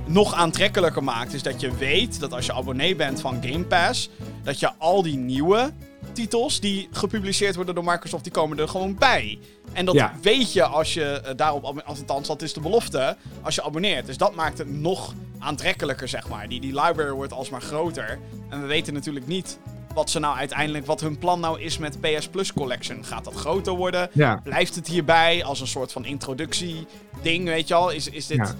nog 0.05 0.33
aantrekkelijker 0.33 1.03
maakt, 1.03 1.33
is 1.33 1.43
dat 1.43 1.61
je 1.61 1.75
weet 1.75 2.19
dat 2.19 2.33
als 2.33 2.45
je 2.45 2.53
abonnee 2.53 2.95
bent 2.95 3.21
van 3.21 3.37
Game 3.45 3.63
Pass, 3.63 4.09
dat 4.43 4.59
je 4.59 4.71
al 4.77 5.01
die 5.01 5.17
nieuwe 5.17 5.71
titels 6.13 6.59
die 6.59 6.87
gepubliceerd 6.91 7.55
worden 7.55 7.75
door 7.75 7.83
Microsoft, 7.83 8.23
die 8.23 8.33
komen 8.33 8.59
er 8.59 8.67
gewoon 8.69 8.95
bij. 8.95 9.39
En 9.73 9.85
dat 9.85 9.95
Ja. 9.95 10.13
weet 10.21 10.53
je 10.53 10.63
als 10.65 10.93
je 10.93 11.03
eh, 11.03 11.33
daarop, 11.35 11.81
althans 11.85 12.27
dat 12.27 12.41
is 12.41 12.53
de 12.53 12.59
belofte, 12.59 13.17
als 13.41 13.55
je 13.55 13.63
abonneert. 13.63 14.05
Dus 14.05 14.17
dat 14.17 14.35
maakt 14.35 14.57
het 14.57 14.71
nog 14.79 15.13
aantrekkelijker, 15.39 16.07
zeg 16.07 16.29
maar. 16.29 16.49
Die, 16.49 16.59
die 16.61 16.81
library 16.81 17.11
wordt 17.11 17.33
alsmaar 17.33 17.61
groter. 17.61 18.19
En 18.49 18.61
we 18.61 18.67
weten 18.67 18.93
natuurlijk 18.93 19.27
niet 19.27 19.59
wat 19.93 20.09
ze 20.09 20.19
nou 20.19 20.37
uiteindelijk, 20.37 20.85
wat 20.85 21.01
hun 21.01 21.17
plan 21.17 21.39
nou 21.39 21.61
is 21.61 21.77
met 21.77 21.97
PS 22.01 22.27
Plus 22.27 22.53
Collection. 22.53 23.05
Gaat 23.05 23.23
dat 23.23 23.33
groter 23.33 23.73
worden? 23.73 24.09
Ja. 24.13 24.39
Blijft 24.43 24.75
het 24.75 24.87
hierbij 24.87 25.43
als 25.43 25.61
een 25.61 25.67
soort 25.67 25.91
van 25.91 26.05
introductie-ding, 26.05 27.45
weet 27.45 27.67
je 27.67 27.73
al? 27.73 27.91
Is, 27.91 28.09
is 28.09 28.27
dit... 28.27 28.37
Ja. 28.37 28.55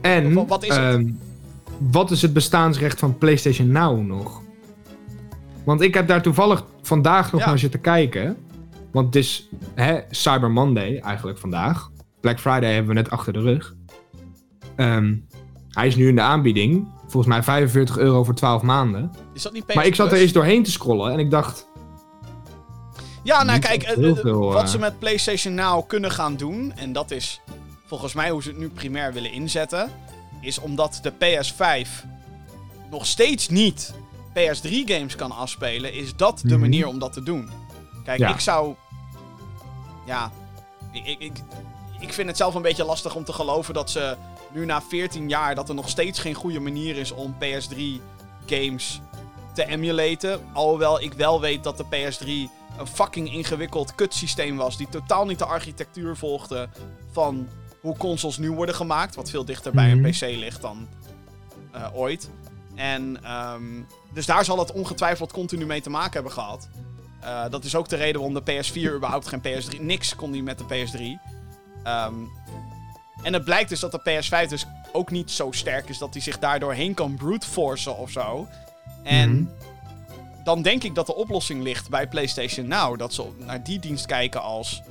En 0.00 0.34
Wat- 0.34 0.48
wat 0.48 0.62
is 0.62 0.68
het? 0.68 0.78
ehm, 0.94 1.10
wat 1.78 2.10
is 2.10 2.22
het 2.22 2.32
bestaansrecht 2.32 2.98
van 2.98 3.18
PlayStation 3.18 3.72
Now 3.72 4.06
nog? 4.06 4.42
Want 5.64 5.80
ik 5.80 5.94
heb 5.94 6.08
daar 6.08 6.22
toevallig 6.22 6.64
vandaag 6.82 7.32
nog 7.32 7.40
Ja. 7.40 7.46
naar 7.46 7.58
zitten 7.58 7.80
kijken. 7.80 8.36
Want 8.92 9.06
het 9.06 9.16
is 9.16 9.48
hè, 9.74 10.00
Cyber 10.10 10.50
Monday 10.50 10.98
eigenlijk 10.98 11.38
vandaag. 11.38 11.90
Black 12.20 12.40
Friday 12.40 12.72
hebben 12.72 12.94
we 12.94 13.00
net 13.00 13.10
achter 13.10 13.32
de 13.32 13.40
rug. 13.40 13.74
Ehm, 14.76 15.14
hij 15.74 15.86
is 15.86 15.96
nu 15.96 16.08
in 16.08 16.14
de 16.14 16.20
aanbieding. 16.20 16.88
Volgens 17.00 17.26
mij 17.34 17.42
45 17.42 17.98
euro 17.98 18.24
voor 18.24 18.34
12 18.34 18.62
maanden. 18.62 19.12
Is 19.32 19.42
dat 19.42 19.52
niet 19.52 19.66
PS 19.66 19.74
maar 19.74 19.86
ik 19.86 19.94
zat 19.94 20.12
er 20.12 20.18
eens 20.18 20.32
doorheen 20.32 20.62
te 20.62 20.70
scrollen 20.70 21.12
en 21.12 21.18
ik 21.18 21.30
dacht... 21.30 21.66
Ja, 23.22 23.42
nou 23.42 23.58
kijk, 23.58 23.82
eh, 23.82 24.08
eh, 24.10 24.16
veel, 24.16 24.52
wat 24.52 24.62
eh. 24.62 24.68
ze 24.68 24.78
met 24.78 24.98
PlayStation 24.98 25.54
Now 25.54 25.88
kunnen 25.88 26.10
gaan 26.10 26.36
doen, 26.36 26.72
en 26.76 26.92
dat 26.92 27.10
is 27.10 27.40
volgens 27.86 28.12
mij 28.12 28.30
hoe 28.30 28.42
ze 28.42 28.48
het 28.48 28.58
nu 28.58 28.68
primair 28.68 29.12
willen 29.12 29.32
inzetten, 29.32 29.90
is 30.40 30.58
omdat 30.58 31.00
de 31.02 31.12
PS5 31.12 31.88
nog 32.90 33.06
steeds 33.06 33.48
niet 33.48 33.94
PS3 34.32 34.70
games 34.84 35.16
kan 35.16 35.32
afspelen, 35.32 35.92
is 35.94 36.16
dat 36.16 36.40
de 36.42 36.48
Mhm. 36.48 36.60
manier 36.60 36.86
om 36.86 36.98
dat 36.98 37.12
te 37.12 37.22
doen. 37.22 37.50
Kijk, 38.04 38.18
Ja. 38.18 38.28
ik 38.28 38.40
zou. 38.40 38.74
Ja, 40.06 40.30
ik, 40.92 41.06
ik, 41.06 41.18
ik, 41.18 41.32
ik 42.00 42.12
vind 42.12 42.28
het 42.28 42.36
zelf 42.36 42.54
een 42.54 42.62
beetje 42.62 42.84
lastig 42.84 43.14
om 43.14 43.24
te 43.24 43.32
geloven 43.32 43.74
dat 43.74 43.90
ze 43.90 44.16
nu 44.54 44.64
na 44.64 44.82
14 44.82 45.28
jaar 45.28 45.54
dat 45.54 45.68
er 45.68 45.74
nog 45.74 45.88
steeds 45.88 46.18
geen 46.18 46.34
goede 46.34 46.60
manier 46.60 46.96
is 46.96 47.10
om 47.12 47.34
PS3 47.38 47.80
games 48.46 49.00
te 49.54 49.66
emulaten. 49.66 50.40
Alhoewel 50.52 51.00
ik 51.00 51.12
wel 51.12 51.40
weet 51.40 51.64
dat 51.64 51.76
de 51.76 51.84
PS3 51.84 52.28
een 52.78 52.86
fucking 52.86 53.32
ingewikkeld 53.32 53.94
kutsysteem 53.94 54.56
was. 54.56 54.76
Die 54.76 54.88
totaal 54.88 55.26
niet 55.26 55.38
de 55.38 55.44
architectuur 55.44 56.16
volgde 56.16 56.68
van 57.12 57.48
hoe 57.80 57.96
consoles 57.96 58.38
nu 58.38 58.50
worden 58.52 58.74
gemaakt. 58.74 59.14
Wat 59.14 59.30
veel 59.30 59.44
dichter 59.44 59.72
bij 59.72 59.94
Mhm. 59.94 60.04
een 60.04 60.10
PC 60.10 60.20
ligt 60.20 60.60
dan 60.60 60.88
eh, 61.72 61.86
ooit. 61.92 62.30
En 62.74 63.24
ehm, 63.24 63.62
dus 64.12 64.26
daar 64.26 64.44
zal 64.44 64.58
het 64.58 64.72
ongetwijfeld 64.72 65.32
continu 65.32 65.66
mee 65.66 65.80
te 65.80 65.90
maken 65.90 66.12
hebben 66.12 66.32
gehad. 66.32 66.68
Eh, 67.20 67.44
dat 67.50 67.64
is 67.64 67.74
ook 67.76 67.88
de 67.88 67.96
reden 67.96 68.20
waarom 68.20 68.44
de 68.44 68.52
PS4 68.52 68.94
überhaupt 68.94 69.26
geen 69.28 69.40
PS3... 69.40 69.80
Niks 69.80 70.16
kon 70.16 70.30
die 70.30 70.42
met 70.42 70.58
de 70.58 70.64
PS3. 70.64 71.18
Ehm, 71.84 72.14
en 73.24 73.32
het 73.32 73.44
blijkt 73.44 73.68
dus 73.68 73.80
dat 73.80 73.92
de 73.92 74.00
PS5 74.00 74.48
dus 74.48 74.66
ook 74.92 75.10
niet 75.10 75.30
zo 75.30 75.50
sterk 75.52 75.88
is... 75.88 75.98
dat 75.98 76.12
hij 76.12 76.22
zich 76.22 76.38
daardoor 76.38 76.72
heen 76.72 76.94
kan 76.94 77.14
brute 77.14 77.46
forcen 77.46 77.96
of 77.96 78.10
zo. 78.10 78.48
En 79.02 79.30
Mhm. 79.32 79.44
dan 80.44 80.62
denk 80.62 80.82
ik 80.84 80.94
dat 80.94 81.06
de 81.06 81.14
oplossing 81.14 81.62
ligt 81.62 81.88
bij 81.90 82.08
PlayStation 82.08 82.66
Now. 82.68 82.98
Dat 82.98 83.14
ze 83.14 83.24
naar 83.38 83.62
die 83.62 83.78
dienst 83.78 84.06
kijken 84.06 84.42
als... 84.42 84.82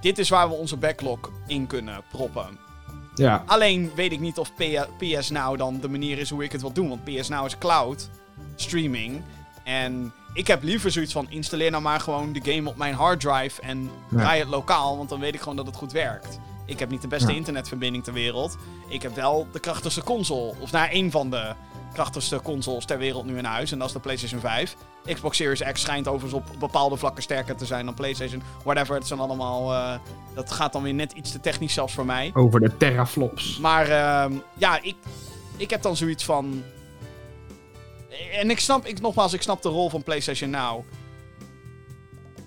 Dit 0.00 0.18
is 0.18 0.28
waar 0.28 0.48
we 0.48 0.54
onze 0.54 0.76
backlog 0.76 1.18
in 1.46 1.66
kunnen 1.66 2.02
proppen. 2.12 2.58
Ja. 3.14 3.42
Alleen 3.46 3.92
weet 3.94 4.12
ik 4.12 4.20
niet 4.20 4.38
of 4.38 4.52
PS 4.98 5.30
Now 5.30 5.58
dan 5.58 5.80
de 5.80 5.88
manier 5.88 6.18
is 6.18 6.30
hoe 6.30 6.44
ik 6.44 6.52
het 6.52 6.60
wil 6.60 6.72
doen. 6.72 6.88
Want 6.88 7.04
PS 7.04 7.28
Now 7.28 7.46
is 7.46 7.58
cloud 7.58 8.08
streaming. 8.56 9.22
En 9.64 10.12
ik 10.32 10.46
heb 10.46 10.62
liever 10.62 10.90
zoiets 10.90 11.12
van 11.12 11.26
installeer 11.30 11.70
nou 11.70 11.82
maar 11.82 12.00
gewoon 12.00 12.32
de 12.32 12.52
game 12.52 12.68
op 12.68 12.76
mijn 12.76 12.94
harddrive 12.94 13.60
en 13.62 13.82
Ja. 14.10 14.16
draai 14.18 14.40
het 14.40 14.48
lokaal. 14.48 14.96
Want 14.96 15.08
dan 15.08 15.20
weet 15.20 15.34
ik 15.34 15.40
gewoon 15.40 15.56
dat 15.56 15.66
het 15.66 15.76
goed 15.76 15.92
werkt. 15.92 16.38
Ik 16.70 16.78
heb 16.78 16.90
niet 16.90 17.02
de 17.02 17.08
beste 17.08 17.30
Ja. 17.30 17.36
internetverbinding 17.36 18.04
ter 18.04 18.12
wereld. 18.12 18.56
Ik 18.88 19.02
heb 19.02 19.14
wel 19.14 19.46
de 19.52 19.60
krachtigste 19.60 20.02
console. 20.04 20.54
Of 20.60 20.72
naar 20.72 20.88
één 20.88 21.10
van 21.10 21.30
de 21.30 21.52
krachtigste 21.92 22.40
consoles 22.42 22.84
ter 22.84 22.98
wereld 22.98 23.24
nu 23.24 23.38
in 23.38 23.44
huis. 23.44 23.72
En 23.72 23.78
dat 23.78 23.86
is 23.86 23.92
de 23.92 24.00
PlayStation 24.00 24.40
5. 24.40 24.76
Xbox 25.04 25.36
Series 25.36 25.62
X 25.72 25.80
schijnt 25.80 26.08
overigens 26.08 26.42
op 26.42 26.58
bepaalde 26.58 26.96
vlakken 26.96 27.22
sterker 27.22 27.56
te 27.56 27.66
zijn 27.66 27.84
dan 27.84 27.94
PlayStation. 27.94 28.42
Whatever, 28.64 28.94
het 28.94 29.06
zijn 29.06 29.20
allemaal... 29.20 29.72
eh, 29.72 29.98
dat 30.34 30.50
gaat 30.52 30.72
dan 30.72 30.82
weer 30.82 30.94
net 30.94 31.12
iets 31.12 31.32
te 31.32 31.40
technisch 31.40 31.72
zelfs 31.74 31.94
voor 31.94 32.06
mij. 32.06 32.30
Over 32.34 32.60
de 32.60 32.76
teraflops. 32.76 33.58
Maar 33.58 33.88
ehm, 33.88 34.32
ja, 34.56 34.82
ik, 34.82 34.96
ik 35.56 35.70
heb 35.70 35.82
dan 35.82 35.96
zoiets 35.96 36.24
van. 36.24 36.62
En 38.32 38.50
ik 38.50 38.60
snap, 38.60 38.86
ik, 38.86 39.00
nogmaals, 39.00 39.32
ik 39.32 39.42
snap 39.42 39.62
de 39.62 39.68
rol 39.68 39.90
van 39.90 40.02
PlayStation 40.02 40.50
Now. 40.50 40.84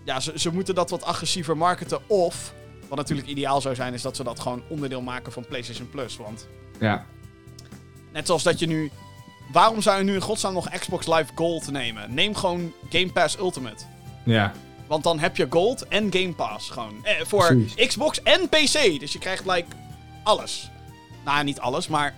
Ja, 0.05 0.19
ze, 0.19 0.32
ze 0.39 0.53
moeten 0.53 0.76
dat 0.76 0.89
wat 0.89 1.03
agressiever 1.03 1.57
marketen. 1.57 1.99
Of, 2.09 2.53
wat 2.95 3.07
natuurlijk 3.07 3.27
ideaal 3.37 3.61
zou 3.61 3.75
zijn, 3.75 3.93
is 3.93 4.01
dat 4.01 4.15
ze 4.15 4.23
dat 4.23 4.39
gewoon 4.39 4.63
onderdeel 4.67 5.01
maken 5.01 5.31
van 5.31 5.45
PlayStation 5.45 5.89
Plus. 5.89 6.17
Want 6.17 6.47
Ja. 6.79 7.05
net 8.11 8.25
zoals 8.25 8.43
dat 8.43 8.59
je 8.59 8.67
nu. 8.67 8.91
Waarom 9.51 9.81
zou 9.81 9.97
je 9.97 10.03
nu 10.03 10.13
in 10.13 10.21
godsnaam 10.21 10.53
nog 10.53 10.69
Xbox 10.79 11.07
Live 11.07 11.31
Gold 11.35 11.71
nemen? 11.71 12.13
Neem 12.13 12.35
gewoon 12.35 12.73
Game 12.89 13.11
Pass 13.11 13.37
Ultimate. 13.37 13.83
Ja. 14.25 14.53
Want 14.87 15.03
dan 15.03 15.19
heb 15.19 15.37
je 15.37 15.47
Gold 15.49 15.87
en 15.87 16.07
Game 16.13 16.33
Pass 16.33 16.69
gewoon. 16.69 17.05
Eh, 17.05 17.13
voor 17.25 17.45
Precies. 17.47 17.87
Xbox 17.87 18.23
en 18.23 18.49
PC. 18.49 18.99
Dus 18.99 19.13
je 19.13 19.19
krijgt 19.19 19.45
like 19.45 19.67
alles. 20.23 20.69
Nou, 21.25 21.43
niet 21.43 21.59
alles, 21.59 21.87
maar. 21.87 22.13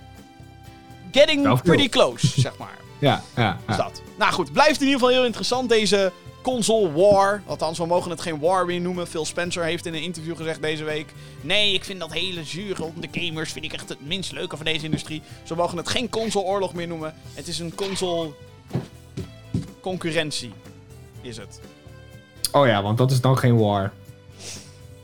Getting 1.11 1.61
pretty 1.61 1.89
close, 1.89 2.41
zeg 2.41 2.57
maar. 2.57 2.77
Ja. 2.99 3.21
Ja. 3.35 3.59
Is 3.67 3.75
ja. 3.75 3.83
dat. 3.83 4.01
Nou 4.17 4.33
goed, 4.33 4.51
blijft 4.51 4.81
in 4.81 4.85
ieder 4.87 4.99
geval 4.99 5.13
heel 5.15 5.25
interessant 5.25 5.69
deze 5.69 6.11
console 6.45 6.91
war. 6.91 7.41
Althans, 7.45 7.77
we 7.77 7.85
mogen 7.85 8.11
het 8.11 8.21
geen 8.21 8.39
war 8.39 8.65
meer 8.65 8.81
noemen. 8.81 9.07
Phil 9.07 9.25
Spencer 9.25 9.63
heeft 9.63 9.85
in 9.85 9.93
een 9.93 10.01
interview 10.01 10.35
gezegd 10.35 10.61
deze 10.61 10.83
week. 10.83 11.13
Nee, 11.41 11.73
ik 11.73 11.83
vind 11.83 11.99
dat 11.99 12.13
hele 12.13 12.43
zure 12.43 12.83
om 12.83 12.93
de 12.99 13.07
gamers. 13.11 13.51
Vind 13.51 13.65
ik 13.65 13.73
echt 13.73 13.89
het 13.89 14.07
minst 14.07 14.31
leuke 14.31 14.55
van 14.55 14.65
deze 14.65 14.85
industrie. 14.85 15.21
Ze 15.43 15.55
mogen 15.55 15.77
het 15.77 15.89
geen 15.89 16.09
console 16.09 16.45
oorlog 16.45 16.73
meer 16.73 16.87
noemen. 16.87 17.13
Het 17.33 17.47
is 17.47 17.59
een 17.59 17.75
console 17.75 18.29
concurrentie. 19.81 20.53
Is 21.21 21.37
het. 21.37 21.59
Oh 22.51 22.67
ja, 22.67 22.81
want 22.81 22.97
dat 22.97 23.11
is 23.11 23.21
dan 23.21 23.37
geen 23.37 23.57
war. 23.57 23.91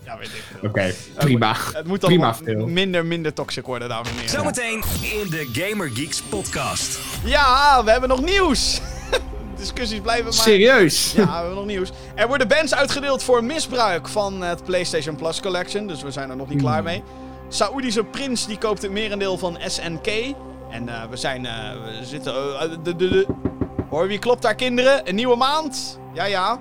Ja, 0.03 0.17
weet 0.17 0.27
ik 0.27 0.43
veel. 0.59 0.69
Oké, 0.69 0.93
prima. 1.15 1.55
Het 1.73 1.87
moet 1.87 2.01
dan 2.01 2.09
Prima, 2.09 2.35
minder, 2.65 3.05
minder 3.05 3.33
toxic 3.33 3.65
worden, 3.65 3.89
dames 3.89 4.09
en 4.09 4.15
heren. 4.15 4.29
Zometeen 4.29 4.83
in 5.01 5.29
de 5.29 5.49
Gamer 5.53 5.89
Geeks 5.89 6.21
podcast. 6.21 6.99
Ja, 7.23 7.81
we 7.83 7.91
hebben 7.91 8.09
nog 8.09 8.21
nieuws. 8.23 8.81
Discussies 9.61 9.99
blijven 10.01 10.23
maar... 10.23 10.33
Serieus? 10.33 11.11
Ja, 11.11 11.25
we 11.25 11.31
hebben 11.31 11.55
nog 11.55 11.65
nieuws. 11.65 11.91
Er 12.15 12.27
worden 12.27 12.47
bands 12.47 12.75
uitgedeeld 12.75 13.23
voor 13.23 13.43
misbruik 13.43 14.07
van 14.07 14.41
het 14.41 14.63
PlayStation 14.63 15.15
Plus 15.15 15.39
Collection. 15.41 15.87
Dus 15.87 16.01
we 16.01 16.11
zijn 16.11 16.29
er 16.29 16.35
nog 16.35 16.49
niet 16.49 16.61
klaar 16.61 16.83
mee. 16.83 17.03
Saoedische 17.49 18.03
prins 18.03 18.47
die 18.47 18.57
koopt 18.57 18.81
het 18.81 18.91
merendeel 18.91 19.37
van 19.37 19.57
SNK. 19.65 20.07
En 20.69 20.89
eh, 20.89 21.03
we 21.09 21.17
zijn... 21.17 21.45
eh, 21.45 21.71
we 21.83 22.05
zitten... 22.05 22.33
eh, 22.33 22.69
de, 22.83 22.95
de, 22.95 22.95
de. 22.95 23.27
Hoor 23.89 24.07
wie 24.07 24.19
klopt 24.19 24.41
daar 24.41 24.55
kinderen? 24.55 25.09
Een 25.09 25.15
nieuwe 25.15 25.35
maand? 25.35 25.99
Ja, 26.13 26.25
ja. 26.25 26.59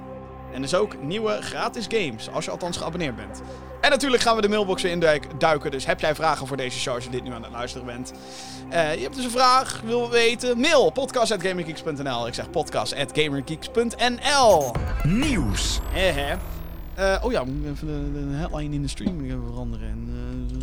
En 0.53 0.61
dus 0.62 0.74
ook 0.74 1.03
nieuwe 1.03 1.38
gratis 1.40 1.86
games. 1.88 2.30
Als 2.30 2.44
je 2.44 2.51
althans 2.51 2.76
geabonneerd 2.76 3.16
bent. 3.16 3.42
En 3.81 3.91
natuurlijk 3.91 4.22
gaan 4.22 4.37
we 4.37 4.43
de 4.43 4.49
mailbox 4.49 4.83
weer 4.83 4.93
induiken. 4.93 5.70
Dus 5.70 5.87
heb 5.87 6.01
jij 6.01 6.14
vragen 6.14 6.47
voor 6.47 6.57
deze 6.57 6.78
show 6.78 6.95
als 6.95 7.05
je 7.05 7.11
dit 7.11 7.22
nu 7.22 7.33
aan 7.33 7.43
het 7.43 7.53
luisteren 7.53 7.87
bent? 7.87 8.12
Eh, 8.70 8.95
je 8.95 9.03
hebt 9.03 9.14
dus 9.14 9.24
een 9.24 9.31
vraag, 9.31 9.81
wil 9.85 10.11
weten? 10.11 10.61
Mail 10.61 10.91
podcast.gamergeeks.nl. 10.91 12.26
Ik 12.26 12.35
zeg 12.35 12.51
podcast.gamergeeks.nl. 12.51 14.72
Nieuws. 15.03 15.81
Eh, 15.95 16.01
hè. 16.14 16.35
Eh, 16.95 17.24
oh 17.24 17.33
ja, 17.33 17.45
moet 17.45 17.64
ik 17.64 17.70
even 17.72 17.87
de, 17.87 18.12
de 18.31 18.37
headline 18.37 18.74
in 18.74 18.83
de 18.83 18.89
stream 18.89 19.24
even 19.24 19.43
veranderen. 19.47 19.89
En 19.89 20.09
eh, 20.09 20.14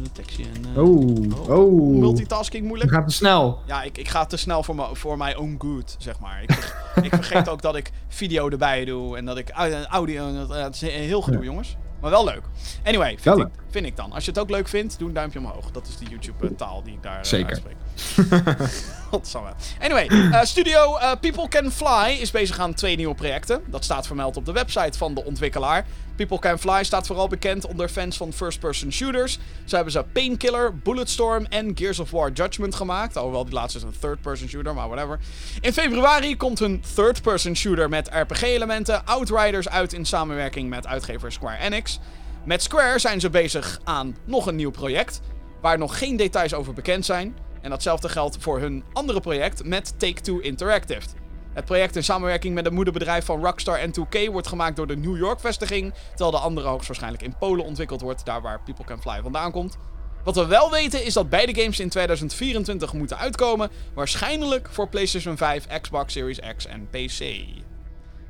de 0.04 0.12
tekstje. 0.12 0.44
En, 0.44 0.66
eh, 0.76 0.84
Oh, 0.84 1.50
oh. 1.60 2.00
Multitasking 2.00 2.66
moeilijk. 2.68 2.92
gaat 2.92 3.08
te 3.08 3.14
snel. 3.14 3.60
Ja, 3.66 3.84
ik, 3.84 3.98
ik 3.98 4.08
ga 4.08 4.26
te 4.26 4.38
snel 4.38 4.64
voor, 4.64 4.90
voor 4.94 5.18
my 5.18 5.34
own 5.34 5.56
good, 5.58 5.96
zeg 6.00 6.20
maar. 6.20 6.44
Ik, 6.44 6.74
ik 7.02 7.14
vergeet 7.14 7.50
ook 7.50 7.62
dat 7.62 7.76
ik 7.76 7.92
video 8.08 8.50
erbij 8.50 8.86
doe 8.86 9.18
en 9.18 9.26
dat 9.26 9.38
ik 9.38 9.50
au- 9.50 9.84
audio... 9.90 10.34
dat- 10.48 10.58
Het 10.64 10.76
is 10.76 10.82
heel 10.82 11.22
gedoe, 11.22 11.40
Ja. 11.40 11.46
jongens. 11.46 11.76
Maar 12.02 12.12
wel 12.12 12.26
leuk. 12.26 12.42
Anyway, 12.84 13.10
vind, 13.10 13.24
Wel 13.24 13.40
ik, 13.40 13.52
vind 13.70 13.86
ik 13.86 13.96
dan. 13.96 14.12
Als 14.12 14.26
je 14.26 14.32
het 14.32 14.40
ook 14.40 14.50
leuk 14.50 14.68
vindt, 14.68 15.00
doe 15.00 15.08
een 15.08 15.14
duimpje 15.14 15.40
omhoog. 15.40 15.72
Dat 15.72 15.88
is 15.88 15.98
de 15.98 16.06
YouTube-taal 16.06 16.84
die 16.84 16.94
ik 16.94 17.04
daar 17.04 17.18
eh, 17.18 17.24
Zeker. 17.24 17.48
uitspreek. 17.48 17.76
Godsamme. 19.12 19.50
Anyway, 19.80 20.08
eh, 20.08 20.42
studio 20.44 20.98
eh, 20.98 21.12
People 21.20 21.48
Can 21.48 21.72
Fly 21.72 22.18
is 22.20 22.32
bezig 22.32 22.60
aan 22.60 22.74
twee 22.74 22.96
nieuwe 22.96 23.16
projecten. 23.16 23.64
Dat 23.68 23.84
staat 23.84 24.08
vermeld 24.08 24.38
op 24.38 24.46
de 24.46 24.52
website 24.52 24.98
van 24.98 25.14
de 25.14 25.24
ontwikkelaar. 25.24 25.86
People 26.16 26.40
Can 26.40 26.60
Fly 26.60 26.84
staat 26.84 27.08
vooral 27.08 27.28
bekend 27.28 27.66
onder 27.66 27.90
fans 27.90 28.18
van 28.18 28.34
first-person 28.34 28.92
shooters. 28.92 29.40
Zo 29.66 29.76
hebben 29.76 29.94
ze 29.94 30.06
Painkiller, 30.14 30.78
Bulletstorm 30.78 31.46
en 31.46 31.72
Gears 31.76 32.00
of 32.00 32.12
War 32.12 32.32
Judgment 32.32 32.76
gemaakt. 32.76 33.18
Alhoewel 33.18 33.46
die 33.46 33.54
laatste 33.54 33.78
is 33.78 33.84
een 33.84 34.00
third-person 34.00 34.48
shooter, 34.48 34.74
maar 34.74 34.88
whatever. 34.88 35.20
In 35.62 35.74
februari 35.74 36.38
komt 36.38 36.60
hun 36.60 36.84
third-person 36.96 37.56
shooter 37.56 37.90
met 37.90 38.10
RPG-elementen 38.14 39.06
Outriders 39.06 39.70
uit 39.70 39.94
in 39.94 40.06
samenwerking 40.06 40.70
met 40.70 40.88
uitgever 40.88 41.32
Square 41.32 41.58
Enix. 41.58 42.00
Met 42.44 42.64
Square 42.64 43.00
zijn 43.00 43.20
ze 43.20 43.30
bezig 43.30 43.80
aan 43.84 44.16
nog 44.26 44.46
een 44.46 44.56
nieuw 44.56 44.72
project, 44.72 45.22
waar 45.62 45.78
nog 45.78 45.98
geen 45.98 46.16
details 46.18 46.54
over 46.54 46.74
bekend 46.74 47.06
zijn. 47.06 47.36
En 47.68 47.74
datzelfde 47.74 48.10
geldt 48.10 48.38
voor 48.40 48.60
hun 48.60 48.84
andere 48.94 49.20
project 49.20 49.64
met 49.64 50.00
Take-Two 50.00 50.40
Interactive. 50.40 51.08
Het 51.54 51.66
project 51.66 51.96
in 51.96 52.04
samenwerking 52.04 52.54
met 52.54 52.66
het 52.66 52.74
moederbedrijf 52.74 53.26
van 53.26 53.44
Rockstar 53.44 53.80
en 53.80 53.92
2K 53.92 54.32
wordt 54.32 54.48
gemaakt 54.48 54.76
door 54.76 54.88
de 54.88 54.98
New 54.98 55.18
York-vestiging, 55.18 55.94
terwijl 56.10 56.32
de 56.32 56.38
andere 56.38 56.68
hoogstwaarschijnlijk 56.68 57.24
in 57.24 57.36
Polen 57.40 57.66
ontwikkeld 57.66 58.02
wordt, 58.02 58.26
daar 58.26 58.42
waar 58.42 58.60
People 58.64 58.86
Can 58.86 59.02
Fly 59.02 59.20
vandaan 59.22 59.52
komt. 59.52 59.78
Wat 60.24 60.36
we 60.36 60.46
wel 60.46 60.72
weten 60.72 61.06
is 61.06 61.14
dat 61.14 61.30
beide 61.30 61.62
games 61.62 61.80
in 61.80 61.90
2024 61.90 62.94
moeten 62.94 63.18
uitkomen, 63.18 63.70
waarschijnlijk 63.94 64.68
voor 64.72 64.90
PlayStation 64.90 65.38
5, 65.38 65.68
Xbox 65.82 66.14
Series 66.14 66.40
X 66.56 66.66
en 66.66 66.88
PC. 66.90 67.46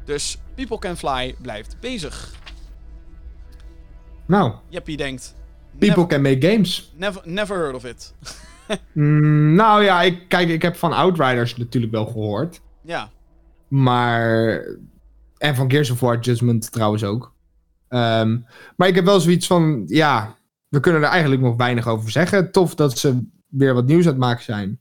Dus 0.06 0.38
People 0.56 0.80
Can 0.80 0.98
Fly 0.98 1.36
blijft 1.42 1.80
bezig. 1.80 2.34
Nou, 4.26 4.54
Jeppie 4.70 4.98
denkt, 4.98 5.36
people 5.72 5.88
never, 5.88 6.08
can 6.08 6.22
make 6.22 6.48
games. 6.48 6.92
never, 6.96 7.22
never 7.26 7.58
heard 7.58 7.76
of 7.76 7.86
it. 7.86 8.14
Mm, 8.91 9.55
nou 9.55 9.84
ja, 9.84 10.01
ik, 10.01 10.28
kijk, 10.28 10.49
ik 10.49 10.61
heb 10.61 10.76
van 10.76 10.93
Outriders 10.93 11.57
natuurlijk 11.57 11.93
wel 11.93 12.05
gehoord. 12.05 12.61
Ja, 12.84 13.09
Maar. 13.68 14.61
En 15.38 15.55
van 15.55 15.72
Gears 15.72 15.89
of 15.89 15.99
War 15.99 16.20
Judgment 16.20 16.72
trouwens 16.72 17.03
ook. 17.03 17.34
Ehm, 17.88 18.38
maar 18.76 18.88
ik 18.88 18.95
heb 18.95 19.05
wel 19.05 19.20
zoiets 19.20 19.47
van. 19.47 19.84
Ja, 19.86 20.36
we 20.68 20.80
kunnen 20.80 21.01
er 21.03 21.09
eigenlijk 21.09 21.41
nog 21.41 21.55
weinig 21.55 21.88
over 21.88 22.11
zeggen. 22.11 22.51
Tof 22.51 22.76
dat 22.76 22.97
ze 22.97 23.28
weer 23.47 23.74
wat 23.74 23.86
nieuws 23.86 24.03
aan 24.03 24.11
het 24.11 24.20
maken 24.20 24.43
zijn. 24.43 24.80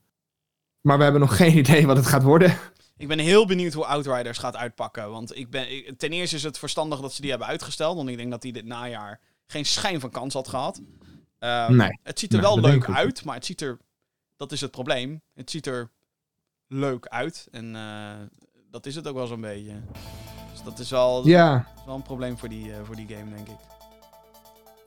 Maar 0.80 0.96
we 0.96 1.02
hebben 1.02 1.20
nog 1.20 1.36
geen 1.42 1.58
idee 1.58 1.86
wat 1.86 1.96
het 1.96 2.06
gaat 2.06 2.22
worden. 2.22 2.58
Ik 2.96 3.08
ben 3.08 3.18
heel 3.18 3.46
benieuwd 3.46 3.72
hoe 3.72 3.84
Outriders 3.84 4.38
gaat 4.38 4.56
uitpakken. 4.56 5.10
Want 5.10 5.36
ik 5.36 5.50
ben, 5.50 5.66
ten 5.96 6.10
eerste 6.10 6.36
is 6.36 6.42
het 6.42 6.58
verstandig 6.58 7.00
dat 7.00 7.12
ze 7.12 7.20
die 7.20 7.30
hebben 7.30 7.48
uitgesteld. 7.48 7.96
Want 7.96 8.08
ik 8.08 8.16
denk 8.16 8.30
dat 8.30 8.42
die 8.42 8.52
dit 8.52 8.64
najaar 8.64 9.20
geen 9.46 9.64
schijn 9.64 10.00
van 10.00 10.10
kans 10.10 10.34
had 10.34 10.48
gehad. 10.48 10.80
Ehm, 11.46 11.76
Nee. 11.76 11.98
Het 12.02 12.18
ziet 12.18 12.32
er 12.32 12.40
Nee, 12.40 12.50
wel 12.50 12.60
leuk 12.60 12.90
uit, 12.90 13.24
maar 13.24 13.34
het 13.34 13.46
ziet 13.46 13.60
er... 13.60 13.78
Dat 14.36 14.52
is 14.52 14.60
het 14.60 14.70
probleem. 14.70 15.22
Het 15.34 15.50
ziet 15.50 15.66
er 15.66 15.90
leuk 16.68 17.06
uit. 17.06 17.48
En 17.50 17.76
eh, 17.76 18.40
dat 18.70 18.86
is 18.86 18.94
het 18.94 19.08
ook 19.08 19.14
wel 19.14 19.26
zo'n 19.26 19.40
beetje. 19.40 19.72
Dus 20.52 20.62
dat 20.64 20.78
is 20.78 20.90
wel, 20.90 21.26
Ja, 21.28 21.66
is 21.76 21.84
wel 21.86 21.94
een 21.94 22.02
probleem 22.02 22.38
voor 22.38 22.48
die, 22.48 22.72
eh, 22.72 22.78
voor 22.84 22.96
die 22.96 23.06
game, 23.08 23.34
denk 23.34 23.48
ik. 23.48 23.56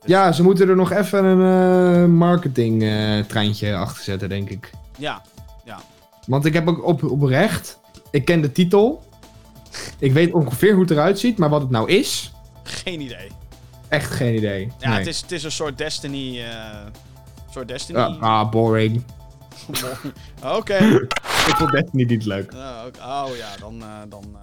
ja 0.04 0.32
ze 0.32 0.42
moeten 0.42 0.68
er 0.68 0.76
nog 0.76 0.92
even 0.92 1.24
een 1.24 2.02
eh, 2.02 2.08
marketing 2.08 2.80
treintje 3.26 3.76
achter 3.76 4.04
zetten, 4.04 4.28
denk 4.28 4.50
ik. 4.50 4.70
Ja, 4.98 5.22
Want 6.26 6.44
ik 6.44 6.52
heb 6.52 6.68
ook 6.68 6.84
op, 6.84 7.02
oprecht. 7.02 7.80
Ik 8.10 8.24
ken 8.24 8.40
de 8.40 8.52
titel. 8.52 9.02
Ik 9.98 10.12
weet 10.12 10.32
ongeveer 10.32 10.72
hoe 10.72 10.82
het 10.82 10.90
eruit 10.90 11.18
ziet, 11.18 11.38
maar 11.38 11.48
wat 11.48 11.60
het 11.60 11.70
nou 11.70 11.90
is, 11.90 12.32
Geen 12.62 13.00
idee. 13.00 13.30
Echt 13.90 14.10
geen 14.10 14.34
idee. 14.34 14.72
Ja, 14.78 14.88
Nee. 14.88 14.98
het, 14.98 15.06
is, 15.06 15.20
het 15.20 15.32
is 15.32 15.44
een 15.44 15.52
soort 15.52 15.78
Destiny. 15.78 16.40
eh 16.42 16.86
soort 17.50 17.68
Destiny. 17.68 17.98
Ah, 17.98 18.20
ah, 18.22 18.50
boring. 18.50 19.04
Oké. 20.58 20.76
Ik 21.48 21.54
vond 21.56 21.70
Destiny 21.72 22.04
niet 22.04 22.24
leuk. 22.24 22.52
Oh. 22.54 22.82
Oh 23.02 23.36
ja, 23.36 23.56
dan. 23.60 23.82
eh, 23.82 23.88
dan 24.08 24.36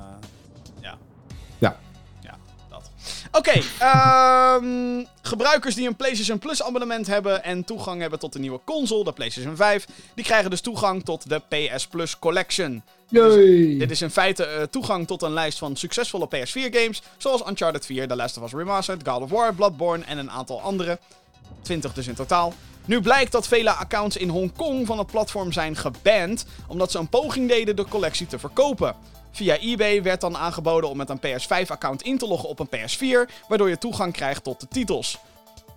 Oké, 3.37 3.61
ehm, 3.79 5.03
gebruikers 5.21 5.75
die 5.75 5.87
een 5.87 5.95
PlayStation 5.95 6.39
Plus 6.39 6.63
abonnement 6.63 7.07
hebben 7.07 7.43
en 7.43 7.63
toegang 7.63 8.01
hebben 8.01 8.19
tot 8.19 8.33
de 8.33 8.39
nieuwe 8.39 8.59
console, 8.65 9.03
de 9.03 9.13
PlayStation 9.13 9.55
5, 9.55 9.87
die 10.15 10.25
krijgen 10.25 10.49
dus 10.49 10.61
toegang 10.61 11.05
tot 11.05 11.29
de 11.29 11.41
PS 11.47 11.87
Plus 11.87 12.19
Collection. 12.19 12.83
Yay! 13.09 13.77
Dit 13.77 13.91
is 13.91 14.01
in 14.01 14.09
feite 14.09 14.45
eh, 14.45 14.63
toegang 14.63 15.07
tot 15.07 15.21
een 15.21 15.33
lijst 15.33 15.57
van 15.57 15.75
succesvolle 15.75 16.27
PS4-games, 16.35 17.01
zoals 17.17 17.47
Uncharted 17.47 17.85
4, 17.85 18.07
The 18.07 18.15
Last 18.15 18.37
of 18.37 18.43
Us 18.43 18.53
Remastered, 18.53 19.07
God 19.07 19.21
of 19.21 19.29
War, 19.29 19.53
Bloodborne 19.53 20.03
en 20.03 20.17
een 20.17 20.31
aantal 20.31 20.61
andere. 20.61 20.99
20 21.61 21.93
dus 21.93 22.07
in 22.07 22.15
totaal. 22.15 22.53
Nu 22.85 23.01
blijkt 23.01 23.31
dat 23.31 23.47
vele 23.47 23.71
accounts 23.71 24.17
in 24.17 24.29
Hongkong 24.29 24.85
van 24.85 24.97
het 24.97 25.07
platform 25.07 25.51
zijn 25.51 25.75
geband, 25.75 26.45
omdat 26.67 26.91
ze 26.91 26.99
een 26.99 27.09
poging 27.09 27.49
deden 27.49 27.75
de 27.75 27.85
collectie 27.85 28.27
te 28.27 28.39
verkopen. 28.39 28.95
Via 29.37 29.57
eBay 29.59 30.03
werd 30.03 30.21
dan 30.21 30.37
aangeboden 30.37 30.89
om 30.89 30.97
met 30.97 31.09
een 31.09 31.19
PS5-account 31.19 32.01
in 32.01 32.17
te 32.17 32.27
loggen 32.27 32.49
op 32.49 32.59
een 32.59 32.67
PS4, 32.67 33.31
waardoor 33.47 33.69
je 33.69 33.77
toegang 33.77 34.13
krijgt 34.13 34.43
tot 34.43 34.59
de 34.59 34.67
titels. 34.67 35.19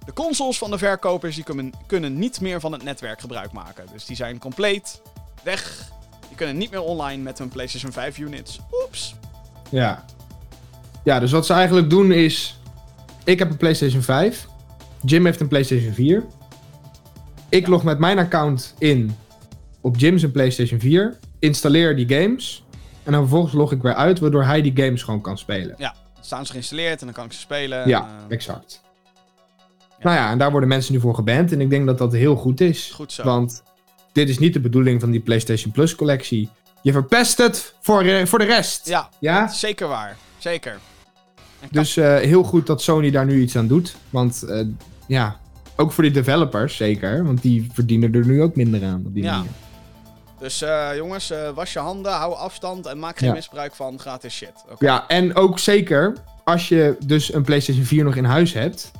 De 0.04 0.12
consoles 0.12 0.58
van 0.58 0.70
de 0.70 0.78
verkopers 0.78 1.34
die 1.34 1.44
kunnen, 1.44 1.72
kunnen 1.86 2.18
niet 2.18 2.40
meer 2.40 2.60
van 2.60 2.72
het 2.72 2.82
netwerk 2.82 3.20
gebruik 3.20 3.52
maken. 3.52 3.86
Dus 3.92 4.04
die 4.04 4.16
zijn 4.16 4.38
compleet 4.38 5.02
weg. 5.42 5.90
Die 6.28 6.36
kunnen 6.36 6.56
niet 6.56 6.70
meer 6.70 6.82
online 6.82 7.22
met 7.22 7.38
hun 7.38 7.48
PlayStation 7.48 7.92
5 7.92 8.18
units. 8.18 8.60
Oeps. 8.84 9.14
Ja. 9.70 10.04
Ja, 11.04 11.18
dus 11.18 11.30
wat 11.30 11.46
ze 11.46 11.52
eigenlijk 11.52 11.90
doen 11.90 12.12
is... 12.12 12.58
Ik 13.24 13.38
heb 13.38 13.50
een 13.50 13.56
PlayStation 13.56 14.02
5. 14.02 14.46
Jim 15.00 15.24
heeft 15.24 15.40
een 15.40 15.48
PlayStation 15.48 15.92
4. 15.92 16.24
Ik 17.48 17.66
log 17.66 17.82
met 17.82 17.98
mijn 17.98 18.18
account 18.18 18.74
in 18.78 19.16
op 19.80 19.96
Jim's 19.96 20.30
PlayStation 20.32 20.80
4. 20.80 21.18
Installeer 21.38 21.96
die 21.96 22.08
games. 22.08 22.64
En 23.10 23.16
dan 23.16 23.24
vervolgens 23.24 23.54
log 23.54 23.72
ik 23.72 23.82
weer 23.82 23.94
uit, 23.94 24.18
waardoor 24.18 24.44
hij 24.44 24.62
die 24.62 24.72
games 24.84 25.02
gewoon 25.02 25.20
kan 25.20 25.38
spelen. 25.38 25.74
Ja, 25.78 25.94
dan 26.14 26.24
staan 26.24 26.46
ze 26.46 26.52
geïnstalleerd 26.52 27.00
en 27.00 27.04
dan 27.06 27.14
kan 27.14 27.24
ik 27.24 27.32
ze 27.32 27.38
spelen. 27.38 27.88
Ja, 27.88 28.00
Eh, 28.28 28.34
exact. 28.34 28.80
Nou 30.00 30.16
ja, 30.16 30.30
en 30.30 30.38
daar 30.38 30.50
worden 30.50 30.68
mensen 30.68 30.92
nu 30.92 31.00
voor 31.00 31.14
geband. 31.14 31.52
En 31.52 31.60
ik 31.60 31.70
denk 31.70 31.86
dat 31.86 31.98
dat 31.98 32.12
heel 32.12 32.36
goed 32.36 32.60
is. 32.60 32.90
Goed 32.94 33.12
zo. 33.12 33.22
Want 33.24 33.62
dit 34.12 34.28
is 34.28 34.38
niet 34.38 34.52
de 34.52 34.60
bedoeling 34.60 35.00
van 35.00 35.10
die 35.10 35.20
PlayStation 35.20 35.72
Plus 35.72 35.94
collectie. 35.94 36.48
Je 36.82 36.92
verpest 36.92 37.38
het 37.38 37.74
voor, 37.80 38.02
eh, 38.02 38.26
voor 38.26 38.38
de 38.38 38.44
rest. 38.44 38.88
ja, 38.88 39.08
Ja? 39.20 39.48
zeker 39.48 39.88
waar. 39.88 40.16
Zeker. 40.38 40.78
Dus 41.70 41.96
eh, 41.96 42.16
heel 42.16 42.42
goed 42.42 42.66
dat 42.66 42.82
Sony 42.82 43.10
daar 43.10 43.26
nu 43.26 43.40
iets 43.42 43.56
aan 43.56 43.66
doet. 43.66 43.96
Want 44.10 44.44
ja, 45.06 45.36
ook 45.76 45.92
voor 45.92 46.02
die 46.04 46.12
developers 46.12 46.76
zeker. 46.76 47.24
Want 47.24 47.42
die 47.42 47.68
verdienen 47.72 48.14
er 48.14 48.26
nu 48.26 48.42
ook 48.42 48.56
minder 48.56 48.84
aan 48.84 49.02
op 49.06 49.14
die 49.14 49.22
Ja. 49.22 49.36
manier. 49.36 49.50
Dus 50.40 50.62
eh, 50.62 50.88
jongens, 50.96 51.30
eh, 51.30 51.48
was 51.54 51.72
je 51.72 51.78
handen, 51.78 52.12
hou 52.12 52.34
afstand 52.34 52.86
en 52.86 52.98
maak 52.98 53.18
geen 53.18 53.28
Ja. 53.28 53.34
misbruik 53.34 53.74
van 53.74 53.98
gratis 53.98 54.34
shit. 54.34 54.52
Ja, 54.78 55.08
en 55.08 55.34
ook 55.36 55.58
zeker 55.58 56.16
als 56.44 56.68
je 56.68 56.96
dus 57.04 57.32
een 57.32 57.42
PlayStation 57.42 57.84
4 57.84 58.04
nog 58.04 58.14
in 58.16 58.24
huis 58.24 58.52
hebt. 58.52 58.90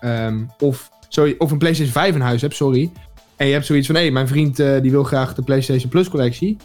ehm, 0.00 0.44
of, 0.58 0.90
sorry, 1.08 1.34
of 1.38 1.50
een 1.50 1.58
PlayStation 1.58 1.92
5 1.94 2.14
in 2.14 2.20
huis 2.20 2.40
hebt, 2.40 2.54
sorry. 2.56 2.90
En 3.36 3.46
je 3.46 3.52
hebt 3.52 3.66
zoiets 3.66 3.86
van, 3.86 3.96
hé, 3.96 4.10
mijn 4.10 4.28
vriend 4.28 4.58
eh, 4.58 4.80
die 4.80 4.90
wil 4.90 5.04
graag 5.04 5.34
de 5.34 5.42
PlayStation 5.42 5.88
Plus 5.90 6.08
collectie. 6.08 6.56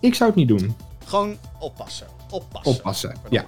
Ik 0.00 0.14
zou 0.14 0.30
het 0.30 0.38
niet 0.38 0.48
doen. 0.48 0.76
Gewoon 1.06 1.36
oppassen. 1.58 2.06
Oppassen. 2.30 2.72
Oppassen. 2.72 3.14
Ja. 3.30 3.44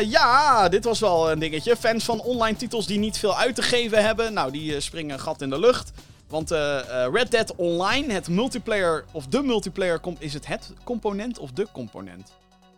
Ja, 0.00 0.68
dit 0.68 0.84
was 0.84 1.00
wel 1.00 1.30
een 1.30 1.38
dingetje. 1.38 1.76
Fans 1.76 2.04
van 2.04 2.20
online 2.20 2.56
titels 2.56 2.86
die 2.86 2.98
niet 2.98 3.18
veel 3.18 3.36
uit 3.36 3.54
te 3.54 3.62
geven 3.62 4.04
hebben, 4.04 4.32
nou, 4.32 4.52
die 4.52 4.80
springen 4.80 5.14
een 5.14 5.20
gat 5.20 5.42
in 5.42 5.50
de 5.50 5.58
lucht. 5.58 5.92
Want 6.28 6.50
eh, 6.50 6.78
eh, 7.04 7.12
Red 7.12 7.30
Dead 7.30 7.54
Online, 7.56 8.12
het 8.12 8.28
multiplayer, 8.28 9.04
of 9.12 9.26
de 9.26 9.42
multiplayer, 9.42 10.00
is 10.18 10.34
het 10.34 10.46
het 10.46 10.72
component 10.84 11.38
of 11.38 11.50
de 11.50 11.66
component? 11.72 12.32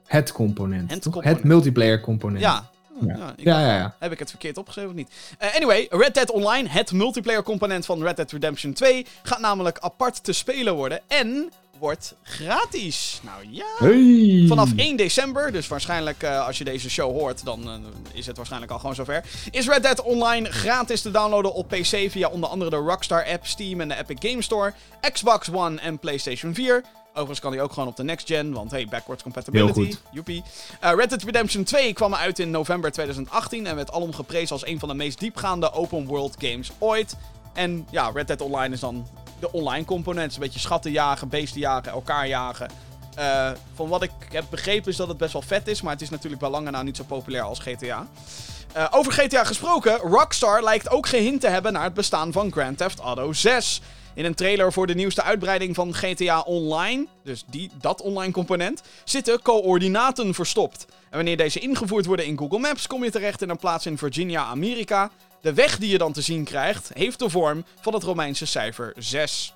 Het 0.06 0.32
component. 0.32 0.90
Het 0.90 1.02
toch? 1.02 1.12
component. 1.12 1.36
Het 1.38 1.46
multiplayer 1.48 2.00
component. 2.00 2.40
Ja. 2.40 2.70
Ja. 3.00 3.16
Ja, 3.16 3.32
ik 3.36 3.44
Ja, 3.44 3.52
dacht- 3.52 3.66
ja, 3.66 3.76
ja. 3.76 3.94
Heb 3.98 4.12
ik 4.12 4.18
het 4.18 4.30
verkeerd 4.30 4.58
opgeschreven 4.58 4.90
of 4.90 4.96
niet? 4.96 5.10
Eh, 5.38 5.54
anyway, 5.56 5.86
Red 5.90 6.14
Dead 6.14 6.30
Online, 6.30 6.68
het 6.68 6.92
multiplayer 6.92 7.42
component 7.42 7.86
van 7.86 8.02
Red 8.02 8.16
Dead 8.16 8.30
Redemption 8.32 8.72
2, 8.72 9.06
gaat 9.22 9.40
namelijk 9.40 9.78
apart 9.78 10.24
te 10.24 10.32
spelen 10.32 10.74
worden 10.74 11.00
en 11.08 11.50
wordt 11.78 12.14
gratis. 12.22 13.20
Nou 13.22 13.46
ja. 13.50 13.66
Hey. 13.78 14.44
Vanaf 14.48 14.70
1 14.76 14.96
december, 14.96 15.52
dus 15.52 15.68
waarschijnlijk 15.68 16.22
eh, 16.22 16.46
als 16.46 16.58
je 16.58 16.64
deze 16.64 16.90
show 16.90 17.12
hoort, 17.12 17.44
dan 17.44 17.68
eh, 17.68 17.74
is 18.12 18.26
het 18.26 18.36
waarschijnlijk 18.36 18.72
al 18.72 18.78
gewoon 18.78 18.94
zover. 18.94 19.24
Is 19.50 19.68
Red 19.68 19.82
Dead 19.82 20.02
Online 20.02 20.50
gratis 20.50 21.00
te 21.00 21.10
downloaden 21.10 21.54
op 21.54 21.68
PC 21.68 22.10
via 22.10 22.28
onder 22.28 22.48
andere 22.48 22.70
de 22.70 22.76
Rockstar 22.76 23.26
app, 23.26 23.46
Steam 23.46 23.80
en 23.80 23.88
de 23.88 23.96
Epic 23.96 24.30
Game 24.30 24.42
Store, 24.42 24.72
Xbox 25.12 25.50
One 25.52 25.80
en 25.80 25.98
PlayStation 25.98 26.54
4. 26.54 26.84
Overigens 27.08 27.40
kan 27.40 27.52
hij 27.52 27.62
ook 27.62 27.72
gewoon 27.72 27.88
op 27.88 27.96
de 27.96 28.04
next 28.04 28.26
gen, 28.26 28.52
want 28.52 28.70
hey, 28.70 28.86
backwards 28.86 29.22
compatibility. 29.22 29.80
Heel 29.80 29.84
goed. 29.84 30.00
Joepie. 30.10 30.42
Eh, 30.80 30.92
Red 30.96 31.08
Dead 31.08 31.22
Redemption 31.22 31.64
2 31.64 31.92
kwam 31.92 32.14
uit 32.14 32.38
in 32.38 32.50
november 32.50 32.92
2018 32.92 33.66
en 33.66 33.76
werd 33.76 33.92
alom 33.92 34.14
geprezen 34.14 34.50
als 34.50 34.66
een 34.66 34.78
van 34.78 34.88
de 34.88 34.94
meest 34.94 35.18
diepgaande 35.18 35.72
open 35.72 36.06
world 36.06 36.34
games 36.38 36.70
ooit. 36.78 37.16
En 37.52 37.86
ja, 37.90 38.10
Red 38.14 38.26
Dead 38.26 38.40
Online 38.40 38.74
is 38.74 38.80
dan 38.80 39.06
de 39.40 39.52
online 39.52 39.84
component. 39.84 40.34
Een 40.34 40.40
beetje 40.40 40.58
schatten 40.58 40.90
jagen, 40.90 41.28
beesten 41.28 41.60
jagen, 41.60 41.92
elkaar 41.92 42.28
jagen. 42.28 42.70
Eh, 43.14 43.50
van 43.74 43.88
wat 43.88 44.02
ik 44.02 44.10
heb 44.32 44.44
begrepen 44.50 44.90
is 44.90 44.96
dat 44.96 45.08
het 45.08 45.16
best 45.16 45.32
wel 45.32 45.42
vet 45.42 45.68
is, 45.68 45.82
maar 45.82 45.92
het 45.92 46.02
is 46.02 46.10
natuurlijk 46.10 46.40
bij 46.40 46.50
lange 46.50 46.70
na 46.70 46.82
niet 46.82 46.96
zo 46.96 47.04
populair 47.04 47.42
als 47.42 47.58
GTA. 47.58 48.06
Eh, 48.72 48.86
over 48.90 49.12
GTA 49.12 49.44
gesproken, 49.44 49.96
Rockstar 49.96 50.62
lijkt 50.62 50.90
ook 50.90 51.08
gehint 51.08 51.40
te 51.40 51.48
hebben 51.48 51.72
naar 51.72 51.84
het 51.84 51.94
bestaan 51.94 52.32
van 52.32 52.52
Grand 52.52 52.78
Theft 52.78 52.98
Auto 52.98 53.32
6. 53.32 53.80
In 54.14 54.24
een 54.24 54.34
trailer 54.34 54.72
voor 54.72 54.86
de 54.86 54.94
nieuwste 54.94 55.22
uitbreiding 55.22 55.74
van 55.74 55.94
GTA 55.94 56.40
Online, 56.40 57.06
dus 57.24 57.44
die, 57.46 57.70
dat 57.80 58.02
online 58.02 58.32
component, 58.32 58.82
zitten 59.04 59.42
coördinaten 59.42 60.34
verstopt. 60.34 60.86
En 60.88 61.16
wanneer 61.16 61.36
deze 61.36 61.58
ingevoerd 61.58 62.06
worden 62.06 62.26
in 62.26 62.38
Google 62.38 62.58
Maps, 62.58 62.86
kom 62.86 63.04
je 63.04 63.10
terecht 63.10 63.42
in 63.42 63.50
een 63.50 63.58
plaats 63.58 63.86
in 63.86 63.98
Virginia, 63.98 64.44
Amerika. 64.44 65.10
De 65.40 65.54
weg 65.54 65.78
die 65.78 65.90
je 65.90 65.98
dan 65.98 66.12
te 66.12 66.20
zien 66.20 66.44
krijgt, 66.44 66.90
heeft 66.94 67.18
de 67.18 67.30
vorm 67.30 67.64
van 67.80 67.94
het 67.94 68.02
Romeinse 68.02 68.46
cijfer 68.46 68.92
6. 68.98 69.54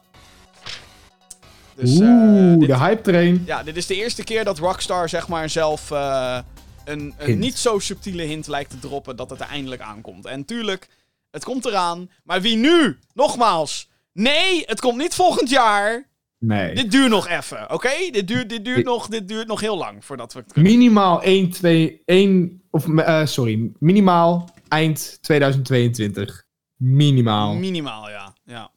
Dus, 1.74 1.98
eh, 2.00 2.06
Oeh, 2.08 2.58
dit- 2.58 2.68
de 2.68 2.76
hype 2.78 3.00
train. 3.02 3.42
ja, 3.46 3.62
dit 3.62 3.76
is 3.76 3.86
de 3.86 3.94
eerste 3.94 4.24
keer 4.24 4.44
dat 4.44 4.58
Rockstar 4.58 5.08
zeg 5.08 5.28
maar 5.28 5.50
zelf 5.50 5.90
eh, 5.90 6.38
een, 6.84 7.14
een 7.18 7.38
niet 7.38 7.58
zo 7.58 7.78
subtiele 7.78 8.22
hint 8.22 8.46
lijkt 8.46 8.70
te 8.70 8.78
droppen 8.78 9.16
dat 9.16 9.30
het 9.30 9.40
er 9.40 9.46
eindelijk 9.46 9.82
aankomt. 9.82 10.26
En 10.26 10.44
tuurlijk, 10.44 10.88
het 11.30 11.44
komt 11.44 11.64
eraan. 11.66 12.10
Maar 12.24 12.40
wie 12.40 12.56
nu? 12.56 12.98
Nogmaals. 13.14 13.88
Nee, 14.12 14.62
het 14.66 14.80
komt 14.80 14.98
niet 14.98 15.14
volgend 15.14 15.50
jaar. 15.50 16.08
Nee. 16.38 16.74
Dit 16.74 16.90
duurt 16.90 17.10
nog 17.10 17.28
even, 17.28 17.72
oké? 17.72 17.90
Dit, 18.10 18.28
duurt, 18.28 18.48
dit, 18.48 18.64
duurt 18.64 18.84
nog, 18.84 19.08
dit 19.08 19.28
duurt 19.28 19.46
nog 19.46 19.60
heel 19.60 19.76
lang 19.76 20.04
voordat 20.04 20.32
we 20.32 20.38
het 20.38 20.52
kunnen. 20.52 20.72
Minimaal 20.72 21.22
1, 21.22 21.50
2, 21.50 22.02
1, 22.04 22.62
of 22.70 22.88
eh, 22.98 23.26
sorry, 23.26 23.70
minimaal 23.78 24.50
eind 24.72 25.18
2022. 25.20 26.44
Minimaal. 26.76 27.54
Minimaal, 27.54 28.10
ja. 28.10 28.34
ja. 28.44 28.70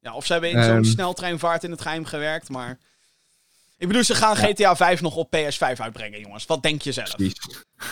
Ja, 0.00 0.14
of 0.14 0.26
ze 0.26 0.32
hebben 0.32 0.50
in 0.50 0.62
zo'n 0.64 0.72
Ehm. 0.74 0.82
sneltreinvaart 0.84 1.64
in 1.64 1.70
het 1.70 1.80
geheim 1.80 2.04
gewerkt, 2.04 2.48
maar... 2.48 2.78
Ik 3.78 3.86
bedoel, 3.86 4.04
ze 4.04 4.14
gaan 4.14 4.36
GTA 4.36 4.76
5 4.76 5.00
nog 5.00 5.16
op 5.16 5.36
PS5 5.36 5.76
uitbrengen, 5.80 6.20
jongens. 6.20 6.46
Wat 6.46 6.62
denk 6.62 6.82
je 6.82 6.92
zelf? 6.92 7.14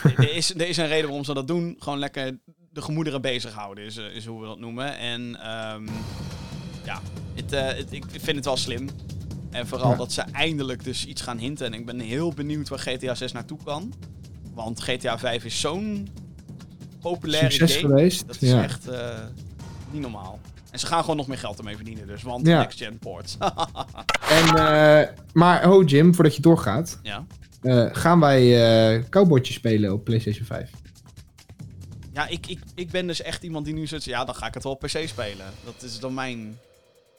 Er, 0.03 0.35
is, 0.35 0.55
er 0.55 0.69
is 0.69 0.77
een 0.77 0.87
reden 0.87 1.05
waarom 1.07 1.25
ze 1.25 1.35
dat 1.35 1.47
doen. 1.47 1.77
Gewoon 1.79 1.99
lekker 1.99 2.39
de 2.71 2.83
gemoederen 2.83 3.21
bezighouden, 3.21 3.85
is, 3.85 3.97
eh, 3.97 4.15
is 4.15 4.27
hoe 4.27 4.41
we 4.41 4.47
dat 4.47 4.59
noemen. 4.59 4.97
En 4.99 5.37
ehm, 5.43 5.87
ja, 6.85 7.01
het, 7.35 7.53
eh, 7.53 7.67
het- 7.67 7.93
ik 7.93 8.05
vind 8.11 8.37
het 8.37 8.45
wel 8.45 8.57
slim. 8.57 8.89
En 9.51 9.67
vooral 9.67 9.91
Ja. 9.91 9.97
dat 9.97 10.13
ze 10.13 10.21
eindelijk 10.23 10.85
dus 10.85 11.05
iets 11.07 11.23
gaan 11.23 11.39
hinten. 11.39 11.67
En 11.67 11.75
ik 11.75 11.87
ben 11.87 12.01
heel 12.01 12.33
benieuwd 12.33 12.69
waar 12.69 12.79
GTA 12.79 13.15
6 13.15 13.33
naartoe 13.33 13.59
kan. 13.65 13.93
Want 14.55 14.81
GTA 14.83 15.19
5 15.19 15.45
is 15.45 15.61
zo'n 15.61 16.09
populaire 17.01 17.51
Succes 17.51 17.77
game. 17.77 17.89
geweest. 17.89 18.27
Dat 18.27 18.43
is 18.43 18.51
ja. 18.51 18.63
echt 18.63 18.89
eh, 18.89 19.19
niet 19.91 20.01
normaal. 20.03 20.41
En 20.71 20.79
ze 20.79 20.87
gaan 20.87 21.01
gewoon 21.01 21.17
nog 21.17 21.27
meer 21.27 21.39
geld 21.39 21.59
ermee 21.59 21.77
verdienen 21.77 22.07
dus. 22.07 22.23
Want 22.23 22.47
Ja. 22.47 22.59
next 22.59 22.79
gen 22.79 22.99
ports. 22.99 23.37
En, 24.29 24.45
eh, 24.57 25.09
maar 25.33 25.65
ho 25.65 25.83
Jim, 25.83 26.15
voordat 26.15 26.37
je 26.37 26.43
doorgaat. 26.43 26.99
ja. 27.03 27.27
eh, 27.63 27.87
gaan 27.93 28.21
wij 28.21 28.43
eh 28.97 29.03
cowboytje 29.11 29.53
spelen 29.53 29.93
op 29.93 30.05
PlayStation 30.05 30.47
5? 30.47 30.71
Ja, 32.13 32.27
ik, 32.29 32.47
ik, 32.47 32.59
ik 32.75 32.91
ben 32.91 33.07
dus 33.07 33.23
echt 33.23 33.43
iemand 33.43 33.65
die 33.65 33.75
nu 33.75 33.87
zegt... 33.87 34.05
Ja, 34.05 34.25
dan 34.25 34.35
ga 34.35 34.47
ik 34.47 34.55
het 34.55 34.63
wel 34.63 34.73
op 34.73 34.79
PC 34.81 35.03
spelen. 35.09 35.47
Dat 35.65 35.83
is 35.83 36.01
dan 36.01 36.15
mijn 36.15 36.59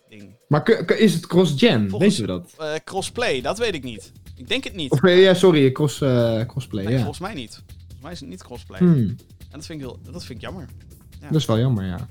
ding. 0.09 0.29
Maar 0.47 0.69
is 0.97 1.13
het 1.13 1.27
cross-gen? 1.27 1.97
Weten 1.97 2.21
we 2.21 2.27
dat? 2.27 2.55
Crossplay, 2.83 3.41
dat 3.41 3.57
weet 3.57 3.73
ik 3.73 3.83
niet. 3.83 4.11
Ik 4.35 4.47
denk 4.47 4.63
het 4.63 4.75
niet. 4.75 4.91
Of 4.91 5.07
ja, 5.09 5.33
sorry, 5.33 5.71
cross, 5.71 5.97
crossplay. 6.47 6.83
Nee, 6.83 6.93
ja. 6.93 6.99
volgens 6.99 7.19
mij 7.19 7.33
niet. 7.33 7.61
Volgens 7.77 8.01
mij 8.01 8.11
is 8.11 8.19
het 8.19 8.29
niet 8.29 8.43
crossplay. 8.43 8.79
Hmm, 8.79 9.15
En 9.51 9.57
dat 9.57 9.65
vind, 9.65 9.81
ik 9.81 9.87
heel, 9.87 9.99
dat 10.11 10.25
vind 10.25 10.37
ik 10.37 10.41
jammer. 10.41 10.67
dat 11.19 11.35
is 11.35 11.45
wel 11.45 11.59
jammer, 11.59 11.85
ja. 11.85 12.07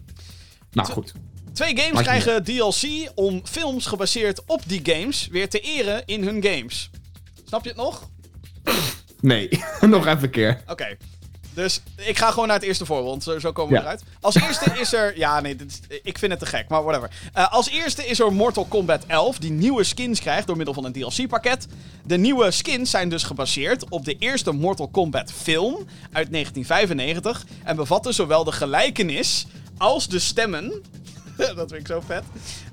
Nou 0.70 0.88
goed. 0.88 1.12
Twee 1.52 1.78
games 1.78 2.02
krijgen 2.02 2.44
DLC 2.44 3.10
om 3.14 3.40
films 3.46 3.86
gebaseerd 3.86 4.44
op 4.46 4.62
die 4.66 4.80
games 4.82 5.26
weer 5.26 5.48
te 5.48 5.60
eren 5.60 6.02
in 6.06 6.22
hun 6.24 6.42
games. 6.44 6.90
Snap 7.44 7.62
je 7.62 7.68
het 7.68 7.78
nog? 7.78 8.10
Nee, 9.20 9.48
nog 9.80 10.06
even 10.06 10.22
een 10.22 10.30
keer. 10.30 10.62
Oké. 10.66 10.96
Dus 11.58 11.80
ik 11.96 12.18
ga 12.18 12.30
gewoon 12.30 12.46
naar 12.46 12.56
het 12.56 12.64
eerste 12.66 12.84
voorbeeld. 12.86 13.22
Zo, 13.22 13.38
zo 13.38 13.52
komen 13.52 13.72
we 13.72 13.78
Ja. 13.78 13.82
eruit. 13.84 14.02
Als 14.20 14.34
eerste 14.34 14.70
is 14.80 14.92
er. 14.92 15.18
Ja, 15.18 15.40
nee, 15.40 15.56
dit 15.56 15.70
is- 15.88 15.98
ik 16.02 16.18
vind 16.18 16.30
het 16.32 16.40
te 16.40 16.46
gek, 16.46 16.68
maar 16.68 16.82
whatever. 16.82 17.10
Eh, 17.32 17.52
als 17.52 17.68
eerste 17.68 18.06
is 18.06 18.20
er 18.20 18.32
Mortal 18.32 18.64
Kombat 18.64 19.04
11, 19.06 19.38
die 19.38 19.50
nieuwe 19.50 19.84
skins 19.84 20.20
krijgt 20.20 20.46
door 20.46 20.56
middel 20.56 20.74
van 20.74 20.84
een 20.84 20.92
DLC-pakket. 20.92 21.66
De 22.04 22.16
nieuwe 22.16 22.50
skins 22.50 22.90
zijn 22.90 23.08
dus 23.08 23.22
gebaseerd 23.22 23.88
op 23.88 24.04
de 24.04 24.16
eerste 24.18 24.52
Mortal 24.52 24.88
Kombat 24.88 25.32
film 25.32 25.74
uit 26.12 26.30
1995. 26.30 27.44
En 27.64 27.76
bevatten 27.76 28.14
zowel 28.14 28.44
de 28.44 28.52
gelijkenis 28.52 29.46
als 29.78 30.08
de 30.08 30.18
stemmen. 30.18 30.82
dat 31.36 31.54
vind 31.56 31.72
ik 31.72 31.86
zo 31.86 32.02
vet. 32.06 32.22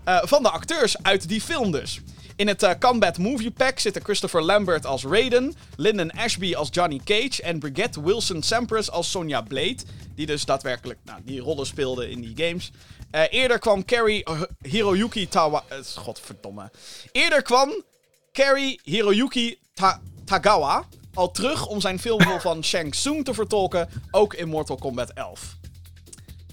eh, 0.04 0.18
van 0.24 0.44
de 0.44 0.50
acteurs 0.50 0.96
uit 1.04 1.28
die 1.28 1.42
film 1.42 1.72
dus. 1.72 2.00
In 2.36 2.48
het 2.48 2.64
eh, 2.64 2.72
Combat 2.80 3.18
Movie 3.18 3.52
Pack 3.52 3.80
zitten 3.80 4.04
Christopher 4.04 4.42
Lambert 4.42 4.86
als 4.86 5.04
Raiden, 5.04 5.54
Lyndon 5.76 6.12
Ashby 6.12 6.56
als 6.56 6.68
Johnny 6.72 7.02
Cage 7.04 7.42
en 7.42 7.60
Brigitte 7.60 8.04
Wilson 8.04 8.42
Sampras 8.44 8.92
als 8.92 9.12
Sonja 9.12 9.42
Blade. 9.42 9.78
Die 10.16 10.26
dus 10.26 10.46
daadwerkelijk 10.46 11.00
nou, 11.04 11.20
die 11.24 11.40
rollen 11.40 11.66
speelde 11.66 12.10
in 12.10 12.22
die 12.22 12.46
games. 12.48 12.72
Eh, 13.12 13.22
eerder 13.30 13.60
kwam 13.60 13.86
Carrie 13.86 14.24
Hiroyuki 14.62 15.28
Tawa... 15.28 15.64
eh, 15.70 15.78
godverdomme. 15.96 16.72
Eerder 17.12 17.42
kwam 17.42 17.84
Carrie 18.32 18.80
Hiroyuki 18.84 19.58
Ta- 19.74 20.02
Tagawa 20.26 20.86
al 21.14 21.32
terug 21.32 21.66
om 21.68 21.82
zijn 21.82 22.00
filmrol 22.00 22.40
van 22.40 22.64
Shang 22.70 22.92
Tsung 22.92 23.26
te 23.26 23.34
vertolken, 23.34 23.90
ook 24.12 24.34
in 24.34 24.48
Mortal 24.48 24.76
Kombat 24.78 25.10
11. 25.14 25.55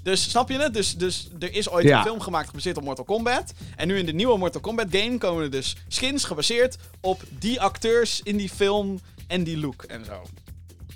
Dus 0.03 0.31
snap 0.31 0.49
je 0.49 0.59
het? 0.59 0.75
Dus, 0.75 0.97
dus 0.97 1.29
er 1.39 1.55
is 1.55 1.71
ooit 1.71 1.85
Ja. 1.87 1.97
een 1.99 2.05
film 2.05 2.21
gemaakt 2.21 2.49
gebaseerd 2.49 2.77
op 2.77 2.83
Mortal 2.83 3.05
Kombat. 3.05 3.53
En 3.77 3.87
nu 3.89 3.99
in 3.99 4.07
de 4.07 4.13
nieuwe 4.13 4.39
Mortal 4.39 4.61
Kombat 4.61 4.87
game 4.91 5.19
komen 5.19 5.43
er 5.43 5.51
dus 5.51 5.77
skins 5.89 6.25
gebaseerd 6.25 6.77
op 7.01 7.23
die 7.39 7.61
acteurs 7.61 8.21
in 8.23 8.37
die 8.37 8.49
film 8.49 9.01
en 9.27 9.45
die 9.45 9.59
look 9.59 9.83
en 9.83 10.05
zo. 10.05 10.23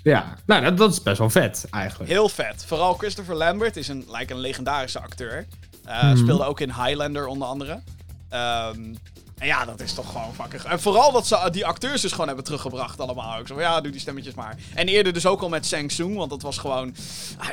Ja, 0.03 0.37
nou, 0.45 0.63
dat, 0.63 0.77
dat 0.77 0.91
is 0.91 1.03
best 1.03 1.17
wel 1.17 1.29
vet, 1.29 1.65
eigenlijk. 1.71 2.11
Heel 2.11 2.29
vet. 2.29 2.65
Vooral 2.65 2.93
Christopher 2.93 3.35
Lambert 3.35 3.77
is 3.77 3.87
een, 3.87 4.05
lijkt 4.07 4.31
een 4.31 4.39
legendarische 4.39 4.99
acteur. 4.99 5.47
Mhm. 5.85 6.17
Speelde 6.17 6.43
ook 6.43 6.59
in 6.59 6.71
Highlander 6.71 7.27
onder 7.27 7.47
andere. 7.47 7.81
Ehm, 8.29 8.93
en 9.37 9.47
ja, 9.47 9.65
dat 9.65 9.79
is 9.79 9.93
toch 9.93 10.11
gewoon 10.11 10.33
fucking... 10.33 10.61
En 10.61 10.79
vooral 10.79 11.11
dat 11.11 11.27
ze 11.27 11.49
die 11.51 11.65
acteurs 11.65 12.01
dus 12.01 12.11
gewoon 12.11 12.27
hebben 12.27 12.45
teruggebracht 12.45 12.99
allemaal. 12.99 13.39
ook 13.39 13.47
zo 13.47 13.53
van, 13.53 13.63
ja, 13.63 13.81
doe 13.81 13.91
die 13.91 14.01
stemmetjes 14.01 14.33
maar. 14.33 14.57
En 14.73 14.87
eerder 14.87 15.13
dus 15.13 15.25
ook 15.25 15.41
al 15.41 15.49
met 15.49 15.65
Shang 15.65 15.89
Tsung, 15.89 16.15
want 16.15 16.29
dat 16.29 16.41
was 16.41 16.57
gewoon... 16.57 16.95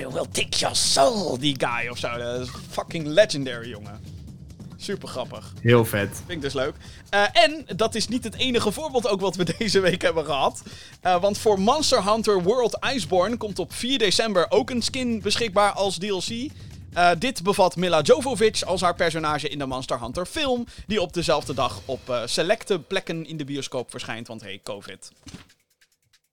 I 0.01 0.07
will 0.07 0.27
take 0.33 0.59
your 0.59 0.77
soul, 0.77 1.39
die 1.39 1.57
guy 1.59 1.89
of 1.89 1.99
zo. 1.99 2.17
Dat 2.19 2.41
is 2.41 2.49
fucking 2.71 3.07
legendary, 3.07 3.69
jongen. 3.69 4.01
Super 4.77 5.09
grappig. 5.09 5.53
Heel 5.61 5.85
vet. 5.85 6.09
Vind 6.17 6.31
ik 6.31 6.41
dus 6.41 6.53
leuk. 6.53 6.75
Eh, 7.11 7.23
en 7.33 7.67
dat 7.77 7.95
is 7.95 8.09
niet 8.09 8.25
het 8.25 8.35
enige 8.35 8.73
voorbeeld 8.73 9.09
ook 9.09 9.21
wat 9.21 9.37
we 9.37 9.55
deze 9.59 9.81
week 9.81 10.03
hebben 10.03 10.25
gehad. 10.25 10.63
Eh, 11.01 11.21
want 11.21 11.39
voor 11.39 11.61
Monster 11.61 12.05
Hunter 12.11 12.43
World 12.43 12.79
Iceborne 12.95 13.37
komt 13.37 13.59
op 13.59 13.73
4 13.73 13.99
december 13.99 14.47
ook 14.49 14.71
een 14.71 14.83
skin 14.83 15.21
beschikbaar 15.21 15.73
als 15.73 15.99
DLC. 15.99 16.51
Eh, 16.95 17.11
dit 17.19 17.43
bevat 17.43 17.77
Mila 17.77 18.01
Jovovich 18.01 18.65
als 18.65 18.81
haar 18.81 18.95
personage 18.95 19.49
in 19.49 19.59
de 19.59 19.67
Monster 19.67 20.01
Hunter 20.01 20.27
film. 20.27 20.67
Die 20.87 21.01
op 21.01 21.13
dezelfde 21.13 21.55
dag 21.55 21.81
op 21.85 22.11
eh, 22.11 22.23
selecte 22.25 22.79
plekken 22.79 23.27
in 23.27 23.37
de 23.37 23.45
bioscoop 23.45 23.91
verschijnt. 23.91 24.27
Want 24.29 24.41
hey, 24.43 24.61
COVID. 24.63 25.13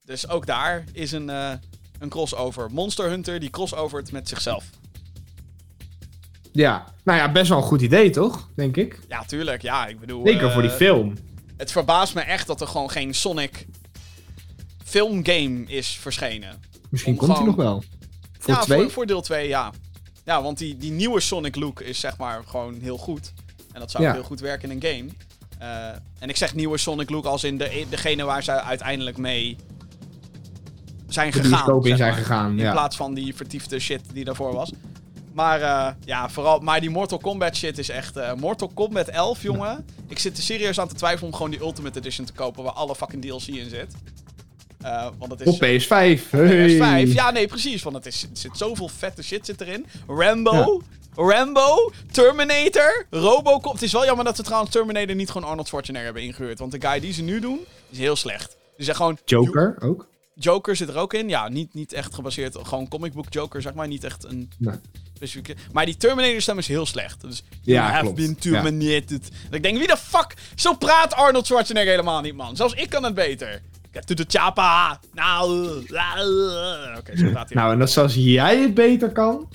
Dus 0.05 0.29
ook 0.29 0.45
daar 0.45 0.83
is 0.93 1.11
een, 1.11 1.29
eh, 1.29 1.51
een 1.99 2.09
crossover. 2.09 2.71
Monster 2.71 3.09
Hunter 3.09 3.39
die 3.39 3.49
crossovert 3.49 4.11
met 4.11 4.29
zichzelf. 4.29 4.63
Ja, 6.51 6.93
nou 7.03 7.17
ja, 7.19 7.31
best 7.31 7.49
wel 7.49 7.57
een 7.57 7.63
goed 7.63 7.81
idee, 7.81 8.09
toch? 8.09 8.49
Denk 8.55 8.77
ik. 8.77 8.99
Ja, 9.07 9.23
tuurlijk. 9.25 9.61
Ja, 9.61 9.87
ik 9.87 9.99
bedoel... 9.99 10.27
Zeker 10.27 10.51
voor 10.51 10.61
die 10.61 10.71
film. 10.71 11.17
Het 11.57 11.71
verbaast 11.71 12.13
me 12.13 12.21
echt 12.21 12.47
dat 12.47 12.61
er 12.61 12.67
gewoon 12.67 12.89
geen 12.91 13.13
Sonic 13.13 13.65
filmgame 14.85 15.63
is 15.67 15.97
verschenen. 15.97 16.61
Misschien 16.89 17.13
om 17.13 17.19
komt 17.19 17.31
hij 17.31 17.39
gewoon- 17.39 17.55
nog 17.55 17.65
wel. 17.65 17.83
Voor 18.39 18.53
ja, 18.53 18.59
twee? 18.59 18.81
Voor, 18.81 18.91
voor 18.91 19.05
deel 19.05 19.21
2, 19.21 19.47
ja. 19.47 19.71
Ja, 20.31 20.41
want 20.41 20.57
die, 20.57 20.77
die 20.77 20.91
nieuwe 20.91 21.19
Sonic 21.19 21.55
look 21.55 21.81
is 21.81 21.99
zeg 21.99 22.17
maar 22.17 22.41
gewoon 22.45 22.79
heel 22.81 22.97
goed. 22.97 23.33
En 23.73 23.79
dat 23.79 23.91
zou 23.91 24.03
Ja. 24.03 24.13
heel 24.13 24.23
goed 24.23 24.39
werken 24.39 24.71
in 24.71 24.79
een 24.81 24.91
game. 24.91 25.09
Eh, 25.59 25.87
en 26.19 26.29
ik 26.29 26.37
zeg 26.37 26.55
nieuwe 26.55 26.77
Sonic 26.77 27.09
look 27.09 27.25
als 27.25 27.43
in 27.43 27.57
de, 27.57 27.85
degene 27.89 28.23
waar 28.23 28.43
ze 28.43 28.51
uiteindelijk 28.61 29.17
mee 29.17 29.57
zijn 31.07 31.31
De 31.31 31.37
gegaan. 31.41 31.81
zeg 31.83 31.97
zijn 31.97 32.11
maar. 32.11 32.19
gegaan, 32.19 32.51
In 32.51 32.57
ja. 32.57 32.71
plaats 32.71 32.95
van 32.95 33.13
die 33.13 33.35
vertiefde 33.35 33.79
shit 33.79 34.01
die 34.13 34.23
daarvoor 34.25 34.53
was. 34.53 34.71
Maar 35.33 35.61
eh, 35.61 35.93
ja, 36.05 36.29
vooral, 36.29 36.59
maar 36.59 36.79
die 36.79 36.89
Mortal 36.89 37.17
Kombat 37.17 37.55
shit 37.55 37.77
is 37.77 37.89
echt... 37.89 38.17
eh, 38.17 38.33
Mortal 38.33 38.67
Kombat 38.73 39.07
11, 39.07 39.41
jongen. 39.41 39.85
Ik 40.07 40.19
zit 40.19 40.37
er 40.37 40.43
serieus 40.43 40.79
aan 40.79 40.87
te 40.87 40.95
twijfelen 40.95 41.31
om 41.31 41.35
gewoon 41.35 41.51
die 41.51 41.61
Ultimate 41.61 41.99
Edition 41.99 42.25
te 42.25 42.33
kopen... 42.33 42.63
waar 42.63 42.73
alle 42.73 42.95
fucking 42.95 43.21
DLC 43.21 43.47
in 43.47 43.69
zit. 43.69 43.93
Eh, 44.81 45.07
want 45.17 45.31
het 45.31 45.41
is... 45.41 45.47
Op 45.47 45.55
PS5. 45.63 46.29
Hey. 46.29 47.05
PS5. 47.07 47.11
Ja, 47.13 47.31
nee, 47.31 47.47
precies. 47.47 47.83
Want 47.83 47.95
het 47.95 48.05
is, 48.05 48.25
zit 48.33 48.57
zoveel 48.57 48.87
vette 48.87 49.23
shit 49.23 49.45
zit 49.45 49.61
erin. 49.61 49.85
Rambo. 50.07 50.81
Rambo, 51.15 51.91
Terminator, 52.11 53.05
Robocop. 53.09 53.73
Het 53.73 53.81
is 53.81 53.91
wel 53.91 54.05
jammer 54.05 54.25
dat 54.25 54.35
ze 54.35 54.43
trouwens 54.43 54.71
Terminator 54.71 55.15
niet 55.15 55.29
gewoon 55.29 55.49
Arnold 55.49 55.67
Schwarzenegger 55.67 56.05
hebben 56.05 56.23
ingehuurd. 56.23 56.59
Want 56.59 56.71
de 56.71 56.81
guy 56.87 56.99
die 56.99 57.13
ze 57.13 57.21
nu 57.21 57.39
doen, 57.39 57.59
is 57.89 57.97
heel 57.97 58.15
slecht. 58.15 58.55
Die 58.75 58.85
zijn 58.85 58.95
gewoon... 58.97 59.17
Joker 59.25 59.75
ook. 59.79 60.07
Joker 60.35 60.75
zit 60.75 60.89
er 60.89 60.97
ook 60.97 61.13
in. 61.13 61.29
Ja, 61.29 61.49
niet, 61.49 61.73
niet 61.73 61.93
echt 61.93 62.13
gebaseerd 62.13 62.55
op 62.55 62.63
gewoon 62.63 62.87
comic 62.87 63.13
book 63.13 63.25
Joker, 63.33 63.61
zeg 63.61 63.73
maar. 63.73 63.87
Niet 63.87 64.03
echt 64.03 64.23
een 64.23 64.49
Nee. 64.57 64.75
specifieke... 65.13 65.55
Maar 65.71 65.85
die 65.85 65.97
Terminator 65.97 66.41
stem 66.41 66.57
is 66.57 66.67
heel 66.67 66.85
slecht. 66.85 67.21
Dus 67.21 67.43
Ja, 67.61 67.73
you 67.73 67.77
have 67.91 68.01
klopt. 68.01 68.15
been 68.15 68.35
terminated. 68.35 69.29
Ik 69.51 69.63
denk, 69.63 69.77
wie 69.77 69.87
de 69.87 69.97
fuck... 69.97 70.33
Zo 70.55 70.73
praat 70.73 71.13
Arnold 71.13 71.45
Schwarzenegger 71.45 71.91
helemaal 71.91 72.21
niet, 72.21 72.35
man. 72.35 72.55
Zelfs 72.55 72.73
ik 72.73 72.89
kan 72.89 73.03
het 73.03 73.13
beter. 73.13 73.61
Get 73.91 74.07
to 74.07 74.13
the 74.13 74.25
chapa. 74.27 74.99
Nou... 75.13 75.81
zo 75.87 77.25
hij. 77.33 77.45
Nou, 77.49 77.73
en 77.73 77.79
dat 77.79 77.91
zoals 77.91 78.13
jij 78.13 78.61
het 78.61 78.73
beter 78.73 79.11
kan. 79.11 79.47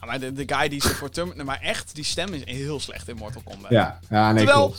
Ja, 0.00 0.06
maar 0.06 0.20
de, 0.20 0.32
de 0.32 0.54
guy 0.54 0.68
die 0.68 0.82
zit 0.82 0.92
voor 0.92 1.10
Terminator... 1.10 1.44
Maar 1.44 1.60
echt, 1.60 1.94
die 1.94 2.04
stem 2.04 2.32
is 2.32 2.44
heel 2.44 2.80
slecht 2.80 3.08
in 3.08 3.16
Mortal 3.16 3.42
Kombat. 3.44 3.70
Ja, 3.70 3.98
ja 4.10 4.32
nee, 4.32 4.44
Terwijl, 4.44 4.74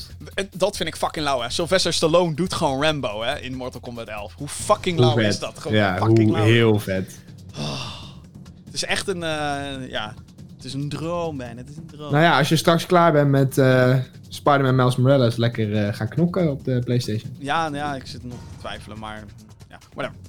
dat 0.51 0.77
vind 0.77 0.89
ik 0.89 0.95
fucking 0.95 1.25
lauw, 1.25 1.41
hè. 1.41 1.49
Sylvester 1.49 1.93
Stallone 1.93 2.33
doet 2.33 2.53
gewoon 2.53 2.81
Rambo, 2.83 3.21
hè, 3.21 3.39
in 3.39 3.55
Mortal 3.55 3.81
Kombat 3.81 4.07
11. 4.07 4.33
Hoe 4.33 4.47
fucking 4.47 4.99
lauw 4.99 5.17
is 5.17 5.39
dat? 5.39 5.59
Gewoon 5.59 5.77
ja, 5.77 5.97
fucking 5.97 6.29
hoe, 6.29 6.37
lauw. 6.37 6.45
heel 6.45 6.79
vet. 6.79 7.19
Het 8.65 8.73
is 8.73 8.83
echt 8.83 9.07
een, 9.07 9.23
eh, 9.23 9.89
ja, 9.89 10.13
het 10.63 10.73
is 10.73 10.81
een 10.81 10.89
droom, 10.89 11.35
man. 11.35 11.57
Het 11.57 11.69
is 11.69 11.77
een 11.77 11.85
droom. 11.85 12.11
Nou 12.11 12.23
ja, 12.23 12.37
als 12.37 12.49
je 12.49 12.55
straks 12.55 12.85
klaar 12.85 13.11
bent 13.11 13.29
met 13.29 13.57
eh 13.57 13.97
Spider-Man 14.27 14.75
Miles 14.75 14.95
Morales, 14.95 15.35
lekker 15.35 15.75
eh, 15.75 15.93
gaan 15.93 16.07
knokken 16.07 16.51
op 16.51 16.65
de 16.65 16.81
PlayStation. 16.85 17.35
Ja, 17.39 17.69
nou 17.69 17.75
ja, 17.75 17.95
ik 17.95 18.05
zit 18.05 18.23
nog 18.23 18.37
te 18.51 18.59
twijfelen, 18.59 18.99
maar 18.99 19.23
ja, 19.69 19.77
whatever. 19.93 20.19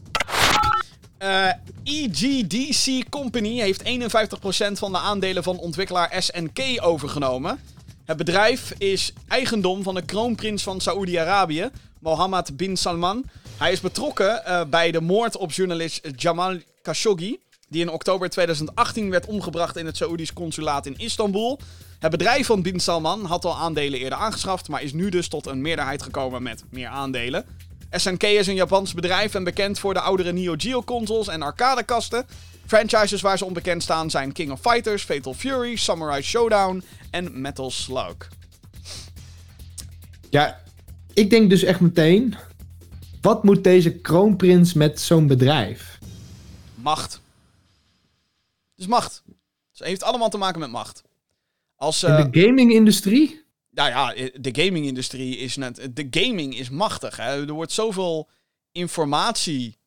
Eh, 1.19 1.53
EGDC 1.83 3.09
Company 3.09 3.61
heeft 3.61 3.83
51% 3.83 4.79
van 4.79 4.93
de 4.93 4.99
aandelen 4.99 5.43
van 5.43 5.59
ontwikkelaar 5.59 6.15
SNK 6.19 6.59
overgenomen. 6.81 7.59
Het 8.05 8.17
bedrijf 8.17 8.75
is 8.79 9.13
eigendom 9.29 9.83
van 9.83 9.95
de 9.95 10.03
kroonprins 10.03 10.63
van 10.63 10.81
Saoedi-Arabië, 10.81 11.71
Mohammed 11.99 12.57
bin 12.57 12.77
Salman. 12.77 13.25
Hij 13.57 13.73
is 13.73 13.81
betrokken 13.81 14.43
bij 14.71 14.91
de 14.91 15.01
moord 15.01 15.37
op 15.37 15.53
journalist 15.53 16.09
Jamal 16.17 16.57
Khashoggi, 16.83 17.39
die 17.69 17.81
in 17.81 17.91
oktober 17.91 18.31
2018 18.31 19.11
werd 19.11 19.27
omgebracht 19.27 19.77
in 19.77 19.87
het 19.87 19.97
Saoedisch 19.97 20.33
consulaat 20.33 20.87
in 20.87 20.99
Istanbul. 20.99 21.61
Het 21.99 22.11
bedrijf 22.11 22.47
van 22.47 22.63
bin 22.63 22.81
Salman 22.81 23.25
had 23.25 23.45
al 23.45 23.57
aandelen 23.57 24.01
eerder 24.01 24.19
aangeschaft, 24.19 24.69
maar 24.69 24.83
is 24.83 24.93
nu 24.93 25.09
dus 25.09 25.29
tot 25.29 25.47
een 25.47 25.61
meerderheid 25.61 26.03
gekomen 26.03 26.43
met 26.43 26.65
meer 26.71 26.89
aandelen. 26.89 27.45
SNK 27.91 28.23
is 28.23 28.47
een 28.47 28.55
Japans 28.55 28.95
bedrijf 28.95 29.35
en 29.35 29.45
bekend 29.45 29.79
voor 29.79 29.95
de 29.95 30.01
oudere 30.01 30.33
Neo 30.33 30.55
Geo 30.57 30.83
consoles 30.83 31.29
en 31.29 31.43
arcadekasten. 31.43 32.27
Franchises 32.67 33.21
waar 33.21 33.39
ze 33.39 33.45
onbekend 33.45 33.83
staan 33.83 34.11
zijn 34.11 34.33
King 34.33 34.51
of 34.51 34.61
Fighters, 34.61 35.03
Fatal 35.03 35.35
Fury, 35.35 35.77
Samurai 35.77 36.23
Showdown 36.23 36.85
en 37.11 37.41
Metal 37.41 37.71
Slug. 37.71 38.17
Ja, 40.31 40.61
ik 41.13 41.31
denk 41.31 41.51
dus 41.51 41.63
echt 41.63 41.81
meteen, 41.81 42.35
wat 43.21 43.45
moet 43.45 43.65
deze 43.65 43.93
kroonprins 43.93 44.73
met 44.73 45.01
zo'n 45.01 45.27
bedrijf? 45.27 45.99
Macht. 46.75 47.23
Dus 48.75 48.87
macht. 48.87 49.23
Dus 49.27 49.79
het 49.79 49.89
heeft 49.89 50.03
allemaal 50.03 50.29
te 50.31 50.39
maken 50.39 50.61
met 50.61 50.71
macht. 50.71 51.03
Als, 51.75 52.03
eh, 52.03 52.19
In 52.19 52.31
de 52.31 52.41
gaming-industrie? 52.41 53.43
nou 53.71 53.89
ja, 53.89 54.29
de 54.41 54.63
gaming-industrie 54.63 55.37
is 55.37 55.57
net. 55.57 55.89
De 55.97 56.07
gaming 56.11 56.57
is 56.57 56.71
machtig. 56.71 57.17
Hè? 57.17 57.47
Er 57.47 57.53
wordt 57.53 57.73
zoveel 57.73 58.29
informatie, 58.73 59.79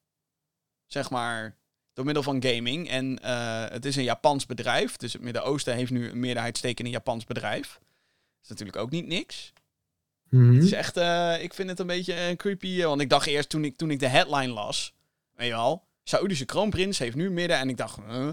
zeg 0.85 1.09
maar, 1.09 1.55
door 1.93 2.05
middel 2.05 2.23
van 2.23 2.43
gaming. 2.43 2.89
En 2.89 3.19
eh, 3.21 3.65
het 3.69 3.85
is 3.85 3.95
een 3.95 4.03
Japans 4.03 4.45
bedrijf. 4.45 4.97
Dus 4.97 5.13
het 5.13 5.21
Midden-Oosten 5.21 5.75
heeft 5.75 5.91
nu 5.91 6.09
een 6.09 6.19
meerderheidsstake 6.19 6.79
in 6.79 6.85
een 6.85 6.91
Japans 6.91 7.25
bedrijf. 7.25 7.73
Dat 7.73 8.43
is 8.43 8.49
natuurlijk 8.49 8.77
ook 8.77 8.91
niet 8.91 9.07
niks. 9.07 9.53
Mhm. 10.29 10.53
Het 10.53 10.63
is 10.63 10.71
echt, 10.71 10.97
eh, 10.97 11.43
ik 11.43 11.53
vind 11.53 11.69
het 11.69 11.79
een 11.79 11.87
beetje 11.87 12.13
eh, 12.13 12.35
creepy. 12.35 12.79
eh, 12.81 12.85
want 12.85 13.01
ik 13.01 13.09
dacht 13.09 13.27
eerst 13.27 13.49
toen 13.49 13.65
ik, 13.65 13.75
toen 13.77 13.91
ik 13.91 13.99
de 13.99 14.07
headline 14.07 14.53
las, 14.53 14.93
weet 15.33 15.47
je 15.47 15.53
wel, 15.53 15.85
Saoedische 16.03 16.45
kroonprins 16.45 16.97
heeft 16.97 17.15
nu 17.15 17.29
midden. 17.31 17.57
En 17.57 17.69
ik 17.69 17.77
dacht, 17.77 17.97
huh? 18.07 18.29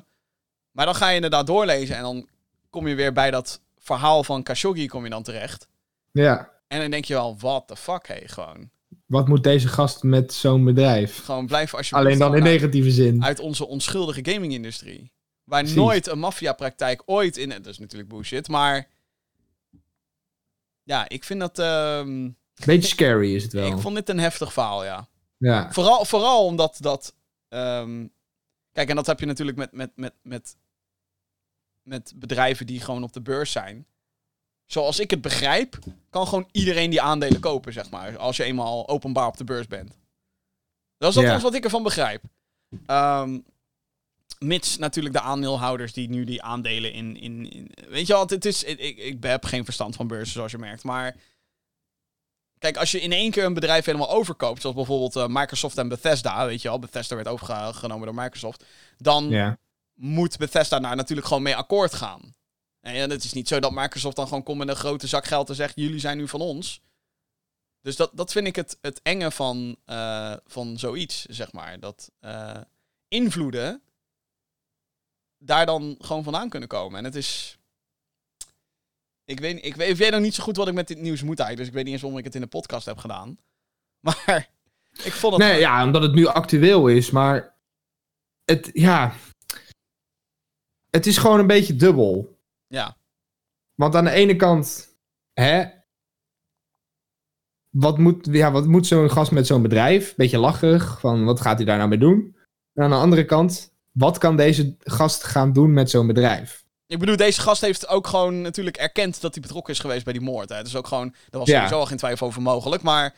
Maar 0.74 0.84
dan 0.86 0.94
ga 0.94 1.08
je 1.08 1.14
inderdaad 1.14 1.46
doorlezen 1.46 1.96
en 1.96 2.02
dan 2.02 2.28
kom 2.70 2.86
je 2.88 2.94
weer 2.94 3.12
bij 3.12 3.30
dat 3.30 3.60
verhaal 3.78 4.24
van 4.24 4.42
Khashoggi 4.42 4.86
kom 4.86 5.04
je 5.04 5.10
dan 5.10 5.22
terecht. 5.22 5.68
Ja. 6.12 6.52
En 6.68 6.80
dan 6.80 6.90
denk 6.90 7.04
je 7.04 7.14
wel, 7.14 7.36
what 7.38 7.66
the 7.68 7.76
fuck, 7.76 8.06
hé, 8.08 8.28
gewoon. 8.28 8.70
wat 9.06 9.28
moet 9.28 9.42
deze 9.42 9.68
gast 9.68 10.02
met 10.02 10.32
zo'n 10.32 10.64
bedrijf? 10.64 11.24
Gewoon 11.24 11.46
blijf 11.46 11.74
alsjeblieft 11.74 12.06
Alleen 12.06 12.18
dan 12.18 12.36
in 12.36 12.42
uit- 12.42 12.52
negatieve 12.52 12.90
zin. 12.90 13.24
uit 13.24 13.38
onze 13.40 13.66
onschuldige 13.66 14.20
gaming-industrie. 14.32 15.12
Waar 15.44 15.58
Precies. 15.60 15.76
nooit 15.78 16.06
een 16.06 16.18
maffiapraktijk 16.18 17.02
ooit 17.06 17.36
in... 17.36 17.48
Dat 17.48 17.66
is 17.66 17.78
natuurlijk 17.78 18.08
bullshit, 18.10 18.48
maar... 18.48 18.88
Ja, 20.82 21.08
ik 21.08 21.24
vind 21.24 21.40
dat... 21.40 21.58
ehm, 21.58 22.30
Beetje 22.64 22.88
scary 22.88 23.34
is 23.34 23.42
het 23.42 23.52
wel. 23.58 23.66
ik 23.66 23.78
vond 23.78 23.94
dit 23.94 24.08
een 24.08 24.18
heftig 24.18 24.52
verhaal, 24.52 24.84
ja. 24.84 25.08
Ja. 25.38 25.72
Vooral, 25.72 26.04
vooral 26.04 26.44
omdat 26.46 26.76
dat... 26.80 27.14
ehm, 27.48 28.06
kijk, 28.72 28.88
en 28.88 28.96
dat 28.96 29.06
heb 29.06 29.20
je 29.20 29.26
natuurlijk 29.26 29.56
met, 29.58 29.72
met, 29.72 29.90
met, 29.96 30.14
met, 30.22 30.56
met 31.84 32.12
bedrijven 32.16 32.66
die 32.66 32.80
gewoon 32.80 33.02
op 33.02 33.12
de 33.12 33.20
beurs 33.20 33.52
zijn. 33.52 33.86
Zoals 34.66 34.98
ik 34.98 35.10
het 35.10 35.20
begrijp, 35.20 35.78
kan 36.10 36.26
gewoon 36.26 36.48
iedereen 36.52 36.90
die 36.90 37.00
aandelen 37.00 37.40
kopen, 37.40 37.72
zeg 37.72 37.90
maar. 37.90 38.18
Als 38.18 38.36
je 38.36 38.44
eenmaal 38.44 38.88
openbaar 38.88 39.26
op 39.26 39.36
de 39.36 39.44
beurs 39.44 39.66
bent. 39.66 39.98
Dat 40.98 41.10
is 41.10 41.16
althans 41.16 41.42
wat 41.42 41.54
ik 41.54 41.64
ervan 41.64 41.82
begrijp. 41.82 42.22
Ehm, 42.86 43.38
mits 44.38 44.78
natuurlijk 44.78 45.14
de 45.14 45.20
aandeelhouders 45.20 45.92
die 45.92 46.08
nu 46.08 46.24
die 46.24 46.42
aandelen 46.42 46.92
in... 46.92 47.16
in, 47.16 47.50
in 47.50 47.70
weet 47.88 48.06
je 48.06 48.12
wel, 48.12 48.26
het 48.26 48.44
is, 48.44 48.64
ik, 48.64 48.98
ik, 48.98 49.24
heb 49.24 49.44
geen 49.44 49.64
verstand 49.64 49.96
van 49.96 50.06
beurzen, 50.06 50.32
zoals 50.32 50.50
je 50.50 50.58
merkt. 50.58 50.84
Maar 50.84 51.16
kijk, 52.58 52.76
als 52.76 52.90
je 52.90 53.00
in 53.00 53.12
één 53.12 53.30
keer 53.30 53.44
een 53.44 53.54
bedrijf 53.54 53.84
helemaal 53.84 54.10
overkoopt... 54.10 54.60
zoals 54.60 54.76
bijvoorbeeld 54.76 55.16
eh, 55.16 55.26
Microsoft 55.26 55.78
en 55.78 55.88
Bethesda, 55.88 56.46
weet 56.46 56.62
je 56.62 56.68
wel... 56.68 56.78
Bethesda 56.78 57.14
werd 57.14 57.28
overgenomen 57.28 58.06
door 58.06 58.14
Microsoft... 58.14 58.64
dan. 58.96 59.56
Moet 59.94 60.36
Bethesda 60.36 60.80
daar 60.80 60.96
natuurlijk 60.96 61.26
gewoon 61.26 61.42
mee 61.42 61.56
akkoord 61.56 61.94
gaan. 61.94 62.34
En 62.80 63.10
het 63.10 63.24
is 63.24 63.32
niet 63.32 63.48
zo 63.48 63.60
dat 63.60 63.72
Microsoft 63.72 64.16
dan 64.16 64.26
gewoon 64.26 64.42
komt 64.42 64.58
met 64.58 64.68
een 64.68 64.76
grote 64.76 65.06
zak 65.06 65.24
geld 65.24 65.48
en 65.48 65.54
zegt: 65.54 65.76
jullie 65.76 65.98
zijn 65.98 66.16
nu 66.16 66.28
van 66.28 66.40
ons. 66.40 66.82
Dus 67.80 67.96
dat, 67.96 68.10
dat 68.14 68.32
vind 68.32 68.46
ik 68.46 68.56
het, 68.56 68.78
het 68.80 69.00
enge 69.02 69.30
van, 69.30 69.76
eh, 69.84 70.34
van 70.46 70.78
zoiets, 70.78 71.24
zeg 71.24 71.52
maar. 71.52 71.80
Dat 71.80 72.10
eh, 72.20 72.60
invloeden 73.08 73.82
daar 75.38 75.66
dan 75.66 75.96
gewoon 75.98 76.22
vandaan 76.22 76.48
kunnen 76.48 76.68
komen. 76.68 76.98
En 76.98 77.04
het 77.04 77.14
is. 77.14 77.58
Ik 79.24 79.40
weet, 79.40 79.64
ik, 79.64 79.76
weet, 79.76 79.88
ik 79.90 79.96
weet 79.96 80.10
nog 80.10 80.20
niet 80.20 80.34
zo 80.34 80.42
goed 80.42 80.56
wat 80.56 80.68
ik 80.68 80.74
met 80.74 80.88
dit 80.88 80.98
nieuws 80.98 81.22
moet 81.22 81.38
eigenlijk. 81.38 81.58
Dus 81.58 81.66
ik 81.66 81.72
weet 81.74 81.84
niet 81.84 81.92
eens 81.92 82.02
waarom 82.02 82.18
ik 82.18 82.24
het 82.24 82.34
in 82.34 82.40
de 82.40 82.46
podcast 82.46 82.86
heb 82.86 82.98
gedaan. 82.98 83.38
Maar 84.04 84.50
ik 85.04 85.12
vond 85.12 85.32
het. 85.32 85.42
Nee, 85.42 85.58
ja, 85.58 85.84
omdat 85.84 86.02
het 86.02 86.14
nu 86.14 86.26
actueel 86.26 86.88
is, 86.88 87.10
maar 87.10 87.54
het, 88.44 88.70
ja, 88.72 89.14
het 90.94 91.06
is 91.06 91.18
gewoon 91.18 91.38
een 91.38 91.46
beetje 91.46 91.76
dubbel. 91.76 92.38
ja. 92.66 92.96
Want 93.74 93.94
aan 93.94 94.04
de 94.04 94.10
ene 94.10 94.36
kant, 94.36 94.96
hè, 95.32 95.64
wat 97.70 97.98
moet, 97.98 98.26
ja, 98.30 98.50
wat 98.52 98.66
moet 98.66 98.86
zo'n 98.86 99.10
gast 99.10 99.30
met 99.30 99.46
zo'n 99.46 99.62
bedrijf? 99.62 100.14
Beetje 100.14 100.38
lacherig, 100.38 101.00
van 101.00 101.24
wat 101.24 101.40
gaat 101.40 101.56
hij 101.56 101.66
daar 101.66 101.76
nou 101.76 101.88
mee 101.88 101.98
doen? 101.98 102.36
En 102.72 102.82
aan 102.84 102.90
de 102.90 102.96
andere 102.96 103.24
kant, 103.24 103.72
wat 103.92 104.18
kan 104.18 104.36
deze 104.36 104.76
gast 104.78 105.24
gaan 105.24 105.52
doen 105.52 105.72
met 105.72 105.90
zo'n 105.90 106.06
bedrijf? 106.06 106.64
Ik 106.86 106.98
bedoel, 106.98 107.16
deze 107.16 107.40
gast 107.40 107.60
heeft 107.60 107.86
ook 107.88 108.06
gewoon 108.06 108.40
natuurlijk 108.40 108.76
erkend 108.76 109.20
dat 109.20 109.32
hij 109.34 109.42
betrokken 109.42 109.72
is 109.72 109.78
geweest 109.80 110.04
bij 110.04 110.12
die 110.12 110.22
moord. 110.22 110.48
Hè. 110.48 110.62
Dus 110.62 110.76
ook 110.76 110.86
gewoon, 110.86 111.10
daar 111.30 111.40
was 111.40 111.48
Ja. 111.48 111.54
sowieso 111.54 111.78
al 111.78 111.86
geen 111.86 111.96
twijfel 111.96 112.26
over 112.26 112.42
mogelijk. 112.42 112.82
Maar, 112.82 113.14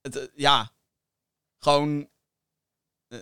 het, 0.00 0.16
eh, 0.16 0.26
ja, 0.34 0.70
gewoon, 1.58 2.08
eh, 3.08 3.18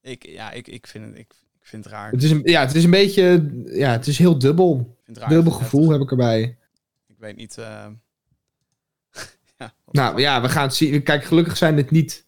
ik, 0.00 0.26
ja, 0.26 0.50
ik, 0.50 0.68
ik, 0.68 0.86
vind 0.86 1.04
het, 1.06 1.18
ik 1.18 1.34
vind 1.74 1.84
het 1.84 1.92
raar. 1.94 2.10
Het 2.10 2.22
is 2.22 2.30
een, 2.30 2.40
ja, 2.44 2.60
het 2.60 2.74
is 2.74 2.84
een 2.84 2.90
beetje, 2.90 3.50
ja, 3.66 3.90
het 3.92 4.06
is 4.06 4.18
heel 4.18 4.38
dubbel. 4.38 4.96
Het 5.04 5.16
raar. 5.18 5.28
Dubbel 5.28 5.52
gevoel 5.52 5.90
heb 5.90 6.00
ik 6.00 6.10
erbij. 6.10 6.40
het- 6.40 6.56
Ik 7.06 7.16
weet 7.18 7.36
niet. 7.36 7.58
eh, 7.58 7.86
ja, 9.58 9.74
Nou 9.90 10.20
ja, 10.20 10.40
we 10.42 10.48
gaan 10.48 10.62
het 10.66 10.74
zien. 10.74 11.02
Kijk, 11.02 11.24
gelukkig 11.24 11.56
zijn 11.56 11.76
dit 11.76 11.90
niet 11.90 12.26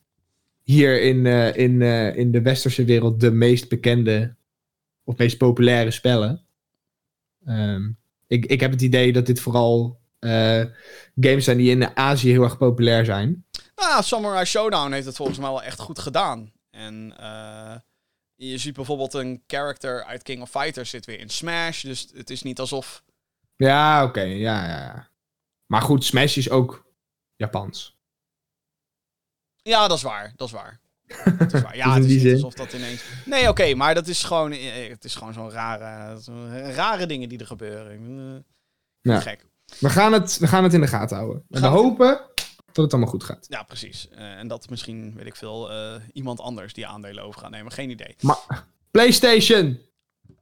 hier 0.62 1.00
in, 1.02 1.26
eh, 1.26 1.56
in, 1.56 1.82
eh, 1.82 2.16
in 2.16 2.30
de 2.32 2.42
westerse 2.42 2.84
wereld 2.84 3.20
de 3.20 3.30
meest 3.30 3.68
bekende 3.68 4.34
of 5.04 5.16
meest 5.16 5.38
populaire 5.38 5.90
spellen. 5.90 6.46
Ehm, 7.44 7.90
ik, 8.26 8.46
ik 8.46 8.60
heb 8.60 8.70
het 8.70 8.82
idee 8.82 9.12
dat 9.12 9.26
dit 9.26 9.40
vooral 9.40 10.00
games 11.20 11.44
zijn 11.44 11.56
die 11.56 11.70
in 11.70 11.96
Azië 11.96 12.30
heel 12.30 12.42
erg 12.42 12.58
populair 12.58 13.04
zijn. 13.04 13.44
Nou, 13.76 14.02
Samurai 14.02 14.44
Showdown 14.44 14.92
heeft 14.92 15.06
het 15.06 15.16
volgens 15.16 15.38
mij 15.38 15.48
wel 15.48 15.62
echt 15.62 15.80
goed 15.80 15.98
gedaan. 15.98 16.52
En 16.70 17.14
je 18.36 18.58
ziet 18.58 18.74
bijvoorbeeld 18.74 19.14
een 19.14 19.42
character 19.46 20.04
uit 20.04 20.22
King 20.22 20.42
of 20.42 20.50
Fighters 20.50 20.90
zit 20.90 21.06
weer 21.06 21.18
in 21.20 21.28
Smash. 21.28 21.82
Dus 21.82 22.08
het 22.14 22.30
is 22.30 22.42
niet 22.42 22.60
alsof... 22.60 23.02
Ja, 23.56 24.04
oké, 24.04 24.20
ja, 24.20 24.64
ja, 24.66 24.76
ja. 24.82 25.08
Maar 25.66 25.82
goed, 25.82 26.04
Smash 26.04 26.36
is 26.36 26.50
ook 26.50 26.86
Japans. 27.36 27.96
Ja, 29.62 29.88
dat 29.88 29.96
is 29.96 30.02
waar. 30.02 30.32
Dat 30.36 30.46
is 30.48 30.52
waar. 30.54 30.80
Dat 31.38 31.52
is 31.54 31.60
waar. 31.62 31.76
Ja, 31.76 31.84
Dus 31.94 31.94
het 32.04 32.12
is 32.12 32.22
niet 32.22 32.32
alsof 32.32 32.54
dat 32.54 32.72
ineens... 32.72 33.04
Nee, 33.24 33.48
oké, 33.48 33.74
maar 33.74 33.94
dat 33.94 34.06
is 34.06 34.24
gewoon... 34.24 34.52
eh, 34.52 34.88
Het 34.88 35.04
is 35.04 35.14
gewoon 35.14 35.32
zo'n 35.32 35.50
rare... 35.50 36.20
rare 36.74 37.06
dingen 37.06 37.28
die 37.28 37.38
er 37.38 37.46
gebeuren. 37.46 38.44
Ja. 39.00 39.20
Gek. 39.20 39.46
We 39.78 39.90
gaan 39.90 40.12
het, 40.12 40.38
we 40.38 40.46
gaan 40.46 40.64
het 40.64 40.74
in 40.74 40.80
de 40.80 40.86
gaten 40.86 41.16
houden. 41.16 41.44
We- 41.48 41.66
hopen 41.66 42.20
dat 42.76 42.84
het 42.84 42.92
allemaal 42.92 43.10
goed 43.10 43.24
gaat. 43.24 43.46
Ja, 43.48 43.62
precies. 43.62 44.08
Eh, 44.08 44.38
en 44.38 44.48
dat 44.48 44.70
misschien, 44.70 45.14
weet 45.16 45.26
ik 45.26 45.36
veel, 45.36 45.70
eh, 45.70 45.94
iemand 46.12 46.40
anders 46.40 46.72
die 46.72 46.86
aandelen 46.86 47.24
over 47.24 47.40
gaat 47.40 47.50
nemen. 47.50 47.72
Geen 47.72 47.90
idee. 47.90 48.16
Maar 48.20 48.66
PlayStation, 48.90 49.78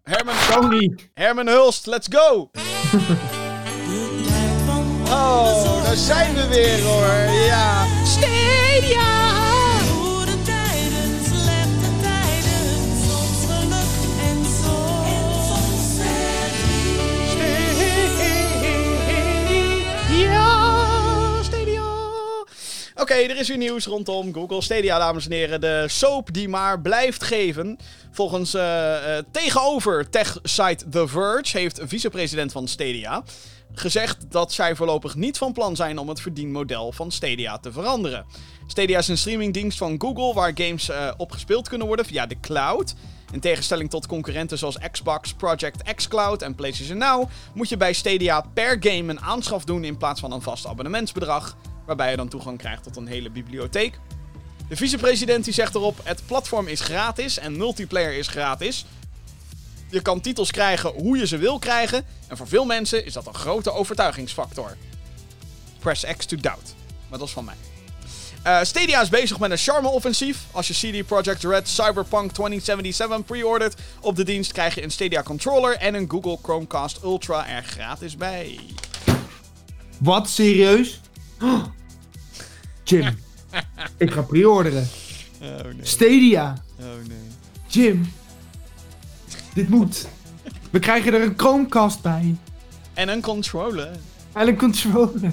Herman, 0.02 0.34
Sony. 0.34 0.94
Herman 1.14 1.46
Hulst, 1.46 1.86
let's 1.86 2.08
go! 2.10 2.50
Oh, 5.14 5.84
daar 5.84 5.96
zijn 5.96 6.34
we 6.34 6.48
weer 6.48 6.82
hoor. 6.82 7.34
Ja. 7.46 7.86
Stadia! 8.04 9.53
Oké, 23.04 23.14
er 23.14 23.38
is 23.38 23.48
weer 23.48 23.56
nieuws 23.56 23.86
rondom 23.86 24.34
Google 24.34 24.62
Stadia, 24.62 24.98
dames 24.98 25.24
en 25.24 25.32
heren. 25.32 25.60
De 25.60 25.84
soap 25.88 26.32
die 26.32 26.48
maar 26.48 26.80
blijft 26.80 27.22
geven. 27.22 27.78
Volgens 28.10 28.54
eh, 28.54 29.18
eh, 29.18 29.24
tegenover 29.30 30.10
tech-site 30.10 30.88
The 30.88 31.08
Verge 31.08 31.58
heeft 31.58 31.80
vicepresident 31.82 32.52
van 32.52 32.68
Stadia 32.68 33.22
gezegd 33.72 34.30
dat 34.30 34.52
zij 34.52 34.76
voorlopig 34.76 35.14
niet 35.14 35.38
van 35.38 35.52
plan 35.52 35.76
zijn 35.76 35.98
om 35.98 36.08
het 36.08 36.20
verdienmodel 36.20 36.92
van 36.92 37.10
Stadia 37.10 37.58
te 37.58 37.72
veranderen. 37.72 38.26
Stadia 38.66 38.98
is 38.98 39.08
een 39.08 39.18
streamingdienst 39.18 39.78
van 39.78 40.00
Google 40.00 40.34
waar 40.34 40.52
games 40.54 40.88
eh, 40.88 41.10
op 41.16 41.32
gespeeld 41.32 41.68
kunnen 41.68 41.86
worden 41.86 42.06
via 42.06 42.26
de 42.26 42.40
cloud. 42.40 42.94
In 43.32 43.40
tegenstelling 43.40 43.90
tot 43.90 44.06
concurrenten 44.06 44.58
zoals 44.58 44.78
Xbox, 44.90 45.32
Project 45.32 45.94
xCloud 45.94 46.42
en 46.42 46.54
PlayStation 46.54 46.98
Now, 46.98 47.28
moet 47.54 47.68
je 47.68 47.76
bij 47.76 47.92
Stadia 47.92 48.40
per 48.54 48.76
game 48.80 49.10
een 49.10 49.20
aanschaf 49.20 49.64
doen 49.64 49.84
in 49.84 49.96
plaats 49.96 50.20
van 50.20 50.32
een 50.32 50.42
vast 50.42 50.66
abonnementsbedrag, 50.66 51.56
waarbij 51.86 52.10
je 52.10 52.16
dan 52.16 52.28
toegang 52.28 52.58
krijgt 52.58 52.82
tot 52.82 52.96
een 52.96 53.06
hele 53.06 53.30
bibliotheek. 53.30 53.98
De 54.68 54.76
vicepresident 54.76 55.44
die 55.44 55.54
zegt 55.54 55.74
erop: 55.74 56.00
het 56.04 56.22
platform 56.26 56.66
is 56.66 56.80
gratis 56.80 57.38
en 57.38 57.56
multiplayer 57.56 58.12
is 58.12 58.28
gratis. 58.28 58.84
Je 59.90 60.02
kan 60.02 60.20
titels 60.20 60.50
krijgen 60.50 60.90
hoe 60.90 61.18
je 61.18 61.26
ze 61.26 61.36
wil 61.36 61.58
krijgen. 61.58 62.04
En 62.28 62.36
voor 62.36 62.48
veel 62.48 62.64
mensen 62.64 63.04
is 63.04 63.12
dat 63.12 63.26
een 63.26 63.34
grote 63.34 63.72
overtuigingsfactor. 63.72 64.76
Press 65.78 66.04
X 66.16 66.26
to 66.26 66.36
doubt. 66.36 66.74
Maar 67.08 67.18
dat 67.18 67.28
is 67.28 67.34
van 67.34 67.44
mij. 67.44 67.54
Eh, 68.42 68.62
Stadia 68.62 69.00
is 69.00 69.08
bezig 69.08 69.38
met 69.38 69.50
een 69.50 69.56
charme-offensief. 69.56 70.38
Als 70.50 70.68
je 70.68 70.74
CD 70.74 71.06
Projekt 71.06 71.42
Red 71.42 71.68
Cyberpunk 71.68 72.32
2077 72.32 73.24
pre-ordert 73.24 73.74
op 74.00 74.16
de 74.16 74.24
dienst, 74.24 74.52
krijg 74.52 74.74
je 74.74 74.82
een 74.82 74.90
Stadia 74.90 75.22
controller 75.22 75.76
en 75.76 75.94
een 75.94 76.10
Google 76.10 76.38
Chromecast 76.42 77.02
Ultra 77.02 77.48
er 77.48 77.64
gratis 77.64 78.16
bij. 78.16 78.58
Wat, 79.98 80.28
serieus? 80.28 81.00
Oh. 81.44 81.64
Jim, 82.84 83.18
ik 83.96 84.10
ga 84.10 84.22
pre-orderen. 84.22 84.88
Oh 85.42 85.64
nee, 85.64 85.74
Stadia. 85.80 86.54
oh 86.80 87.08
nee. 87.08 87.18
Jim, 87.66 88.12
dit 89.54 89.68
moet. 89.68 90.08
We 90.70 90.78
krijgen 90.78 91.14
er 91.14 91.22
een 91.22 91.34
Chromecast 91.36 92.02
bij. 92.02 92.36
En 92.94 93.08
een 93.08 93.20
controller. 93.20 93.90
En 94.32 94.48
een 94.48 94.56
controller. 94.56 95.32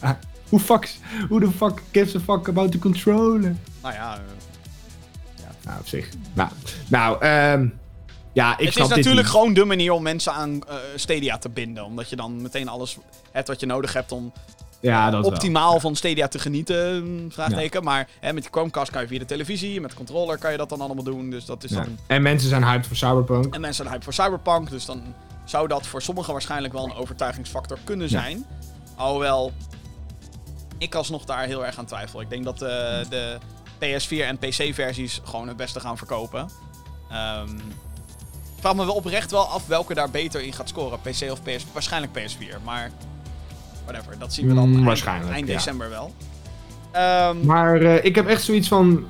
Ah, 0.00 0.10
hoe, 0.48 0.60
fuck, 0.60 0.94
hoe 1.28 1.40
de 1.40 1.50
fuck 1.50 1.82
gives 1.92 2.16
a 2.16 2.20
fuck 2.20 2.48
about 2.48 2.72
the 2.72 2.78
controller? 2.78 3.56
Nou 3.82 3.94
ja, 3.94 4.14
eh, 4.14 5.44
Nou, 5.64 5.78
op 5.78 5.86
zich. 5.86 6.08
Nou, 6.34 6.50
nou 6.88 7.20
ehm 7.20 7.68
ja, 8.36 8.58
ik 8.58 8.66
het 8.66 8.76
is 8.76 8.88
natuurlijk 8.88 9.26
gewoon 9.26 9.54
de 9.54 9.64
manier 9.64 9.92
om 9.92 10.02
mensen 10.02 10.32
aan 10.32 10.62
eh, 10.68 10.76
Stadia 10.96 11.38
te 11.38 11.48
binden. 11.48 11.84
Omdat 11.84 12.10
je 12.10 12.16
dan 12.16 12.42
meteen 12.42 12.68
alles 12.68 12.98
hebt 13.32 13.48
wat 13.48 13.60
je 13.60 13.66
nodig 13.66 13.92
hebt 13.92 14.12
om 14.12 14.32
Ja, 14.86 15.10
dat 15.10 15.20
wel. 15.22 15.30
optimaal 15.30 15.80
van 15.80 15.96
Stadia 15.96 16.28
te 16.28 16.38
genieten. 16.38 17.04
mm, 17.04 17.32
Vraagteken. 17.32 17.84
Maar 17.84 18.08
hè, 18.20 18.32
met 18.32 18.42
die 18.42 18.52
Chromecast 18.52 18.90
kan 18.90 19.02
je 19.02 19.08
via 19.08 19.18
de 19.18 19.24
televisie. 19.24 19.80
Met 19.80 19.90
de 19.90 19.96
controller 19.96 20.38
kan 20.38 20.50
je 20.50 20.56
dat 20.56 20.68
dan 20.68 20.80
allemaal 20.80 21.04
doen. 21.04 21.30
Dus 21.30 21.44
dat 21.44 21.64
is 21.64 21.70
Ja. 21.70 21.76
dan... 21.76 21.98
En 22.06 22.22
mensen 22.22 22.48
zijn 22.48 22.64
hyped 22.64 22.86
voor 22.86 22.96
Cyberpunk. 22.96 23.54
En 23.54 23.60
mensen 23.60 23.74
zijn 23.84 23.88
hype 23.88 24.04
voor 24.04 24.12
Cyberpunk. 24.24 24.70
Dus 24.70 24.84
dan 24.84 25.02
zou 25.44 25.68
dat 25.68 25.86
voor 25.86 26.02
sommigen 26.02 26.32
waarschijnlijk 26.32 26.72
wel 26.72 26.84
een 26.84 26.94
overtuigingsfactor 26.94 27.78
kunnen 27.84 28.08
zijn. 28.08 28.46
Alhoewel... 28.96 29.52
ik 30.78 30.94
alsnog 30.94 31.24
daar 31.24 31.44
heel 31.46 31.66
erg 31.66 31.78
aan 31.78 31.86
twijfel. 31.86 32.20
Ik 32.20 32.30
denk 32.30 32.44
dat 32.44 32.62
eh, 32.62 32.68
de 33.08 33.38
PS4 33.78 34.08
en 34.20 34.38
PC-versies 34.38 35.20
gewoon 35.24 35.48
het 35.48 35.56
beste 35.56 35.80
gaan 35.80 35.96
verkopen. 35.98 36.48
Ehm, 37.10 37.56
ik 38.56 38.62
vraag 38.62 38.74
me 38.74 38.84
wel 38.84 38.94
oprecht 38.94 39.30
wel 39.30 39.46
af 39.48 39.66
welke 39.66 39.94
daar 39.94 40.10
beter 40.10 40.42
in 40.42 40.52
gaat 40.52 40.68
scoren. 40.68 41.00
PC 41.00 41.30
of 41.30 41.42
PS... 41.42 41.66
Waarschijnlijk 41.72 42.12
PS4, 42.18 42.62
maar... 42.64 42.90
Whatever, 43.86 44.18
dat 44.18 44.32
zien 44.34 44.48
we 44.48 44.54
dan 44.54 44.68
Mm, 44.68 44.74
eind- 44.74 44.86
waarschijnlijk, 44.86 45.32
eind 45.32 45.48
ja. 45.48 45.54
december 45.54 45.88
wel. 45.88 46.14
Ehm, 46.92 47.46
Maar 47.46 47.80
eh, 47.80 48.04
ik 48.04 48.14
heb 48.14 48.26
echt 48.26 48.42
zoiets 48.42 48.68
van... 48.68 49.04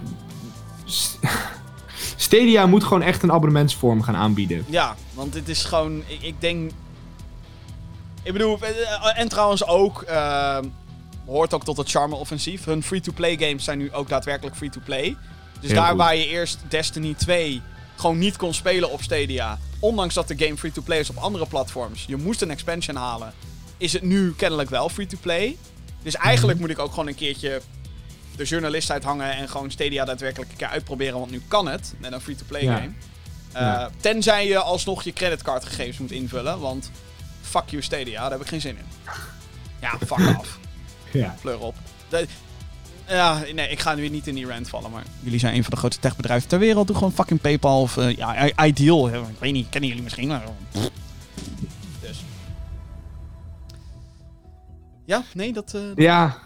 Stadia 2.16 2.66
moet 2.66 2.84
gewoon 2.84 3.02
echt 3.02 3.22
een 3.22 3.32
abonnementsvorm 3.32 4.02
gaan 4.02 4.16
aanbieden. 4.16 4.64
Ja, 4.68 4.94
want 5.14 5.32
dit 5.32 5.48
is 5.48 5.64
gewoon. 5.64 6.02
Ik, 6.06 6.22
ik 6.22 6.34
denk. 6.40 6.70
Ik 8.22 8.32
bedoel, 8.32 8.58
eh, 8.62 9.18
en 9.20 9.28
trouwens 9.28 9.66
ook. 9.66 10.02
eh, 10.02 10.58
hoort 11.26 11.54
ook 11.54 11.64
tot 11.64 11.76
het 11.76 11.90
charme-offensief. 11.90 12.64
Hun 12.64 12.82
free-to-play 12.82 13.36
games 13.38 13.64
zijn 13.64 13.78
nu 13.78 13.92
ook 13.92 14.08
daadwerkelijk 14.08 14.56
free-to-play. 14.56 15.16
Dus 15.60 15.70
Heel 15.70 15.80
daar 15.80 15.88
goed. 15.88 15.98
waar 15.98 16.16
je 16.16 16.26
eerst 16.28 16.58
Destiny 16.68 17.14
2 17.14 17.62
gewoon 17.96 18.18
niet 18.18 18.36
kon 18.36 18.54
spelen 18.54 18.90
op 18.90 19.02
Stadia. 19.02 19.58
Ondanks 19.78 20.14
dat 20.14 20.28
de 20.28 20.38
game 20.38 20.56
free-to-play 20.56 20.98
is 20.98 21.10
op 21.10 21.16
andere 21.16 21.46
platforms. 21.46 22.04
Je 22.06 22.16
moest 22.16 22.42
een 22.42 22.50
expansion 22.50 22.96
halen. 22.96 23.32
Is 23.78 23.92
het 23.92 24.02
nu 24.02 24.32
kennelijk 24.34 24.70
wel 24.70 24.88
free-to-play. 24.88 25.56
Dus 26.02 26.14
eigenlijk 26.14 26.58
moet 26.58 26.70
ik 26.70 26.78
ook 26.78 26.90
gewoon 26.90 27.06
een 27.06 27.14
keertje 27.14 27.60
de 28.36 28.44
journalist 28.44 28.90
uithangen 28.90 29.30
en 29.36 29.48
gewoon 29.48 29.70
Stadia 29.70 30.04
daadwerkelijk 30.04 30.50
een 30.50 30.56
keer 30.56 30.66
uitproberen. 30.68 31.18
Want 31.18 31.30
nu 31.30 31.42
kan 31.48 31.68
het 31.68 31.94
met 31.98 32.12
een 32.12 32.20
free-to-play 32.20 32.62
Ja. 32.62 32.74
game. 32.76 32.90
Eh, 33.52 33.60
Ja. 33.62 33.90
Tenzij 34.00 34.46
je 34.46 34.58
alsnog 34.58 35.02
je 35.02 35.12
creditcardgegevens 35.12 35.98
moet 35.98 36.10
invullen. 36.10 36.60
Want 36.60 36.90
fuck 37.42 37.62
you 37.66 37.82
Stadia, 37.82 38.20
daar 38.22 38.30
heb 38.30 38.40
ik 38.40 38.46
geen 38.46 38.60
zin 38.60 38.76
in. 38.76 38.84
Ja, 39.80 39.98
fuck 40.06 40.34
af. 40.38 40.58
Ja. 41.12 41.34
Pleur 41.40 41.58
op. 41.58 41.74
De- 42.08 42.26
ja, 43.08 43.42
nee, 43.54 43.68
ik 43.68 43.80
ga 43.80 43.94
nu 43.94 44.00
weer 44.00 44.10
niet 44.10 44.26
in 44.26 44.34
die 44.34 44.46
rant 44.46 44.68
vallen, 44.68 44.90
maar 44.90 45.02
jullie 45.20 45.38
zijn 45.38 45.54
een 45.54 45.62
van 45.62 45.70
de 45.70 45.76
grootste 45.76 46.00
techbedrijven 46.02 46.48
ter 46.48 46.58
wereld. 46.58 46.86
Doe 46.86 46.96
gewoon 46.96 47.12
fucking 47.12 47.40
PayPal 47.40 47.80
of 47.80 47.96
eh, 47.96 48.16
ja, 48.16 48.64
Ideal. 48.64 49.08
Ik 49.08 49.14
weet 49.38 49.52
niet, 49.52 49.68
kennen 49.68 49.88
jullie 49.88 50.04
misschien, 50.04 50.28
maar... 50.28 50.42
pff. 50.72 50.90
Ja, 55.06 55.22
nee, 55.34 55.52
dat... 55.52 55.74
eh, 55.74 55.94
Ja, 55.94 56.38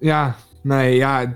ja, 0.00 0.36
nee, 0.62 0.96
ja. 0.96 1.32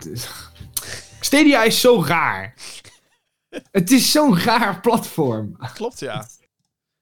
Stadia 1.21 1.63
is 1.63 1.81
zo 1.81 2.03
raar. 2.05 2.55
Het 3.71 3.91
is 3.91 4.11
zo'n 4.13 4.39
raar 4.39 4.81
platform. 4.81 5.57
Klopt, 5.75 6.01
ja. 6.01 6.27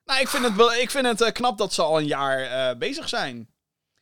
Nou, 0.04 0.20
ik 0.20 0.28
vind 0.28 0.44
het, 0.44 0.56
wel- 0.56 0.72
ik 0.74 0.90
vind 0.90 1.06
het 1.06 1.20
eh, 1.20 1.32
knap 1.32 1.58
dat 1.58 1.72
ze 1.72 1.82
al 1.82 1.98
een 1.98 2.06
jaar 2.06 2.38
eh, 2.40 2.78
bezig 2.78 3.08
zijn. 3.08 3.48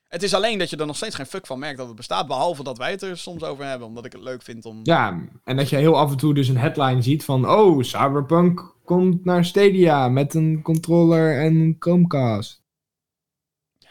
Het 0.08 0.22
is 0.22 0.34
alleen 0.34 0.58
dat 0.58 0.70
je 0.70 0.76
er 0.76 0.86
nog 0.86 0.96
steeds 0.96 1.14
geen 1.14 1.26
fuck 1.26 1.46
van 1.46 1.58
merkt 1.58 1.78
dat 1.78 1.86
het 1.86 1.96
bestaat. 1.96 2.26
Behalve 2.26 2.62
dat 2.62 2.78
wij 2.78 2.90
het 2.90 3.02
er 3.02 3.18
soms 3.18 3.42
over 3.42 3.64
hebben. 3.64 3.86
Omdat 3.86 4.04
ik 4.04 4.12
het 4.12 4.22
leuk 4.22 4.42
vind 4.42 4.64
om... 4.64 4.80
Ja, 4.82 5.20
en 5.44 5.56
dat 5.56 5.68
je 5.68 5.76
heel 5.76 5.98
af 5.98 6.10
en 6.10 6.16
toe 6.16 6.34
dus 6.34 6.48
een 6.48 6.56
headline 6.56 7.02
ziet 7.02 7.24
van... 7.24 7.48
Oh, 7.50 7.82
Cyberpunk 7.82 8.74
komt 8.84 9.24
naar 9.24 9.44
Stadia 9.44 10.08
met 10.08 10.34
een 10.34 10.62
controller 10.62 11.40
en 11.40 11.54
een 11.54 11.76
Chromecast. 11.78 12.57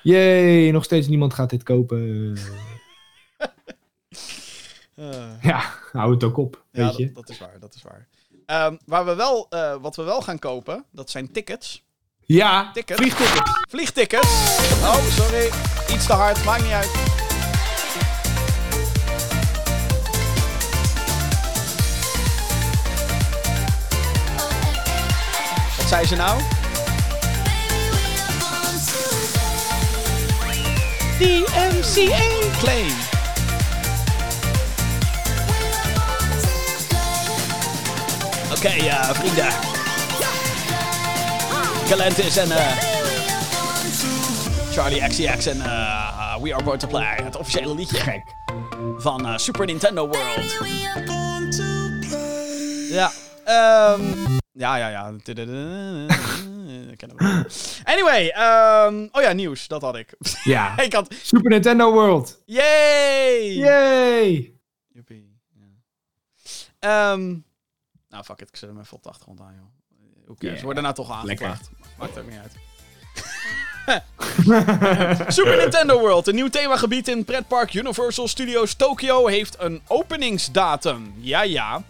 Yay, 0.07 0.71
nog 0.71 0.84
steeds 0.84 1.07
niemand 1.07 1.34
gaat 1.34 1.49
dit 1.49 1.63
kopen. 1.63 2.34
Eh, 4.95 5.34
Ja, 5.41 5.63
hou 5.91 6.13
het 6.13 6.23
ook 6.23 6.38
op, 6.38 6.63
ja, 6.71 6.85
weet 6.85 6.97
je. 6.97 7.05
dat, 7.05 7.15
dat 7.15 7.29
is 7.29 7.39
waar, 7.39 7.59
dat 7.59 7.73
is 7.75 7.81
waar. 7.84 8.07
Ehm, 8.45 8.75
waar 8.85 9.05
we 9.05 9.15
wel, 9.15 9.47
eh, 9.49 9.75
wat 9.81 9.95
we 9.95 10.03
wel 10.03 10.21
gaan 10.21 10.39
kopen, 10.39 10.85
dat 10.91 11.09
zijn 11.09 11.31
tickets. 11.31 11.85
Ja, 12.25 12.71
Ticket. 12.71 12.97
vliegtickets. 12.97 13.51
Vliegtickets. 13.69 14.27
Oh, 14.81 15.03
sorry. 15.05 15.45
Iets 15.93 16.05
te 16.05 16.13
hard, 16.13 16.43
maakt 16.45 16.63
niet 16.63 16.71
uit. 16.71 16.91
Wat 25.77 25.88
zei 25.88 26.05
ze 26.05 26.15
nou? 26.15 26.41
DMCA 31.18 32.26
claim. 32.60 32.91
Oké, 38.52 38.69
ja, 38.69 39.15
vrienden. 39.15 39.52
Galantis 41.88 42.38
en 42.38 42.52
eh 42.52 42.77
Charlie 44.72 45.07
XCX 45.07 45.45
en 45.45 45.61
eh, 45.61 46.41
We 46.41 46.53
Are 46.53 46.64
Born 46.64 46.77
to 46.77 46.88
Play. 46.88 47.15
Het 47.23 47.35
officiële 47.35 47.76
liedje 47.76 47.98
Gek. 47.98 48.23
van 48.98 49.27
eh, 49.27 49.38
Super 49.38 49.65
Nintendo 49.65 50.07
World. 50.07 50.57
Ja, 52.89 53.11
ehm 53.45 54.02
ja, 54.53 54.76
ja, 54.76 54.88
ja. 54.88 55.11
Kennen 56.98 57.18
we. 57.18 57.45
Anyway, 57.84 58.28
ehm 58.28 59.07
oh 59.11 59.22
ja, 59.22 59.32
nieuws. 59.32 59.68
Dat 59.68 59.82
had 59.82 59.95
ik. 59.95 60.14
Ja, 60.44 60.80
ik 60.80 60.94
had... 60.94 61.14
Super 61.24 61.49
Nintendo 61.49 61.91
World. 61.91 62.41
Yay! 62.45 63.53
Yay! 63.53 64.53
Joepie. 64.88 65.40
Ja. 65.53 65.65
Ehm, 66.80 67.36
nou, 68.10 68.24
fuck 68.24 68.41
it. 68.41 68.49
Ik 68.49 68.56
zet 68.56 68.69
hem 68.69 68.80
even 68.80 68.98
op 68.98 69.03
de 69.03 69.10
achtergrond 69.10 69.40
aan, 69.40 69.53
joh. 69.56 70.36
Yeah. 70.40 70.56
We 70.56 70.64
worden 70.64 70.84
nou 70.84 70.95
toch 70.95 71.24
Lekker. 71.24 71.48
aangeklaagd. 71.48 71.69
Maakt 71.98 72.18
ook 72.19 72.30
niet 72.30 72.40
uit. 72.40 72.56
Super 75.36 75.57
Nintendo 75.57 75.99
World, 75.99 76.28
een 76.28 76.36
nieuw 76.36 76.48
themagebied 76.48 77.07
in 77.07 77.26
pretpark 77.26 77.74
Universal 77.74 78.28
Studios 78.28 78.74
Tokyo, 78.74 79.28
heeft 79.28 79.56
een 79.60 79.82
openingsdatum. 79.88 81.14
Ja, 81.18 81.41
ja. 81.41 81.84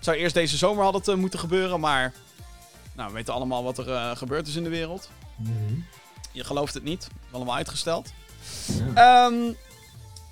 Zou 0.00 0.16
eerst 0.16 0.34
deze 0.34 0.56
zomer 0.56 0.84
had 0.84 1.06
het 1.06 1.16
moeten 1.16 1.38
gebeuren, 1.38 1.80
maar... 1.80 2.12
Nou, 2.96 3.08
we 3.08 3.14
weten 3.14 3.34
allemaal 3.34 3.64
wat 3.64 3.78
er 3.78 3.92
eh, 3.92 4.16
gebeurd 4.16 4.46
is 4.46 4.56
in 4.56 4.62
de 4.62 4.68
wereld. 4.68 5.10
Je 6.32 6.44
gelooft 6.44 6.74
het 6.74 6.82
niet. 6.82 7.08
Allemaal 7.30 7.54
uitgesteld. 7.54 8.12
Ehm, 8.94 9.52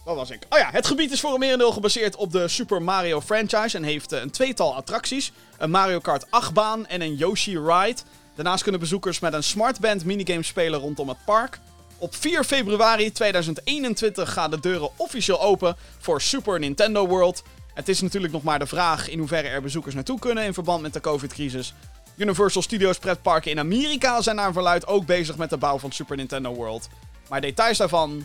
wat 0.05 0.16
was 0.16 0.31
ik? 0.31 0.43
Oh 0.49 0.59
ja, 0.59 0.70
het 0.70 0.87
gebied 0.87 1.11
is 1.12 1.20
voor 1.20 1.32
een 1.32 1.39
merendeel 1.39 1.73
gebaseerd 1.73 2.16
op 2.16 2.32
de 2.32 2.49
Super 2.49 2.82
Mario 2.82 3.20
franchise 3.20 3.77
en 3.77 3.82
heeft 3.82 4.12
eh, 4.12 4.20
een 4.20 4.31
tweetal 4.31 4.74
attracties. 4.74 5.32
Een 5.59 5.70
Mario 5.70 5.99
Kart 5.99 6.27
8-baan 6.27 6.87
en 6.87 7.01
een 7.01 7.15
Yoshi 7.15 7.59
Ride. 7.59 8.01
Daarnaast 8.35 8.62
kunnen 8.62 8.81
bezoekers 8.81 9.19
met 9.19 9.32
een 9.32 9.43
smartband 9.43 10.05
minigames 10.05 10.47
spelen 10.47 10.81
rondom 10.81 11.09
het 11.09 11.24
park. 11.24 11.61
Op 11.99 12.15
4 12.15 12.45
februari 12.45 13.12
2021 13.12 14.32
gaan 14.32 14.51
de 14.51 14.61
deuren 14.61 14.91
officieel 14.97 15.41
open 15.41 15.77
voor 15.99 16.20
Super 16.20 16.59
Nintendo 16.59 17.07
World. 17.07 17.43
Het 17.74 17.89
is 17.89 18.01
natuurlijk 18.01 18.32
nog 18.32 18.43
maar 18.43 18.59
de 18.59 18.66
vraag 18.66 19.09
in 19.09 19.19
hoeverre 19.19 19.49
er 19.49 19.62
bezoekers 19.62 19.95
naartoe 19.95 20.19
kunnen 20.19 20.45
in 20.45 20.55
verband 20.55 20.82
met 20.82 20.93
de 20.93 21.01
COVID-crisis. 21.01 21.74
Universal 22.21 22.63
Studios 22.63 22.99
pretparken 22.99 23.51
in 23.51 23.59
Amerika 23.59 24.21
zijn 24.23 24.37
naar 24.37 24.53
verluid 24.53 24.87
ook 24.87 25.07
bezig 25.07 25.37
met 25.37 25.51
de 25.51 25.57
bouw 25.57 25.79
van 25.79 25.93
Super 25.93 26.17
Nintendo 26.17 26.55
World. 26.55 26.89
Maar 27.29 27.41
details 27.41 27.79
daarvan 27.79 28.25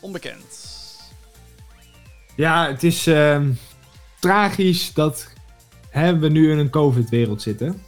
onbekend. 0.00 0.76
Ja, 2.36 2.66
het 2.68 2.82
is 2.82 3.06
ehm, 3.06 3.50
tragisch 4.18 4.92
dat 4.92 5.28
hè, 5.90 6.18
we 6.18 6.28
nu 6.28 6.50
in 6.50 6.58
een 6.58 6.70
COVID-wereld 6.70 7.42
zitten. 7.42 7.82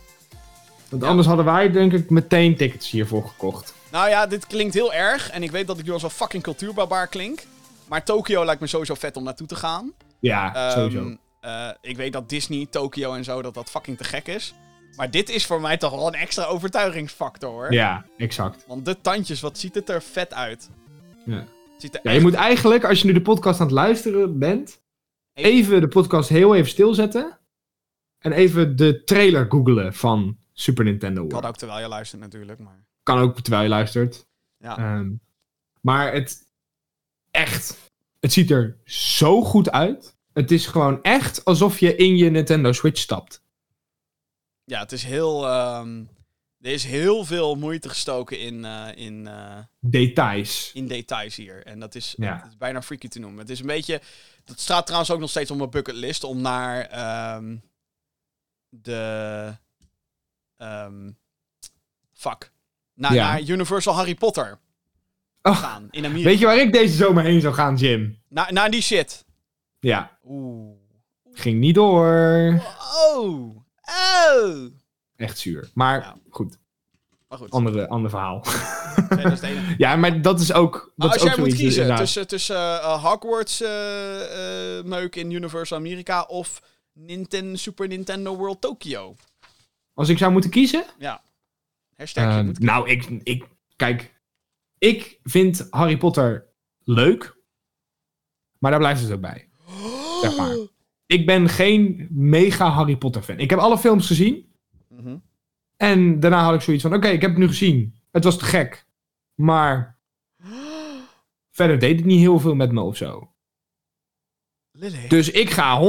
Want 0.89 1.03
Ja. 1.03 1.09
anders 1.09 1.27
hadden 1.28 1.45
wij 1.45 1.70
denk 1.70 1.93
ik 1.93 2.11
meteen 2.11 2.57
tickets 2.57 2.91
hiervoor 2.91 3.28
gekocht. 3.28 3.74
Nou 3.91 4.09
ja, 4.09 4.27
dit 4.27 4.47
klinkt 4.47 4.74
heel 4.74 4.93
erg. 4.93 5.31
En 5.31 5.43
ik 5.43 5.51
weet 5.51 5.66
dat 5.66 5.78
ik 5.78 5.85
nu 5.85 5.93
als 5.93 6.03
een 6.03 6.11
fucking 6.11 6.43
cultuurbarbaar 6.43 7.07
klink. 7.07 7.43
Maar 7.89 8.05
Tokio 8.05 8.45
lijkt 8.45 8.61
me 8.61 8.66
sowieso 8.66 8.95
vet 8.95 9.16
om 9.16 9.23
naartoe 9.24 9.47
te 9.47 9.55
gaan. 9.57 9.93
Ja, 10.20 10.55
Ehm, 10.55 10.70
sowieso. 10.78 11.16
eh, 11.41 11.69
ik 11.81 11.97
weet 11.97 12.12
dat 12.12 12.28
Disney, 12.28 12.66
Tokio 12.70 13.15
en 13.15 13.24
zo, 13.24 13.43
dat 13.43 13.55
dat 13.55 13.70
fucking 13.70 13.97
te 13.97 14.05
gek 14.05 14.27
is. 14.28 14.55
Maar 14.97 15.11
dit 15.11 15.29
is 15.29 15.47
voor 15.47 15.61
mij 15.61 15.77
toch 15.77 15.91
wel 15.91 16.07
een 16.07 16.15
extra 16.15 16.45
overtuigingsfactor 16.45 17.51
hoor. 17.51 17.73
Ja, 17.73 18.05
exact. 18.17 18.65
Want 18.67 18.85
de 18.85 19.01
tandjes, 19.01 19.41
wat 19.41 19.59
ziet 19.59 19.75
het 19.75 19.89
er 19.89 20.03
vet 20.03 20.35
uit. 20.35 20.71
Ja. 21.25 21.37
Het 21.37 21.47
ziet 21.79 21.95
er 21.95 22.01
Ja, 22.03 22.11
je 22.11 22.21
moet 22.21 22.35
eigenlijk, 22.35 22.85
als 22.85 23.01
je 23.01 23.07
nu 23.07 23.12
de 23.12 23.23
podcast 23.23 23.61
aan 23.61 23.67
het 23.67 23.75
luisteren 23.75 24.39
bent, 24.39 24.81
Even- 25.35 25.81
de 25.81 25.89
podcast 25.89 26.29
heel 26.29 26.55
even 26.55 26.69
stilzetten. 26.71 27.39
En 28.19 28.33
even 28.33 28.77
de 28.77 29.05
trailer 29.05 29.47
googlen 29.49 29.95
van 29.95 30.37
Super 30.53 30.85
Nintendo 30.85 31.23
World. 31.27 31.47
ook 31.47 31.57
terwijl 31.57 31.81
je 31.81 31.89
luistert 31.89 32.21
natuurlijk, 32.21 32.59
maar... 32.59 32.85
Kan 33.03 33.19
ook 33.19 33.41
terwijl 33.41 33.62
je 33.62 33.69
luistert. 33.69 34.27
Ja. 34.59 34.79
Ehm, 34.79 35.11
maar 35.81 36.12
het, 36.12 36.47
echt, 37.31 37.93
het 38.21 38.33
ziet 38.33 38.51
er 38.51 38.77
zo 38.85 39.43
goed 39.43 39.71
uit. 39.71 40.17
Het 40.33 40.51
is 40.51 40.67
gewoon 40.67 41.03
echt 41.03 41.45
alsof 41.45 41.79
je 41.79 41.97
in 41.97 42.17
je 42.17 42.31
Nintendo 42.31 42.73
Switch 42.73 43.01
stapt. 43.01 43.40
Ja, 44.70 44.80
het 44.80 44.92
is 44.92 45.05
heel... 45.05 45.47
ehm, 45.47 46.05
er 46.60 46.72
is 46.72 46.84
heel 46.84 47.24
veel 47.24 47.55
moeite 47.55 47.88
gestoken 47.88 48.38
in, 48.38 48.64
eh, 48.64 48.88
in, 48.94 49.26
eh, 49.26 49.59
Details. 49.80 50.70
in 50.74 50.86
details 50.86 51.36
hier. 51.36 51.66
En 51.66 51.80
dat 51.80 51.94
is, 51.94 52.14
Ja. 52.16 52.47
is 52.48 52.56
bijna 52.56 52.82
freaky 52.82 53.09
te 53.09 53.18
noemen. 53.18 53.38
Het 53.40 53.51
is 53.51 53.60
een 53.60 53.66
beetje... 53.66 54.01
Dat 54.44 54.60
staat 54.60 54.84
trouwens 54.84 55.10
ook 55.12 55.20
nog 55.20 55.30
steeds 55.30 55.51
op 55.51 55.56
mijn 55.56 55.70
bucketlist 55.70 56.24
om 56.24 56.40
naar 56.40 56.80
ehm, 56.86 57.56
de... 58.68 59.56
ehm 60.56 61.10
fuck. 62.12 62.52
Naar, 62.94 63.14
Ja. 63.14 63.30
naar 63.30 63.42
Universal 63.42 63.94
Harry 63.94 64.14
Potter. 64.14 64.59
Oh, 65.42 65.56
gaan 65.56 65.88
in 65.90 66.05
Amerika. 66.05 66.28
weet 66.28 66.38
je 66.38 66.47
waar 66.47 66.59
ik 66.59 66.72
deze 66.72 66.97
zomer 66.97 67.24
heen 67.24 67.40
zou 67.40 67.55
gaan, 67.55 67.76
Jim? 67.76 68.22
Na, 68.28 68.51
naar 68.51 68.70
die 68.70 68.82
shit. 68.82 69.24
Ja, 69.78 70.18
Oeh. 70.24 70.76
ging 71.32 71.60
niet 71.60 71.74
door. 71.74 72.62
Oh. 73.16 73.60
Oh. 73.91 74.67
Echt 75.17 75.39
zuur. 75.39 75.71
Maar 75.75 76.01
Ja. 76.01 76.17
goed, 76.31 76.59
Maar 77.29 77.39
goed. 77.39 77.51
andere, 77.51 77.89
ander 77.89 78.11
verhaal. 78.11 78.45
Nee, 79.09 79.23
dat 79.23 79.33
is 79.33 79.41
het 79.41 79.51
enige. 79.51 79.75
ja, 79.85 79.97
maar 79.97 80.23
dat 80.23 80.41
is 80.41 80.53
ook. 80.53 80.93
Dat 80.97 81.15
is 81.15 81.21
als 81.21 81.23
ook 81.31 81.37
jij 81.37 81.45
moet 81.45 81.55
kiezen 81.55 81.83
inderdaad. 81.83 81.99
tussen, 81.99 82.27
tussen 82.27 82.57
eh, 82.57 83.05
Hogwarts 83.05 83.61
eh, 83.61 84.79
eh, 84.79 84.85
meuk 84.85 85.17
in 85.17 85.31
Universal 85.31 85.79
America 85.79 86.23
of 86.23 86.62
Nintendo, 86.93 87.57
Super 87.57 87.89
Nintendo 87.89 88.37
World 88.37 88.61
Tokyo. 88.61 89.17
Als 89.95 90.09
ik 90.09 90.19
zou 90.19 90.33
moeten 90.33 90.51
kiezen. 90.51 90.85
Ja. 90.99 91.23
Hashtag 91.97 92.43
moet 92.43 92.59
nou, 92.59 92.89
ik, 92.89 93.05
ik. 93.23 93.45
Kijk. 93.77 94.15
Ik 94.79 95.19
vind 95.23 95.67
Harry 95.71 95.97
Potter 95.97 96.47
leuk. 96.85 97.37
Maar 98.59 98.71
daar 98.71 98.81
blijft 98.81 99.03
het 99.03 99.12
ook 99.12 99.21
bij. 99.21 99.49
Zeg 100.23 100.37
maar. 100.37 100.57
Ik 101.11 101.27
ben 101.27 101.49
geen 101.49 102.09
mega 102.11 102.69
Harry 102.69 102.97
Potter 102.97 103.23
fan. 103.23 103.39
Ik 103.39 103.51
heb 103.51 103.59
alle 103.59 103.78
films 103.78 104.07
gezien. 104.07 104.53
Mhm. 104.89 105.16
En 105.77 106.20
daarna 106.20 106.45
had 106.45 106.55
ik 106.55 106.61
zoiets 106.61 106.82
van: 106.82 106.95
oké, 106.95 107.09
ik 107.09 107.20
heb 107.20 107.31
het 107.31 107.39
nu 107.39 107.47
gezien. 107.47 107.95
Het 108.11 108.24
was 108.24 108.39
te 108.39 108.45
gek. 108.45 108.87
Maar. 109.35 109.99
Verder 111.51 111.78
deed 111.78 111.97
het 111.97 112.05
niet 112.05 112.19
heel 112.20 112.41
veel 112.41 112.55
met 112.55 112.73
me 112.73 112.81
of 112.81 112.97
zo. 112.97 113.32
Lily. 114.70 115.09
Dus 115.09 115.31
ik 115.31 115.51
ga 115.51 115.81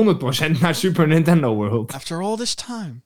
100% 0.56 0.60
naar 0.60 0.76
Super 0.76 1.08
Nintendo 1.08 1.56
World. 1.56 1.94
After 1.94 2.22
all 2.22 2.38
this 2.38 2.56
time. 2.56 3.02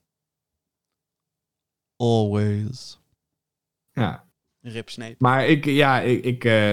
Always. 1.96 3.00
Ja. 3.92 4.24
Rip 4.60 4.90
Snape. 4.90 5.16
Maar 5.18 5.46
ik, 5.46 5.64
ja, 5.64 6.00
ik. 6.00 6.24
ik 6.24 6.44
eh, 6.44 6.72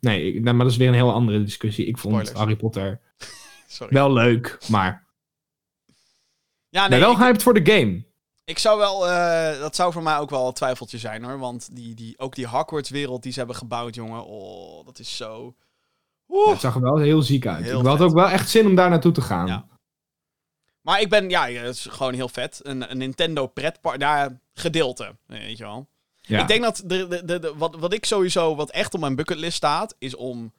nee, 0.00 0.32
ik, 0.32 0.42
nou, 0.42 0.56
maar 0.56 0.64
dat 0.64 0.72
is 0.72 0.78
weer 0.78 0.88
een 0.88 0.94
heel 0.94 1.12
andere 1.12 1.42
discussie. 1.42 1.86
Ik 1.86 1.98
vond 1.98 2.14
Spoilers. 2.14 2.38
Harry 2.38 2.56
Potter 2.56 3.00
Sorry. 3.66 3.94
wel 3.94 4.12
leuk, 4.12 4.58
maar. 4.68 5.06
ja, 6.68 6.88
Nee, 6.88 7.00
wel 7.00 7.12
ik, 7.12 7.18
hyped 7.18 7.42
voor 7.42 7.54
de 7.64 7.72
game. 7.72 8.04
ik 8.44 8.58
zou 8.58 8.78
wel... 8.78 9.08
eh, 9.08 9.58
dat 9.60 9.76
zou 9.76 9.92
voor 9.92 10.02
mij 10.02 10.18
ook 10.18 10.30
wel 10.30 10.46
een 10.46 10.52
twijfeltje 10.52 10.98
zijn, 10.98 11.24
hoor. 11.24 11.38
Want 11.38 11.76
die, 11.76 11.94
die, 11.94 12.18
ook 12.18 12.34
die 12.34 12.46
Hogwarts-wereld 12.46 13.22
die 13.22 13.32
ze 13.32 13.38
hebben 13.38 13.56
gebouwd, 13.56 13.94
jongen. 13.94 14.24
Oh, 14.24 14.84
dat 14.86 14.98
is 14.98 15.16
zo... 15.16 15.56
Oeh. 16.28 16.50
Het 16.50 16.60
zag 16.60 16.74
er 16.74 16.80
wel 16.80 16.98
heel 16.98 17.22
ziek 17.22 17.46
uit. 17.46 17.64
Heel 17.64 17.80
ik 17.80 17.86
had 17.86 17.96
vet. 17.96 18.06
ook 18.06 18.14
wel 18.14 18.28
echt 18.28 18.50
zin 18.50 18.66
om 18.66 18.74
daar 18.74 18.90
naartoe 18.90 19.12
te 19.12 19.20
gaan. 19.20 19.46
Ja. 19.46 19.66
Maar 20.80 21.00
ik 21.00 21.08
ben, 21.08 21.30
ja, 21.30 21.48
het 21.48 21.74
is 21.74 21.86
gewoon 21.90 22.14
heel 22.14 22.28
vet. 22.28 22.60
Een, 22.62 22.90
een 22.90 22.98
Nintendo 22.98 23.46
pretpark, 23.46 24.00
daar 24.00 24.40
gedeelte, 24.54 25.16
weet 25.26 25.58
je 25.58 25.64
wel. 25.64 25.88
Ja. 26.20 26.40
Ik 26.40 26.48
denk 26.48 26.62
dat 26.62 26.82
de, 26.84 27.06
de, 27.08 27.24
de, 27.24 27.38
de- 27.38 27.54
wat, 27.56 27.76
wat 27.76 27.92
ik 27.92 28.04
sowieso, 28.04 28.54
wat 28.56 28.70
echt 28.70 28.94
op 28.94 29.00
mijn 29.00 29.16
bucketlist 29.16 29.56
staat, 29.56 29.94
is 29.98 30.14
om 30.16 30.52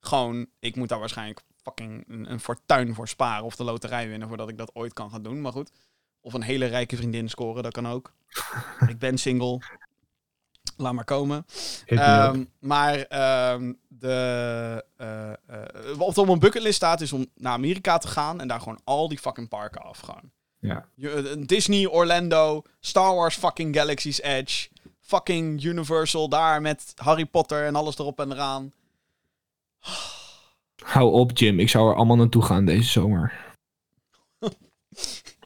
gewoon, 0.00 0.46
ik 0.58 0.76
moet 0.76 0.88
daar 0.88 0.98
waarschijnlijk 0.98 1.42
fucking 1.64 2.04
een, 2.08 2.30
een 2.30 2.40
fortuin 2.40 2.94
voor 2.94 3.08
sparen 3.08 3.44
of 3.44 3.56
de 3.56 3.64
loterij 3.64 4.08
winnen 4.08 4.28
voordat 4.28 4.48
ik 4.48 4.58
dat 4.58 4.74
ooit 4.74 4.92
kan 4.92 5.10
gaan 5.10 5.22
doen. 5.22 5.40
Maar 5.40 5.52
goed. 5.52 5.70
Of 6.20 6.32
een 6.32 6.42
hele 6.42 6.66
rijke 6.66 6.96
vriendin 6.96 7.28
scoren, 7.28 7.62
dat 7.62 7.72
kan 7.72 7.88
ook. 7.88 8.12
ik 8.88 8.98
ben 8.98 9.18
single. 9.18 9.60
Laat 10.76 10.92
maar 10.92 11.04
komen. 11.04 11.46
Ehm, 11.86 12.44
maar 12.58 12.98
ehm, 12.98 13.72
de, 13.88 14.84
eh, 14.96 15.30
eh, 15.30 15.36
wat 15.96 16.18
op 16.18 16.26
mijn 16.26 16.38
bucketlist 16.38 16.76
staat 16.76 17.00
is 17.00 17.12
om 17.12 17.26
naar 17.34 17.52
Amerika 17.52 17.98
te 17.98 18.08
gaan 18.08 18.40
en 18.40 18.48
daar 18.48 18.60
gewoon 18.60 18.80
al 18.84 19.08
die 19.08 19.18
fucking 19.18 19.48
parken 19.48 19.82
af 19.82 19.98
gaan. 19.98 20.32
ja. 20.58 20.86
Eh, 21.00 21.24
Disney, 21.38 21.86
Orlando, 21.86 22.62
Star 22.80 23.14
Wars 23.14 23.36
fucking 23.36 23.76
Galaxy's 23.76 24.20
Edge, 24.20 24.68
fucking 25.00 25.62
Universal 25.62 26.28
daar 26.28 26.60
met 26.60 26.92
Harry 26.96 27.24
Potter 27.26 27.66
en 27.66 27.74
alles 27.74 27.98
erop 27.98 28.20
en 28.20 28.32
eraan. 28.32 28.72
Hou 30.84 31.12
op, 31.12 31.38
Jim. 31.38 31.60
Ik 31.60 31.68
zou 31.68 31.90
er 31.90 31.96
allemaal 31.96 32.16
naartoe 32.16 32.42
gaan 32.42 32.64
deze 32.64 32.90
zomer. 32.90 33.32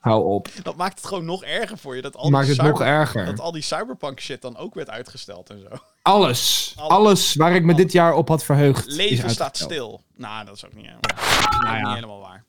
Hou 0.00 0.24
op. 0.24 0.48
Dat 0.62 0.76
maakt 0.76 0.96
het 0.96 1.06
gewoon 1.06 1.24
nog 1.24 1.44
erger 1.44 1.78
voor 1.78 1.96
je 1.96 2.02
dat 2.02 2.16
al, 2.16 2.30
Maakt 2.30 2.46
die, 2.46 2.56
het 2.56 2.66
nog 2.66 2.80
erger. 2.80 3.24
dat 3.24 3.40
al 3.40 3.52
die 3.52 3.62
cyberpunk 3.62 4.20
shit 4.20 4.42
dan 4.42 4.56
ook 4.56 4.74
werd 4.74 4.90
uitgesteld 4.90 5.50
en 5.50 5.60
zo. 5.60 5.68
Alles. 6.02 6.74
Alles. 6.76 6.90
Alles 6.90 7.34
waar 7.34 7.54
ik 7.54 7.64
me 7.64 7.74
dit 7.74 7.92
jaar 7.92 8.14
op 8.14 8.28
had 8.28 8.44
verheugd. 8.44 8.86
is 8.86 8.96
Leven 8.96 9.30
staat 9.30 9.56
stil. 9.56 10.02
Nou, 10.14 10.44
dat 10.44 10.56
is 10.56 10.64
ook 10.64 10.74
niet 10.74 10.86
helemaal, 10.86 11.16
is 11.16 11.46
ook 11.56 11.62
ja. 11.62 11.80
niet 11.80 11.94
helemaal 11.94 12.20
waar. 12.20 12.44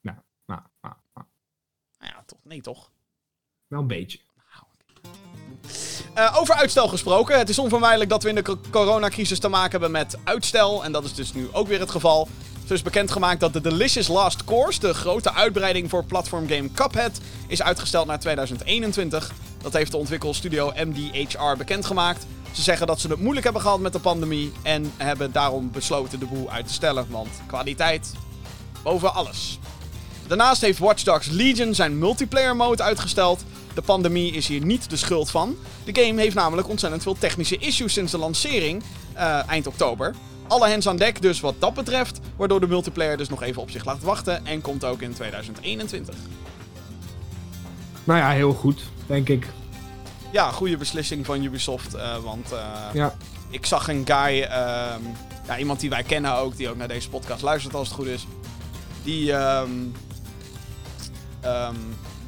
Nou, 0.00 0.18
nou, 0.46 0.60
nou, 0.80 0.94
nou. 1.14 1.26
Nou 1.98 2.12
ja, 2.12 2.22
toch? 2.26 2.38
Nee, 2.42 2.60
toch? 2.60 2.90
Wel 3.66 3.80
een 3.80 3.86
beetje. 3.86 4.18
Eh, 6.20 6.36
over 6.38 6.54
uitstel 6.54 6.88
gesproken. 6.88 7.38
Het 7.38 7.48
is 7.48 7.58
onvermijdelijk 7.58 8.10
dat 8.10 8.22
we 8.22 8.28
in 8.28 8.34
de 8.34 8.42
co- 8.42 8.58
coronacrisis 8.70 9.38
te 9.38 9.48
maken 9.48 9.70
hebben 9.70 9.90
met 9.90 10.18
uitstel. 10.24 10.84
En 10.84 10.92
dat 10.92 11.04
is 11.04 11.14
dus 11.14 11.32
nu 11.32 11.48
ook 11.52 11.68
weer 11.68 11.80
het 11.80 11.90
geval. 11.90 12.28
Zo 12.66 12.74
is 12.74 12.82
bekendgemaakt 12.82 13.40
dat 13.40 13.52
de 13.52 13.60
Delicious 13.60 14.08
Last 14.08 14.44
Course, 14.44 14.80
de 14.80 14.94
grote 14.94 15.32
uitbreiding 15.34 15.90
voor 15.90 16.04
platformgame 16.04 16.72
Cuphead, 16.72 17.20
is 17.46 17.62
uitgesteld 17.62 18.06
naar 18.06 18.20
2021. 18.20 19.30
Dat 19.62 19.72
heeft 19.72 19.90
de 19.90 19.96
ontwikkelstudio 19.96 20.72
MDHR 20.76 21.56
bekendgemaakt. 21.58 22.26
Ze 22.52 22.62
zeggen 22.62 22.86
dat 22.86 23.00
ze 23.00 23.08
het 23.08 23.20
moeilijk 23.20 23.44
hebben 23.44 23.62
gehad 23.62 23.80
met 23.80 23.92
de 23.92 23.98
pandemie 23.98 24.52
en 24.62 24.92
hebben 24.96 25.32
daarom 25.32 25.70
besloten 25.70 26.18
de 26.18 26.26
boel 26.26 26.50
uit 26.50 26.66
te 26.66 26.72
stellen. 26.72 27.06
Want 27.10 27.28
kwaliteit 27.46 28.12
boven 28.82 29.14
alles. 29.14 29.58
Daarnaast 30.26 30.60
heeft 30.60 30.78
Watch 30.78 31.02
Dogs 31.02 31.26
Legion 31.26 31.74
zijn 31.74 31.98
multiplayer 31.98 32.56
mode 32.56 32.82
uitgesteld. 32.82 33.44
De 33.74 33.82
pandemie 33.82 34.32
is 34.32 34.46
hier 34.48 34.64
niet 34.64 34.90
de 34.90 34.96
schuld 34.96 35.30
van. 35.30 35.56
De 35.84 36.02
game 36.04 36.20
heeft 36.20 36.34
namelijk 36.34 36.68
ontzettend 36.68 37.02
veel 37.02 37.16
technische 37.18 37.56
issues 37.58 37.92
sinds 37.92 38.12
de 38.12 38.18
lancering 38.18 38.82
eh, 39.12 39.48
eind 39.48 39.66
oktober. 39.66 40.14
Alle 40.48 40.68
hands 40.70 40.88
aan 40.88 40.96
dek 40.96 41.22
dus 41.22 41.40
wat 41.40 41.54
dat 41.58 41.74
betreft, 41.74 42.20
waardoor 42.36 42.60
de 42.60 42.66
multiplayer 42.68 43.16
dus 43.16 43.28
nog 43.28 43.42
even 43.42 43.62
op 43.62 43.70
zich 43.70 43.84
laat 43.84 44.02
wachten 44.02 44.46
en 44.46 44.60
komt 44.60 44.84
ook 44.84 45.02
in 45.02 45.12
2021. 45.12 46.14
Nou 48.04 48.18
ja, 48.18 48.30
heel 48.30 48.52
goed, 48.52 48.82
denk 49.06 49.28
ik. 49.28 49.46
Ja, 50.32 50.50
goede 50.50 50.76
beslissing 50.76 51.26
van 51.26 51.42
Ubisoft, 51.44 51.94
eh, 51.94 52.16
want 52.16 52.52
eh, 52.52 52.58
Ja. 52.92 53.14
ik 53.50 53.66
zag 53.66 53.88
een 53.88 54.02
guy, 54.06 54.42
ehm, 54.42 55.00
ja, 55.46 55.58
iemand 55.58 55.80
die 55.80 55.90
wij 55.90 56.02
kennen 56.02 56.36
ook, 56.36 56.56
die 56.56 56.68
ook 56.70 56.76
naar 56.76 56.88
deze 56.88 57.08
podcast 57.08 57.42
luistert 57.42 57.74
als 57.74 57.88
het 57.88 57.96
goed 57.96 58.06
is. 58.06 58.26
Die, 59.02 59.32
ehm, 59.32 59.70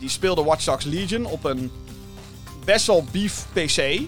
die 0.03 0.11
speelde 0.11 0.45
Watch 0.45 0.65
Dogs 0.65 0.85
Legion 0.85 1.25
op 1.25 1.45
een 1.45 1.71
best 2.65 2.87
wel 2.87 3.05
beef 3.13 3.47
PC. 3.53 4.01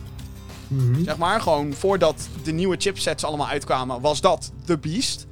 Mhm. 0.69 1.05
Zeg 1.05 1.17
maar, 1.17 1.41
gewoon 1.41 1.73
voordat 1.73 2.29
de 2.43 2.53
nieuwe 2.53 2.77
chipsets 2.79 3.25
allemaal 3.25 3.49
uitkwamen, 3.49 4.01
was 4.01 4.21
dat 4.21 4.53
de 4.65 4.79
beast. 4.79 5.27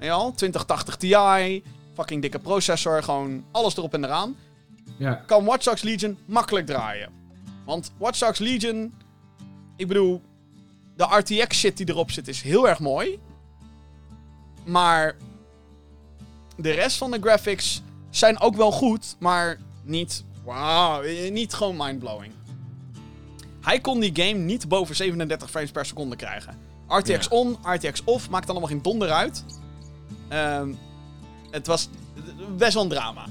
Ja, 0.00 0.30
2080 0.30 0.96
Ti, 0.96 1.62
fucking 1.94 2.22
dikke 2.22 2.38
processor, 2.38 3.02
gewoon 3.02 3.44
alles 3.50 3.76
erop 3.76 3.94
en 3.94 4.04
eraan 4.04 4.36
Ja. 4.96 5.14
kan 5.14 5.44
Watch 5.44 5.64
Dogs 5.64 5.82
Legion 5.82 6.18
makkelijk 6.24 6.66
draaien. 6.66 7.10
Want 7.64 7.92
Watch 7.98 8.18
Dogs 8.18 8.38
Legion, 8.38 8.94
ik 9.76 9.88
bedoel, 9.88 10.22
de 10.96 11.04
RTX 11.04 11.58
shit 11.58 11.76
die 11.76 11.88
erop 11.88 12.10
zit 12.10 12.28
is 12.28 12.42
heel 12.42 12.68
erg 12.68 12.78
mooi. 12.78 13.18
Maar 14.64 15.16
de 16.56 16.70
rest 16.70 16.96
van 16.96 17.10
de 17.10 17.18
graphics 17.20 17.82
zijn 18.10 18.40
ook 18.40 18.56
wel 18.56 18.72
goed, 18.72 19.16
maar 19.18 19.58
niet, 19.84 20.24
wauw, 20.44 21.02
eh, 21.02 21.32
niet 21.32 21.54
gewoon 21.54 21.76
mindblowing. 21.76 22.32
Hij 23.60 23.80
kon 23.80 24.00
die 24.00 24.10
game 24.14 24.38
niet 24.38 24.68
boven 24.68 24.96
37 24.96 25.50
frames 25.50 25.70
per 25.70 25.86
seconde 25.86 26.16
krijgen. 26.16 26.56
RTX 26.88 27.08
Ja. 27.30 27.36
on, 27.36 27.56
RTX 27.62 28.02
off, 28.04 28.30
maakt 28.30 28.46
dan 28.46 28.56
allemaal 28.56 28.74
geen 28.74 28.82
donder 28.82 29.10
uit. 29.10 29.44
Ehm, 30.28 30.72
het 31.50 31.66
was 31.66 31.88
best 32.56 32.74
wel 32.74 32.82
een 32.82 32.88
drama. 32.88 33.24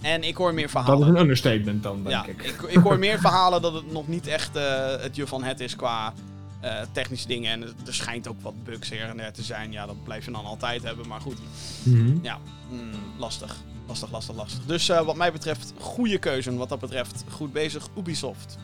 En 0.00 0.22
ik 0.22 0.36
hoor 0.36 0.54
meer 0.54 0.68
verhalen. 0.70 0.98
Dat 1.00 1.08
is 1.08 1.14
een 1.14 1.20
understatement 1.20 1.82
dan, 1.82 1.96
denk 2.02 2.08
Ja, 2.08 2.24
ik. 2.26 2.42
ik, 2.42 2.62
ik 2.62 2.76
hoor 2.78 2.98
meer 2.98 3.18
verhalen 3.26 3.62
dat 3.62 3.72
het 3.72 3.92
nog 3.92 4.08
niet 4.08 4.26
echt 4.26 4.56
eh, 4.56 4.96
het 5.00 5.16
je 5.16 5.26
van 5.26 5.42
het 5.44 5.60
is 5.60 5.76
qua 5.76 6.12
eh, 6.60 6.80
technische 6.92 7.26
dingen. 7.26 7.50
En 7.52 7.62
er 7.86 7.94
schijnt 7.94 8.28
ook 8.28 8.40
wat 8.40 8.64
bugs 8.64 8.90
hier 8.90 9.02
en 9.08 9.16
der 9.16 9.32
te 9.32 9.42
zijn. 9.42 9.72
Ja, 9.72 9.86
dat 9.86 10.04
blijf 10.04 10.24
je 10.24 10.30
dan 10.30 10.44
altijd 10.44 10.82
hebben. 10.82 11.08
Maar 11.08 11.20
goed, 11.20 11.36
Mhm. 11.82 12.16
ja, 12.22 12.38
mm, 12.70 12.90
lastig. 13.18 13.56
Lastig, 13.86 14.10
lastig, 14.10 14.34
lastig. 14.34 14.60
Dus 14.66 14.88
eh, 14.88 15.00
wat 15.00 15.16
mij 15.16 15.32
betreft, 15.32 15.72
goede 15.80 16.18
keuze. 16.18 16.56
Wat 16.56 16.68
dat 16.68 16.80
betreft, 16.80 17.24
goed 17.30 17.52
bezig, 17.52 17.88
Ubisoft. 17.96 18.56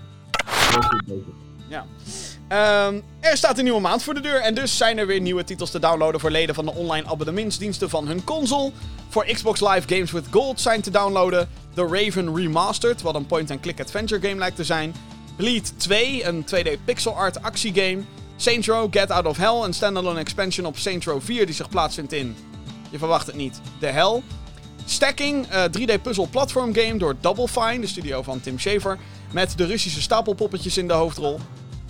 Goed 0.47 1.03
bezig. 1.07 1.35
Ja. 1.69 1.87
Ehm, 2.49 3.01
er 3.21 3.37
staat 3.37 3.59
een 3.59 3.65
nieuwe 3.65 3.81
maand 3.81 4.03
voor 4.03 4.15
de 4.15 4.21
deur 4.21 4.41
en 4.41 4.55
dus 4.55 4.77
zijn 4.77 4.99
er 4.99 5.07
weer 5.07 5.21
nieuwe 5.21 5.45
titels 5.45 5.71
te 5.71 5.79
downloaden 5.79 6.21
voor 6.21 6.31
leden 6.31 6.55
van 6.55 6.65
de 6.65 6.75
online 6.75 7.09
abonnementsdiensten 7.09 7.91
van 7.91 8.07
hun 8.07 8.25
console. 8.25 8.73
Voor 9.09 9.25
Xbox 9.25 9.61
Live 9.61 9.95
Games 9.95 10.11
with 10.11 10.25
Gold 10.31 10.61
zijn 10.61 10.81
te 10.81 10.91
downloaden 10.91 11.49
The 11.75 11.87
Raven 11.87 12.37
Remastered, 12.37 13.03
wat 13.03 13.15
een 13.15 13.27
point-and-click 13.27 13.81
adventure 13.81 14.21
game 14.21 14.39
lijkt 14.39 14.57
te 14.57 14.65
zijn. 14.65 14.95
Bleed 15.37 15.73
2, 15.77 16.25
een 16.25 16.45
2D 16.45 16.85
pixel 16.85 17.17
art 17.17 17.43
actiegame. 17.43 18.03
Saints 18.37 18.67
Row 18.67 18.93
Get 18.93 19.11
Out 19.11 19.27
of 19.27 19.37
Hell, 19.37 19.63
een 19.63 19.73
standalone 19.73 20.21
expansion 20.21 20.67
op 20.67 20.79
Saints 20.79 21.07
Row 21.07 21.21
4 21.21 21.47
die 21.47 21.55
zich 21.55 21.69
plaatsvindt 21.69 22.13
in, 22.13 22.37
je 22.91 22.99
verwacht 22.99 23.27
het 23.27 23.37
niet, 23.37 23.61
de 23.79 23.87
hel. 23.87 24.23
Stacking, 24.91 25.47
eh 25.47 25.65
3D 25.65 26.03
puzzel 26.03 26.29
platform 26.31 26.75
game 26.75 26.99
door 26.99 27.17
Double 27.21 27.49
Fine, 27.49 27.81
de 27.81 27.87
studio 27.87 28.23
van 28.23 28.41
Tim 28.41 28.59
Schafer, 28.59 28.99
met 29.33 29.53
de 29.57 29.67
Russische 29.67 30.03
stapelpoppetjes 30.03 30.79
in 30.79 30.87
de 30.87 30.93
hoofdrol. 30.93 31.39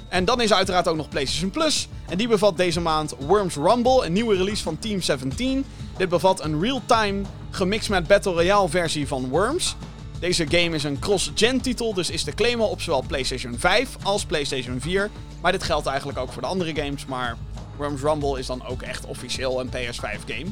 En 0.09 0.24
dan 0.24 0.40
is 0.40 0.51
er 0.51 0.56
uiteraard 0.56 0.89
ook 0.89 0.97
nog 0.97 1.09
PlayStation 1.09 1.51
Plus. 1.51 1.89
En 2.09 2.18
die 2.18 2.28
bevat 2.28 2.56
deze 2.56 2.81
maand 2.81 3.14
Worms 3.18 3.55
Rumble, 3.55 4.06
een 4.06 4.12
nieuwe 4.12 4.36
release 4.36 4.62
van 4.62 4.78
Team 4.78 5.01
17. 5.01 5.64
Dit 5.97 6.09
bevat 6.09 6.44
een 6.44 6.60
real-time 6.60 7.22
gemixt 7.51 7.89
met 7.89 8.06
Battle 8.06 8.32
Royale 8.32 8.68
versie 8.68 9.06
van 9.06 9.28
Worms. 9.28 9.77
Deze 10.18 10.47
game 10.48 10.74
is 10.77 10.85
een 10.85 10.98
cross-gen 10.98 11.60
titel, 11.60 11.94
dus 11.94 12.10
is 12.10 12.22
te 12.22 12.32
claimen 12.32 12.68
op 12.68 12.81
zowel 12.81 13.05
PlayStation 13.06 13.59
5 13.59 13.97
als 14.02 14.24
PlayStation 14.24 14.81
4. 14.81 15.10
Maar 15.40 15.52
dit 15.52 15.62
geldt 15.62 15.86
eigenlijk 15.86 16.18
ook 16.18 16.32
voor 16.32 16.43
de 16.43 16.48
andere 16.48 16.74
games, 16.74 17.06
maar 17.06 17.36
Worms 17.77 18.01
Rumble 18.01 18.39
is 18.39 18.47
dan 18.47 18.66
ook 18.66 18.82
echt 18.82 19.06
officieel 19.06 19.60
een 19.60 19.70
PS5 19.70 20.24
game. 20.27 20.51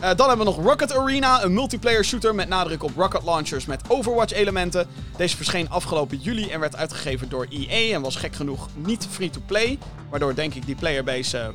Eh, 0.00 0.10
dan 0.16 0.28
hebben 0.28 0.46
we 0.46 0.52
nog 0.52 0.64
Rocket 0.64 0.96
Arena, 0.96 1.42
een 1.42 1.54
multiplayer 1.54 2.04
shooter 2.04 2.34
met 2.34 2.48
nadruk 2.48 2.82
op 2.82 2.96
rocket 2.96 3.22
launchers 3.24 3.66
met 3.66 3.82
Overwatch-elementen. 3.88 4.86
Deze 5.16 5.36
verscheen 5.36 5.70
afgelopen 5.70 6.16
juli 6.18 6.50
en 6.50 6.60
werd 6.60 6.76
uitgegeven 6.76 7.28
door 7.28 7.46
EA 7.50 7.94
en 7.94 8.02
was 8.02 8.16
gek 8.16 8.34
genoeg 8.34 8.68
niet 8.74 9.06
free-to-play. 9.10 9.78
Waardoor 10.10 10.34
denk 10.34 10.54
ik 10.54 10.66
die 10.66 10.74
playerbase. 10.74 11.38
eh, 11.38 11.48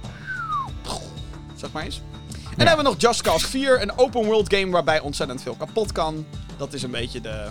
zeg 1.56 1.72
maar 1.72 1.84
eens. 1.84 2.02
En 2.34 2.56
dan 2.66 2.68
hebben 2.68 2.86
we 2.86 2.92
nog 2.92 3.02
Just 3.02 3.22
Cause 3.22 3.48
4, 3.48 3.82
een 3.82 3.98
open 3.98 4.26
world 4.26 4.54
game 4.54 4.72
waarbij 4.72 5.00
ontzettend 5.00 5.42
veel 5.42 5.56
kapot 5.56 5.92
kan. 5.92 6.26
Dat 6.58 6.74
is 6.74 6.84
een 6.84 6.92
beetje 6.92 7.22
de, 7.22 7.48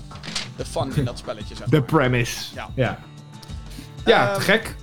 de 0.56 0.64
fun 0.64 0.92
in 0.96 1.04
dat 1.04 1.18
spelletje. 1.18 1.54
Zeg 1.54 1.58
maar. 1.70 1.80
De 1.80 1.86
premise. 1.86 2.54
Ja. 2.54 2.68
Ja, 2.74 2.98
ja 4.04 4.30
Ehm, 4.32 4.40
gek. 4.40 4.74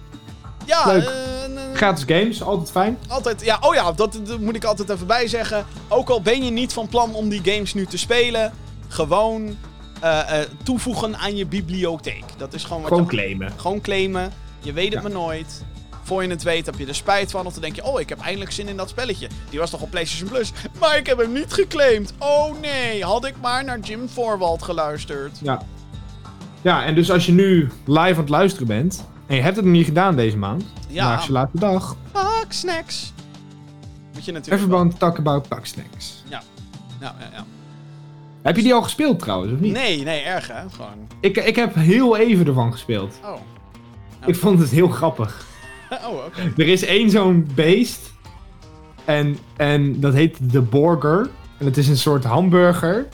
Ja, 0.66 0.86
leuk. 0.86 1.04
eh, 1.04 1.44
eh, 1.46 1.62
Gratis 1.74 2.04
games, 2.08 2.42
altijd 2.42 2.72
fijn. 2.72 2.98
Altijd, 3.08 3.42
ja, 3.46 3.58
oh 3.62 3.74
ja, 3.76 3.92
dat, 3.92 4.20
dat 4.24 4.40
moet 4.40 4.56
ik 4.56 4.64
altijd 4.64 4.90
even 4.90 5.08
bij 5.08 5.28
zeggen. 5.28 5.66
Ook 5.88 6.10
al 6.10 6.22
ben 6.22 6.44
je 6.46 6.52
niet 6.52 6.74
van 6.74 6.88
plan 6.88 7.14
om 7.14 7.30
die 7.30 7.42
games 7.44 7.74
nu 7.74 7.86
te 7.86 7.98
spelen, 7.98 8.54
gewoon 8.88 9.58
eh, 10.02 10.22
toevoegen 10.64 11.18
aan 11.18 11.36
je 11.36 11.46
bibliotheek. 11.46 12.24
Dat 12.38 12.54
is 12.54 12.64
gewoon 12.64 12.82
wat 12.82 12.88
Gewoon 12.90 13.04
je... 13.04 13.10
claimen. 13.10 13.52
Gewoon 13.56 13.82
claimen. 13.82 14.32
Je 14.60 14.74
weet 14.74 14.86
het 14.86 14.94
Ja. 14.94 15.02
maar 15.02 15.12
nooit. 15.12 15.64
Voor 16.04 16.24
je 16.24 16.30
het 16.30 16.44
weet 16.44 16.66
heb 16.66 16.78
je 16.78 16.86
er 16.86 16.96
spijt 16.96 17.32
van. 17.32 17.46
Of 17.46 17.54
dan 17.54 17.62
denk 17.62 17.76
je, 17.76 17.84
oh, 17.84 18.00
ik 18.00 18.10
heb 18.10 18.20
eindelijk 18.22 18.52
zin 18.52 18.68
in 18.68 18.78
dat 18.78 18.90
spelletje. 18.90 19.28
Die 19.50 19.60
was 19.60 19.70
toch 19.70 19.82
op 19.82 19.90
PlayStation 19.90 20.30
Plus. 20.30 20.52
Maar 20.80 20.98
ik 20.98 21.08
heb 21.08 21.18
hem 21.18 21.32
niet 21.34 21.54
geclaimd. 21.54 22.14
Oh 22.20 22.60
nee, 22.62 23.04
had 23.04 23.26
ik 23.26 23.34
maar 23.42 23.64
naar 23.64 23.80
Jim 23.80 24.10
Voorwald 24.10 24.64
geluisterd. 24.64 25.38
Ja. 25.42 25.62
Ja, 26.62 26.84
en 26.86 26.96
dus 26.96 27.12
als 27.12 27.26
je 27.26 27.32
nu 27.32 27.72
live 27.86 28.00
aan 28.14 28.16
het 28.20 28.30
luisteren 28.30 28.68
bent. 28.68 29.06
En 29.28 29.36
je 29.36 29.42
hebt 29.42 29.56
het 29.56 29.66
nog 29.66 29.74
niet 29.74 29.86
gedaan 29.86 30.16
deze 30.16 30.38
maand. 30.38 30.64
Ja. 30.88 31.02
Vandaag 31.02 31.20
is 31.20 31.26
je 31.26 31.32
laatste 31.32 31.60
dag. 31.60 31.96
Fuck 32.14 32.46
snacks. 32.54 33.14
Moet 34.14 34.26
je 34.26 34.32
natuurlijk 34.32 34.64
Everyone 34.64 34.94
talk 34.98 35.18
about 35.18 35.48
packsnacks. 35.48 36.24
wel- 36.30 36.40
Ja, 37.00 37.16
ja, 37.20 37.28
ja. 37.34 37.46
Heb 38.42 38.56
je 38.56 38.62
die 38.62 38.74
al 38.74 38.82
gespeeld 38.82 39.20
trouwens, 39.20 39.54
of 39.54 39.60
niet? 39.60 39.74
Nee, 39.74 40.04
nee, 40.04 40.22
erg 40.22 40.48
hè. 40.48 40.70
Gewoon. 40.70 41.08
Ik, 41.20 41.38
ik 41.38 41.56
heb 41.56 41.76
heel 41.76 42.18
even 42.18 42.48
ervan 42.48 42.72
gespeeld. 42.72 43.20
Oh. 43.24 43.34
Ik 44.26 44.36
vond 44.36 44.60
het 44.60 44.70
heel 44.70 44.88
grappig. 44.88 45.44
Oh, 45.90 46.26
oké. 46.26 46.54
Er 46.58 46.68
is 46.68 46.84
één 46.86 47.10
zo'n 47.10 47.48
beest. 47.56 48.14
En, 49.06 49.38
en 49.58 50.00
dat 50.00 50.14
heet 50.14 50.52
de 50.52 50.62
Borger. 50.62 51.30
En 51.58 51.66
het 51.66 51.78
is 51.78 51.88
een 51.88 51.98
soort 51.98 52.24
hamburger. 52.24 53.08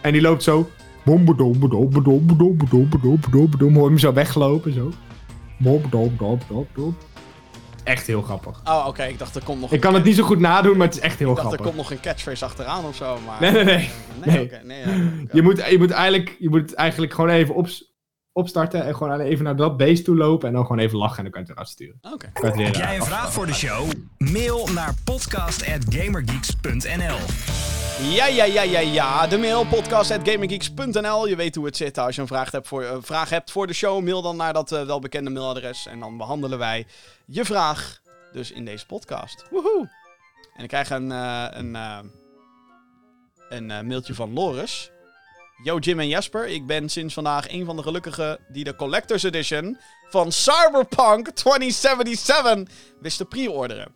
En 0.00 0.12
die 0.12 0.20
loopt 0.20 0.42
zo. 0.42 0.70
Bombedom, 1.04 1.58
bedom, 1.58 1.90
bedom, 1.90 2.26
bedom, 2.26 2.56
bedom, 2.58 2.88
bedom, 2.88 3.18
bedom, 3.20 3.50
bedom. 3.50 3.74
Hoor 3.74 3.82
je 3.82 3.88
hem 3.88 3.98
zo 3.98 4.12
weglopen, 4.12 4.72
zo. 4.72 4.92
Bombedom, 5.62 6.10
bedom, 6.10 6.38
bedom, 6.38 6.66
bedom. 6.74 6.96
Echt 7.84 8.06
heel 8.06 8.22
grappig. 8.22 8.60
Oh, 8.64 8.84
oké. 8.88 9.02
Ik 9.02 9.18
dacht 9.18 9.36
er 9.36 9.42
komt 9.44 9.60
nog. 9.60 9.72
Ik 9.72 9.80
kan 9.80 9.94
het 9.94 10.04
niet 10.04 10.16
zo 10.16 10.22
goed 10.24 10.38
nadoen, 10.38 10.76
maar 10.76 10.86
het 10.86 10.96
is 10.96 11.02
echt 11.02 11.18
heel 11.18 11.30
Ik 11.30 11.36
dacht 11.36 11.52
er 11.52 11.60
komt 11.60 11.76
nog 11.76 11.90
een 11.90 12.00
catchphrase 12.00 12.44
achteraan 12.44 12.84
of 12.84 12.96
zo. 12.96 13.18
Maar... 13.26 13.40
Nee, 13.40 13.50
nee, 13.52 13.64
nee. 13.64 13.90
Nee, 14.24 14.34
Nee. 14.34 14.44
oké. 14.44 14.60
Nee, 14.64 14.80
ja. 14.80 15.10
Je 15.32 15.42
moet, 15.42 15.66
je 15.70 15.78
moet, 15.78 15.90
eigenlijk, 15.90 16.36
je 16.38 16.48
moet 16.48 16.74
eigenlijk 16.74 17.14
gewoon 17.14 17.30
even 17.30 17.54
op, 17.54 17.68
opstarten. 18.32 18.84
En 18.84 18.96
gewoon 18.96 19.20
even 19.20 19.44
naar 19.44 19.56
dat 19.56 19.76
beest 19.76 20.04
toe 20.04 20.16
lopen. 20.16 20.48
En 20.48 20.54
dan 20.54 20.62
gewoon 20.62 20.78
even 20.78 20.98
lachen 20.98 21.16
en 21.16 21.22
dan 21.22 21.32
kan 21.32 21.42
je 21.42 21.46
het 21.46 21.56
eruit 21.56 21.72
sturen. 21.72 21.98
Oké. 22.12 22.30
Heb 22.32 22.54
eh, 22.54 22.72
jij 22.72 22.96
een 22.96 23.04
vraag 23.04 23.32
voor 23.32 23.46
de 23.46 23.54
show? 23.54 23.90
Mail 24.18 24.68
naar 24.74 24.94
podcast.gamergeeks.nl 25.04 27.18
Ja, 28.14 28.26
ja, 28.26 28.44
ja, 28.44 28.62
ja, 28.62 28.80
ja. 28.80 29.26
De 29.26 29.38
mail 29.38 29.66
podcast.gaminggeeks.nl. 29.66 31.28
Je 31.28 31.36
weet 31.36 31.54
hoe 31.54 31.66
het 31.66 31.76
zit. 31.76 31.98
Als 31.98 32.14
je 32.14 32.20
een 32.20 32.26
vraag 32.26 32.50
hebt 32.50 32.68
voor, 32.68 32.84
een 32.84 33.02
vraag 33.02 33.30
hebt 33.30 33.50
voor 33.50 33.66
de 33.66 33.72
show, 33.72 34.02
mail 34.02 34.22
dan 34.22 34.36
naar 34.36 34.52
dat 34.52 34.72
eh, 34.72 34.84
welbekende 34.84 35.30
mailadres. 35.30 35.86
En 35.86 36.00
dan 36.00 36.16
behandelen 36.16 36.58
wij 36.58 36.86
je 37.26 37.44
vraag 37.44 38.00
dus 38.32 38.52
in 38.52 38.64
deze 38.64 38.86
podcast. 38.86 39.44
Woehoe. 39.50 39.90
En 40.56 40.62
ik 40.62 40.68
krijg 40.68 40.90
een, 40.90 41.12
eh, 41.12 41.46
een, 41.50 41.76
eh, 41.76 41.98
een 43.48 43.70
eh, 43.70 43.80
mailtje 43.80 44.14
van 44.14 44.32
Loris. 44.32 44.90
Yo 45.62 45.78
Jim 45.78 46.00
en 46.00 46.08
Jesper, 46.08 46.48
ik 46.48 46.66
ben 46.66 46.88
sinds 46.88 47.14
vandaag 47.14 47.52
een 47.52 47.64
van 47.64 47.76
de 47.76 47.82
gelukkigen 47.82 48.38
die 48.48 48.64
de 48.64 48.76
Collector's 48.76 49.22
Edition 49.22 49.78
van 50.10 50.32
Cyberpunk 50.32 51.28
2077 51.28 52.74
wist 53.00 53.16
te 53.16 53.24
pre-orderen. 53.24 53.88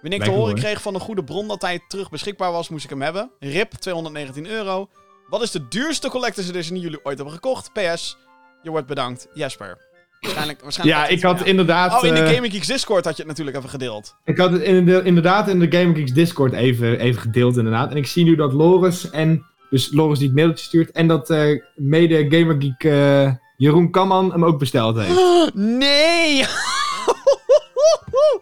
Wanneer 0.00 0.18
ik 0.18 0.24
te 0.24 0.30
horen 0.30 0.54
kreeg 0.54 0.82
van 0.82 0.94
een 0.94 1.00
goede 1.00 1.24
bron 1.24 1.48
dat 1.48 1.62
hij 1.62 1.80
terug 1.88 2.10
beschikbaar 2.10 2.52
was, 2.52 2.68
moest 2.68 2.84
ik 2.84 2.90
hem 2.90 3.02
hebben. 3.02 3.30
RIP, 3.38 3.70
219 3.70 4.46
euro. 4.46 4.88
Wat 5.28 5.42
is 5.42 5.50
de 5.50 5.68
duurste 5.68 6.08
Collector's 6.08 6.48
Edition 6.48 6.74
die 6.74 6.82
jullie 6.82 7.04
ooit 7.04 7.16
hebben 7.16 7.34
gekocht? 7.34 7.72
PS, 7.72 8.16
je 8.62 8.70
wordt 8.70 8.86
bedankt, 8.86 9.28
Jesper. 9.34 9.78
Waarschijnlijk, 10.20 10.60
waarschijnlijk 10.62 10.98
Ja, 10.98 11.06
ik 11.06 11.22
had 11.22 11.42
inderdaad... 11.46 11.92
Oh, 11.92 12.04
in 12.08 12.14
de 12.14 12.20
eh, 12.20 12.34
Gaming 12.34 12.52
Geeks 12.52 12.66
Discord 12.66 13.04
had 13.04 13.16
je 13.16 13.22
het 13.22 13.30
natuurlijk 13.30 13.56
even 13.56 13.70
gedeeld. 13.70 14.16
Ik 14.24 14.38
had 14.38 14.52
het 14.52 14.62
in 14.62 14.84
de- 14.84 15.02
inderdaad 15.04 15.48
in 15.48 15.58
de 15.58 15.76
Gaming 15.78 15.96
Geeks 15.96 16.12
Discord 16.12 16.52
even, 16.52 16.98
even 16.98 17.20
gedeeld, 17.20 17.56
inderdaad. 17.56 17.90
En 17.90 17.96
ik 17.96 18.06
zie 18.06 18.24
nu 18.24 18.34
dat 18.36 18.52
Loris 18.52 19.10
en... 19.10 19.44
Dus 19.70 19.92
Loris 19.92 20.18
die 20.18 20.26
het 20.28 20.36
mailtje 20.36 20.64
stuurt. 20.64 20.90
En 20.90 21.08
dat 21.08 21.30
eh, 21.30 21.60
mede 21.74 22.26
Gamer 22.28 22.56
Geek 22.58 22.84
eh, 22.84 23.32
Jeroen 23.56 23.90
Kamman 23.90 24.32
hem 24.32 24.44
ook 24.44 24.58
besteld 24.58 24.96
heeft. 24.98 25.54
Nee! 25.78 26.44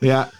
Ja. 0.00 0.30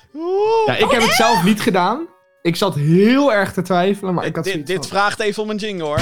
ja, 0.66 0.76
ik 0.76 0.90
heb 0.90 1.02
het 1.02 1.12
zelf 1.12 1.44
niet 1.44 1.60
gedaan. 1.60 2.06
Ik 2.42 2.56
zat 2.56 2.74
heel 2.74 3.32
erg 3.32 3.52
te 3.52 3.62
twijfelen, 3.62 4.14
maar 4.14 4.26
ik 4.26 4.36
had 4.36 4.44
dit, 4.44 4.66
dit 4.66 4.86
vraagt 4.86 5.20
even 5.20 5.42
om 5.42 5.50
een 5.50 5.56
jingle 5.56 5.84
hoor. 5.84 6.00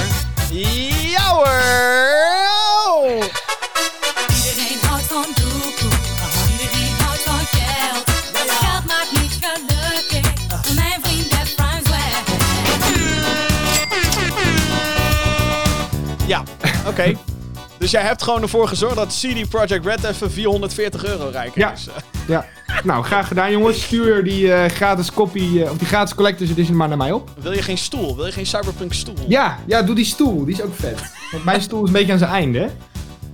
Ja 1.11 1.29
hoor! 1.29 3.23
Ja, 16.27 16.43
oké. 16.87 17.13
Dus 17.79 17.91
jij 17.91 18.01
hebt 18.01 18.23
gewoon 18.23 18.41
ervoor 18.41 18.67
gezorgd 18.67 18.95
dat 18.95 19.07
CD 19.21 19.49
Projekt 19.49 19.85
Red 19.85 20.03
even 20.03 20.31
440 20.31 21.05
euro 21.05 21.29
rijk 21.29 21.55
Ja. 21.55 21.71
is. 21.73 21.87
Ja. 22.27 22.45
Nou, 22.83 23.03
graag 23.03 23.27
gedaan 23.27 23.51
jongens. 23.51 23.81
Stuur 23.83 24.23
die 24.23 24.53
eh, 24.53 24.69
gratis 24.71 25.11
copy, 25.11 25.61
eh, 25.61 25.71
of 25.71 25.77
die 25.77 25.87
gratis 25.87 26.15
Collector's 26.15 26.49
Edition 26.49 26.75
maar 26.77 26.87
naar 26.87 26.97
mij 26.97 27.11
op. 27.11 27.29
Wil 27.39 27.51
je 27.51 27.61
geen 27.61 27.77
stoel? 27.77 28.15
Wil 28.15 28.25
je 28.25 28.31
geen 28.31 28.45
Cyberpunk 28.45 28.93
stoel? 28.93 29.15
Ja, 29.27 29.59
ja, 29.67 29.81
doe 29.81 29.95
die 29.95 30.05
stoel. 30.05 30.45
Die 30.45 30.53
is 30.53 30.61
ook 30.61 30.73
vet. 30.75 31.01
Want 31.31 31.43
mijn 31.43 31.61
stoel 31.61 31.81
is 31.81 31.87
een 31.87 31.93
beetje 31.93 32.11
aan 32.11 32.17
zijn 32.17 32.31
einde. 32.31 32.59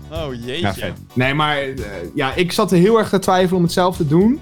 hè? 0.09 0.23
Oh 0.25 0.33
jeetje. 0.33 0.57
Ja, 0.61 0.73
vet. 0.73 0.93
Nee, 1.13 1.33
maar 1.33 1.57
eh, 1.57 1.73
ja, 2.15 2.33
ik 2.33 2.51
zat 2.51 2.71
er 2.71 2.77
heel 2.77 2.97
erg 2.97 3.09
te 3.09 3.19
twijfelen 3.19 3.57
om 3.57 3.63
het 3.63 3.71
zelf 3.73 3.97
te 3.97 4.07
doen. 4.07 4.41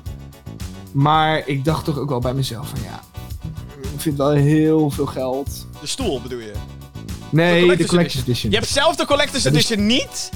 Maar 0.91 1.41
ik 1.47 1.65
dacht 1.65 1.85
toch 1.85 1.97
ook 1.99 2.09
wel 2.09 2.19
bij 2.19 2.33
mezelf 2.33 2.69
van 2.69 2.79
ja, 2.83 2.99
ik 3.93 3.99
vind 4.01 4.17
wel 4.17 4.31
heel 4.31 4.89
veel 4.89 5.05
geld. 5.05 5.67
De 5.81 5.87
stoel 5.87 6.21
bedoel 6.21 6.39
je? 6.39 6.51
Nee, 7.31 7.53
de 7.53 7.61
Collector's 7.61 7.89
Collector's 7.89 8.21
Edition. 8.23 8.51
Je 8.51 8.57
hebt 8.57 8.69
zelf 8.69 8.95
de 8.95 9.05
Collector's 9.05 9.43
Dat 9.43 9.53
is- 9.53 9.57
Edition 9.69 9.85
niet? 9.85 10.29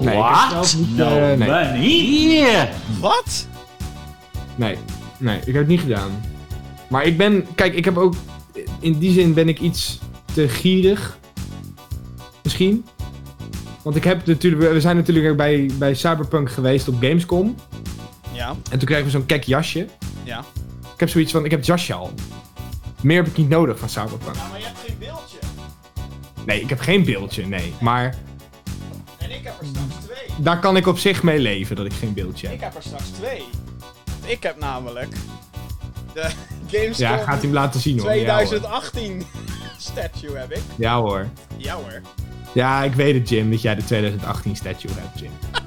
Nee, 0.00 0.16
ik 0.16 0.24
heb 0.24 0.64
zelf 0.64 0.76
niet, 0.76 1.00
eh, 1.00 1.06
nee. 1.06 1.38
wanneer? 1.38 2.68
Wat? 3.00 3.46
nee, 4.54 4.76
nee, 5.18 5.36
ik 5.38 5.44
heb 5.44 5.54
het 5.54 5.66
niet 5.66 5.80
gedaan. 5.80 6.24
Maar 6.88 7.04
ik 7.04 7.16
ben, 7.16 7.46
kijk, 7.54 7.74
ik 7.74 7.84
heb 7.84 7.96
ook, 7.96 8.14
in 8.80 8.98
die 8.98 9.12
zin 9.12 9.34
ben 9.34 9.48
ik 9.48 9.60
iets 9.60 9.98
te 10.34 10.48
gierig. 10.48 11.18
Misschien. 12.42 12.84
Want 13.82 13.96
ik 13.96 14.04
heb 14.04 14.26
natuurlijk, 14.26 14.72
we 14.72 14.80
zijn 14.80 14.96
natuurlijk 14.96 15.36
bij, 15.36 15.70
bij 15.78 15.94
Cyberpunk 15.94 16.50
geweest 16.50 16.88
op 16.88 16.94
Gamescom. 17.00 17.54
Ja, 18.32 18.48
En 18.70 18.78
toen 18.78 18.88
kregen 18.88 19.04
we 19.04 19.10
zo'n 19.10 19.26
kek 19.26 19.44
jasje. 19.44 19.86
ja. 20.24 20.44
Ik 20.94 21.00
heb 21.02 21.08
zoiets 21.08 21.32
van, 21.32 21.44
ik 21.44 21.50
heb 21.50 21.58
het 21.60 21.68
jasje 21.68 21.94
al. 21.94 22.12
Meer 23.02 23.16
heb 23.16 23.26
ik 23.26 23.36
niet 23.36 23.48
nodig 23.48 23.78
van 23.78 23.88
Cyberpunk. 23.88 24.34
Ja, 24.36 24.46
maar 24.50 24.58
je 24.58 24.64
hebt 24.64 24.78
geen 24.86 24.96
beeldje. 24.98 25.35
Nee, 26.46 26.60
ik 26.60 26.68
heb 26.68 26.80
geen 26.80 27.04
beeldje, 27.04 27.46
nee. 27.46 27.74
Maar 27.80 28.14
En 29.18 29.30
ik 29.30 29.40
heb 29.44 29.54
er 29.60 29.66
straks 29.66 29.94
twee. 30.04 30.44
daar 30.44 30.60
kan 30.60 30.76
ik 30.76 30.86
op 30.86 30.98
zich 30.98 31.22
mee 31.22 31.38
leven, 31.38 31.76
dat 31.76 31.86
ik 31.86 31.92
geen 31.92 32.14
beeldje 32.14 32.46
Ik 32.52 32.60
heb. 32.60 32.72
heb 32.74 32.74
er 32.82 32.82
straks 32.88 33.08
twee. 33.08 33.44
Ik 34.24 34.42
heb 34.42 34.58
namelijk 34.58 35.14
de 36.14 36.30
Gamescom 36.70 37.06
Ja, 37.06 37.16
gaat 37.16 37.26
hij 37.26 37.40
hem 37.40 37.52
laten 37.52 37.80
zien 37.80 38.00
hoor. 38.00 38.14
Ja 38.14 38.36
hoor. 38.36 38.44
2018 38.46 39.26
statue 39.78 40.36
heb 40.36 40.52
ik. 40.52 40.62
Ja 40.76 41.00
hoor. 41.00 41.26
Ja 41.56 41.74
hoor. 41.74 42.00
Ja, 42.54 42.82
ik 42.84 42.92
weet 42.94 43.14
het 43.14 43.28
Jim, 43.28 43.50
dat 43.50 43.62
jij 43.62 43.74
de 43.74 43.84
2018 43.84 44.56
statue 44.56 44.90
hebt, 44.94 45.18
Jim. 45.20 45.30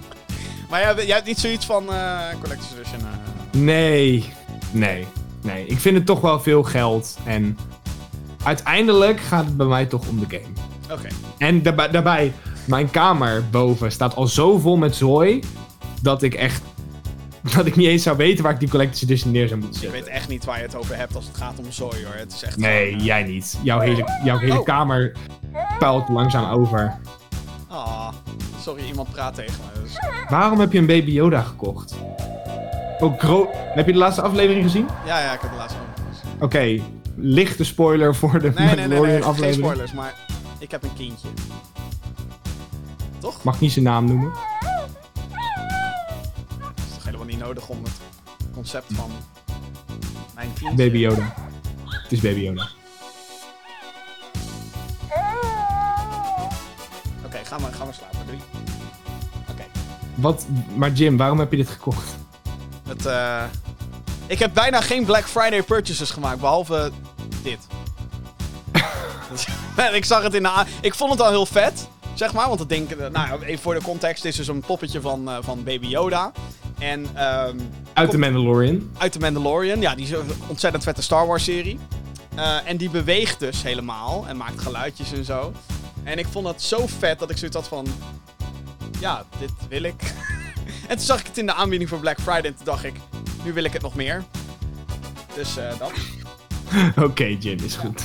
Maar 0.69 0.81
jij, 0.81 1.05
jij 1.05 1.15
hebt 1.15 1.27
niet 1.27 1.39
zoiets 1.39 1.65
van 1.65 1.93
eh 1.93 2.19
Collector's 2.41 2.71
Edition. 2.73 2.99
eh. 2.99 3.59
Nee, 3.61 4.33
nee, 4.71 5.07
nee. 5.41 5.65
Ik 5.65 5.79
vind 5.79 5.95
het 5.95 6.05
toch 6.05 6.21
wel 6.21 6.39
veel 6.39 6.63
geld. 6.63 7.17
En 7.25 7.57
uiteindelijk 8.43 9.19
gaat 9.19 9.45
het 9.45 9.57
bij 9.57 9.65
mij 9.65 9.85
toch 9.85 10.07
om 10.07 10.19
de 10.19 10.25
game. 10.37 10.53
Oké. 10.91 11.07
En 11.37 11.61
daarbij, 11.61 11.89
daarbij, 11.89 12.33
mijn 12.65 12.91
kamer 12.91 13.43
boven 13.51 13.91
staat 13.91 14.15
al 14.15 14.27
zo 14.27 14.57
vol 14.57 14.77
met 14.77 14.95
zooi. 14.95 15.43
Dat 16.01 16.23
ik 16.23 16.33
echt 16.33 16.61
dat 17.55 17.65
ik 17.65 17.75
niet 17.75 17.87
eens 17.87 18.03
zou 18.03 18.17
weten 18.17 18.43
waar 18.43 18.53
ik 18.53 18.59
die 18.59 18.69
Collector's 18.69 19.01
Edition 19.01 19.31
neer 19.31 19.47
zou 19.47 19.59
moeten 19.59 19.81
Ik 19.81 19.87
zetten. 19.89 20.05
weet 20.05 20.15
echt 20.15 20.27
niet 20.29 20.45
waar 20.45 20.57
je 20.57 20.63
het 20.63 20.75
over 20.75 20.95
hebt 20.97 21.15
als 21.15 21.25
het 21.25 21.37
gaat 21.37 21.59
om 21.59 21.65
zooi 21.71 22.05
hoor. 22.05 22.15
Het 22.15 22.33
is 22.33 22.43
echt 22.43 22.57
Nee, 22.57 22.85
gewoon, 22.85 22.99
eh, 22.99 23.05
jij 23.05 23.23
niet. 23.23 23.57
Jouw 23.63 23.79
hele, 23.79 24.03
jouw 24.23 24.37
hele 24.37 24.59
Oh. 24.59 24.65
kamer 24.65 25.11
puilt 25.79 26.09
langzaam 26.09 26.49
over. 26.51 26.97
Ah, 27.67 28.07
sorry, 28.61 28.83
iemand 28.85 29.11
praat 29.11 29.35
tegen 29.35 29.53
me. 29.73 29.81
Dus, 29.81 29.93
Waarom 30.29 30.59
heb 30.59 30.71
je 30.71 30.79
een 30.79 30.85
Baby 30.85 31.11
Yoda 31.11 31.41
gekocht? 31.41 31.95
Oh, 32.99 33.19
gro- 33.19 33.49
heb 33.53 33.85
je 33.85 33.91
de 33.91 33.97
laatste 33.97 34.21
aflevering 34.21 34.63
gezien? 34.63 34.87
ja, 35.05 35.19
ja, 35.19 35.33
ik 35.33 35.41
heb 35.41 35.51
de 35.51 35.57
laatste 35.57 35.79
one 35.79 36.07
gezien. 36.13 36.41
Oké, 36.41 36.83
lichte 37.15 37.63
spoiler 37.63 38.15
voor 38.15 38.39
de 38.39 38.39
Nee, 38.39 38.53
nee, 38.55 38.65
nee, 38.65 38.75
nee, 38.75 38.87
Mandalorian 38.87 39.21
geen 39.21 39.29
aflevering. 39.31 39.65
spoilers, 39.65 39.91
maar 39.93 40.13
ik 40.59 40.71
heb 40.71 40.83
een 40.83 40.93
kindje. 40.93 41.27
Toch? 43.19 43.43
Mag 43.43 43.59
niet 43.59 43.71
zijn 43.71 43.85
naam 43.85 44.05
noemen. 44.05 44.31
Het 46.57 46.85
is 46.89 46.93
toch 46.93 47.03
helemaal 47.03 47.25
niet 47.25 47.39
nodig 47.39 47.67
om 47.67 47.83
het 47.83 47.93
concept 48.53 48.93
van 48.93 49.11
mijn 50.35 50.53
kindje... 50.53 50.75
Baby 50.75 50.97
Yoda. 50.97 51.33
Het 51.85 52.11
is 52.11 52.19
Baby 52.19 52.39
Yoda. 52.39 52.67
Oké, 57.25 57.37
gaan, 57.43 57.61
we, 57.61 57.71
gaan 57.71 57.87
we 57.87 57.93
slapen. 57.93 58.25
Drie. 58.25 58.39
Oké. 59.49 59.63
Wat, 60.15 60.45
maar 60.75 60.91
Jim, 60.91 61.17
waarom 61.17 61.39
heb 61.39 61.51
je 61.51 61.57
dit 61.57 61.69
gekocht? 61.69 62.15
Het, 62.87 63.05
eh, 63.05 63.43
Ik 64.27 64.39
heb 64.39 64.53
bijna 64.53 64.81
geen 64.81 65.05
Black 65.05 65.27
Friday 65.27 65.63
purchases 65.63 66.11
gemaakt, 66.11 66.39
behalve 66.39 66.91
dit. 67.43 67.67
En 69.79 69.95
ik 69.99 70.05
zag 70.05 70.23
het 70.23 70.33
in 70.33 70.43
de... 70.43 70.63
Ik 70.81 70.95
vond 70.95 71.11
het 71.11 71.21
al 71.21 71.29
heel 71.29 71.45
vet, 71.45 71.87
zeg 72.13 72.33
maar. 72.33 72.47
Want 72.47 72.59
het 72.59 72.69
ding... 72.69 72.89
Nou, 72.89 73.11
ja, 73.11 73.37
even 73.45 73.61
voor 73.61 73.73
de 73.73 73.81
context. 73.81 74.25
Is 74.25 74.35
dus 74.35 74.47
een 74.47 74.59
poppetje 74.59 75.01
van, 75.01 75.29
eh, 75.29 75.37
van 75.41 75.63
Baby 75.63 75.87
Yoda. 75.87 76.31
En 76.79 77.07
ehm, 77.13 77.57
Uit 77.93 78.11
de 78.11 78.17
Mandalorian. 78.17 78.91
uit 78.97 79.13
de 79.13 79.19
Mandalorian. 79.19 79.81
Ja, 79.81 79.95
die 79.95 80.05
is 80.05 80.11
een 80.11 80.31
ontzettend 80.47 80.83
vette 80.83 81.01
Star 81.01 81.27
Wars 81.27 81.43
serie. 81.43 81.79
Eh, 82.35 82.57
en 82.65 82.77
die 82.77 82.89
beweegt 82.89 83.39
dus 83.39 83.63
helemaal 83.63 84.25
en 84.27 84.37
maakt 84.37 84.61
geluidjes 84.61 85.11
en 85.11 85.25
zo. 85.25 85.53
En 86.03 86.17
ik 86.17 86.27
vond 86.31 86.47
het 86.47 86.61
zo 86.61 86.87
vet 86.87 87.19
dat 87.19 87.29
ik 87.29 87.37
zoiets 87.37 87.57
had 87.57 87.67
van... 87.67 87.87
Ja, 88.99 89.23
dit 89.39 89.51
wil 89.69 89.83
ik. 89.83 90.01
en 90.87 90.97
toen 90.97 91.05
zag 91.05 91.19
ik 91.19 91.27
het 91.27 91.37
in 91.37 91.45
de 91.45 91.53
aanbieding 91.53 91.89
voor 91.89 91.99
Black 91.99 92.19
Friday 92.21 92.45
en 92.45 92.55
toen 92.55 92.65
dacht 92.65 92.83
ik... 92.83 92.95
Nu 93.43 93.53
wil 93.53 93.63
ik 93.63 93.73
het 93.73 93.81
nog 93.81 93.95
meer. 93.95 94.23
Dus 95.35 95.57
eh, 95.57 95.79
dat. 95.79 95.91
Oké, 97.09 97.35
Jim, 97.39 97.59
is 97.63 97.75
goed. 97.75 98.03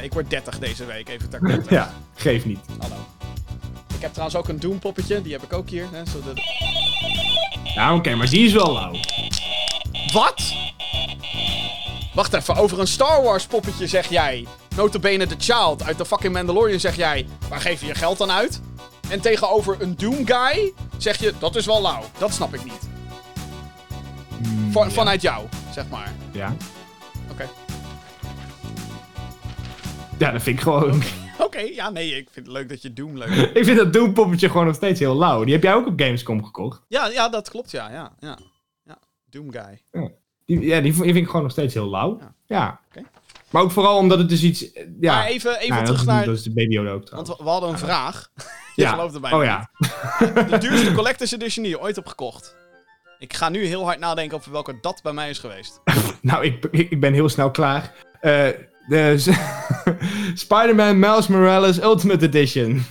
Eh, 0.00 0.06
ik 0.06 0.12
word 0.12 0.30
30 0.30 0.58
deze 0.58 0.84
week, 0.84 1.08
even 1.08 1.28
ter. 1.28 1.62
Ja, 1.68 1.94
geef 2.14 2.44
niet. 2.44 2.58
Hallo. 2.78 2.96
Ik 3.94 4.00
heb 4.00 4.10
trouwens 4.12 4.38
ook 4.38 4.48
een 4.48 4.60
Doom 4.60 4.78
poppetje, 4.78 5.22
die 5.22 5.32
heb 5.32 5.42
ik 5.42 5.52
ook 5.52 5.68
hier. 5.68 5.86
Hè, 5.92 6.02
zodat... 6.06 6.40
Ja, 7.74 7.94
oké, 7.94 8.14
maar 8.14 8.28
die 8.28 8.46
is 8.46 8.52
wel 8.52 8.72
lauw. 8.72 8.94
Wat? 10.12 10.54
Wacht 12.14 12.34
even, 12.34 12.56
over 12.56 12.80
een 12.80 12.86
Star 12.86 13.22
Wars 13.22 13.46
poppetje 13.46 13.86
zeg 13.86 14.08
jij. 14.08 14.46
Notabene 14.76 15.26
The 15.26 15.34
Child 15.38 15.82
uit 15.82 15.98
de 15.98 16.06
fucking 16.06 16.32
Mandalorian 16.32 16.80
zeg 16.80 16.96
jij. 16.96 17.26
Waar 17.48 17.60
geef 17.60 17.80
je 17.80 17.86
je 17.86 17.94
geld 17.94 18.20
aan 18.20 18.30
uit? 18.30 18.60
En 19.08 19.20
tegenover 19.20 19.76
een 19.82 19.96
Doom 19.96 20.26
guy 20.26 20.72
zeg 20.96 21.16
je, 21.20 21.32
dat 21.38 21.56
is 21.56 21.66
wel 21.66 21.82
lauw. 21.82 22.02
Dat 22.18 22.32
snap 22.34 22.54
ik 22.54 22.64
niet. 22.64 22.88
Van- 24.70 24.88
ja. 24.88 24.94
Vanuit 24.94 25.22
jou, 25.22 25.46
zeg 25.74 25.88
maar. 25.88 26.12
Ja. 26.32 26.54
Ja, 30.20 30.30
dat 30.30 30.42
vind 30.42 30.56
ik 30.56 30.62
gewoon... 30.62 31.02
Oké, 31.38 31.58
ja 31.58 31.90
nee, 31.90 32.16
ik 32.16 32.28
vind 32.32 32.46
het 32.46 32.54
leuk 32.54 32.68
dat 32.68 32.82
je 32.82 32.92
Doom 32.92 33.16
leuk 33.18 33.28
vindt. 33.28 33.56
ik 33.56 33.64
vind 33.64 33.76
dat 33.78 33.92
Doom-poppetje 33.92 34.48
gewoon 34.50 34.66
nog 34.66 34.74
steeds 34.74 35.00
heel 35.00 35.16
lauw. 35.16 35.44
Die 35.44 35.52
heb 35.54 35.62
jij 35.62 35.74
ook 35.74 35.86
op 35.86 36.00
Gamescom 36.00 36.44
gekocht. 36.44 36.82
Ja, 36.88 37.06
ja, 37.06 37.28
dat 37.28 37.50
klopt, 37.50 37.70
ja. 37.70 37.90
ja, 37.90 38.12
ja. 38.20 38.38
ja. 38.84 38.98
Doom 39.30 39.52
guy. 39.52 39.82
Die, 40.46 40.60
ja, 40.60 40.80
die, 40.80 40.94
v- 40.94 40.96
die 40.96 41.04
vind 41.12 41.16
ik 41.16 41.26
gewoon 41.26 41.42
nog 41.42 41.50
steeds 41.50 41.74
heel 41.74 41.90
lauw. 41.90 42.18
Ja. 42.46 42.80
Ja. 42.92 43.02
Maar 43.50 43.62
ook 43.62 43.70
vooral 43.70 43.96
omdat 43.98 44.18
het 44.18 44.28
dus 44.28 44.42
iets... 44.42 44.60
Ja. 45.00 45.14
Maar 45.14 45.26
even, 45.26 45.56
even 45.58 45.68
Nou, 45.74 45.84
terug 45.84 46.04
naar... 46.04 46.24
Dat 46.24 46.36
is 46.36 46.42
de 46.42 46.52
Baby 46.52 46.78
ook 46.78 47.10
Want 47.10 47.28
we, 47.28 47.34
we 47.38 47.48
hadden 47.48 47.70
een 47.70 47.78
vraag. 47.78 48.30
Je 48.76 48.82
ja. 48.82 48.90
gelooft 48.90 49.14
er 49.14 49.20
bijna 49.20 49.36
Oh 49.38 49.44
ja. 49.44 49.70
De 50.48 50.58
duurste 50.58 50.92
Collector's 50.92 51.32
Edition 51.32 51.64
die 51.64 51.72
je 51.72 51.80
ooit 51.80 51.96
hebt 51.96 52.08
gekocht. 52.08 52.56
Ik 53.18 53.34
ga 53.34 53.48
nu 53.48 53.64
heel 53.64 53.84
hard 53.84 53.98
nadenken 53.98 54.36
over 54.36 54.52
welke 54.52 54.78
dat 54.80 55.00
bij 55.02 55.12
mij 55.12 55.30
is 55.30 55.38
geweest. 55.38 55.80
Nou, 56.22 56.44
ik, 56.44 56.64
ik, 56.70 57.00
ben 57.00 57.12
heel 57.12 57.28
snel 57.28 57.50
klaar. 57.50 57.92
Eh 58.20 58.48
de 58.88 59.18
S- 59.18 59.26
Spider-Man 60.38 60.98
Miles 60.98 61.26
Morales 61.26 61.82
Ultimate 61.82 62.26
Edition. 62.26 62.82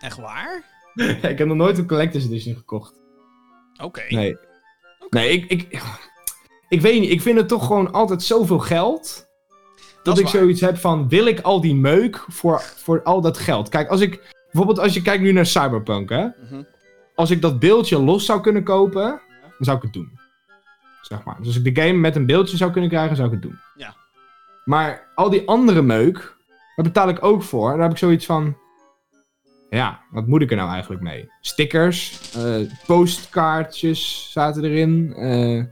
Echt 0.00 0.18
waar? 0.18 0.64
Ik 1.30 1.38
heb 1.38 1.46
nog 1.46 1.56
nooit 1.56 1.78
een 1.78 1.86
Collector's 1.86 2.24
Edition 2.24 2.54
gekocht. 2.54 2.94
Oké. 3.82 4.02
Nee. 4.08 4.36
Nee, 5.10 5.30
ik, 5.30 5.50
ik, 5.50 5.82
ik 6.68 6.80
weet 6.80 7.00
niet. 7.00 7.10
Ik 7.10 7.20
vind 7.20 7.38
het 7.38 7.48
toch 7.48 7.66
gewoon 7.66 7.92
altijd 7.92 8.22
zoveel 8.22 8.58
geld. 8.58 9.28
Dat, 10.02 10.18
ik 10.18 10.24
waar. 10.24 10.32
zoiets 10.32 10.60
heb 10.60 10.76
van, 10.76 11.08
wil 11.08 11.26
ik 11.26 11.40
al 11.40 11.60
die 11.60 11.74
meuk 11.74 12.24
voor, 12.28 12.60
voor 12.60 13.02
al 13.02 13.20
dat 13.20 13.38
geld? 13.38 13.68
Kijk, 13.68 13.88
als 13.88 14.00
ik... 14.00 14.38
Bijvoorbeeld 14.44 14.78
als 14.78 14.94
je 14.94 15.02
kijkt 15.02 15.22
nu 15.22 15.32
naar 15.32 15.46
Cyberpunk, 15.46 16.10
hè. 16.10 16.26
Mhm. 16.26 16.62
Als 17.14 17.30
ik 17.30 17.40
dat 17.40 17.58
beeldje 17.58 17.98
los 17.98 18.24
zou 18.24 18.40
kunnen 18.40 18.64
kopen, 18.64 19.02
dan 19.40 19.58
zou 19.58 19.76
ik 19.76 19.82
het 19.82 19.92
doen. 19.92 20.18
Zeg 21.02 21.24
maar. 21.24 21.36
Dus 21.38 21.46
als 21.46 21.56
ik 21.56 21.74
de 21.74 21.82
game 21.82 21.98
met 21.98 22.16
een 22.16 22.26
beeldje 22.26 22.56
zou 22.56 22.70
kunnen 22.70 22.90
krijgen, 22.90 23.16
zou 23.16 23.28
ik 23.28 23.34
het 23.34 23.42
doen. 23.42 23.58
Ja. 23.76 23.94
Maar 24.70 25.10
al 25.14 25.30
die 25.30 25.48
andere 25.48 25.82
meuk, 25.82 26.36
daar 26.76 26.84
betaal 26.84 27.08
ik 27.08 27.24
ook 27.24 27.42
voor. 27.42 27.70
Daar 27.70 27.82
heb 27.82 27.90
ik 27.90 27.98
zoiets 27.98 28.26
van... 28.26 28.56
Ja, 29.70 30.00
wat 30.10 30.26
moet 30.26 30.42
ik 30.42 30.50
er 30.50 30.56
nou 30.56 30.70
eigenlijk 30.70 31.02
mee? 31.02 31.30
Stickers, 31.40 32.20
eh, 32.36 32.56
postkaartjes 32.86 34.28
zaten 34.32 34.64
erin. 34.64 35.12
eh, 35.16 35.64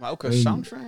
Maar 0.00 0.10
ook 0.10 0.22
een 0.22 0.32
soundtrack? 0.32 0.80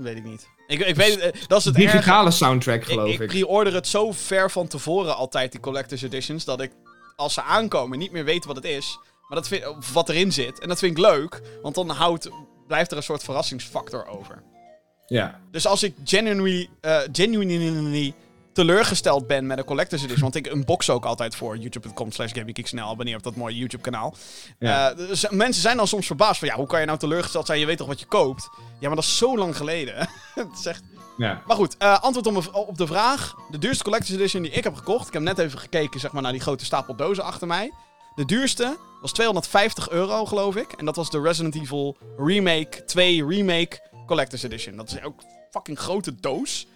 Weet 0.00 0.16
ik 0.16 0.24
niet. 0.24 0.48
Ik, 0.66 0.78
ik 0.80 0.94
weet, 0.94 1.18
eh, 1.18 1.32
dat 1.46 1.58
is 1.58 1.64
het 1.64 1.74
digitale 1.74 2.30
soundtrack, 2.30 2.80
Ik, 2.80 2.84
geloof 2.86 3.12
ik 3.12 3.20
ik. 3.20 3.28
pre-order 3.28 3.74
het 3.74 3.86
zo 3.86 4.12
ver 4.12 4.50
van 4.50 4.66
tevoren 4.66 5.16
altijd, 5.16 5.52
die 5.52 5.60
Collector's 5.60 6.02
Editions, 6.02 6.44
dat 6.44 6.60
ik 6.60 6.72
als 7.16 7.34
ze 7.34 7.42
aankomen 7.42 7.98
niet 7.98 8.12
meer 8.12 8.24
weet 8.24 8.44
wat 8.44 8.56
het 8.56 8.64
is. 8.64 8.98
Maar 9.28 9.38
dat 9.38 9.48
vind, 9.48 9.64
wat 9.92 10.08
erin 10.08 10.32
zit. 10.32 10.60
En 10.60 10.68
dat 10.68 10.78
vind 10.78 10.98
ik 10.98 11.04
leuk, 11.04 11.40
want 11.62 11.74
dan 11.74 11.88
houdt, 11.90 12.30
blijft 12.66 12.90
er 12.90 12.96
een 12.96 13.02
soort 13.02 13.22
verrassingsfactor 13.24 14.06
over. 14.06 14.42
Ja. 15.06 15.40
Dus 15.50 15.66
als 15.66 15.82
ik 15.82 15.94
genuinely, 16.04 16.68
eh, 16.80 16.98
genuinely 17.12 18.14
teleurgesteld 18.52 19.26
ben 19.26 19.46
met 19.46 19.58
een 19.58 19.64
Collector's 19.64 20.02
Edition, 20.02 20.22
want 20.22 20.34
ik 20.34 20.46
unbox 20.46 20.90
ook 20.90 21.04
altijd 21.04 21.34
voor 21.34 21.56
youtube.com 21.56 22.12
slash 22.12 22.32
GameGeekSnel, 22.32 22.88
abonneer 22.88 23.16
op 23.16 23.22
dat 23.22 23.36
mooie 23.36 23.56
YouTube 23.56 23.82
kanaal. 23.82 24.14
Ja. 24.58 24.90
Eh, 24.90 24.96
dus 24.96 25.28
mensen 25.30 25.62
zijn 25.62 25.76
dan 25.76 25.88
soms 25.88 26.06
verbaasd 26.06 26.38
van, 26.38 26.48
ja, 26.48 26.54
hoe 26.54 26.66
kan 26.66 26.80
je 26.80 26.86
nou 26.86 26.98
teleurgesteld 26.98 27.46
zijn? 27.46 27.58
Je 27.60 27.66
weet 27.66 27.76
toch 27.76 27.86
wat 27.86 28.00
je 28.00 28.06
koopt? 28.06 28.48
Ja, 28.78 28.86
maar 28.86 28.96
dat 28.96 29.04
is 29.04 29.16
zo 29.16 29.38
lang 29.38 29.56
geleden. 29.56 29.94
het 30.34 30.66
echt... 30.66 30.82
ja. 31.16 31.42
Maar 31.46 31.56
goed, 31.56 31.76
eh, 31.76 32.02
antwoord 32.02 32.52
op 32.52 32.78
de 32.78 32.86
vraag. 32.86 33.34
De 33.50 33.58
duurste 33.58 33.84
Collector's 33.84 34.14
Edition 34.14 34.42
die 34.42 34.52
ik 34.52 34.64
heb 34.64 34.74
gekocht. 34.74 35.06
Ik 35.06 35.12
heb 35.12 35.22
net 35.22 35.38
even 35.38 35.58
gekeken 35.58 36.00
zeg 36.00 36.12
maar, 36.12 36.22
naar 36.22 36.32
die 36.32 36.40
grote 36.40 36.64
stapel 36.64 36.96
dozen 36.96 37.24
achter 37.24 37.46
mij. 37.46 37.72
De 38.14 38.24
duurste 38.24 38.76
was 39.00 39.12
250 39.12 39.90
euro, 39.90 40.24
geloof 40.26 40.56
ik. 40.56 40.72
En 40.72 40.84
dat 40.84 40.96
was 40.96 41.10
de 41.10 41.20
Resident 41.20 41.54
Evil 41.54 41.96
Remake 42.16 42.84
2 42.84 43.26
Remake 43.26 43.90
Collector's 44.06 44.42
Edition. 44.42 44.76
Dat 44.76 44.90
is 44.90 45.02
ook 45.02 45.20
een 45.20 45.28
fucking 45.50 45.78
grote 45.78 46.14
doos. 46.14 46.66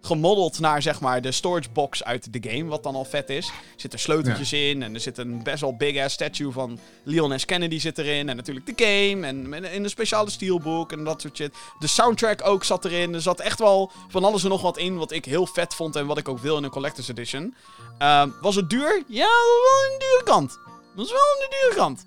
Gemodeld 0.00 0.58
naar 0.58 0.82
zeg 0.82 1.00
maar 1.00 1.22
de 1.22 1.32
storage 1.32 1.70
box 1.72 2.04
uit 2.04 2.32
de 2.32 2.50
game, 2.50 2.64
wat 2.64 2.82
dan 2.82 2.94
al 2.94 3.04
vet 3.04 3.30
is. 3.30 3.46
Er 3.46 3.52
zitten 3.76 3.98
sleuteltjes 3.98 4.52
in 4.52 4.82
en 4.82 4.94
er 4.94 5.00
zit 5.00 5.18
een 5.18 5.42
best 5.42 5.60
wel 5.60 5.76
big 5.76 6.02
ass 6.02 6.14
statue 6.14 6.50
van 6.52 6.78
Leon 7.02 7.38
S. 7.38 7.44
Kennedy 7.44 7.78
zit 7.78 7.98
erin. 7.98 8.28
En 8.28 8.36
natuurlijk 8.36 8.66
de 8.66 8.84
game 8.84 9.26
en 9.26 9.54
in 9.54 9.84
een 9.84 9.90
speciale 9.90 10.30
steelbook 10.30 10.92
en 10.92 11.04
dat 11.04 11.20
soort 11.20 11.36
shit. 11.36 11.54
De 11.78 11.86
soundtrack 11.86 12.46
ook 12.46 12.64
zat 12.64 12.84
erin. 12.84 13.14
Er 13.14 13.22
zat 13.22 13.40
echt 13.40 13.58
wel 13.58 13.90
van 14.08 14.24
alles 14.24 14.42
en 14.42 14.48
nog 14.48 14.62
wat 14.62 14.78
in 14.78 14.96
wat 14.96 15.12
ik 15.12 15.24
heel 15.24 15.46
vet 15.46 15.74
vond 15.74 15.96
en 15.96 16.06
wat 16.06 16.18
ik 16.18 16.28
ook 16.28 16.38
wil 16.38 16.56
in 16.56 16.64
een 16.64 16.70
collector's 16.70 17.08
edition. 17.08 17.54
Ehm, 17.98 18.30
was 18.40 18.54
het 18.54 18.70
duur? 18.70 19.02
Ja, 19.06 19.26
dat 19.26 19.58
was 19.60 19.70
wel 19.70 19.98
de 19.98 20.04
dure 20.10 20.24
kant. 20.24 20.50
Dat 20.50 21.06
was 21.06 21.10
wel 21.10 21.18
aan 21.18 21.48
de 21.48 21.56
dure 21.60 21.74
kant. 21.74 22.06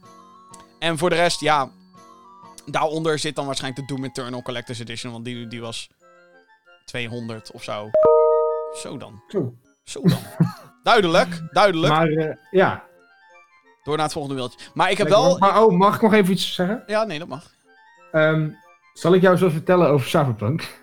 En 0.80 0.98
voor 0.98 1.10
de 1.10 1.15
rest, 1.15 1.39
ja, 1.39 1.72
daaronder 2.65 3.19
zit 3.19 3.35
dan 3.35 3.45
waarschijnlijk 3.45 3.88
de 3.88 3.95
Doom 3.95 4.05
Eternal 4.05 4.41
Collector's 4.41 4.79
Edition, 4.79 5.11
want 5.11 5.25
die, 5.25 5.47
die 5.47 5.61
was 5.61 5.89
200 6.85 7.51
of 7.51 7.63
zo. 7.63 7.89
Zo 8.73 8.97
dan. 8.97 9.23
Zo. 9.27 9.53
Zo 9.83 10.01
dan. 10.01 10.19
duidelijk, 10.83 11.41
duidelijk. 11.51 11.93
Maar 11.93 12.07
eh, 12.07 12.35
ja. 12.51 12.83
Door 13.83 13.95
naar 13.95 14.05
het 14.05 14.13
volgende 14.13 14.38
mailtje. 14.38 14.59
Maar 14.73 14.91
ik 14.91 14.97
heb 14.97 15.07
Lekker, 15.07 15.25
wel... 15.25 15.38
Maar 15.38 15.63
oh, 15.63 15.71
mag 15.77 15.95
ik 15.95 16.01
nog 16.01 16.13
even 16.13 16.33
iets 16.33 16.53
zeggen? 16.53 16.83
Ja, 16.88 17.03
nee, 17.03 17.19
dat 17.19 17.27
mag. 17.27 17.51
Ehm, 18.11 18.49
zal 18.93 19.13
ik 19.13 19.21
jou 19.21 19.38
zo 19.38 19.49
vertellen 19.49 19.89
over 19.89 20.07
Cyberpunk? 20.07 20.79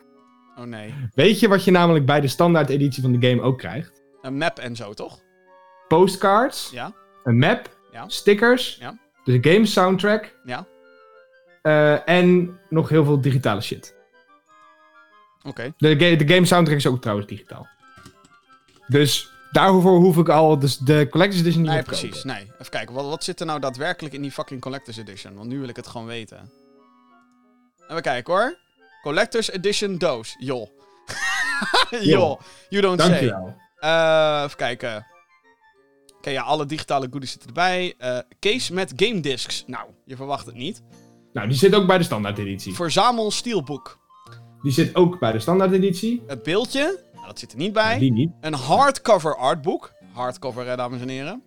Oh 0.56 0.64
nee. 0.64 0.94
Weet 1.14 1.40
je 1.40 1.48
wat 1.48 1.64
je 1.64 1.70
namelijk 1.70 2.06
bij 2.06 2.20
de 2.20 2.28
standaard 2.28 2.68
editie 2.68 3.02
van 3.02 3.12
de 3.18 3.28
game 3.28 3.42
ook 3.42 3.58
krijgt? 3.58 4.02
Een 4.22 4.38
map 4.38 4.58
en 4.58 4.76
zo, 4.76 4.94
toch? 4.94 5.18
Postcards, 5.88 6.70
Ja. 6.70 6.92
een 7.24 7.38
map, 7.38 7.76
Ja. 7.92 8.08
stickers, 8.08 8.76
Ja. 8.80 8.98
de 9.24 9.38
game 9.52 9.66
soundtrack 9.66 10.34
Ja. 10.44 10.66
Eh, 11.68 12.08
en 12.08 12.58
nog 12.68 12.88
heel 12.88 13.04
veel 13.04 13.20
digitale 13.20 13.60
shit. 13.60 13.94
Oké. 15.42 15.72
De, 15.78 15.88
ga- 15.88 16.24
de 16.24 16.34
game 16.34 16.46
soundtrack 16.46 16.76
is 16.78 16.86
ook 16.86 17.00
trouwens 17.00 17.28
digitaal. 17.28 17.66
Dus 18.86 19.30
daarvoor 19.52 19.98
hoef 19.98 20.16
ik 20.16 20.28
al 20.28 20.58
dus 20.58 20.78
de 20.78 21.06
Collector's 21.10 21.40
Edition 21.42 21.62
niet 21.62 21.70
Nee, 21.70 21.78
te 21.80 21.84
precies. 21.86 22.10
kopen. 22.14 22.26
Nee. 22.26 22.42
Even 22.58 22.70
kijken, 22.70 22.94
wat, 22.94 23.04
wat 23.04 23.24
zit 23.24 23.40
er 23.40 23.46
nou 23.46 23.60
daadwerkelijk 23.60 24.14
in 24.14 24.22
die 24.22 24.32
fucking 24.32 24.60
Collector's 24.60 24.96
Edition? 24.96 25.34
Want 25.34 25.48
nu 25.48 25.58
wil 25.60 25.68
ik 25.68 25.76
het 25.76 25.86
gewoon 25.86 26.06
weten. 26.06 26.50
Even 27.88 28.02
kijken 28.02 28.34
hoor. 28.34 28.58
Collector's 29.02 29.50
Edition 29.50 29.98
doos. 29.98 30.34
Joh. 30.38 30.68
Joh. 32.00 32.40
You 32.68 32.82
don't 32.82 33.00
say. 33.00 33.08
Dankjewel. 33.10 33.56
Eh, 33.78 34.42
even 34.44 34.56
kijken. 34.56 35.06
Oké, 36.16 36.30
ja, 36.30 36.42
alle 36.42 36.66
digitale 36.66 37.08
goodies 37.10 37.30
zitten 37.30 37.48
erbij. 37.48 37.94
Eh, 37.98 38.18
case 38.40 38.74
met 38.74 38.92
game 38.96 39.20
discs. 39.20 39.64
Nou, 39.66 39.88
je 40.04 40.16
verwacht 40.16 40.46
het 40.46 40.54
niet. 40.54 40.82
Nou, 41.38 41.50
die 41.50 41.58
zit 41.58 41.74
ook 41.74 41.86
bij 41.86 41.98
de 41.98 42.04
standaard 42.04 42.38
editie. 42.38 42.74
Verzamel 42.74 43.30
steelbook. 43.30 43.98
Die 44.62 44.72
zit 44.72 44.94
ook 44.94 45.18
bij 45.18 45.32
de 45.32 45.38
standaard 45.38 45.72
editie. 45.72 46.22
Het 46.26 46.42
beeldje. 46.42 47.00
Nou, 47.14 47.26
dat 47.26 47.38
zit 47.38 47.52
er 47.52 47.58
niet 47.58 47.72
bij. 47.72 47.98
Die 47.98 48.12
niet. 48.12 48.30
Een 48.40 48.54
hardcover 48.54 49.36
artbook. 49.36 49.92
Hardcover, 50.12 50.66
hè, 50.66 50.76
dames 50.76 51.00
en 51.00 51.08
heren. 51.08 51.42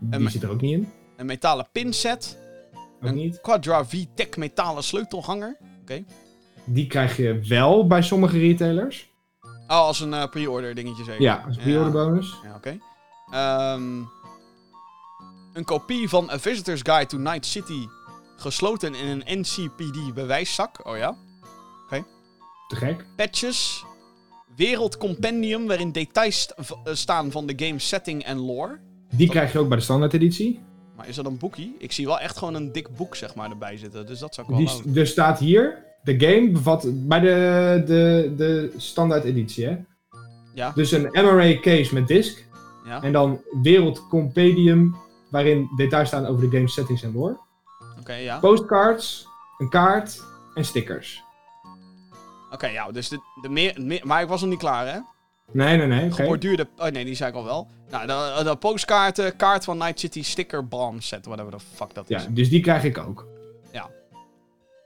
Die 0.00 0.28
zit 0.28 0.42
er 0.42 0.50
ook 0.50 0.60
niet 0.60 0.72
in. 0.72 0.88
Een 1.16 1.26
metalen 1.26 1.68
pinset. 1.72 2.38
Ook 2.74 3.08
een 3.08 3.14
niet. 3.14 3.40
Quadra 3.40 3.84
VTech 3.84 4.36
metalen 4.36 4.82
sleutelhanger. 4.82 5.56
Oké. 5.80 6.04
Die 6.64 6.86
krijg 6.86 7.16
je 7.16 7.40
wel 7.48 7.86
bij 7.86 8.02
sommige 8.02 8.38
retailers. 8.38 9.10
Oh, 9.42 9.50
als 9.68 10.00
een 10.00 10.14
eh, 10.14 10.28
pre-order 10.28 10.74
dingetje 10.74 11.04
zeker. 11.04 11.22
Ja, 11.22 11.44
als 11.46 11.56
pre-order 11.56 11.92
bonus. 11.92 12.34
Ja, 12.42 12.54
oké. 12.54 12.78
Ehm, 13.30 14.02
een 15.52 15.64
kopie 15.64 16.08
van 16.08 16.30
A 16.30 16.38
Visitor's 16.38 16.80
Guide 16.82 17.06
to 17.06 17.18
Night 17.18 17.46
City. 17.46 17.86
Gesloten 18.40 18.94
in 18.94 19.22
een 19.26 19.40
NCPD 19.40 20.14
bewijszak. 20.14 20.86
Oh 20.86 20.96
ja. 20.96 21.16
Te 22.70 22.76
gek. 22.76 23.04
Patches. 23.16 23.84
Wereldcompendium 24.56 25.66
waarin 25.66 25.92
details 25.92 26.52
eh, 26.54 26.94
staan 26.94 27.30
van 27.30 27.46
de 27.46 27.66
game 27.66 27.78
setting 27.78 28.24
en 28.24 28.38
lore. 28.38 28.78
Die 29.10 29.28
krijg 29.28 29.52
je 29.52 29.58
ook 29.58 29.68
bij 29.68 29.76
de 29.76 29.82
standaard 29.82 30.12
editie. 30.12 30.60
Maar 30.96 31.08
is 31.08 31.16
dat 31.16 31.26
een 31.26 31.38
boekie? 31.38 31.76
Ik 31.78 31.92
zie 31.92 32.06
wel 32.06 32.20
echt 32.20 32.38
gewoon 32.38 32.54
een 32.54 32.72
dik 32.72 32.96
boek 32.96 33.16
zeg 33.16 33.34
maar 33.34 33.50
erbij 33.50 33.76
zitten. 33.76 34.06
Dus 34.06 34.18
dat 34.18 34.34
zou 34.34 34.46
ik 34.46 34.56
wel 34.56 34.82
Die, 34.84 35.00
er 35.00 35.06
staat 35.06 35.38
hier, 35.38 35.84
de 36.02 36.20
game 36.20 36.50
bevat 36.50 36.86
bij 37.08 37.20
de, 37.20 37.82
de, 37.86 38.32
de 38.36 38.74
standaard 38.76 39.24
editie, 39.24 39.66
hè. 39.66 39.76
Ja. 40.54 40.72
Dus 40.74 40.92
een 40.92 41.08
MRA 41.12 41.60
case 41.60 41.94
met 41.94 42.06
disc. 42.06 42.44
Ja, 42.84 43.02
En 43.02 43.12
dan 43.12 43.40
wereldcompendium, 43.62 44.96
waarin 45.30 45.68
details 45.76 46.08
staan 46.08 46.26
over 46.26 46.50
de 46.50 46.56
game 46.56 46.68
settings 46.68 47.02
en 47.02 47.12
lore. 47.12 47.38
Oké, 48.00 48.14
ja. 48.14 48.38
Postcards, 48.38 49.26
een 49.58 49.68
kaart 49.68 50.22
en 50.54 50.64
stickers. 50.64 51.22
Oké, 52.50 52.66
ja, 52.66 52.90
dus 52.90 53.08
de, 53.08 53.20
de 53.42 53.48
meer, 53.48 53.82
meer... 53.82 54.06
Maar 54.06 54.22
ik 54.22 54.28
was 54.28 54.40
nog 54.40 54.50
niet 54.50 54.58
klaar, 54.58 54.86
hè? 54.86 54.98
Nee, 55.52 55.76
nee, 55.76 55.86
nee. 55.86 56.12
Geborduurde... 56.12 56.68
Oh 56.76 56.86
nee, 56.86 57.04
die 57.04 57.14
zei 57.14 57.30
ik 57.30 57.36
al 57.36 57.44
wel. 57.44 57.68
Nou, 57.90 58.06
de, 58.06 58.44
de 58.44 58.56
postkaarten, 58.56 59.36
kaart 59.36 59.64
van 59.64 59.78
Night 59.78 60.00
City, 60.00 60.22
sticker, 60.22 60.68
bomb 60.68 61.02
set, 61.02 61.26
whatever 61.26 61.52
the 61.52 61.64
fuck 61.74 61.94
dat 61.94 62.10
is. 62.10 62.22
Ja, 62.22 62.28
dus 62.30 62.48
die 62.48 62.60
krijg 62.60 62.84
ik 62.84 62.98
ook. 62.98 63.26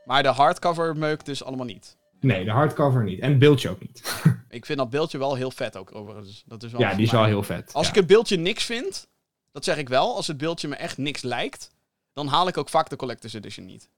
Maar 0.05 0.23
de 0.23 0.28
hardcover 0.28 0.97
meuk 0.97 1.24
dus 1.24 1.45
allemaal 1.45 1.66
niet. 1.66 1.97
Nee, 2.20 2.45
de 2.45 2.51
hardcover 2.51 3.03
niet. 3.03 3.20
En 3.20 3.31
het 3.31 3.39
beeldje 3.39 3.69
ook 3.69 3.81
niet. 3.81 4.03
Ik 4.49 4.66
vind 4.66 4.78
dat 4.78 4.91
beeldje 4.91 5.19
wel 5.19 5.35
heel 5.35 5.51
vet 5.51 5.77
ook, 5.77 5.95
overigens. 5.95 6.45
Dat 6.47 6.62
is 6.62 6.73
wel 6.73 6.81
ja, 6.81 6.95
die 6.95 7.07
is 7.07 7.12
wel 7.12 7.24
heel 7.24 7.43
vet. 7.43 7.73
Als 7.73 7.85
ja. 7.85 7.91
ik 7.91 7.97
het 7.99 8.07
beeldje 8.07 8.36
niks 8.36 8.65
vind, 8.65 9.09
dat 9.53 9.65
zeg 9.65 9.77
ik 9.77 9.89
wel. 9.89 10.16
Als 10.16 10.27
het 10.27 10.36
beeldje 10.36 10.69
me 10.69 10.74
echt 10.74 10.99
niks 10.99 11.23
lijkt, 11.23 11.70
dan 12.15 12.27
haal 12.27 12.49
ik 12.49 12.57
ook 12.57 12.69
vaak 12.69 12.89
de 12.89 12.97
Collector's 12.97 13.35
Edition 13.35 13.66
niet. 13.66 13.89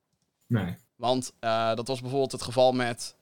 Nee. 0.47 0.75
Want 0.97 1.33
eh, 1.39 1.75
dat 1.75 1.89
was 1.89 2.01
bijvoorbeeld 2.01 2.33
het 2.33 2.43
geval 2.43 2.73
met 2.73 3.17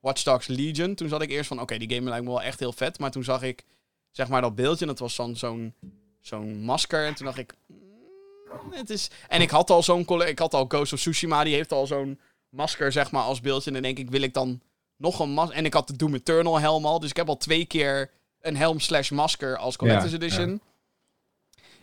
Watch 0.00 0.22
Dogs 0.22 0.46
Legion. 0.46 0.94
Toen 0.94 1.08
zat 1.08 1.22
ik 1.22 1.30
eerst 1.30 1.48
van, 1.48 1.60
oké, 1.60 1.78
die 1.78 1.94
game 1.94 2.08
lijkt 2.08 2.24
me 2.24 2.30
wel 2.30 2.42
echt 2.42 2.58
heel 2.58 2.72
vet. 2.72 2.98
Maar 2.98 3.10
toen 3.10 3.24
zag 3.24 3.42
ik, 3.42 3.64
zeg 4.10 4.28
maar, 4.28 4.40
dat 4.40 4.54
beeldje. 4.54 4.80
En 4.80 4.90
dat 4.90 4.98
was 4.98 5.16
dan 5.16 5.36
zo'n 5.36 5.74
zo'n 6.20 6.60
masker. 6.60 7.06
En 7.06 7.14
toen 7.14 7.26
dacht 7.26 7.38
ik, 7.38 7.54
mm, 7.66 8.72
het 8.72 8.90
is... 8.90 9.10
En 9.28 9.40
ik 9.40 9.50
had 9.50 9.70
al 9.70 9.82
zo'n... 9.82 10.22
Ik 10.22 10.38
had 10.38 10.54
al 10.54 10.64
Ghost 10.68 10.92
of 10.92 10.98
Tsushima, 10.98 11.44
die 11.44 11.54
heeft 11.54 11.72
al 11.72 11.86
zo'n 11.86 12.20
masker, 12.48 12.92
zeg 12.92 13.10
maar, 13.10 13.22
als 13.22 13.40
beeldje. 13.40 13.66
En 13.66 13.72
dan 13.72 13.82
denk 13.82 13.98
ik, 13.98 14.10
wil 14.10 14.22
ik 14.22 14.34
dan 14.34 14.60
nog 14.96 15.18
een 15.18 15.30
masker... 15.30 15.56
En 15.56 15.64
ik 15.64 15.74
had 15.74 15.86
de 15.86 15.96
Doom 15.96 16.14
Eternal 16.14 16.60
helm 16.60 16.86
al. 16.86 17.00
Dus 17.00 17.10
ik 17.10 17.16
heb 17.16 17.28
al 17.28 17.36
twee 17.36 17.64
keer 17.64 18.10
een 18.40 18.56
helm 18.56 18.80
slash 18.80 19.10
masker 19.10 19.56
als 19.56 19.76
Collector's 19.76 20.10
Ja, 20.10 20.16
Edition. 20.16 20.60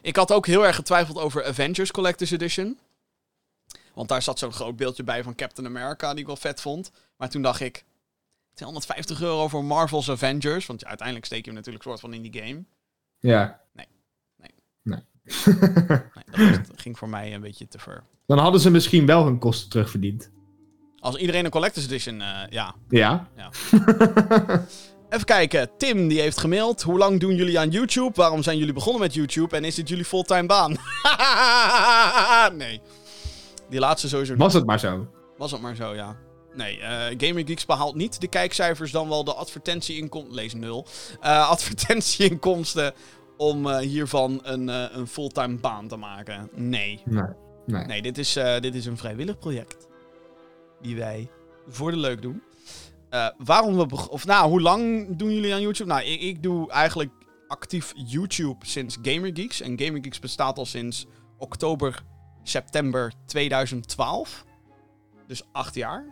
Ik 0.05 0.15
had 0.15 0.31
ook 0.31 0.45
heel 0.47 0.65
erg 0.65 0.75
getwijfeld 0.75 1.17
over 1.17 1.45
Avengers 1.45 1.91
Collector's 1.91 2.31
Edition. 2.31 2.79
Want 3.93 4.09
daar 4.09 4.21
zat 4.21 4.39
zo'n 4.39 4.51
groot 4.51 4.75
beeldje 4.75 5.03
bij 5.03 5.23
van 5.23 5.35
Captain 5.35 5.67
America, 5.67 6.11
die 6.11 6.19
ik 6.19 6.25
wel 6.25 6.35
vet 6.35 6.61
vond. 6.61 6.91
Maar 7.17 7.29
toen 7.29 7.41
dacht 7.41 7.59
ik, 7.59 7.85
250 8.53 9.21
euro 9.21 9.47
voor 9.47 9.63
Marvel's 9.63 10.09
Avengers. 10.09 10.65
Want 10.65 10.81
ja, 10.81 10.87
uiteindelijk 10.87 11.25
steek 11.25 11.39
je 11.39 11.45
hem 11.45 11.55
natuurlijk 11.55 11.83
soort 11.83 11.99
van 11.99 12.13
in 12.13 12.21
die 12.21 12.41
game. 12.41 12.63
Ja. 13.19 13.61
Nee. 13.73 13.87
Nee. 14.37 14.51
Nee. 14.81 15.03
Nee, 16.35 16.51
dat, 16.51 16.81
ging 16.81 16.97
voor 16.97 17.09
mij 17.09 17.33
een 17.33 17.41
beetje 17.41 17.67
te 17.67 17.79
ver. 17.79 18.03
Dan 18.25 18.37
hadden 18.37 18.61
ze 18.61 18.71
misschien 18.71 19.05
wel 19.05 19.25
hun 19.25 19.39
kosten 19.39 19.69
terugverdiend. 19.69 20.31
Als 20.99 21.15
iedereen 21.15 21.45
een 21.45 21.51
Collector's 21.51 21.85
Edition, 21.85 22.21
eh, 22.21 22.41
ja. 22.49 22.75
Ja. 22.89 23.27
Even 25.15 25.27
kijken, 25.27 25.69
Tim 25.77 26.07
die 26.07 26.21
heeft 26.21 26.39
gemaild. 26.39 26.81
Hoe 26.81 26.97
lang 26.97 27.19
doen 27.19 27.35
jullie 27.35 27.59
aan 27.59 27.69
YouTube? 27.69 28.11
Waarom 28.15 28.43
zijn 28.43 28.57
jullie 28.57 28.73
begonnen 28.73 29.01
met 29.01 29.13
YouTube? 29.13 29.55
En 29.55 29.63
is 29.63 29.75
dit 29.75 29.89
jullie 29.89 30.05
fulltime 30.05 30.45
baan? 30.45 30.77
nee. 32.57 32.81
Die 33.69 33.79
laatste 33.79 34.07
sowieso 34.07 34.31
niet. 34.31 34.41
Was 34.41 34.53
het 34.53 34.65
maar 34.65 34.79
zo. 34.79 35.07
Was 35.37 35.51
het 35.51 35.61
maar 35.61 35.75
zo, 35.75 35.93
ja. 35.93 36.15
Nee, 36.53 36.79
eh 36.79 37.15
Gamer 37.17 37.45
Geeks 37.45 37.65
behaalt 37.65 37.95
niet 37.95 38.21
de 38.21 38.27
kijkcijfers, 38.27 38.91
dan 38.91 39.09
wel 39.09 39.23
de 39.23 39.33
advertentieinkomsten. 39.33 40.35
Lees 40.35 40.53
nul. 40.53 40.85
Eh 41.21 41.49
advertentieinkomsten 41.55 42.93
om 43.37 43.69
eh, 43.69 43.77
hiervan 43.77 44.39
een, 44.43 44.67
een 44.67 45.07
fulltime 45.07 45.55
baan 45.55 45.87
te 45.87 45.95
maken. 45.95 46.49
Nee. 46.53 47.01
Nee. 47.05 47.23
Nee. 47.65 47.85
Nee, 47.85 48.01
dit 48.01 48.17
is, 48.17 48.33
dit 48.59 48.75
is 48.75 48.85
een 48.85 48.97
vrijwillig 48.97 49.39
project. 49.39 49.87
Die 50.81 50.95
wij 50.95 51.29
voor 51.67 51.91
de 51.91 51.97
leuk 51.97 52.21
doen. 52.21 52.41
Eh, 53.15 53.27
waarom 53.37 53.75
we. 53.77 54.09
Of 54.09 54.25
nou, 54.25 54.49
hoe 54.49 54.61
lang 54.61 55.07
doen 55.17 55.33
jullie 55.33 55.53
aan 55.53 55.61
YouTube? 55.61 55.89
Nou, 55.89 56.03
ik, 56.03 56.43
doe 56.43 56.71
eigenlijk 56.71 57.11
actief 57.47 57.93
YouTube 57.95 58.65
sinds 58.65 58.97
Gamer 59.01 59.31
Geeks. 59.33 59.61
En 59.61 59.79
Gamer 59.79 60.03
Geeks 60.03 60.19
bestaat 60.19 60.57
al 60.57 60.65
sinds 60.65 61.05
oktober, 61.37 62.03
september 62.43 63.13
2012. 63.25 64.45
Dus 65.27 65.43
acht 65.51 65.75
jaar. 65.75 66.05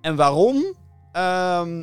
En 0.00 0.16
waarom? 0.16 0.74
Ehm, 1.12 1.74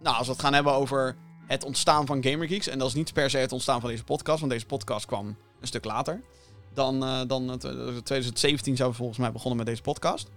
nou, 0.00 0.16
als 0.16 0.26
we 0.26 0.32
het 0.32 0.42
gaan 0.42 0.54
hebben 0.54 0.72
over 0.72 1.16
het 1.46 1.64
ontstaan 1.64 2.06
van 2.06 2.24
Gamer 2.24 2.48
Geeks. 2.48 2.66
En 2.66 2.78
dat 2.78 2.88
is 2.88 2.94
niet 2.94 3.12
per 3.12 3.30
se 3.30 3.38
het 3.38 3.52
ontstaan 3.52 3.80
van 3.80 3.90
deze 3.90 4.04
podcast. 4.04 4.40
Want 4.40 4.52
deze 4.52 4.66
podcast 4.66 5.06
kwam 5.06 5.26
een 5.60 5.66
stuk 5.66 5.84
later. 5.84 6.20
Dan, 6.74 7.04
eh, 7.04 7.20
dan 7.26 7.48
het, 7.48 7.64
eh, 7.64 7.72
2017 7.72 8.76
zijn 8.76 8.88
we 8.88 8.94
volgens 8.94 9.18
mij 9.18 9.32
begonnen 9.32 9.56
met 9.56 9.66
deze 9.66 9.82
podcast. 9.82 10.30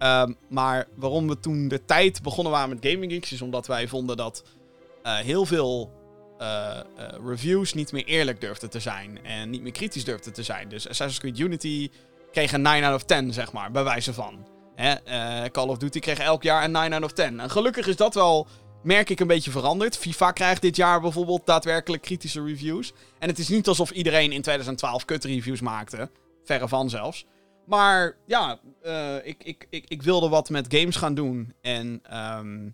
Ehm, 0.00 0.32
maar 0.48 0.86
waarom 0.94 1.28
we 1.28 1.40
toen 1.40 1.68
de 1.68 1.84
tijd 1.84 2.22
begonnen 2.22 2.52
waren 2.52 2.68
met 2.68 2.86
Gaming 2.90 3.12
Geeks... 3.12 3.32
is 3.32 3.42
omdat 3.42 3.66
wij 3.66 3.88
vonden 3.88 4.16
dat 4.16 4.42
eh, 5.02 5.16
heel 5.16 5.46
veel 5.46 5.92
eh, 6.38 6.78
eh, 6.78 6.84
reviews 7.24 7.74
niet 7.74 7.92
meer 7.92 8.04
eerlijk 8.04 8.40
durfden 8.40 8.70
te 8.70 8.80
zijn. 8.80 9.24
En 9.24 9.50
niet 9.50 9.62
meer 9.62 9.72
kritisch 9.72 10.04
durfden 10.04 10.32
te 10.32 10.42
zijn. 10.42 10.68
Dus 10.68 10.88
Assassin's 10.88 11.18
Creed 11.18 11.38
Unity 11.38 11.90
kreeg 12.32 12.52
een 12.52 12.62
9 12.62 12.84
out 12.88 12.94
of 12.94 13.02
10, 13.02 13.32
zeg 13.32 13.52
maar, 13.52 13.70
bij 13.70 13.84
wijze 13.84 14.12
van. 14.14 14.46
Hè? 14.74 14.94
Call 15.50 15.68
of 15.68 15.78
Duty 15.78 15.98
kreeg 15.98 16.18
elk 16.18 16.42
jaar 16.42 16.64
een 16.64 16.70
9 16.70 16.92
out 16.92 17.04
of 17.04 17.12
10. 17.12 17.40
En 17.40 17.50
gelukkig 17.50 17.86
is 17.86 17.96
dat 17.96 18.14
wel, 18.14 18.46
merk 18.82 19.10
ik, 19.10 19.20
een 19.20 19.26
beetje 19.26 19.50
veranderd. 19.50 19.96
FIFA 19.96 20.30
krijgt 20.30 20.62
dit 20.62 20.76
jaar 20.76 21.00
bijvoorbeeld 21.00 21.46
daadwerkelijk 21.46 22.02
kritische 22.02 22.44
reviews. 22.44 22.92
En 23.18 23.28
het 23.28 23.38
is 23.38 23.48
niet 23.48 23.68
alsof 23.68 23.90
iedereen 23.90 24.32
in 24.32 24.42
2012 24.42 25.04
kut 25.04 25.24
reviews 25.24 25.60
maakte. 25.60 26.10
Verre 26.44 26.68
van 26.68 26.90
zelfs. 26.90 27.26
Maar 27.70 28.16
ja, 28.26 28.58
eh, 28.82 29.14
ik, 29.22 29.44
ik, 29.44 29.66
ik, 29.70 29.84
ik 29.88 30.02
wilde 30.02 30.28
wat 30.28 30.48
met 30.48 30.74
games 30.74 30.96
gaan 30.96 31.14
doen. 31.14 31.54
En 31.60 32.00
ehm, 32.02 32.68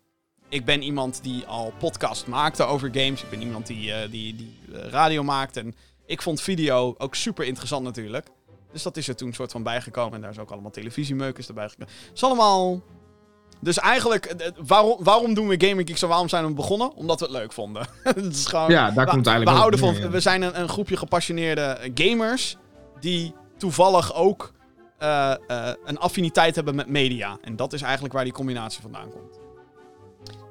ik 0.49 0.65
ben 0.65 0.83
iemand 0.83 1.23
die 1.23 1.47
al 1.47 1.73
podcast 1.79 2.27
maakte 2.27 2.65
over 2.65 2.89
games. 2.93 3.23
Ik 3.23 3.31
ben 3.31 3.43
iemand 3.43 3.67
die, 3.67 3.93
eh, 3.93 4.11
die, 4.11 4.37
die 4.37 4.59
eh, 4.73 4.89
radio 4.89 5.23
maakt. 5.23 5.57
En 5.57 5.75
ik 6.07 6.23
vond 6.23 6.41
video 6.41 6.95
ook 6.99 7.15
super 7.15 7.45
interessant 7.45 7.85
natuurlijk. 7.85 8.27
Dus 8.73 8.83
dat 8.83 8.97
is 8.97 9.09
er 9.09 9.17
toen 9.17 9.33
soort 9.33 9.53
van 9.53 9.63
bijgekomen. 9.63 10.15
En 10.15 10.21
daar 10.21 10.31
is 10.31 10.39
ook 10.39 10.51
allemaal 10.51 10.71
televisiemeukers 10.71 11.49
erbij 11.49 11.69
gekomen. 11.69 11.93
Het 12.07 12.17
is 12.17 12.25
allemaal... 12.25 12.81
Dus 13.61 13.79
eigenlijk, 13.79 14.35
waarom, 14.67 14.97
waarom 15.01 15.35
doen 15.35 15.49
we 15.49 15.67
Gaming 15.67 15.89
Geeks 15.89 16.03
en 16.03 16.09
waarom 16.09 16.29
zijn 16.29 16.47
we 16.47 16.53
begonnen? 16.53 16.95
Omdat 16.95 17.21
we 17.21 17.27
het 17.27 17.35
leuk 17.35 17.53
vonden. 17.53 17.87
het 18.03 18.35
is 18.35 18.47
gewoon, 18.47 18.71
Ja, 18.71 18.91
daar 18.91 19.05
we, 19.05 19.11
komt 19.11 19.27
eigenlijk 19.27 19.57
we 19.57 19.63
houden 19.63 19.81
van, 19.81 19.95
ja. 19.95 20.11
We 20.11 20.21
zijn 20.21 20.43
een, 20.43 20.61
een 20.61 20.69
groepje 20.69 20.97
gepassioneerde 20.97 21.91
gamers 21.95 22.57
die 23.01 23.35
toevallig 23.57 24.15
ook 24.15 24.55
eh, 24.99 25.31
eh, 25.47 25.75
een 25.85 25.99
affiniteit 25.99 26.55
hebben 26.55 26.75
met 26.75 26.89
media. 26.89 27.39
En 27.43 27.57
dat 27.57 27.73
is 27.73 27.83
eigenlijk 27.83 28.15
waar 28.15 28.25
die 28.25 28.33
combinatie 28.33 28.81
vandaan 28.83 29.11
komt. 29.11 29.41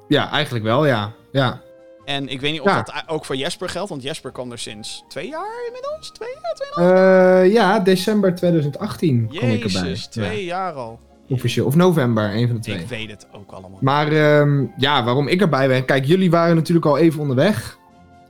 Ja, 0.08 0.30
eigenlijk 0.30 0.64
wel, 0.64 0.86
ja. 0.86 1.12
Ja. 1.32 1.60
En 2.04 2.28
ik 2.28 2.40
weet 2.40 2.52
niet 2.52 2.60
of 2.60 2.66
Ja. 2.66 2.82
dat 2.82 3.02
ook 3.06 3.24
voor 3.24 3.36
Jesper 3.36 3.68
geldt, 3.68 3.88
want 3.88 4.02
Jesper 4.02 4.32
kwam 4.32 4.52
er 4.52 4.58
sinds 4.58 5.04
twee 5.08 5.28
jaar 5.28 5.64
inmiddels? 5.66 6.10
Twee 6.10 6.28
jaar, 6.42 6.54
tweeënhalf? 6.54 7.44
Eh, 7.44 7.52
ja, 7.52 7.80
december 7.80 8.34
2018 8.34 9.26
kom 9.28 9.48
ik 9.48 9.64
erbij. 9.64 9.82
Jezus, 9.82 10.06
twee 10.06 10.44
jaar 10.44 10.72
al. 10.72 11.00
Officieel. 11.28 11.66
Of 11.66 11.74
november, 11.74 12.34
een 12.34 12.46
van 12.46 12.56
de 12.56 12.62
twee. 12.62 12.78
Ik 12.78 12.88
weet 12.88 13.10
het 13.10 13.26
ook 13.32 13.52
allemaal. 13.52 13.78
Maar 13.80 14.12
ehm, 14.12 14.64
ja, 14.76 15.04
waarom 15.04 15.28
ik 15.28 15.40
erbij 15.40 15.68
ben. 15.68 15.84
Kijk, 15.84 16.04
jullie 16.04 16.30
waren 16.30 16.54
natuurlijk 16.56 16.86
al 16.86 16.98
even 16.98 17.20
onderweg. 17.20 17.78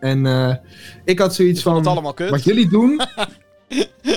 En 0.01 0.27
ik 1.05 1.19
had 1.19 1.35
zoiets 1.35 1.63
van. 1.63 1.77
het 1.77 1.87
allemaal 1.87 2.15
kut? 2.15 2.31
Wat 2.31 2.45
jullie 2.45 2.69
doen. 2.69 3.01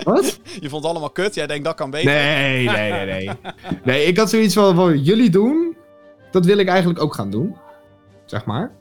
wat? 0.03 0.39
Je 0.61 0.69
vond 0.69 0.83
het 0.83 0.91
allemaal 0.91 1.09
kut? 1.09 1.35
Jij 1.35 1.47
denkt 1.47 1.65
dat 1.65 1.75
kan 1.75 1.89
beter? 1.89 2.11
Nee, 2.11 2.69
nee, 2.69 2.91
nee, 2.91 3.05
nee. 3.05 3.29
Nee, 3.83 4.05
ik 4.05 4.17
had 4.17 4.29
zoiets 4.29 4.53
van. 4.53 5.03
Jullie 5.03 5.29
doen. 5.29 5.75
Dat 6.31 6.45
wil 6.45 6.57
ik 6.57 6.67
eigenlijk 6.67 7.01
ook 7.01 7.13
gaan 7.13 7.29
doen. 7.29 7.55
Zeg 8.25 8.45
maar. 8.45 8.71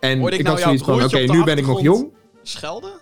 En 0.00 0.18
Hoorde 0.18 0.34
ik 0.34 0.40
ik, 0.40 0.46
nou 0.46 0.56
had 0.56 0.66
zoiets 0.66 0.84
van. 0.84 1.04
Oké, 1.04 1.32
nu 1.32 1.44
ben 1.44 1.58
ik 1.58 1.66
nog 1.66 1.80
jong. 1.80 2.12
Schelden? 2.42 2.92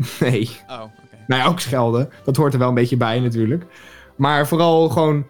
Nee. 0.20 0.50
Oh, 0.68 0.82
oké. 0.82 1.16
Nou 1.26 1.42
ja, 1.42 1.48
ook 1.48 1.60
schelden. 1.60 2.10
Dat 2.24 2.36
hoort 2.36 2.52
er 2.52 2.58
wel 2.58 2.68
een 2.68 2.74
beetje 2.74 2.96
bij 2.96 3.20
natuurlijk. 3.20 3.64
Maar 4.16 4.46
vooral 4.46 4.88
gewoon 4.88 5.26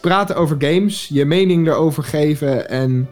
praten 0.00 0.36
over 0.36 0.56
games, 0.58 1.08
je 1.08 1.24
mening 1.24 1.66
erover 1.66 2.02
geven 2.02 2.68
en 2.68 3.10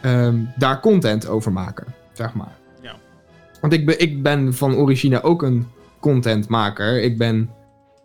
ehm, 0.00 0.36
daar 0.56 0.80
content 0.80 1.28
over 1.28 1.52
maken, 1.52 1.86
zeg 2.12 2.34
maar. 2.34 2.56
Ja. 2.82 2.94
Want 3.60 3.72
ik 3.72 3.86
ben, 3.86 4.00
ik 4.00 4.22
ben 4.22 4.54
van 4.54 4.76
origine 4.76 5.22
ook 5.22 5.42
een 5.42 5.66
contentmaker. 6.06 7.02
Ik 7.02 7.18
ben 7.18 7.50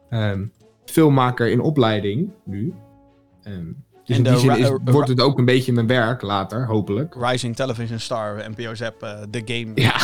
ehm, 0.09 0.45
filmmaker 0.85 1.47
in 1.49 1.59
opleiding 1.59 2.29
nu. 2.45 2.73
Ehm, 3.43 3.65
dus 4.05 4.17
in 4.17 4.23
die 4.23 4.37
zin 4.37 4.57
is, 4.57 4.69
eh, 4.69 4.75
wordt 4.83 5.09
het 5.09 5.21
ook 5.21 5.37
een 5.37 5.45
beetje 5.45 5.73
mijn 5.73 5.87
werk 5.87 6.21
later, 6.21 6.65
hopelijk. 6.65 7.15
Rising 7.19 7.55
Television 7.55 7.99
Star, 7.99 8.49
NPO 8.49 8.71
eh, 8.71 9.21
The 9.31 9.41
Game. 9.45 9.71
Ja. 9.75 9.95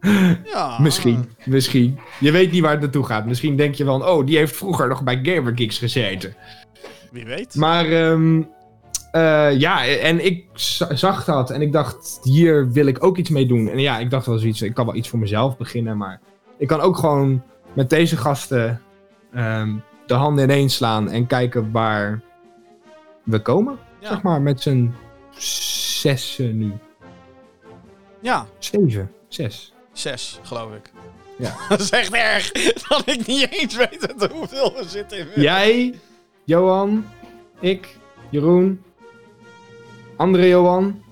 ja. 0.54 0.80
Misschien, 0.80 1.24
misschien. 1.44 1.98
Je 2.20 2.30
weet 2.30 2.50
niet 2.52 2.62
waar 2.62 2.70
het 2.70 2.80
naartoe 2.80 3.04
gaat. 3.04 3.26
Misschien 3.26 3.56
denk 3.56 3.74
je 3.74 3.84
van, 3.84 4.04
oh, 4.06 4.26
die 4.26 4.36
heeft 4.36 4.56
vroeger 4.56 4.88
nog 4.88 5.02
bij 5.02 5.18
Gamergeeks 5.22 5.78
gezeten. 5.78 6.34
Wie 7.10 7.24
weet. 7.24 7.54
Maar 7.54 7.84
ehm, 7.84 8.42
eh, 9.10 9.58
ja, 9.58 9.86
en 9.86 10.24
ik 10.24 10.44
za- 10.52 10.94
zag 10.94 11.24
dat 11.24 11.50
en 11.50 11.62
ik 11.62 11.72
dacht, 11.72 12.20
hier 12.22 12.72
wil 12.72 12.86
ik 12.86 13.04
ook 13.04 13.16
iets 13.16 13.30
mee 13.30 13.46
doen. 13.46 13.68
En 13.68 13.80
ja, 13.80 13.98
ik 13.98 14.10
dacht 14.10 14.26
wel 14.26 14.38
zoiets, 14.38 14.62
ik 14.62 14.74
kan 14.74 14.86
wel 14.86 14.94
iets 14.94 15.08
voor 15.08 15.18
mezelf 15.18 15.56
beginnen, 15.56 15.96
maar 15.96 16.20
ik 16.60 16.68
kan 16.68 16.80
ook 16.80 16.96
gewoon 16.96 17.42
met 17.72 17.90
deze 17.90 18.16
gasten 18.16 18.82
ehm, 19.32 19.76
de 20.06 20.14
handen 20.14 20.44
ineens 20.44 20.74
slaan 20.74 21.10
en 21.10 21.26
kijken 21.26 21.70
waar 21.72 22.20
we 23.22 23.42
komen. 23.42 23.78
Ja. 24.00 24.08
Zeg 24.08 24.22
maar, 24.22 24.42
met 24.42 24.60
z'n 24.60 24.94
zessen 26.00 26.58
nu. 26.58 26.72
Ja, 28.20 28.46
Zeven, 28.58 29.12
zes. 29.28 29.72
zes, 29.92 30.40
geloof 30.42 30.74
ik. 30.74 30.92
Ja. 31.38 31.56
dat 31.68 31.80
is 31.80 31.90
echt 31.90 32.12
erg. 32.12 32.52
Dat 32.88 33.02
ik 33.04 33.26
niet 33.26 33.48
eens 33.50 33.76
weet 33.76 34.26
hoeveel 34.32 34.72
we 34.74 34.84
zitten 34.86 35.18
in. 35.18 35.42
Jij, 35.42 35.98
Johan, 36.44 37.04
ik, 37.60 37.96
Jeroen, 38.30 38.82
andere 40.16 40.48
Johan, 40.48 41.02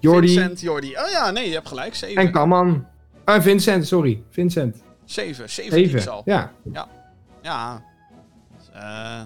Jordi 0.00 0.28
Vincent, 0.28 0.60
Jordi. 0.60 0.96
Oh 0.96 1.10
ja, 1.10 1.30
nee, 1.30 1.48
je 1.48 1.54
hebt 1.54 1.68
gelijk. 1.68 1.94
Zeven. 1.94 2.22
en 2.22 2.32
Kamman. 2.32 2.86
Ah, 3.28 3.40
Vincent, 3.42 3.86
sorry. 3.86 4.22
Vincent. 4.30 4.82
Zeven. 5.04 5.50
Zeven, 5.50 5.78
keeps 5.78 5.92
Even. 5.94 6.12
al. 6.12 6.22
Ja, 6.24 6.52
Ja. 7.42 7.82
Dus, 8.56 8.70
eh, 8.72 9.20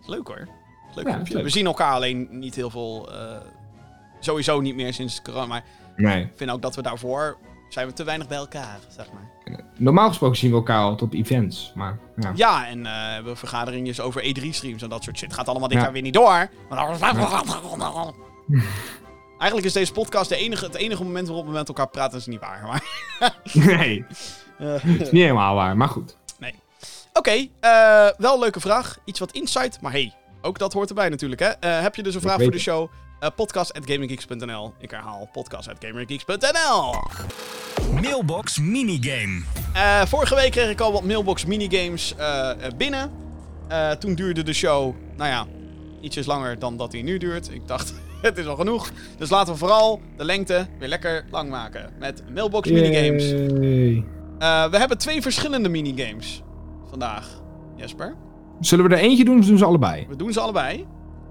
is 0.00 0.06
leuk 0.06 0.26
hoor. 0.26 0.48
Is 0.90 0.94
leuk 0.94 1.06
Ja, 1.06 1.12
groepje. 1.12 1.28
is 1.28 1.32
leuk. 1.34 1.42
We 1.42 1.48
zien 1.50 1.66
elkaar 1.66 1.92
alleen 1.94 2.28
niet 2.30 2.54
heel 2.54 2.70
veel. 2.70 3.12
eh, 3.12 3.36
sowieso 4.20 4.60
niet 4.60 4.74
meer 4.74 4.92
sinds 4.94 5.22
corona. 5.22 5.46
Maar 5.46 5.64
nee. 5.96 6.22
ik 6.24 6.30
vind 6.34 6.50
ook 6.50 6.62
dat 6.62 6.74
we 6.74 6.82
daarvoor. 6.82 7.36
zijn 7.68 7.86
we 7.86 7.92
te 7.92 8.04
weinig 8.04 8.28
bij 8.28 8.38
elkaar, 8.38 8.78
zeg 8.88 9.06
maar. 9.12 9.30
Normaal 9.76 10.08
gesproken 10.08 10.36
zien 10.36 10.50
we 10.50 10.56
elkaar 10.56 10.80
altijd 10.82 11.02
op 11.02 11.12
events. 11.12 11.72
Maar 11.74 11.98
ja. 12.16 12.32
Ja, 12.34 12.66
en 12.66 12.82
we 12.82 12.88
hebben 12.88 13.36
vergaderingjes 13.36 14.00
over 14.00 14.22
E3-streams 14.22 14.82
en 14.82 14.88
dat 14.88 15.02
soort 15.02 15.18
shit. 15.18 15.32
Gaat 15.32 15.48
allemaal 15.48 15.68
dit 15.68 15.76
Ja. 15.78 15.82
jaar 15.84 15.92
weer 15.92 16.02
niet 16.02 16.14
door. 16.14 16.48
Eigenlijk 19.42 19.66
is 19.66 19.72
deze 19.72 19.92
podcast 19.92 20.28
de 20.28 20.36
enige, 20.36 20.64
het 20.64 20.74
enige 20.74 21.02
moment 21.04 21.26
waarop 21.26 21.46
we 21.46 21.52
met 21.52 21.68
elkaar 21.68 21.88
praten. 21.88 22.18
is 22.18 22.26
niet 22.26 22.40
waar. 22.40 22.62
Maar 22.66 22.82
Nee, 23.76 24.04
Eh, 24.58 24.66
dat 24.68 24.82
is 24.84 25.10
niet 25.10 25.22
helemaal 25.22 25.54
waar. 25.54 25.76
Maar 25.76 25.88
goed. 25.88 26.16
Oké, 27.14 27.30
eh, 27.60 28.08
wel 28.18 28.34
een 28.34 28.40
leuke 28.40 28.60
vraag. 28.60 28.98
Iets 29.04 29.18
wat 29.18 29.32
insight, 29.32 29.80
maar 29.80 29.92
hey, 29.92 30.14
ook 30.42 30.58
dat 30.58 30.72
hoort 30.72 30.88
erbij 30.88 31.08
natuurlijk. 31.08 31.40
Hè? 31.40 31.46
Eh, 31.48 31.80
heb 31.80 31.94
je 31.94 32.02
dus 32.02 32.14
een 32.14 32.20
vraag 32.20 32.42
voor 32.42 32.50
de 32.50 32.58
show? 32.58 32.90
Eh 33.20 33.28
podcast.gaminggeeks.nl 33.36 34.74
Ik 34.78 34.90
herhaal, 34.90 35.28
podcast.gaminggeeks.nl 35.32 36.94
Mailbox 38.00 38.58
minigame. 38.58 39.42
Eh, 39.72 40.02
Vorige 40.06 40.34
week 40.34 40.50
kreeg 40.50 40.70
ik 40.70 40.80
al 40.80 40.92
wat 40.92 41.02
mailbox 41.04 41.44
minigames 41.44 42.14
binnen. 42.76 43.12
Eh, 43.68 43.90
toen 43.90 44.14
duurde 44.14 44.42
de 44.42 44.52
show, 44.52 44.94
nou 45.16 45.30
ja, 45.30 45.46
ietsjes 46.00 46.26
langer 46.26 46.58
dan 46.58 46.76
dat 46.76 46.90
die 46.90 47.02
nu 47.02 47.18
duurt. 47.18 47.50
Ik 47.50 47.66
dacht, 47.68 47.94
het 48.28 48.38
is 48.38 48.46
al 48.46 48.56
genoeg. 48.56 48.90
Dus 49.18 49.30
laten 49.30 49.52
we 49.52 49.58
vooral 49.58 50.00
de 50.16 50.24
lengte 50.24 50.66
weer 50.78 50.88
lekker 50.88 51.24
lang 51.30 51.50
maken. 51.50 51.90
Met 51.98 52.22
mailbox 52.34 52.70
minigames. 52.70 53.32
Eh, 53.32 54.70
we 54.70 54.78
hebben 54.78 54.98
twee 54.98 55.22
verschillende 55.22 55.68
minigames 55.68 56.42
vandaag, 56.88 57.40
Jesper. 57.76 58.14
Zullen 58.60 58.88
we 58.88 58.94
er 58.94 59.00
eentje 59.00 59.24
doen 59.24 59.38
of 59.38 59.46
doen 59.46 59.58
ze 59.58 59.64
allebei? 59.64 60.06
We 60.08 60.16
doen 60.16 60.32
ze 60.32 60.40
allebei. 60.40 60.86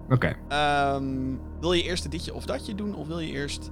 Oké. 0.10 0.36
Ehm, 0.48 1.04
wil 1.60 1.74
je 1.74 1.84
eerst 1.84 2.12
ditje 2.12 2.34
of 2.34 2.46
datje 2.46 2.76
doen, 2.76 2.96
of 2.96 3.08
wil 3.08 3.20
je 3.20 3.32
eerst 3.32 3.72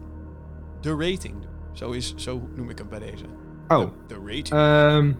de 0.81 0.89
rating 0.89 1.33
doen? 1.33 1.47
Zo, 1.73 1.91
is, 1.91 2.13
zo 2.15 2.41
noem 2.55 2.69
ik 2.69 2.77
hem 2.77 2.89
bij 2.89 2.99
deze. 2.99 3.23
Oh. 3.67 3.89
De 4.07 4.15
rating. 4.25 4.49
Ehm, 4.49 5.11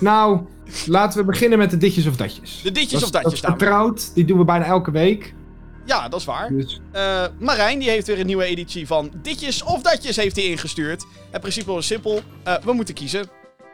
nou, 0.00 0.40
laten 0.86 1.18
we 1.18 1.24
beginnen 1.24 1.58
met 1.58 1.70
de 1.70 1.76
ditjes 1.76 2.06
of 2.06 2.16
datjes. 2.16 2.62
de 2.62 2.72
ditjes 2.72 3.00
Dat 3.00 3.02
of 3.02 3.10
datjes, 3.10 3.40
Dat 3.40 3.50
dames. 3.50 3.58
vertrouwd. 3.62 4.14
Die 4.14 4.24
doen 4.24 4.38
we 4.38 4.44
bijna 4.44 4.64
elke 4.64 4.90
week. 4.90 5.34
Ja, 5.84 6.08
dat 6.08 6.20
is 6.20 6.26
waar. 6.26 6.52
Eh, 6.92 7.24
Marijn 7.38 7.78
die 7.78 7.90
heeft 7.90 8.06
weer 8.06 8.20
een 8.20 8.26
nieuwe 8.26 8.44
editie 8.44 8.86
van 8.86 9.12
ditjes 9.22 9.62
of 9.62 9.82
datjes 9.82 10.16
heeft 10.16 10.36
hij 10.36 10.44
ingestuurd. 10.44 11.04
Het 11.30 11.40
principe 11.40 11.72
is 11.72 11.86
simpel. 11.86 12.20
Eh, 12.42 12.54
we 12.64 12.72
moeten 12.72 12.94
kiezen. 12.94 13.28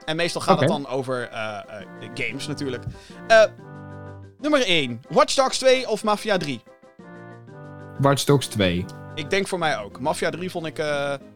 En 0.05 0.17
meestal 0.17 0.41
gaat 0.41 0.61
het 0.61 0.69
dan 0.69 0.87
over 0.87 1.29
de 2.01 2.25
games 2.25 2.47
natuurlijk. 2.47 2.85
Nummer 4.41 4.63
1. 4.67 5.01
Watch 5.09 5.35
Dogs 5.35 5.59
2 5.59 5.89
of 5.89 6.05
Mafia 6.05 6.37
3? 6.37 6.63
Watch 7.99 8.25
Dogs 8.25 8.47
2. 8.47 8.85
Ik 9.15 9.31
denk 9.31 9.49
voor 9.49 9.59
mij 9.59 9.79
ook. 9.79 10.01
Mafia 10.01 10.31
3 10.31 10.51
vond 10.51 10.67
ik... 10.67 10.75
die 10.75 10.85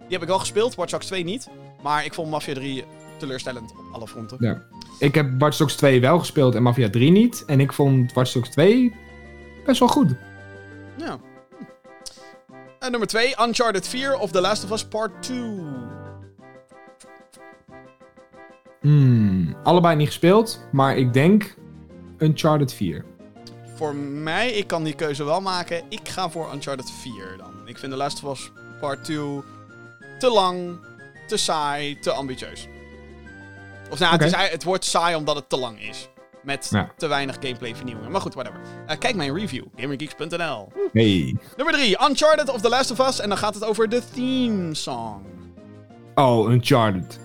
heb 0.08 0.22
ik 0.22 0.28
wel 0.28 0.38
gespeeld. 0.38 0.74
Watch 0.74 0.90
Dogs 0.90 1.06
2 1.06 1.24
niet. 1.24 1.48
Maar 1.82 2.04
ik 2.04 2.14
vond 2.14 2.30
Mafia 2.30 2.54
3 2.54 2.84
teleurstellend 3.18 3.70
op 3.70 3.84
alle 3.92 4.08
fronten. 4.08 4.36
Ja. 4.40 4.62
Ik 4.98 5.14
heb 5.14 5.30
Watch 5.38 5.56
Dogs 5.56 5.74
2 5.74 6.00
wel 6.00 6.18
gespeeld 6.18 6.54
en 6.54 6.62
Mafia 6.62 6.90
3 6.90 7.10
niet. 7.10 7.44
En 7.46 7.60
ik 7.60 7.72
vond 7.72 8.12
Watch 8.12 8.32
Dogs 8.32 8.48
2 8.50 8.94
best 9.66 9.78
wel 9.78 9.88
goed. 9.88 10.14
Ja. 10.96 11.18
En 12.78 12.90
nummer 12.90 13.08
2. 13.08 13.34
Uncharted 13.40 13.88
4 13.88 14.18
of 14.18 14.30
The 14.30 14.40
Last 14.40 14.64
of 14.64 14.70
Us 14.70 14.84
Part 14.84 15.22
2? 15.22 15.36
Hmm, 18.80 19.56
allebei 19.62 19.96
niet 19.96 20.06
gespeeld, 20.06 20.60
maar 20.72 20.96
ik 20.96 21.12
denk 21.12 21.54
Uncharted 22.18 22.74
4. 22.74 23.04
Voor 23.74 23.94
mij, 23.94 24.50
ik 24.50 24.66
kan 24.66 24.84
die 24.84 24.94
keuze 24.94 25.24
wel 25.24 25.40
maken. 25.40 25.82
Ik 25.88 26.08
ga 26.08 26.30
voor 26.30 26.52
Uncharted 26.54 26.90
4 26.90 27.36
dan. 27.38 27.52
Ik 27.64 27.78
vind 27.78 27.92
The 27.92 27.98
Last 27.98 28.24
of 28.24 28.32
Us 28.32 28.50
Part 28.80 29.04
2 29.04 29.42
te 30.18 30.30
lang, 30.30 30.78
te 31.26 31.36
saai, 31.36 31.98
te 31.98 32.10
ambitieus. 32.10 32.68
Of 33.90 33.98
nou, 33.98 34.12
het, 34.12 34.22
is, 34.22 34.50
het 34.50 34.64
wordt 34.64 34.84
saai 34.84 35.14
omdat 35.14 35.36
het 35.36 35.48
te 35.48 35.56
lang 35.56 35.80
is. 35.80 36.08
Met 36.42 36.68
Ja. 36.70 36.90
te 36.96 37.06
weinig 37.06 37.36
gameplay 37.40 37.74
vernieuwingen. 37.76 38.10
Maar 38.10 38.20
goed, 38.20 38.34
whatever. 38.34 38.60
Eh, 38.86 38.98
kijk 38.98 39.14
mijn 39.14 39.34
review. 39.38 39.64
GamerGeeks.nl 39.76 40.72
Hey. 40.92 41.36
Nummer 41.56 41.74
3. 41.74 41.96
Uncharted 42.08 42.48
of 42.48 42.60
The 42.60 42.68
Last 42.68 42.90
of 42.90 43.08
Us. 43.08 43.20
En 43.20 43.28
dan 43.28 43.38
gaat 43.38 43.54
het 43.54 43.64
over 43.64 43.88
de 43.88 44.02
theme 44.14 44.74
song. 44.74 45.22
Oh, 46.14 46.50
Uncharted. 46.50 47.18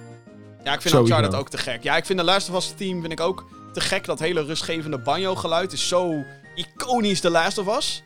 Ja, 0.64 0.74
ik 0.74 0.82
vind 0.82 0.94
Sowieso. 0.94 1.16
Uncharted 1.16 1.40
ook 1.40 1.50
te 1.50 1.58
gek. 1.58 1.84
Ja, 1.84 1.96
ik 1.98 2.06
vind 2.06 2.20
de 2.20 2.26
Last 2.26 2.50
of 2.50 2.56
Us 2.56 2.74
theme 2.78 3.00
vind 3.02 3.12
ik 3.12 3.20
ook 3.20 3.46
te 3.74 3.82
gek. 3.82 4.06
Dat 4.06 4.20
hele 4.20 4.44
rustgevende 4.44 4.98
banjo 4.98 5.36
geluid 5.36 5.72
is 5.74 5.88
zo 5.88 6.24
iconisch 6.56 7.20
The 7.20 7.30
Last 7.30 7.58
of 7.58 7.78
Us. 7.78 8.04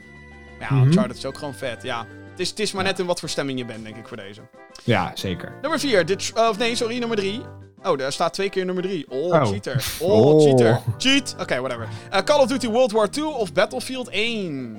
Maar 0.60 0.68
ja, 0.70 0.76
Mhm. 0.76 0.86
Uncharted 0.88 1.18
is 1.18 1.26
ook 1.26 1.38
gewoon 1.38 1.54
vet. 1.54 1.84
Ja, 1.84 2.06
het 2.30 2.40
is, 2.40 2.50
het 2.50 2.60
is 2.60 2.72
maar 2.72 2.84
net 2.84 3.00
in 3.00 3.06
wat 3.06 3.20
voor 3.20 3.30
stemming 3.30 3.60
je 3.60 3.66
bent, 3.66 3.84
denk 3.84 3.96
ik, 3.98 4.08
voor 4.08 4.18
deze. 4.18 4.42
Ja, 4.84 5.12
zeker. 5.14 5.54
Nummer 5.62 5.80
4. 5.80 6.06
of 6.50 6.58
nee, 6.58 6.76
sorry, 6.76 6.98
nummer 7.00 7.18
3. 7.18 7.42
Oh, 7.84 7.98
daar 7.98 8.12
staat 8.12 8.34
twee 8.34 8.50
keer 8.50 8.66
nummer 8.66 8.84
3. 8.84 9.06
Oh, 9.10 9.34
Oh. 9.34 9.46
cheater. 9.48 9.84
Oh, 10.02 10.26
Oh. 10.26 10.42
cheater. 10.42 10.82
Cheat. 10.98 11.36
Oké, 11.40 11.60
whatever. 11.60 11.88
Eh, 12.12 12.22
Call 12.24 12.40
of 12.40 12.48
Duty 12.48 12.68
World 12.70 12.92
War 12.92 13.10
2 13.10 13.28
of 13.34 13.54
Battlefield 13.54 14.10
1? 14.12 14.78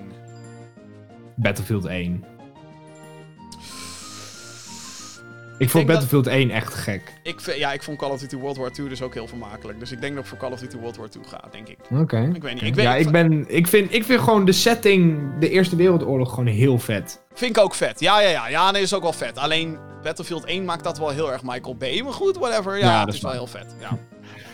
Battlefield 1.37 1.85
1. 1.87 2.25
Ik 5.63 5.71
vond 5.71 5.87
dat- 5.87 5.97
Battlefield 5.99 6.27
1 6.27 6.51
echt 6.51 6.75
gek. 6.75 7.01
Ik, 7.23 7.41
vind- 7.41 7.57
ja, 7.59 7.73
ik 7.73 7.83
vond 7.83 7.99
Call 7.99 8.11
of 8.11 8.21
Duty 8.21 8.37
World 8.37 8.57
War 8.57 8.71
2 8.73 8.89
dus 8.89 9.03
ook 9.03 9.15
heel 9.15 9.27
vermakelijk. 9.27 9.79
Dus 9.81 9.93
ik 9.93 10.01
denk 10.01 10.15
dat 10.15 10.23
ik 10.23 10.29
voor 10.29 10.39
Call 10.39 10.53
of 10.53 10.61
Duty 10.61 10.77
World 10.77 10.97
War 10.97 11.09
2 11.11 11.23
ga, 11.27 11.41
denk 11.51 11.69
ik. 11.69 11.79
Oké. 11.91 12.31
Ik 12.35 12.43
weet 12.43 12.55
niet. 12.55 12.63
Ik 12.63 12.75
weet, 12.75 12.85
Ja, 12.85 12.95
ik, 12.95 13.11
ben, 13.11 13.45
ik, 13.49 13.67
vind, 13.67 13.95
ik 13.95 14.05
vind 14.05 14.21
gewoon 14.21 14.45
de 14.45 14.53
setting, 14.53 15.21
de 15.41 15.49
Eerste 15.51 15.77
Wereldoorlog, 15.77 16.29
gewoon 16.29 16.47
heel 16.47 16.79
vet. 16.79 17.21
Vind 17.35 17.57
ik 17.57 17.63
ook 17.63 17.75
vet. 17.75 18.01
Ja, 18.01 18.21
ja, 18.21 18.29
ja. 18.29 18.49
Ja, 18.49 18.71
nee, 18.71 18.83
is 18.83 18.95
ook 18.95 19.03
wel 19.03 19.13
vet. 19.13 19.39
Alleen 19.39 19.79
Battlefield 20.03 20.45
1 20.45 20.65
maakt 20.65 20.85
dat 20.85 20.99
wel 20.99 21.09
heel 21.11 21.33
erg 21.33 21.43
Michael 21.43 21.77
Bay. 21.77 22.01
Maar 22.03 22.13
goed, 22.13 22.37
whatever. 22.37 22.79
Ja, 22.79 22.85
Ja, 22.85 22.91
het 22.97 22.99
dat 23.01 23.09
is 23.09 23.15
is 23.15 23.23
wel 23.23 23.33
heel 23.33 23.47
vet. 23.47 23.75
Ja. 23.81 23.99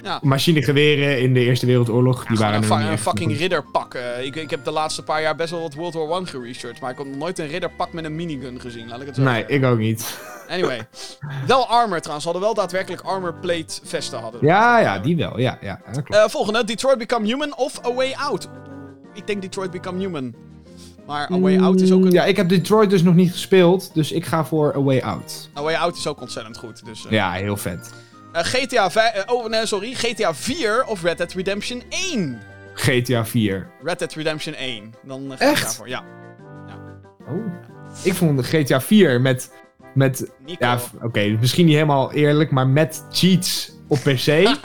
Ja. 0.03 0.19
Machinegeweren 0.23 1.21
in 1.21 1.35
de 1.35 1.41
Eerste 1.41 1.67
Wereldoorlog, 1.67 2.17
die 2.27 2.37
Gewoon 2.37 2.69
waren 2.69 2.91
een, 2.91 2.99
fucking 2.99 3.31
goed. 3.31 3.41
ridderpak. 3.41 3.95
eh, 3.95 4.25
ik, 4.25 4.37
ik 4.37 4.51
heb 4.51 4.65
de 4.65 4.71
laatste 4.71 5.03
paar 5.03 5.23
jaar 5.23 5.37
best 5.37 5.51
wel 5.51 5.61
wat 5.61 5.75
World 5.75 5.95
War 5.95 6.11
1 6.19 6.27
geresearched, 6.27 6.81
maar 6.81 6.91
ik 6.91 6.99
heb 6.99 7.07
nog 7.07 7.17
nooit 7.17 7.39
een 7.39 7.47
ridderpak 7.49 7.93
met 7.93 8.05
een 8.05 8.15
minigun 8.17 8.61
gezien, 8.61 8.89
laat 8.89 9.01
ik 9.01 9.07
het 9.07 9.15
zo 9.15 9.23
Nee, 9.23 9.35
zeggen. 9.35 9.55
ik 9.55 9.65
ook 9.65 9.79
niet. 9.79 10.19
Anyway. 10.49 10.87
wel 11.47 11.67
armor 11.67 11.99
trouwens, 12.01 12.25
ze 12.27 12.31
hadden 12.33 12.41
wel 12.43 12.55
daadwerkelijk 12.55 13.03
armor 13.03 13.35
plate 13.35 13.81
vesten 13.83 14.19
hadden. 14.19 14.41
Ja, 14.45 14.79
ja, 14.79 14.99
die 14.99 15.17
wel. 15.17 15.39
Ja, 15.39 15.59
ja, 15.61 15.75
klopt. 15.93 16.15
Eh, 16.15 16.25
volgende, 16.29 16.65
Detroit 16.65 16.99
Become 16.99 17.27
Human 17.27 17.57
of 17.57 17.87
A 17.87 17.93
Way 17.95 18.13
Out. 18.13 18.49
Ik 19.15 19.27
denk 19.27 19.43
Detroit 19.43 19.71
Become 19.71 19.99
Human. 19.99 20.35
Maar 21.07 21.31
A 21.33 21.39
Way 21.39 21.59
Out 21.61 21.81
is 21.81 21.93
ook 21.93 22.01
een... 22.01 22.07
Mm, 22.07 22.13
Ja, 22.13 22.25
ik 22.25 22.37
heb 22.37 22.49
Detroit 22.49 22.91
dus 22.91 23.03
nog 23.03 23.15
niet 23.15 23.31
gespeeld, 23.31 23.95
dus 23.95 24.13
ik 24.13 24.27
ga 24.27 24.45
voor 24.45 24.75
A 24.77 24.81
Way 24.83 25.01
Out. 25.01 25.51
A 25.59 25.63
Way 25.63 25.75
Out 25.75 25.97
is 25.97 26.07
ook 26.07 26.21
ontzettend 26.21 26.57
goed. 26.59 26.85
Dus, 26.85 27.07
eh, 27.07 27.13
Ja, 27.13 27.33
heel 27.33 27.57
vet. 27.57 27.93
eh, 28.33 28.43
GTA 28.45 28.91
5... 28.91 29.25
oh, 29.27 29.47
nee, 29.49 29.67
sorry. 29.67 29.95
GTA 29.95 30.35
4 30.35 30.85
of 30.85 31.03
Red 31.03 31.19
Dead 31.19 31.33
Redemption 31.33 31.83
1. 32.13 32.39
GTA 32.75 33.25
4. 33.25 33.71
Red 33.83 33.99
Dead 33.99 34.13
Redemption 34.13 34.55
1. 34.55 34.95
Dan 35.05 35.25
ga 35.29 35.35
ik 35.35 35.41
Echt? 35.41 35.63
daarvoor. 35.63 35.89
Ja. 35.89 36.03
Oh. 37.29 37.53
Ik 38.03 38.15
vond 38.15 38.47
GTA 38.47 38.81
4 38.81 39.21
met... 39.21 39.51
met 39.99 40.31
Nico. 40.47 40.65
ja, 40.65 40.79
oké, 41.03 41.37
misschien 41.41 41.65
niet 41.65 41.75
helemaal 41.75 42.13
eerlijk, 42.13 42.51
maar 42.51 42.67
met 42.67 43.07
cheats 43.11 43.73
op 43.89 43.99
PC. 43.99 44.27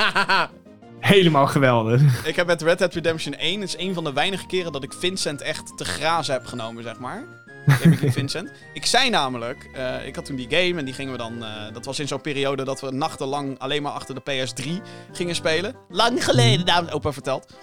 helemaal 1.00 1.48
geweldig. 1.48 2.28
Ik 2.28 2.36
heb 2.36 2.48
met 2.48 2.62
Red 2.62 2.78
Dead 2.78 2.94
Redemption 2.94 3.34
1, 3.34 3.60
het 3.60 3.70
is 3.70 3.78
een 3.78 3.94
van 3.94 4.04
de 4.04 4.14
weinige 4.14 4.46
keren 4.46 4.72
dat 4.72 4.84
ik 4.84 4.94
Vincent 4.94 5.42
echt 5.42 5.78
te 5.78 5.86
grazen 5.86 6.34
heb 6.34 6.46
genomen, 6.46 6.84
zeg 6.84 7.00
maar. 7.00 7.24
Game 7.66 7.96
ik 7.96 8.12
Vincent. 8.20 8.52
Ik 8.74 8.86
zei 8.86 9.10
namelijk, 9.10 9.70
eh, 9.74 10.08
ik 10.08 10.16
had 10.16 10.26
toen 10.26 10.36
die 10.36 10.50
game 10.50 10.80
en 10.80 10.86
die 10.86 10.94
gingen 10.94 11.12
we 11.12 11.18
dan, 11.18 11.44
eh, 11.44 11.74
dat 11.74 11.86
was 11.86 12.00
in 12.00 12.08
zo'n 12.08 12.22
periode 12.22 12.64
dat 12.64 12.82
we 12.82 12.92
nachtenlang 12.92 13.60
alleen 13.60 13.82
maar 13.82 13.92
achter 13.92 14.16
de 14.16 14.22
PS3 14.22 14.82
gingen 15.12 15.36
spelen. 15.36 15.76
Lang 15.90 16.24
geleden, 16.24 16.66
daar 16.66 16.94
opa 16.94 17.12
verteld. 17.12 17.54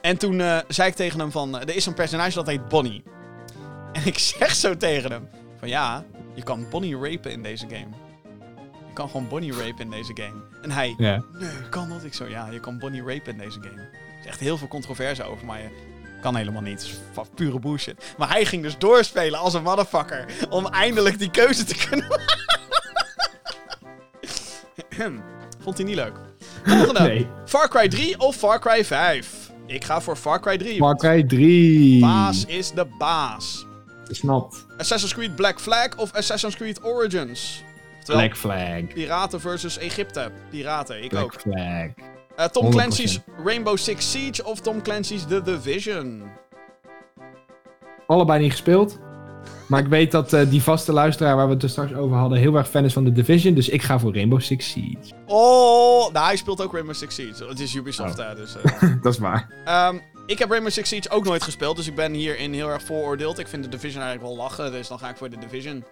En 0.00 0.16
toen 0.16 0.40
eh, 0.40 0.58
zei 0.68 0.88
ik 0.88 0.94
tegen 0.94 1.20
hem 1.20 1.30
van, 1.30 1.60
er 1.60 1.76
is 1.76 1.86
een 1.86 1.94
personage 1.94 2.34
dat 2.34 2.46
heet 2.46 2.68
Bonnie. 2.68 3.02
En 3.92 4.06
ik 4.06 4.18
zeg 4.18 4.54
zo 4.54 4.76
tegen 4.76 5.10
hem, 5.10 5.28
van 5.58 5.68
ja, 5.68 6.04
je 6.34 6.42
kan 6.42 6.66
Bonnie 6.70 6.96
rapen 6.98 7.30
in 7.32 7.42
deze 7.42 7.66
game. 7.68 7.88
Je 8.86 8.92
kan 8.96 9.08
gewoon 9.10 9.28
Bonnie 9.28 9.52
rapen 9.52 9.78
in 9.80 9.90
deze 9.90 10.12
game. 10.14 10.42
En 10.62 10.70
hij, 10.70 10.94
Ja. 10.98 11.22
Nee, 11.32 11.50
kan 11.70 11.88
dat? 11.88 12.04
Ik 12.04 12.14
zo, 12.14 12.26
ja, 12.26 12.48
je 12.50 12.60
kan 12.60 12.78
Bonnie 12.78 13.00
rapen 13.04 13.32
in 13.32 13.38
deze 13.38 13.60
game. 13.60 13.80
Er 13.80 13.90
is 14.20 14.26
echt 14.26 14.40
heel 14.40 14.56
veel 14.58 14.68
controverse 14.68 15.24
over, 15.24 15.46
maar 15.46 15.58
je 15.60 15.68
kan 16.20 16.36
helemaal 16.36 16.62
niet. 16.62 16.72
Het 16.72 16.82
is 16.82 16.98
fa- 17.12 17.24
pure 17.34 17.58
bullshit. 17.58 18.14
Maar 18.18 18.28
hij 18.30 18.44
ging 18.44 18.62
dus 18.62 18.78
doorspelen 18.78 19.38
als 19.38 19.54
een 19.54 19.62
motherfucker. 19.62 20.24
Om 20.50 20.66
eindelijk 20.66 21.18
die 21.18 21.30
keuze 21.30 21.64
te 21.64 21.86
kunnen 21.88 22.08
maken. 22.10 22.38
Vond 25.62 25.76
hij 25.76 25.86
niet 25.86 25.94
leuk. 25.96 26.12
Volgende. 26.64 27.00
Nee. 27.00 27.26
Far 27.46 27.68
Cry 27.68 27.88
3 27.88 28.18
of 28.20 28.36
Far 28.36 28.58
Cry 28.60 28.84
5? 28.84 29.50
Ik 29.66 29.84
ga 29.84 30.00
voor 30.00 30.16
Far 30.16 30.40
Cry 30.40 30.58
3. 30.58 30.76
Far 30.76 30.96
Cry 30.96 31.24
3. 31.24 32.00
Baas 32.00 32.44
is 32.44 32.70
de 32.70 32.86
baas. 32.98 33.66
Snapt. 34.10 34.66
Assassin's 34.78 35.14
Creed 35.14 35.36
Black 35.36 35.60
Flag 35.60 35.88
of 35.96 36.12
Assassin's 36.14 36.56
Creed 36.56 36.80
Origins? 36.82 37.62
Oftewel, 37.98 38.20
Black 38.20 38.36
Flag. 38.36 38.86
Piraten 38.94 39.40
versus 39.40 39.78
Egypte. 39.78 40.30
Piraten, 40.50 41.02
ik 41.04 41.14
ook. 41.14 41.30
Black 41.30 41.40
Flag. 41.40 42.06
Eh, 42.36 42.44
Tom 42.46 42.64
100%. 42.66 42.68
Clancy's 42.70 43.20
Rainbow 43.44 43.76
Six 43.76 44.10
Siege 44.10 44.44
of 44.44 44.60
Tom 44.60 44.82
Clancy's 44.82 45.24
The 45.26 45.42
Division? 45.42 46.22
Allebei 48.06 48.40
niet 48.40 48.50
gespeeld. 48.50 48.98
Maar 49.68 49.80
ik 49.80 49.86
weet 49.86 50.10
dat 50.12 50.32
eh, 50.32 50.50
die 50.50 50.62
vaste 50.62 50.92
luisteraar 50.92 51.36
waar 51.36 51.46
we 51.46 51.52
het 51.52 51.62
er 51.62 51.68
straks 51.68 51.92
over 51.94 52.16
hadden 52.16 52.38
heel 52.38 52.54
erg 52.56 52.68
fan 52.68 52.84
is 52.84 52.92
van 52.92 53.04
The 53.04 53.12
Division. 53.12 53.54
Dus 53.54 53.68
ik 53.68 53.82
ga 53.82 53.98
voor 53.98 54.14
Rainbow 54.14 54.40
Six 54.40 54.70
Siege. 54.70 55.14
Oh, 55.26 56.12
nou, 56.12 56.26
hij 56.26 56.36
speelt 56.36 56.62
ook 56.62 56.72
Rainbow 56.72 56.94
Six 56.94 57.14
Siege. 57.14 57.44
Het 57.44 57.60
is 57.60 57.74
Ubisoft, 57.74 58.16
hè, 58.16 58.34
dus... 58.34 58.56
eh. 58.62 58.82
Dat 59.02 59.12
is 59.12 59.18
waar. 59.18 59.48
Ehm, 59.64 59.96
ik 60.30 60.38
heb 60.38 60.50
Rainbow 60.50 60.72
Six 60.72 60.88
Siege 60.88 61.10
ook 61.10 61.24
nooit 61.24 61.42
gespeeld, 61.42 61.76
dus 61.76 61.86
ik 61.86 61.94
ben 61.94 62.12
hierin 62.12 62.52
heel 62.52 62.68
erg 62.68 62.82
vooroordeeld. 62.82 63.38
Ik 63.38 63.48
vind 63.48 63.62
The 63.62 63.68
Division 63.68 64.02
eigenlijk 64.02 64.32
wel 64.32 64.42
lachen, 64.42 64.72
dus 64.72 64.88
dan 64.88 64.98
ga 64.98 65.08
ik 65.08 65.16
voor 65.16 65.28
The 65.28 65.38
Division. 65.38 65.84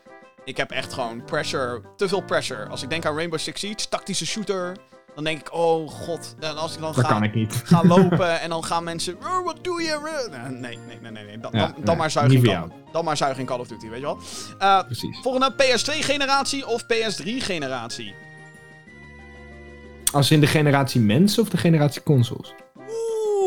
Ik 0.44 0.56
heb 0.56 0.70
echt 0.70 0.92
gewoon 0.92 1.24
pressure, 1.24 1.82
te 1.96 2.08
veel 2.08 2.22
pressure. 2.22 2.66
Als 2.68 2.82
ik 2.82 2.90
denk 2.90 3.06
aan 3.06 3.14
Rainbow 3.14 3.38
Six 3.38 3.60
Siege, 3.60 3.88
tactische 3.88 4.26
shooter, 4.26 4.76
dan 5.14 5.24
denk 5.24 5.38
ik, 5.40 5.54
oh 5.54 5.88
god. 5.90 6.34
En 6.40 6.56
als 6.56 6.74
ik 6.74 6.80
dan 6.80 6.92
Dat 6.92 7.04
ga, 7.04 7.12
kan 7.12 7.22
ik 7.22 7.52
ga 7.64 7.84
lopen 7.96 8.40
en 8.40 8.48
dan 8.48 8.64
gaan 8.64 8.84
mensen, 8.84 9.16
"Oh, 9.16 9.44
wat 9.44 9.64
doe 9.64 9.82
je? 9.82 10.28
Nee, 10.50 10.76
nee, 10.76 10.78
nee, 11.00 11.10
nee. 11.10 11.24
nee. 11.24 11.38
Dan, 11.38 11.50
Ja, 11.54 11.58
dan, 11.58 11.74
dan 11.74 11.84
nee, 11.84 11.96
maar 11.96 12.10
zuigen 12.10 12.36
in 12.36 12.42
Call, 12.42 12.68
dan 12.92 13.04
maar 13.04 13.16
zuigen 13.16 13.40
in 13.40 13.46
Call 13.46 13.58
of 13.58 13.68
Duty, 13.68 13.88
weet 13.88 14.00
je 14.00 14.04
wel. 14.04 14.18
Eh, 14.58 14.84
Precies. 14.84 15.18
Volgende 15.22 15.52
PS2-generatie 15.52 16.66
of 16.66 16.82
PS3-generatie? 16.82 18.14
Als 20.12 20.30
in 20.30 20.40
de 20.40 20.46
generatie 20.46 21.00
mensen 21.00 21.42
of 21.42 21.48
de 21.48 21.56
generatie 21.56 22.02
consoles? 22.02 22.54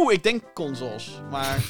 Oeh, 0.01 0.13
ik 0.13 0.23
denk 0.23 0.43
consoles. 0.53 1.21
Maar. 1.31 1.57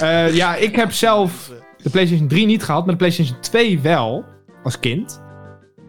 Eh, 0.00 0.34
ja, 0.34 0.56
ik 0.56 0.76
heb 0.76 0.92
zelf 0.92 1.50
de 1.82 1.90
PlayStation 1.90 2.28
3 2.28 2.46
niet 2.46 2.62
gehad, 2.62 2.80
maar 2.80 2.94
de 2.94 2.98
PlayStation 2.98 3.40
2 3.40 3.80
wel. 3.80 4.24
Als 4.62 4.80
kind. 4.80 5.20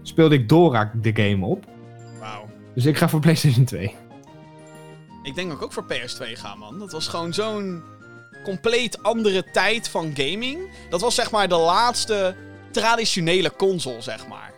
Speelde 0.02 0.36
ik 0.36 0.50
Dora 0.50 0.92
de 1.02 1.12
game 1.16 1.46
op. 1.46 1.66
Wauw. 2.20 2.46
Dus 2.76 2.86
ik 2.86 2.98
ga 2.98 3.10
voor 3.10 3.20
PlayStation 3.20 3.66
2. 3.66 3.96
Ik 5.24 5.36
denk 5.36 5.48
dat 5.48 5.58
ik 5.58 5.64
ook 5.64 5.74
voor 5.74 5.86
PS2 5.94 6.32
ga, 6.34 6.56
man. 6.56 6.80
Dat 6.80 6.92
was 6.92 7.08
gewoon 7.08 7.34
zo'n 7.34 7.84
compleet 8.44 9.04
andere 9.04 9.44
tijd 9.52 9.90
van 9.90 10.12
gaming. 10.16 10.60
Dat 10.90 11.02
was 11.02 11.16
zeg 11.16 11.32
maar 11.32 11.48
de 11.48 11.56
laatste 11.56 12.36
traditionele 12.72 13.56
console, 13.56 14.02
zeg 14.02 14.28
maar. 14.28 14.53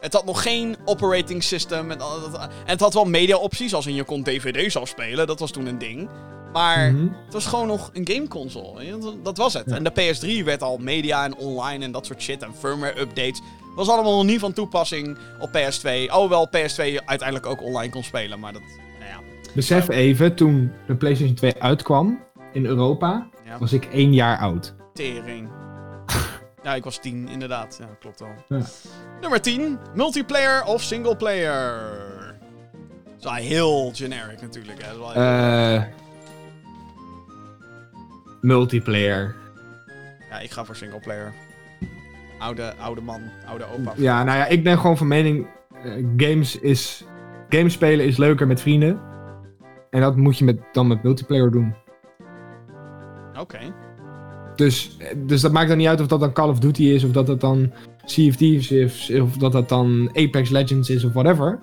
Het 0.00 0.12
had 0.12 0.24
nog 0.24 0.42
geen 0.42 0.76
operating 0.84 1.42
system. 1.42 1.90
En, 1.90 1.98
en 2.00 2.48
het 2.66 2.80
had 2.80 2.94
wel 2.94 3.04
media-opties, 3.04 3.74
als 3.74 3.86
in 3.86 3.94
je 3.94 4.04
kon 4.04 4.22
DVD's 4.22 4.76
afspelen. 4.76 5.26
Dat 5.26 5.38
was 5.40 5.50
toen 5.50 5.66
een 5.66 5.78
ding. 5.78 6.08
Maar 6.52 6.92
Mhm. 6.92 7.06
het 7.24 7.32
was 7.32 7.46
gewoon 7.46 7.66
nog 7.66 7.90
een 7.92 8.08
gameconsole. 8.08 8.98
dat- 9.22 9.36
was 9.36 9.54
het. 9.54 9.66
En 9.66 9.84
de 9.84 9.90
PS3 9.90 10.44
werd 10.44 10.62
al 10.62 10.78
media 10.78 11.24
en 11.24 11.36
online 11.36 11.84
en 11.84 11.92
dat 11.92 12.06
soort 12.06 12.22
shit. 12.22 12.42
En 12.42 12.54
firmware 12.58 13.00
updates. 13.00 13.40
Was 13.76 13.88
allemaal 13.88 14.16
nog 14.16 14.24
niet 14.24 14.40
van 14.40 14.52
toepassing 14.52 15.18
op 15.40 15.50
PS2. 15.52 16.10
Alhoewel 16.10 16.48
PS2 16.48 17.00
uiteindelijk 17.04 17.46
ook 17.46 17.62
online 17.62 17.92
kon 17.92 18.02
spelen. 18.02 18.40
Maar 18.40 18.52
dat, 18.52 18.62
nou 18.98 19.10
ja. 19.10 19.20
Besef 19.54 19.88
even, 19.88 20.34
toen 20.34 20.72
de 20.86 20.94
PlayStation 20.96 21.34
2 21.36 21.54
uitkwam 21.58 22.18
in 22.52 22.66
Europa, 22.66 23.28
ja. 23.44 23.58
was 23.58 23.72
ik 23.72 23.84
één 23.84 24.12
jaar 24.14 24.38
oud. 24.38 24.74
Tering. 24.94 25.48
Ja, 26.68 26.74
ik 26.74 26.84
was 26.84 26.98
10, 26.98 27.28
inderdaad. 27.28 27.76
Ja, 27.80 27.86
klopt. 28.00 28.22
Ja. 28.48 28.60
Nummer 29.20 29.40
10. 29.40 29.78
Multiplayer 29.94 30.64
of 30.64 30.82
singleplayer? 30.82 31.80
Dat 33.04 33.16
is 33.18 33.24
wel 33.24 33.34
heel 33.34 33.90
generic 33.94 34.40
natuurlijk. 34.40 34.82
Hè. 34.84 34.98
Wel 34.98 35.12
heel- 35.12 35.22
Eh 35.22 35.82
multiplayer. 38.40 39.34
Ja, 40.30 40.38
ik 40.38 40.50
ga 40.50 40.64
voor 40.64 40.76
singleplayer. 40.76 41.32
Oude, 42.38 42.74
oude 42.76 43.00
man, 43.00 43.20
oude 43.46 43.64
opa. 43.64 43.92
Ja, 43.96 44.24
nou 44.24 44.38
ja, 44.38 44.46
ik 44.46 44.64
ben 44.64 44.78
gewoon 44.78 44.96
van 44.96 45.08
mening, 45.08 45.46
eh, 45.82 45.92
games 46.16 46.58
is... 46.60 47.04
Games 47.48 47.72
spelen 47.72 48.06
is 48.06 48.16
leuker 48.16 48.46
met 48.46 48.60
vrienden. 48.60 49.00
En 49.90 50.00
dat 50.00 50.16
moet 50.16 50.38
je 50.38 50.44
met, 50.44 50.58
dan 50.72 50.86
met 50.86 51.02
multiplayer 51.02 51.50
doen. 51.50 51.74
Oké. 53.38 53.58
Dus, 54.58 54.96
dus 55.16 55.40
dat 55.40 55.52
maakt 55.52 55.68
dan 55.68 55.76
niet 55.76 55.86
uit 55.86 56.00
of 56.00 56.06
dat 56.06 56.20
dan 56.20 56.32
Call 56.32 56.48
of 56.48 56.58
Duty 56.58 56.82
is, 56.82 57.04
of 57.04 57.10
dat 57.10 57.26
dat 57.26 57.40
dan 57.40 57.72
Sea 58.04 58.28
of 58.28 58.36
Thieves 58.36 58.70
is, 58.70 59.20
of 59.20 59.36
dat 59.36 59.52
dat 59.52 59.68
dan 59.68 60.10
Apex 60.14 60.50
Legends 60.50 60.90
is, 60.90 61.04
of 61.04 61.12
whatever. 61.12 61.60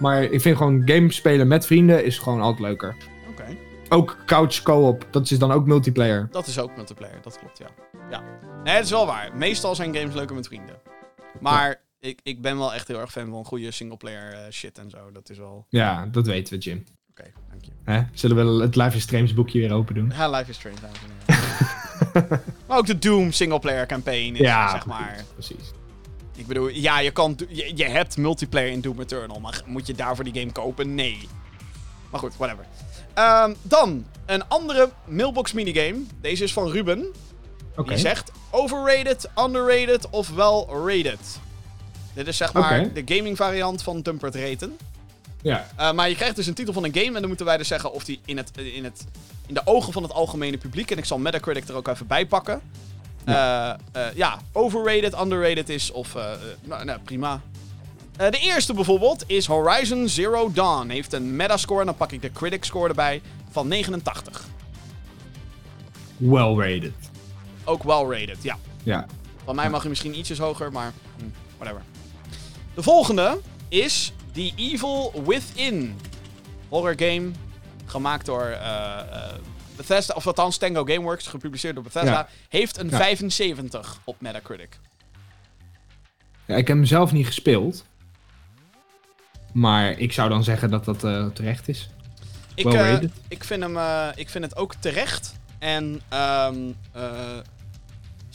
Maar 0.00 0.22
ik 0.22 0.40
vind 0.40 0.56
gewoon 0.56 0.82
games 0.84 1.16
spelen 1.16 1.48
met 1.48 1.66
vrienden 1.66 2.04
is 2.04 2.18
gewoon 2.18 2.40
altijd 2.40 2.60
leuker. 2.60 2.96
Oké. 3.30 3.56
Ook 3.88 4.16
couch 4.26 4.62
co-op, 4.62 5.06
dat 5.10 5.30
is 5.30 5.38
dan 5.38 5.52
ook 5.52 5.66
multiplayer. 5.66 6.28
Dat 6.30 6.46
is 6.46 6.58
ook 6.58 6.76
multiplayer, 6.76 7.18
dat 7.22 7.38
klopt, 7.38 7.58
ja. 7.58 7.66
Ja. 8.10 8.22
Nee, 8.64 8.74
dat 8.74 8.84
is 8.84 8.90
wel 8.90 9.06
waar. 9.06 9.36
Meestal 9.36 9.74
zijn 9.74 9.96
games 9.96 10.14
leuker 10.14 10.34
met 10.34 10.46
vrienden. 10.46 10.76
Maar 11.40 11.82
ik, 12.00 12.20
ik 12.22 12.42
ben 12.42 12.58
wel 12.58 12.74
echt 12.74 12.88
heel 12.88 13.00
erg 13.00 13.12
fan 13.12 13.30
van 13.30 13.44
goede 13.44 13.70
singleplayer 13.70 14.32
eh, 14.32 14.50
shit 14.50 14.78
en 14.78 14.90
zo. 14.90 15.12
Dat 15.12 15.30
is 15.30 15.38
wel... 15.38 15.66
Ja, 15.68 16.06
dat 16.06 16.26
weten 16.26 16.54
we, 16.54 16.60
Jim. 16.60 16.84
Oké, 17.10 17.30
dank 17.50 17.64
je. 17.64 17.70
Hè? 17.84 18.02
Zullen 18.12 18.56
we 18.56 18.62
het 18.62 18.76
Live 18.76 18.96
is 18.96 19.02
Streams 19.02 19.34
boekje 19.34 19.60
weer 19.60 19.72
open 19.72 19.94
doen? 19.94 20.12
Ja, 20.16 20.30
Life 20.30 20.50
is 20.50 20.56
Strange, 20.56 20.80
dames 20.80 20.98
en 20.98 21.10
heren. 21.26 21.45
maar 22.66 22.78
ook 22.78 22.86
de 22.86 22.98
Doom 22.98 23.32
singleplayer 23.32 23.86
campaign 23.86 24.34
is, 24.34 24.40
Ja, 24.40 24.70
zeg 24.70 24.86
maar... 24.86 25.24
Precies. 25.32 25.72
Ik 26.36 26.46
bedoel, 26.46 26.68
ja, 26.68 26.98
je, 26.98 27.10
kan, 27.10 27.36
je, 27.48 27.76
je 27.76 27.84
hebt 27.84 28.16
multiplayer 28.16 28.70
in 28.70 28.80
Doom 28.80 29.00
Eternal, 29.00 29.40
maar 29.40 29.62
moet 29.66 29.86
je 29.86 29.94
daarvoor 29.94 30.24
die 30.24 30.40
game 30.40 30.52
kopen? 30.52 30.94
Nee. 30.94 31.28
Maar 32.10 32.20
goed, 32.20 32.36
whatever. 32.36 32.64
Ehm, 33.14 33.54
dan, 33.62 34.06
een 34.26 34.48
andere 34.48 34.90
mailbox 35.06 35.52
minigame. 35.52 36.02
Deze 36.20 36.44
is 36.44 36.52
van 36.52 36.70
Ruben. 36.70 37.06
Oké. 37.76 37.88
Die 37.88 37.98
zegt 37.98 38.30
overrated, 38.50 39.30
underrated 39.44 40.10
of 40.10 40.28
wel 40.28 40.68
rated. 40.86 41.40
Dit 42.14 42.26
is 42.26 42.36
zeg 42.36 42.52
maar 42.52 42.92
de 42.92 43.02
gaming 43.04 43.36
variant 43.36 43.82
van 43.82 44.00
Dumpert 44.00 44.34
raten. 44.34 44.76
Ja. 45.46 45.66
Eh, 45.76 45.92
maar 45.92 46.08
je 46.08 46.14
krijgt 46.14 46.36
dus 46.36 46.46
een 46.46 46.54
titel 46.54 46.72
van 46.72 46.84
een 46.84 46.94
game 46.94 47.06
en 47.06 47.12
dan 47.12 47.26
moeten 47.26 47.46
wij 47.46 47.56
dus 47.56 47.68
zeggen 47.68 47.92
of 47.92 48.04
die 48.04 48.20
in, 48.24 48.36
het, 48.36 48.50
in, 48.58 48.84
het, 48.84 49.06
in 49.46 49.54
de 49.54 49.62
ogen 49.64 49.92
van 49.92 50.02
het 50.02 50.12
algemene 50.12 50.58
publiek, 50.58 50.90
en 50.90 50.98
ik 50.98 51.04
zal 51.04 51.18
Metacritic 51.18 51.68
er 51.68 51.74
ook 51.74 51.88
even 51.88 52.06
bij 52.06 52.26
pakken, 52.26 52.60
ja, 53.26 53.78
ja 54.14 54.38
overrated, 54.52 55.20
underrated 55.20 55.68
is 55.68 55.90
of, 55.90 56.14
eh, 56.14 56.32
eh, 56.32 56.38
nou, 56.62 56.84
nou, 56.84 57.00
prima. 57.00 57.40
Eh, 58.16 58.30
de 58.30 58.38
eerste 58.38 58.74
bijvoorbeeld 58.74 59.24
is 59.26 59.46
Horizon 59.46 60.08
Zero 60.08 60.52
Dawn. 60.52 60.88
Heeft 60.88 61.12
een 61.12 61.36
metascore, 61.36 61.80
en 61.80 61.86
dan 61.86 61.96
pak 61.96 62.12
ik 62.12 62.22
de 62.22 62.32
critic 62.32 62.64
score 62.64 62.88
erbij, 62.88 63.22
van 63.50 63.68
89. 63.68 64.44
Well 66.16 66.54
rated. 66.54 66.92
Ook 67.64 67.82
well 67.82 68.18
rated, 68.18 68.42
ja. 68.42 68.56
Ja. 68.82 69.06
Van 69.44 69.54
mij 69.54 69.70
mag 69.70 69.80
hij 69.80 69.88
misschien 69.88 70.18
ietsjes 70.18 70.38
hoger, 70.38 70.72
maar 70.72 70.92
hm, 71.16 71.24
whatever. 71.58 71.82
De 72.74 72.82
volgende 72.82 73.38
is 73.68 74.12
The 74.36 74.52
Evil 74.56 75.22
Within. 75.26 75.96
Horror 76.68 76.94
game, 76.96 77.30
gemaakt 77.86 78.26
door 78.26 78.44
eh, 78.44 78.98
eh, 78.98 79.32
Bethesda, 79.76 80.14
of 80.14 80.26
althans 80.26 80.56
Tango 80.56 80.84
Gameworks, 80.84 81.26
gepubliceerd 81.26 81.74
door 81.74 81.84
Bethesda. 81.84 82.10
Ja. 82.10 82.28
Heeft 82.48 82.78
een 82.78 82.88
Ja. 82.88 82.96
75 82.96 83.98
op 84.04 84.20
Metacritic. 84.20 84.78
ja. 86.46 86.56
Ik 86.56 86.68
heb 86.68 86.76
hem 86.76 86.86
zelf 86.86 87.12
niet 87.12 87.26
gespeeld. 87.26 87.84
Maar 89.52 89.98
ik 89.98 90.12
zou 90.12 90.28
dan 90.28 90.44
zeggen 90.44 90.70
dat 90.70 90.84
dat 90.84 91.04
eh, 91.04 91.26
terecht 91.26 91.68
is. 91.68 91.88
Ik, 92.54 92.64
Well 92.64 93.10
ik, 93.28 93.44
vind 93.44 93.62
hem, 93.62 93.76
ik 94.14 94.30
vind 94.30 94.44
het 94.44 94.56
ook 94.56 94.74
terecht. 94.74 95.34
En 95.58 96.00
ehm, 96.08 96.56
eh, 96.92 97.02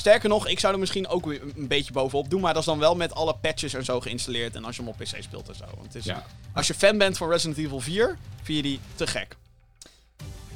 sterker 0.01 0.29
nog, 0.29 0.47
ik 0.47 0.59
zou 0.59 0.73
er 0.73 0.79
misschien 0.79 1.07
ook 1.07 1.25
weer 1.25 1.41
een 1.55 1.67
beetje 1.67 1.93
bovenop 1.93 2.29
doen. 2.29 2.41
Maar 2.41 2.53
dat 2.53 2.61
is 2.61 2.67
dan 2.67 2.79
wel 2.79 2.95
met 2.95 3.13
alle 3.13 3.35
patches 3.35 3.73
en 3.73 3.85
zo 3.85 3.99
geïnstalleerd. 3.99 4.55
En 4.55 4.65
als 4.65 4.75
je 4.75 4.81
hem 4.81 4.91
op 4.91 4.97
PC 4.97 5.15
speelt 5.19 5.49
en 5.49 5.55
zo. 5.55 5.63
Want 5.75 5.83
het 5.85 5.95
is, 5.95 6.05
Ja. 6.05 6.23
Als 6.53 6.67
je 6.67 6.73
fan 6.73 6.97
bent 6.97 7.17
van 7.17 7.29
Resident 7.29 7.57
Evil 7.57 7.79
4, 7.79 8.17
vind 8.43 8.57
je 8.57 8.63
die 8.63 8.79
te 8.95 9.07
gek. 9.07 9.35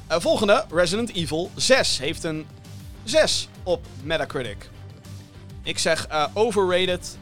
Eh, 0.06 0.20
volgende, 0.20 0.64
Resident 0.70 1.14
Evil 1.14 1.50
6. 1.54 1.98
Heeft 1.98 2.24
een 2.24 2.46
6 3.04 3.48
op 3.62 3.84
Metacritic. 4.02 4.68
Ik 5.62 5.78
zeg 5.78 6.06
eh, 6.06 6.24
overrated. 6.34 7.18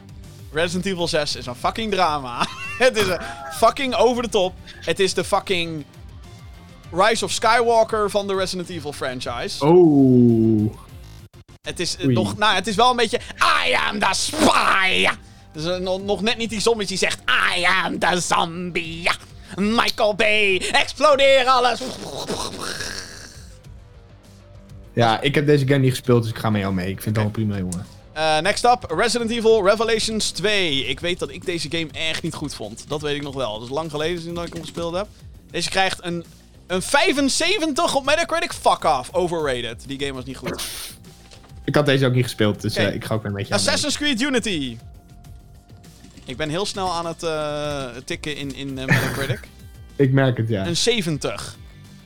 Resident 0.51 0.85
Evil 0.85 1.07
6 1.07 1.35
is 1.35 1.45
een 1.45 1.55
fucking 1.55 1.91
drama. 1.91 2.47
het 2.77 2.97
is 2.97 3.07
een 3.07 3.21
fucking 3.51 3.95
over 3.95 4.23
de 4.23 4.29
top. 4.29 4.53
Het 4.65 4.99
is 4.99 5.13
de 5.13 5.23
fucking 5.23 5.85
Rise 6.91 7.25
of 7.25 7.31
Skywalker 7.31 8.09
van 8.09 8.27
de 8.27 8.35
Resident 8.35 8.69
Evil 8.69 8.93
franchise. 8.93 9.65
Oh. 9.65 10.84
Het 11.65 11.79
is 11.79 11.97
eh, 11.97 12.05
Oei. 12.05 12.13
nog, 12.13 12.37
nou, 12.37 12.55
het 12.55 12.67
is 12.67 12.75
wel 12.75 12.89
een 12.89 12.95
beetje. 12.95 13.19
I 13.67 13.73
am 13.73 13.99
the 13.99 14.09
spy! 14.11 15.07
Dus 15.53 15.79
nog, 15.79 16.01
nog 16.01 16.21
net 16.21 16.37
niet 16.37 16.49
die 16.49 16.61
zombie 16.61 16.87
die 16.87 16.97
zegt. 16.97 17.19
I 17.57 17.63
am 17.83 17.99
the 17.99 18.19
zombie! 18.21 19.09
Michael 19.55 20.15
Bay, 20.15 20.57
explodeer 20.71 21.45
alles! 21.45 21.79
Ja, 24.93 25.21
ik 25.21 25.35
heb 25.35 25.45
deze 25.45 25.67
game 25.67 25.79
niet 25.79 25.89
gespeeld, 25.89 26.21
dus 26.21 26.31
ik 26.31 26.37
ga 26.37 26.49
met 26.49 26.61
jou 26.61 26.73
mee. 26.73 26.89
Ik 26.89 27.01
vind 27.01 27.15
het 27.15 27.25
al 27.25 27.31
prima, 27.31 27.57
jongen. 27.57 27.85
Eh, 28.13 28.39
next 28.39 28.65
up, 28.65 28.93
Resident 28.97 29.31
Evil 29.31 29.67
Revelations 29.67 30.29
2. 30.29 30.85
Ik 30.85 30.99
weet 30.99 31.19
dat 31.19 31.29
ik 31.29 31.45
deze 31.45 31.67
game 31.69 31.87
echt 31.91 32.23
niet 32.23 32.33
goed 32.33 32.55
vond. 32.55 32.85
Dat 32.87 33.01
weet 33.01 33.15
ik 33.15 33.21
nog 33.21 33.35
wel. 33.35 33.53
Dat 33.53 33.67
is 33.67 33.73
lang 33.73 33.91
geleden 33.91 34.21
sinds 34.21 34.35
dat 34.35 34.47
ik 34.47 34.53
hem 34.53 34.61
gespeeld 34.61 34.95
heb. 34.95 35.07
Deze 35.51 35.69
krijgt 35.69 36.03
een, 36.03 36.25
een 36.67 36.81
75 36.81 37.95
op 37.95 38.05
Metacritic. 38.05 38.53
Fuck 38.53 38.83
off, 38.83 39.09
overrated. 39.13 39.83
Die 39.87 39.99
game 39.99 40.13
was 40.13 40.25
niet 40.25 40.37
goed. 40.37 40.63
Ik 41.65 41.75
had 41.75 41.85
deze 41.85 42.05
ook 42.05 42.13
niet 42.13 42.23
gespeeld, 42.23 42.61
dus 42.61 42.75
eh, 42.75 42.93
ik 42.93 43.05
ga 43.05 43.13
ook 43.13 43.21
weer 43.21 43.31
een 43.31 43.37
beetje. 43.37 43.53
Assassin's 43.53 43.97
Creed 43.97 44.21
Unity. 44.21 44.77
Ik 46.25 46.37
ben 46.37 46.49
heel 46.49 46.65
snel 46.65 46.91
aan 46.91 47.05
het 47.05 47.23
eh, 47.23 47.85
tikken 48.05 48.35
in, 48.35 48.55
in 48.55 48.77
eh, 48.77 48.85
Metacritic. 48.85 49.39
Ik 49.95 50.11
merk 50.11 50.37
het, 50.37 50.49
ja. 50.49 50.67
Een 50.67 50.77
70. 50.77 51.57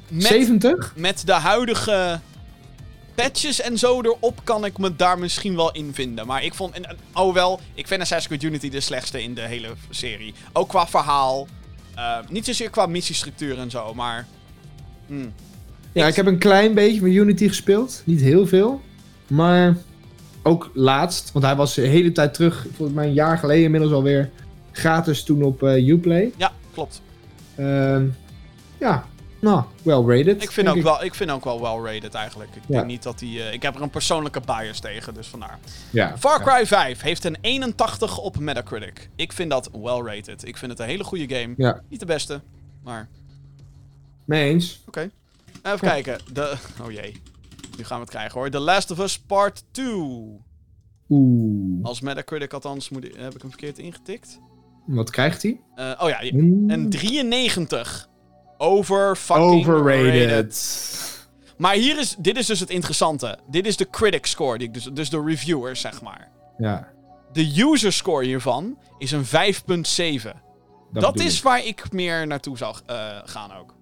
Met, 0.07 0.23
70? 0.23 0.93
met 0.95 1.25
de 1.25 1.33
huidige 1.33 2.19
patches 3.15 3.61
en 3.61 3.77
zo 3.77 4.01
erop 4.01 4.41
kan 4.43 4.65
ik 4.65 4.77
me 4.77 4.95
daar 4.95 5.19
misschien 5.19 5.55
wel 5.55 5.71
in 5.71 5.93
vinden. 5.93 6.27
Maar 6.27 6.43
ik 6.43 6.53
vond... 6.53 6.73
En, 6.73 6.97
oh 7.13 7.33
wel, 7.33 7.59
ik 7.73 7.87
vind 7.87 8.01
Assassin's 8.01 8.39
Creed 8.39 8.51
Unity 8.51 8.69
de 8.69 8.79
slechtste 8.79 9.23
in 9.23 9.33
de 9.33 9.41
hele 9.41 9.67
serie. 9.89 10.33
Ook 10.53 10.69
qua 10.69 10.87
verhaal. 10.87 11.47
Niet 12.29 12.45
zozeer 12.45 12.69
qua 12.69 12.85
missiestructuur 12.85 13.59
en 13.59 13.69
zo, 13.69 13.93
maar... 13.93 14.27
hmm. 15.07 15.33
Ja, 15.91 16.07
ik 16.07 16.15
heb 16.15 16.25
een 16.25 16.37
klein 16.37 16.73
beetje 16.73 17.01
met 17.01 17.13
Unity 17.13 17.47
gespeeld. 17.47 18.01
Niet 18.05 18.21
heel 18.21 18.47
veel. 18.47 18.81
Maar 19.29 19.77
ook 20.43 20.69
laatst, 20.73 21.31
want 21.31 21.45
hij 21.45 21.55
was 21.55 21.73
de 21.73 21.81
hele 21.81 22.11
tijd 22.11 22.33
terug, 22.33 22.65
volgens 22.75 22.97
mij 22.97 23.07
een 23.07 23.13
jaar 23.13 23.37
geleden 23.37 23.63
inmiddels 23.63 23.93
alweer, 23.93 24.29
gratis 24.71 25.23
toen 25.23 25.43
op 25.43 25.63
eh, 25.63 25.87
Uplay. 25.87 26.31
Ja, 26.37 26.51
klopt. 26.73 27.01
Ehm, 27.55 28.05
ja, 28.77 29.05
nou, 29.39 29.63
well 29.83 30.17
rated. 30.17 30.43
Ik 30.43 30.51
vind, 30.51 30.67
ook 30.67 30.81
wel, 30.81 31.03
ik 31.03 31.13
vind 31.15 31.31
ook 31.31 31.43
wel 31.43 31.61
well-rated 31.61 32.13
eigenlijk. 32.13 32.49
Ik 32.55 32.61
Ja. 32.67 32.75
denk 32.75 32.85
niet 32.85 33.03
dat 33.03 33.19
die... 33.19 33.43
eh, 33.43 33.53
ik 33.53 33.61
heb 33.61 33.75
er 33.75 33.81
een 33.81 33.89
persoonlijke 33.89 34.41
bias 34.45 34.79
tegen, 34.79 35.13
dus 35.13 35.27
vandaar. 35.27 35.59
Ja, 35.89 36.17
Far 36.17 36.39
ja. 36.39 36.45
Cry 36.45 36.65
5 36.67 37.01
heeft 37.01 37.23
een 37.23 37.37
81 37.41 38.17
op 38.17 38.39
Metacritic. 38.39 39.09
Ik 39.15 39.33
vind 39.33 39.49
dat 39.49 39.69
well-rated. 39.81 40.47
Ik 40.47 40.57
vind 40.57 40.71
het 40.71 40.79
een 40.79 40.85
hele 40.87 41.03
goede 41.03 41.35
game. 41.35 41.81
Niet 41.89 41.99
de 41.99 42.05
beste, 42.05 42.41
maar 42.83 43.07
mee 44.25 44.49
eens. 44.49 44.79
oké. 44.87 45.09
Even 45.63 45.79
kijken. 45.79 46.19
De... 46.33 46.53
Oh 46.85 46.91
jee. 46.91 47.21
Nu 47.79 47.85
gaan 47.85 47.97
we 47.97 48.01
het 48.03 48.11
krijgen 48.13 48.39
hoor. 48.39 48.49
The 48.49 48.59
Last 48.59 48.91
of 48.91 48.99
Us 48.99 49.19
Part 49.19 49.63
2. 49.71 49.85
Oeh, 51.09 51.85
Als 51.85 52.01
Metacritic 52.01 52.53
althans 52.53 52.89
moet 52.89 53.03
ik- 53.03 53.15
heb 53.17 53.35
ik 53.35 53.41
hem 53.41 53.49
verkeerd 53.49 53.77
ingetikt. 53.77 54.39
wat 54.85 55.09
krijgt 55.09 55.41
hij? 55.43 55.61
Eh, 55.75 55.91
oh 55.99 56.09
ja, 56.09 56.17
Hmm. 56.29 56.69
een 56.69 56.89
93. 56.89 58.09
Over 58.57 59.15
fucking 59.15 59.67
Overrated. 59.67 60.29
rated. 60.29 61.27
Maar 61.57 61.73
hier 61.73 61.99
is, 61.99 62.15
dit 62.19 62.37
is 62.37 62.45
dus 62.45 62.59
het 62.59 62.69
interessante. 62.69 63.37
Dit 63.49 63.65
is 63.67 63.77
de 63.77 63.89
critic 63.89 64.25
score, 64.25 64.57
die 64.57 64.67
ik 64.67 64.73
dus, 64.73 64.83
dus 64.93 65.09
de 65.09 65.23
reviewers 65.23 65.81
zeg 65.81 66.01
maar. 66.01 66.31
Ja, 66.57 66.87
De 67.31 67.61
user 67.63 67.93
score 67.93 68.25
hiervan 68.25 68.77
is 68.97 69.11
een 69.11 69.25
5.7. 69.25 70.41
dat, 70.91 71.19
is 71.19 71.37
ik. 71.37 71.43
waar 71.43 71.65
ik 71.65 71.91
meer 71.91 72.27
naartoe 72.27 72.57
zou 72.57 72.75
eh, 72.85 73.17
gaan 73.23 73.51
ook. 73.53 73.75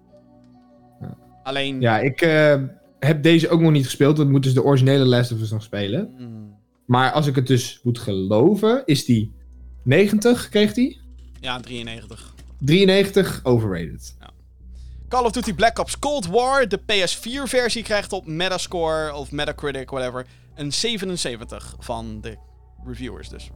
Ja. 1.00 1.16
Alleen... 1.42 1.80
Ja, 1.80 1.98
ik 1.98 2.20
eh, 2.20 2.54
heb 2.98 3.22
deze 3.22 3.48
ook 3.48 3.60
nog 3.60 3.72
niet 3.72 3.84
gespeeld. 3.84 4.18
Ik 4.18 4.28
moet 4.28 4.42
dus 4.42 4.54
de 4.54 4.64
originele 4.64 5.04
Last 5.04 5.32
of 5.32 5.40
Us 5.40 5.50
nog 5.50 5.62
spelen. 5.62 6.14
Hmm. 6.16 6.56
Maar 6.86 7.12
als 7.12 7.26
ik 7.26 7.34
het 7.34 7.46
dus 7.46 7.80
moet 7.82 7.98
geloven, 7.98 8.82
is 8.84 9.04
die 9.04 9.34
90, 9.82 10.48
kreeg 10.48 10.72
die? 10.72 11.00
Ja, 11.40 11.60
93. 11.60 12.34
93, 12.58 13.40
overrated. 13.44 14.16
Call 15.08 15.24
of 15.24 15.30
Duty 15.30 15.54
Black 15.54 15.78
Ops 15.78 15.98
Cold 15.98 16.26
War, 16.26 16.68
de 16.68 16.80
PS4-versie, 16.80 17.82
krijgt 17.82 18.12
op 18.12 18.26
Metascore 18.26 19.14
of 19.14 19.30
Metacritic, 19.32 19.90
whatever, 19.90 20.26
een 20.54 20.72
77 20.72 21.76
van 21.78 22.20
de 22.20 22.36
reviewers 22.84 23.28
dus. 23.28 23.50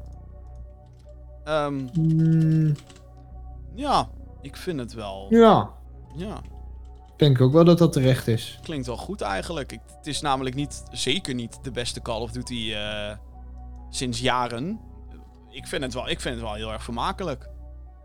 Ehm, 1.45 1.87
Hmm, 1.93 2.75
ja, 3.75 4.11
ik 4.43 4.57
vind 4.57 4.81
het 4.81 4.93
wel. 4.93 5.27
ja, 5.31 5.71
Ja, 6.17 6.41
denk 7.23 7.41
ook 7.41 7.53
wel 7.53 7.65
dat 7.65 7.79
dat 7.79 7.93
terecht 7.93 8.27
is. 8.29 8.59
klinkt 8.63 8.87
wel 8.87 8.97
goed 8.97 9.21
eigenlijk. 9.21 9.73
Ik, 9.73 9.81
het 9.97 10.07
is 10.07 10.21
namelijk 10.21 10.55
niet, 10.55 10.83
zeker 10.91 11.35
niet 11.35 11.59
de 11.63 11.71
beste 11.71 12.03
Call 12.03 12.21
of 12.21 12.31
Duty 12.31 12.73
eh, 12.73 13.17
sinds 13.91 14.21
jaren. 14.21 14.81
Ik 15.51 15.67
vind, 15.67 15.83
het 15.83 15.95
wel, 15.95 16.09
ik 16.09 16.21
vind 16.21 16.35
het 16.35 16.45
wel 16.45 16.55
heel 16.55 16.73
erg 16.73 16.85
vermakelijk. 16.85 17.49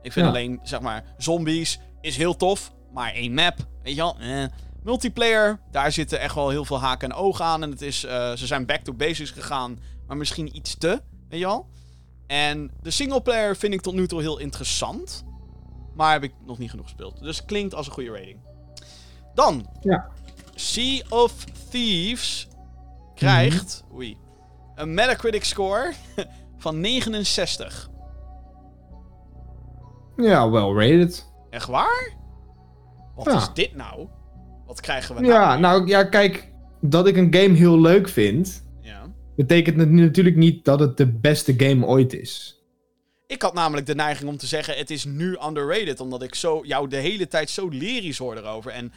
Ik 0.02 0.12
vind 0.12 0.26
Ja. 0.26 0.32
alleen, 0.32 0.60
zeg 0.64 0.80
maar, 0.82 1.04
zombies 1.18 1.80
is 2.02 2.18
heel 2.18 2.36
tof, 2.36 2.72
maar 2.94 3.14
één 3.14 3.34
map, 3.34 3.56
weet 3.84 3.96
je 3.96 4.02
wel. 4.02 4.18
Eh. 4.20 4.44
Multiplayer, 4.84 5.60
daar 5.72 5.92
zitten 5.92 6.20
echt 6.20 6.36
wel 6.36 6.50
heel 6.50 6.66
veel 6.66 6.80
haken 6.80 7.10
en 7.12 7.16
ogen 7.18 7.46
aan. 7.46 7.64
En 7.64 7.70
het 7.72 7.82
is, 7.82 8.04
eh, 8.04 8.32
ze 8.34 8.48
zijn 8.48 8.66
back 8.66 8.82
to 8.82 8.94
basics 8.94 9.32
gegaan, 9.32 9.80
maar 10.08 10.18
misschien 10.18 10.56
iets 10.56 10.76
te, 10.78 11.02
weet 11.30 11.40
je 11.40 11.46
wel. 11.46 11.70
En 12.28 12.72
de 12.82 12.92
singleplayer 12.92 13.56
vind 13.56 13.74
ik 13.74 13.82
tot 13.82 13.94
nu 13.94 14.08
toe 14.08 14.22
heel 14.22 14.38
interessant. 14.40 15.26
Maar 15.96 16.12
heb 16.12 16.24
ik 16.24 16.34
nog 16.46 16.58
niet 16.58 16.70
genoeg 16.70 16.86
gespeeld. 16.86 17.20
Dus 17.22 17.46
klinkt 17.46 17.74
als 17.76 17.86
een 17.88 17.94
goede 17.94 18.12
rating. 18.12 18.40
Dan. 19.38 19.66
Ja. 19.82 20.08
Sea 20.56 21.02
of 21.10 21.44
Thieves 21.70 22.48
krijgt 23.16 23.84
oei, 23.94 24.18
een 24.76 24.94
Metacritic 24.94 25.44
score 25.44 25.94
van 26.64 26.80
69. 26.80 27.90
Ja, 30.18 30.50
well 30.50 30.74
rated. 30.74 31.28
Echt 31.50 31.68
waar? 31.68 32.14
Wat 33.16 33.26
Ja. 33.26 33.36
is 33.38 33.50
dit 33.54 33.76
nou? 33.76 34.08
Wat 34.66 34.82
krijgen 34.82 35.16
we 35.16 35.22
nou? 35.22 35.34
Ja, 35.34 35.58
nou 35.58 35.88
ja, 35.88 36.04
kijk, 36.04 36.52
dat 36.82 37.08
ik 37.08 37.18
een 37.18 37.34
game 37.34 37.54
heel 37.56 37.80
leuk 37.82 38.10
vind, 38.10 38.64
Ja. 38.82 39.02
betekent 39.36 39.78
het 39.80 39.90
natuurlijk 39.90 40.36
niet 40.36 40.66
dat 40.66 40.80
het 40.80 40.98
de 40.98 41.08
beste 41.08 41.54
game 41.58 41.86
ooit 41.86 42.14
is. 42.14 42.62
Ik 43.28 43.42
had 43.42 43.54
namelijk 43.54 43.86
de 43.88 43.96
neiging 43.96 44.30
om 44.30 44.38
te 44.38 44.46
zeggen: 44.48 44.78
het 44.78 44.90
is 44.90 45.06
nu 45.06 45.38
underrated. 45.48 46.00
Omdat 46.00 46.22
ik 46.24 46.36
zo, 46.36 46.60
jou 46.64 46.88
de 46.88 46.96
hele 46.98 47.28
tijd 47.28 47.50
zo 47.50 47.68
lyrisch 47.68 48.18
hoor 48.18 48.38
erover. 48.38 48.72
En 48.72 48.94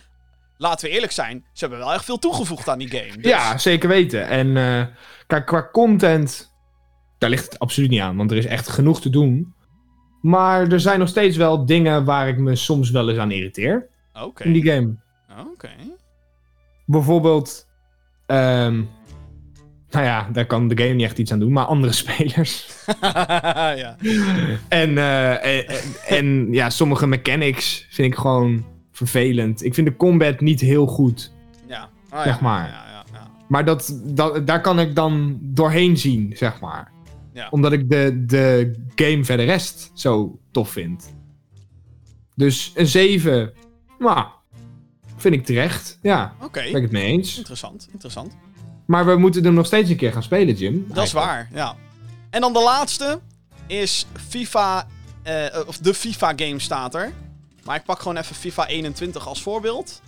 laten 0.61 0.89
we 0.89 0.95
eerlijk 0.95 1.13
zijn, 1.13 1.45
ze 1.53 1.61
hebben 1.65 1.79
wel 1.79 1.93
echt 1.93 2.05
veel 2.05 2.19
toegevoegd 2.19 2.69
aan 2.69 2.79
die 2.79 2.89
game. 2.91 3.17
Dus- 3.17 3.31
Ja, 3.31 3.59
zeker 3.59 3.89
weten. 3.89 4.27
En 4.29 4.57
eh, 4.57 4.87
kijk, 5.27 5.47
qua 5.47 5.69
content, 5.73 6.53
daar 7.19 7.31
ligt 7.31 7.45
het 7.45 7.59
absoluut 7.59 7.91
niet 7.91 8.01
aan, 8.01 8.17
want 8.17 8.31
er 8.31 8.37
is 8.37 8.47
echt 8.47 8.69
genoeg 8.69 9.01
te 9.01 9.11
doen. 9.11 9.55
Maar 10.21 10.73
er 10.73 10.81
zijn 10.81 10.99
nog 10.99 11.09
steeds 11.09 11.37
wel 11.37 11.67
dingen 11.67 12.05
waar 12.05 12.29
ik 12.29 12.39
me 12.39 12.57
soms 12.57 12.91
wel 12.91 13.09
eens 13.09 13.19
aan 13.19 13.31
irriteer 13.31 13.89
Oké. 14.23 14.45
in 14.45 14.53
die 14.53 14.71
game. 14.71 14.97
Oké. 15.53 15.69
Bijvoorbeeld, 16.87 17.67
ehm, 18.27 18.75
nou 19.91 20.05
ja, 20.05 20.29
daar 20.33 20.47
kan 20.47 20.69
de 20.69 20.83
game 20.83 20.95
niet 20.95 21.05
echt 21.05 21.19
iets 21.19 21.33
aan 21.33 21.39
doen, 21.39 21.53
maar 21.53 21.65
andere 21.65 21.93
spelers. 22.03 22.67
ja. 23.83 23.97
En, 24.69 24.99
eh, 24.99 25.45
en, 25.59 25.67
en- 25.69 25.77
en 26.09 26.53
ja, 26.53 26.71
sommige 26.71 27.07
mechanics 27.07 27.87
vind 27.91 28.13
ik 28.13 28.19
gewoon 28.19 28.65
vervelend. 29.07 29.65
Ik 29.65 29.75
vind 29.75 29.87
de 29.87 29.97
combat 29.97 30.41
niet 30.41 30.61
heel 30.61 30.87
goed. 30.87 31.33
Ja. 31.67 31.89
Ah, 32.09 32.23
Zeg 32.23 32.35
ja, 32.35 32.43
maar. 32.43 32.69
Ja, 32.69 32.85
ja, 32.87 33.05
ja. 33.13 33.31
Maar 33.49 33.65
dat, 33.65 34.01
dat, 34.05 34.47
daar 34.47 34.61
kan 34.61 34.81
ik 34.81 34.95
dan 34.95 35.39
doorheen 35.41 35.97
zien, 35.97 36.33
zeg 36.37 36.61
maar. 36.61 36.93
Ja. 37.33 37.49
Omdat 37.51 37.73
ik 37.73 37.91
de, 37.91 38.25
de 38.27 38.75
game 38.95 39.25
verder 39.25 39.47
rest 39.47 39.91
zo 39.95 40.39
tof 40.51 40.71
vind. 40.71 41.15
Dus 42.35 42.73
een 42.75 42.87
7, 42.87 43.53
nou, 43.99 44.27
vind 45.17 45.35
ik 45.35 45.45
terecht. 45.45 45.99
Ja, 46.03 46.35
Oké. 46.43 46.61
ben 46.61 46.75
ik 46.75 46.83
het 46.83 46.93
mee 46.93 47.07
eens. 47.07 47.37
Interessant, 47.37 47.89
interessant. 47.93 48.37
Maar 48.87 49.07
we 49.07 49.17
moeten 49.17 49.45
hem 49.45 49.55
nog 49.55 49.67
steeds 49.67 49.91
een 49.91 49.97
keer 49.97 50.13
gaan 50.13 50.23
spelen, 50.23 50.55
Jim. 50.55 50.85
Dat 50.89 51.05
is 51.05 51.13
waar, 51.13 51.49
ja. 51.53 51.77
En 52.31 52.41
dan 52.41 52.53
de 52.53 52.63
laatste 52.63 53.21
is 53.67 54.07
FIFA, 54.29 54.87
eh, 55.23 55.45
of 55.67 55.79
de 55.79 55.95
FIFA 55.95 56.33
game 56.37 56.59
staat 56.59 56.95
er. 56.95 57.13
Maar 57.65 57.77
ik 57.77 57.85
pak 57.85 57.99
gewoon 57.99 58.17
even 58.17 58.35
FIFA 58.37 58.67
21 58.67 59.27
als 59.29 59.43
voorbeeld. 59.43 60.03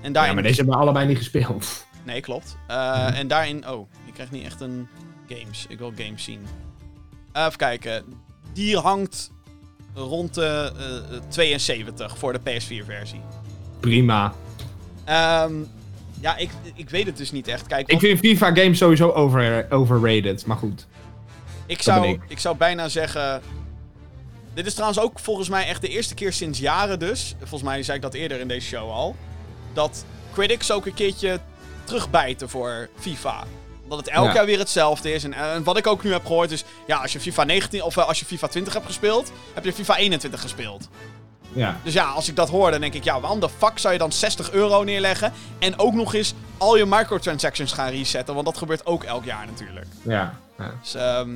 En 0.00 0.12
daarin... 0.12 0.30
Ja, 0.30 0.34
maar 0.34 0.48
deze 0.48 0.56
hebben 0.56 0.74
we 0.74 0.80
allebei 0.80 1.06
niet 1.06 1.16
gespeeld. 1.16 1.66
Nee, 2.04 2.20
klopt. 2.20 2.56
Eh, 2.66 3.18
En 3.18 3.28
daarin... 3.28 3.68
Oh, 3.68 3.90
ik 4.06 4.14
krijg 4.14 4.30
niet 4.30 4.44
echt 4.44 4.60
een 4.60 4.88
games. 5.28 5.66
Ik 5.68 5.78
wil 5.78 5.92
games 5.96 6.24
zien. 6.24 6.46
Eh, 7.32 7.44
even 7.44 7.56
kijken. 7.58 8.04
Die 8.52 8.76
hangt 8.78 9.30
rond 9.94 10.34
de 10.34 10.72
eh, 11.10 11.18
72 11.28 12.18
voor 12.18 12.32
de 12.32 12.40
PS4-versie. 12.40 13.20
Prima. 13.80 14.32
Ehm 15.04 15.52
ja, 16.20 16.36
ik, 16.36 16.50
ik 16.74 16.90
weet 16.90 17.06
het 17.06 17.16
dus 17.16 17.32
niet 17.32 17.48
echt. 17.48 17.66
Kijk, 17.66 17.88
Ik 17.88 17.98
vind 18.00 18.18
FIFA 18.18 18.46
games 18.54 18.78
sowieso 18.78 19.10
over, 19.10 19.66
overrated, 19.70 20.46
maar 20.46 20.56
goed. 20.56 20.86
ik, 21.66 21.82
zou, 21.82 22.08
ik. 22.08 22.20
ik 22.28 22.38
zou 22.38 22.56
bijna 22.56 22.88
zeggen... 22.88 23.42
Dit 24.58 24.66
is 24.66 24.72
trouwens 24.74 25.00
ook 25.00 25.18
volgens 25.18 25.48
mij 25.48 25.66
echt 25.66 25.80
de 25.80 25.88
eerste 25.88 26.14
keer 26.14 26.32
sinds 26.32 26.58
jaren 26.58 26.98
dus... 26.98 27.34
Volgens 27.38 27.62
mij 27.62 27.82
zei 27.82 27.96
ik 27.96 28.02
dat 28.02 28.14
eerder 28.14 28.40
in 28.40 28.48
deze 28.48 28.66
show 28.66 28.90
al... 28.90 29.16
Dat 29.72 30.04
critics 30.32 30.70
ook 30.70 30.86
een 30.86 30.94
keertje 30.94 31.40
terugbijten 31.84 32.48
voor 32.48 32.88
FIFA. 32.98 33.44
Omdat 33.82 33.98
het 33.98 34.08
elk 34.08 34.26
Ja. 34.26 34.34
jaar 34.34 34.46
weer 34.46 34.58
hetzelfde 34.58 35.12
is. 35.12 35.24
En, 35.24 35.32
eh, 35.32 35.56
wat 35.64 35.76
ik 35.76 35.86
ook 35.86 36.04
nu 36.04 36.12
heb 36.12 36.26
gehoord 36.26 36.50
is... 36.50 36.64
Ja, 36.86 36.96
als 36.96 37.12
je 37.12 37.20
FIFA 37.20 37.44
19 37.44 37.82
of 37.82 37.96
eh, 37.96 38.06
als 38.08 38.18
je 38.18 38.24
FIFA 38.24 38.46
20 38.46 38.72
hebt 38.72 38.86
gespeeld... 38.86 39.32
Heb 39.54 39.64
je 39.64 39.72
FIFA 39.72 39.96
21 39.96 40.40
gespeeld. 40.40 40.88
Ja. 41.52 41.76
Dus 41.84 41.92
ja, 41.92 42.04
als 42.10 42.28
ik 42.28 42.36
dat 42.36 42.48
hoor, 42.48 42.70
dan 42.70 42.80
denk 42.80 42.94
ik, 42.94 43.04
ja, 43.04 43.20
waarom 43.20 43.40
de 43.40 43.48
fuck 43.48 43.78
zou 43.78 43.92
je 43.92 43.98
dan 43.98 44.12
60 44.12 44.50
euro 44.50 44.82
neerleggen 44.82 45.32
en 45.58 45.78
ook 45.78 45.94
nog 45.94 46.14
eens 46.14 46.34
al 46.56 46.76
je 46.76 46.86
microtransactions 46.86 47.72
gaan 47.72 47.90
resetten? 47.90 48.34
Want 48.34 48.46
dat 48.46 48.58
gebeurt 48.58 48.86
ook 48.86 49.04
elk 49.04 49.24
jaar 49.24 49.46
natuurlijk. 49.46 49.86
Ja. 50.02 50.38
ja. 50.58 50.72
Dus, 50.82 50.94
ehm, 50.94 51.28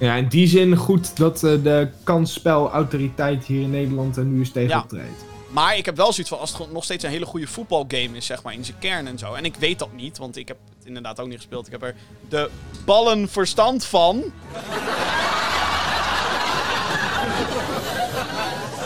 Ja, 0.00 0.14
in 0.14 0.28
die 0.28 0.46
zin 0.48 0.76
goed 0.76 1.16
dat 1.16 1.42
eh, 1.44 1.62
de 1.62 1.88
kansspelautoriteit 2.04 3.44
hier 3.44 3.62
in 3.62 3.70
Nederland 3.70 4.16
er 4.16 4.24
nu 4.24 4.38
eens 4.38 4.50
tegen 4.52 4.68
Ja. 4.68 4.80
optreedt. 4.80 5.24
maar 5.50 5.76
ik 5.76 5.84
heb 5.84 5.96
wel 5.96 6.12
zoiets 6.12 6.28
van, 6.28 6.38
als 6.38 6.58
het 6.58 6.72
nog 6.72 6.84
steeds 6.84 7.04
een 7.04 7.10
hele 7.10 7.26
goede 7.26 7.46
voetbalgame 7.46 8.16
is, 8.16 8.26
zeg 8.26 8.42
maar, 8.42 8.52
in 8.52 8.64
zijn 8.64 8.78
kern 8.78 9.06
en 9.06 9.18
zo. 9.18 9.34
En 9.34 9.44
ik 9.44 9.54
weet 9.58 9.78
dat 9.78 9.92
niet, 9.92 10.18
want 10.18 10.36
ik 10.36 10.48
heb 10.48 10.56
het 10.78 10.86
inderdaad 10.86 11.20
ook 11.20 11.26
niet 11.28 11.36
gespeeld. 11.36 11.66
Ik 11.66 11.72
heb 11.72 11.82
er 11.82 11.94
de 12.28 12.50
ballen 12.84 13.28
verstand 13.28 13.84
van. 13.84 14.22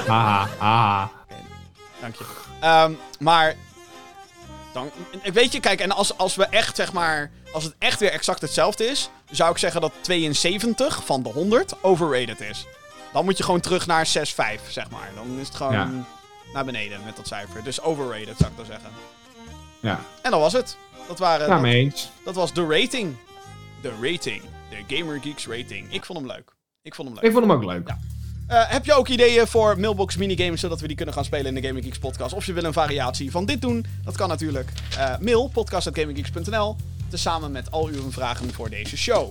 Haha, 0.07 0.49
haha. 0.59 1.11
Dank 2.01 2.15
je. 2.16 2.24
Ehm, 2.61 2.93
maar. 3.19 3.55
Dan, 4.73 4.91
weet 5.32 5.53
je, 5.53 5.61
kijk, 5.61 5.81
en 5.81 5.91
als, 5.91 6.19
als 6.19 6.35
we 6.36 6.45
echt, 6.47 6.77
zeg 6.77 6.93
maar. 6.93 7.31
Als 7.55 7.64
het 7.64 7.74
echt 7.78 8.01
weer 8.01 8.10
exact 8.10 8.40
hetzelfde 8.40 8.85
is. 8.85 9.10
zou 9.31 9.51
ik 9.51 9.59
zeggen 9.59 9.81
dat 9.81 9.93
72 10.01 11.05
van 11.05 11.22
de 11.22 11.28
100 11.28 11.74
overrated 11.82 12.40
is. 12.40 12.66
Dan 13.12 13.24
moet 13.24 13.36
je 13.39 13.44
gewoon 13.44 13.60
terug 13.60 13.86
naar 13.86 14.06
6,5, 14.06 14.70
zeg 14.70 14.90
maar. 14.90 15.10
Dan 15.14 15.39
is 15.40 15.47
het 15.47 15.56
gewoon 15.56 15.72
Ja. 15.72 15.90
naar 16.52 16.64
beneden 16.64 16.98
met 17.05 17.16
dat 17.16 17.26
cijfer. 17.26 17.64
Dus 17.64 17.81
overrated, 17.81 18.36
zou 18.39 18.51
ik 18.51 18.56
dan 18.56 18.66
zeggen. 18.66 18.90
Ja, 19.81 20.01
En 20.22 20.31
dat 20.31 20.40
was 20.40 20.52
het. 20.52 20.76
Dat, 21.09 21.18
waren, 21.18 21.48
nou 21.48 21.62
dat, 21.62 21.70
eens. 21.72 22.10
dat 22.24 22.35
was 22.35 22.52
de 22.52 22.66
rating. 22.66 23.16
De 23.82 23.93
rating. 24.01 24.43
De 24.70 24.97
Gamer 24.97 25.20
Geeks 25.22 25.47
rating. 25.47 25.93
Ik 25.93 26.05
vond 26.05 26.18
hem 26.18 26.26
leuk. 26.28 26.52
Ik 26.82 26.94
vond 26.94 27.09
hem 27.09 27.16
leuk. 27.16 27.26
Ik 27.26 27.32
vond 27.32 27.44
hem 27.44 27.52
ook 27.56 27.64
leuk. 27.64 27.89
Ja. 27.89 27.98
Eh, 28.48 28.70
heb 28.70 28.85
je 28.85 28.93
ook 28.94 29.09
ideeën 29.09 29.47
voor 29.47 29.78
mailbox 29.81 30.16
minigames, 30.16 30.60
zodat 30.60 30.81
we 30.81 30.86
die 30.86 30.97
kunnen 30.97 31.14
gaan 31.14 31.24
spelen 31.24 31.47
in 31.56 31.60
de 31.62 31.66
Gaming 31.66 31.85
Geeks 31.85 31.98
podcast? 31.98 32.35
Of 32.35 32.47
je 32.47 32.52
wil 32.52 32.64
een 32.64 32.72
variatie 32.72 33.31
van 33.31 33.44
dit 33.47 33.60
doen? 33.60 33.86
Dat 34.05 34.16
kan 34.16 34.28
natuurlijk. 34.28 34.70
Eh, 34.98 35.18
mail, 35.18 35.48
podcast.gaminggeeks.nl. 35.48 36.76
Tezamen 37.15 37.53
met 37.53 37.70
al 37.70 37.86
uw 37.86 38.11
vragen 38.11 38.53
voor 38.53 38.70
deze 38.70 38.97
show. 38.97 39.28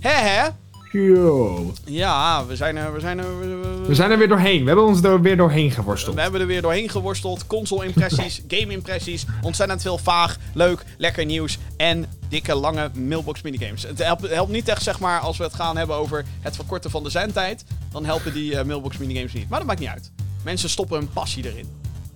Hè 0.00 0.10
hè? 0.28 0.48
Yo. 0.92 1.72
Ja, 1.84 2.46
we 2.46 2.56
zijn 2.56 2.76
er, 2.76 2.92
we 2.92 3.00
zijn 3.00 3.18
er... 3.18 3.38
we- 3.38 3.46
we- 3.46 3.86
We 3.86 3.94
zijn 3.94 4.10
er 4.10 4.18
weer 4.18 4.28
doorheen. 4.28 4.60
We 4.60 4.66
hebben 4.66 4.84
ons 4.86 5.02
er 5.02 5.20
weer 5.20 5.36
doorheen 5.36 5.70
geworsteld. 5.70 6.14
we 6.14 6.20
hebben 6.20 6.40
er 6.40 6.46
weer 6.46 6.62
doorheen 6.62 6.88
geworsteld. 6.88 7.46
Console-impressies, 7.46 8.42
game-impressies. 8.48 9.24
Ontzettend 9.42 9.82
veel 9.82 9.98
vaag, 9.98 10.36
leuk, 10.52 10.84
lekker 10.98 11.24
nieuws. 11.24 11.58
En 11.76 12.06
dikke, 12.28 12.54
lange 12.54 12.90
mailbox 12.94 13.42
minigames. 13.42 13.82
Het 13.82 13.98
helpt, 13.98 14.22
het 14.22 14.30
helpt 14.30 14.52
niet 14.52 14.68
echt, 14.68 14.82
zeg 14.82 14.98
maar, 15.00 15.20
als 15.20 15.36
we 15.36 15.44
het 15.44 15.54
gaan 15.54 15.76
hebben 15.76 15.96
over 15.96 16.24
het 16.40 16.54
verkorten 16.56 16.90
van 16.90 17.02
de 17.02 17.10
zendtijd. 17.10 17.64
Dan 17.92 18.04
helpen 18.04 18.32
die 18.32 18.58
eh, 18.58 18.64
mailbox 18.64 18.96
minigames 18.98 19.32
niet. 19.32 19.48
Maar 19.48 19.58
dat 19.58 19.68
maakt 19.68 19.80
niet 19.80 19.88
uit. 19.88 20.10
Mensen 20.44 20.70
stoppen 20.70 20.98
hun 20.98 21.10
passie 21.12 21.44
erin. 21.52 21.66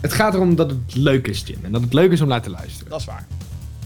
Het 0.01 0.13
gaat 0.13 0.35
erom 0.35 0.55
dat 0.55 0.71
het 0.71 0.95
leuk 0.95 1.27
is, 1.29 1.43
Jim. 1.47 1.59
En 1.63 1.73
dat 1.73 1.81
het 1.83 1.93
leuk 1.93 2.11
is 2.13 2.21
om 2.21 2.29
naar 2.29 2.43
te 2.43 2.51
luisteren. 2.51 2.91
Dat 2.91 3.01
is 3.01 3.07
waar. 3.07 3.27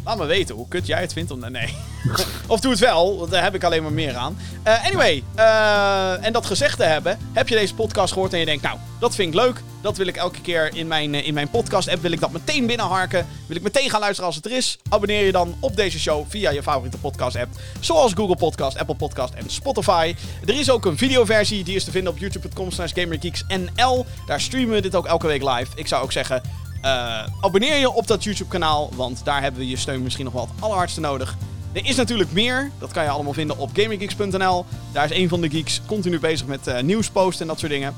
Laat 0.04 0.18
me 0.18 0.26
weten 0.26 0.54
hoe 0.54 0.68
kut 0.68 0.86
jij 0.86 1.00
het 1.00 1.12
vindt 1.12 1.30
om... 1.30 1.50
Nee. 1.50 1.74
of 2.46 2.60
doe 2.60 2.70
het 2.70 2.80
wel, 2.80 3.18
want 3.18 3.30
daar 3.30 3.42
heb 3.42 3.54
ik 3.54 3.64
alleen 3.64 3.82
maar 3.82 3.92
meer 3.92 4.16
aan. 4.16 4.38
Eh, 4.62 4.84
anyway, 4.84 5.22
eh, 5.34 6.24
en 6.24 6.32
dat 6.32 6.46
gezegd 6.46 6.76
te 6.76 6.84
hebben, 6.84 7.18
heb 7.32 7.48
je 7.48 7.54
deze 7.54 7.74
podcast 7.74 8.12
gehoord 8.12 8.32
en 8.32 8.38
je 8.38 8.44
denkt... 8.44 8.62
Nou, 8.62 8.78
dat 9.00 9.14
vind 9.14 9.34
ik 9.34 9.40
leuk. 9.40 9.62
Dat 9.80 9.96
wil 9.96 10.06
ik 10.06 10.16
elke 10.16 10.40
keer 10.40 10.74
in 10.74 10.86
mijn, 10.86 11.14
eh, 11.14 11.26
in 11.26 11.34
mijn 11.34 11.48
podcast-app. 11.48 12.02
Wil 12.02 12.12
ik 12.12 12.20
dat 12.20 12.32
meteen 12.32 12.66
binnenharken. 12.66 13.26
Wil 13.46 13.56
ik 13.56 13.62
meteen 13.62 13.90
gaan 13.90 14.00
luisteren 14.00 14.26
als 14.26 14.36
het 14.36 14.44
er 14.44 14.56
is. 14.56 14.78
Abonneer 14.88 15.24
je 15.24 15.32
dan 15.32 15.56
op 15.60 15.76
deze 15.76 15.98
show 15.98 16.24
via 16.28 16.50
je 16.50 16.62
favoriete 16.62 16.98
podcast-app. 16.98 17.50
Zoals 17.80 18.12
Google 18.12 18.36
Podcast, 18.36 18.78
Apple 18.78 18.94
Podcast 18.94 19.34
en 19.34 19.50
Spotify. 19.50 20.14
Er 20.46 20.58
is 20.58 20.70
ook 20.70 20.84
een 20.84 20.98
videoversie. 20.98 21.64
Die 21.64 21.74
is 21.74 21.84
te 21.84 21.90
vinden 21.90 22.12
op 22.12 22.18
youtube.com 22.18 22.70
slash 22.70 22.92
gamergeeksnl. 22.94 24.06
Daar 24.26 24.40
streamen 24.40 24.74
we 24.74 24.80
dit 24.80 24.94
ook 24.94 25.06
elke 25.06 25.26
week 25.26 25.42
live. 25.42 25.66
Ik 25.74 25.86
zou 25.86 26.02
ook 26.02 26.12
zeggen... 26.12 26.42
Eh, 26.84 27.26
abonneer 27.40 27.76
je 27.76 27.90
op 27.90 28.06
dat 28.06 28.24
YouTube-kanaal, 28.24 28.90
want 28.94 29.24
daar 29.24 29.42
hebben 29.42 29.60
we 29.60 29.68
je 29.68 29.76
steun 29.76 30.02
misschien 30.02 30.24
nog 30.24 30.34
wel 30.34 30.48
het 30.52 30.62
allerhardste 30.62 31.00
nodig. 31.00 31.36
Er 31.72 31.86
is 31.86 31.96
natuurlijk 31.96 32.32
meer, 32.32 32.70
dat 32.78 32.92
kan 32.92 33.04
je 33.04 33.10
allemaal 33.10 33.32
vinden 33.32 33.58
op 33.58 33.70
gaminggeeks.nl. 33.72 34.64
Daar 34.92 35.04
is 35.04 35.18
een 35.18 35.28
van 35.28 35.40
de 35.40 35.50
geeks 35.50 35.80
continu 35.86 36.18
bezig 36.18 36.46
met 36.46 36.66
eh, 36.66 36.82
nieuws 36.82 37.10
posten 37.10 37.40
en 37.40 37.46
dat 37.46 37.58
soort 37.58 37.72
dingen. 37.72 37.94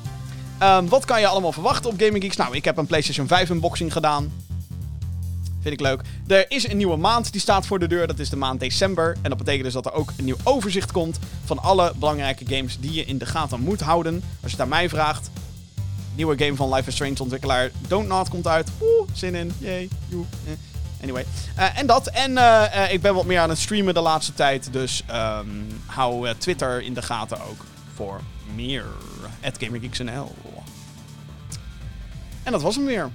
Ehm, 0.58 0.86
wat 0.86 1.04
kan 1.04 1.20
je 1.20 1.26
allemaal 1.26 1.52
verwachten 1.52 1.90
op 1.90 2.00
Gaming 2.00 2.22
Geeks? 2.22 2.36
Nou, 2.36 2.54
ik 2.54 2.64
heb 2.64 2.76
een 2.76 2.86
PlayStation 2.86 3.26
5 3.26 3.50
unboxing 3.50 3.92
gedaan. 3.92 4.32
Vind 5.60 5.74
ik 5.74 5.80
leuk. 5.80 6.00
Er 6.26 6.50
is 6.50 6.68
een 6.68 6.76
nieuwe 6.76 6.96
maand 6.96 7.32
die 7.32 7.40
staat 7.40 7.66
voor 7.66 7.78
de 7.78 7.86
deur. 7.86 8.06
Dat 8.06 8.18
is 8.18 8.30
de 8.30 8.36
maand 8.36 8.60
december. 8.60 9.16
En 9.22 9.28
dat 9.28 9.38
betekent 9.38 9.64
dus 9.64 9.72
dat 9.72 9.86
er 9.86 9.92
ook 9.92 10.12
een 10.16 10.24
nieuw 10.24 10.36
overzicht 10.42 10.92
komt 10.92 11.18
van 11.44 11.58
alle 11.58 11.92
belangrijke 11.96 12.44
games 12.48 12.78
die 12.80 12.92
je 12.92 13.04
in 13.04 13.18
de 13.18 13.26
gaten 13.26 13.60
moet 13.60 13.80
houden. 13.80 14.14
Als 14.14 14.50
je 14.52 14.56
het 14.56 14.60
aan 14.60 14.68
mij 14.68 14.88
vraagt. 14.88 15.30
Nieuwe 16.16 16.38
game 16.38 16.56
van 16.56 16.74
Life 16.74 16.88
is 16.88 16.94
Strange 16.94 17.18
ontwikkelaar 17.18 17.70
Don't 17.88 18.08
Not 18.08 18.28
komt 18.28 18.46
uit. 18.46 18.70
Oeh, 18.82 19.08
zin 19.12 19.34
in. 19.34 19.52
Yay. 19.58 19.88
Joe. 20.08 20.24
Eh. 20.46 20.52
Anyway. 21.02 21.26
Eh, 21.56 21.78
en 21.78 21.86
dat. 21.86 22.06
En 22.06 22.38
eh, 22.38 22.92
ik 22.92 23.00
ben 23.00 23.14
wat 23.14 23.24
meer 23.24 23.40
aan 23.40 23.48
het 23.48 23.58
streamen 23.58 23.94
de 23.94 24.00
laatste 24.00 24.34
tijd. 24.34 24.72
Dus 24.72 25.02
ehm, 25.06 25.48
hou 25.86 26.34
Twitter 26.38 26.82
in 26.82 26.94
de 26.94 27.02
gaten 27.02 27.40
ook 27.40 27.64
voor 27.94 28.20
meer. 28.54 28.84
At 29.42 29.56
GamerGeeksNL. 29.58 30.34
En 32.42 32.52
dat 32.52 32.62
was 32.62 32.76
hem 32.76 32.84
weer. 32.84 33.10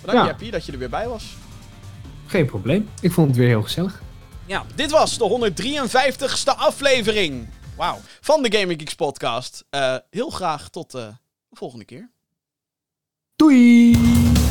Bedankt 0.00 0.20
Ja. 0.22 0.26
Jappie 0.26 0.50
dat 0.50 0.66
je 0.66 0.72
er 0.72 0.78
weer 0.78 0.90
bij 0.90 1.08
was. 1.08 1.36
Geen 2.26 2.46
probleem. 2.46 2.88
Ik 3.00 3.12
vond 3.12 3.28
het 3.28 3.36
weer 3.36 3.48
heel 3.48 3.62
gezellig. 3.62 4.02
Ja, 4.46 4.64
dit 4.74 4.90
was 4.90 5.18
de 5.18 5.52
153ste 5.52 6.56
aflevering. 6.56 7.48
Wauw. 7.76 8.00
Van 8.20 8.42
de 8.42 8.58
Gaming 8.58 8.80
Geeks 8.80 8.94
podcast. 8.94 9.64
Heel 10.10 10.30
graag 10.30 10.68
tot 10.68 10.98
de 11.54 11.60
volgende 11.60 11.84
keer. 11.84 12.10
Doei! 13.36 14.43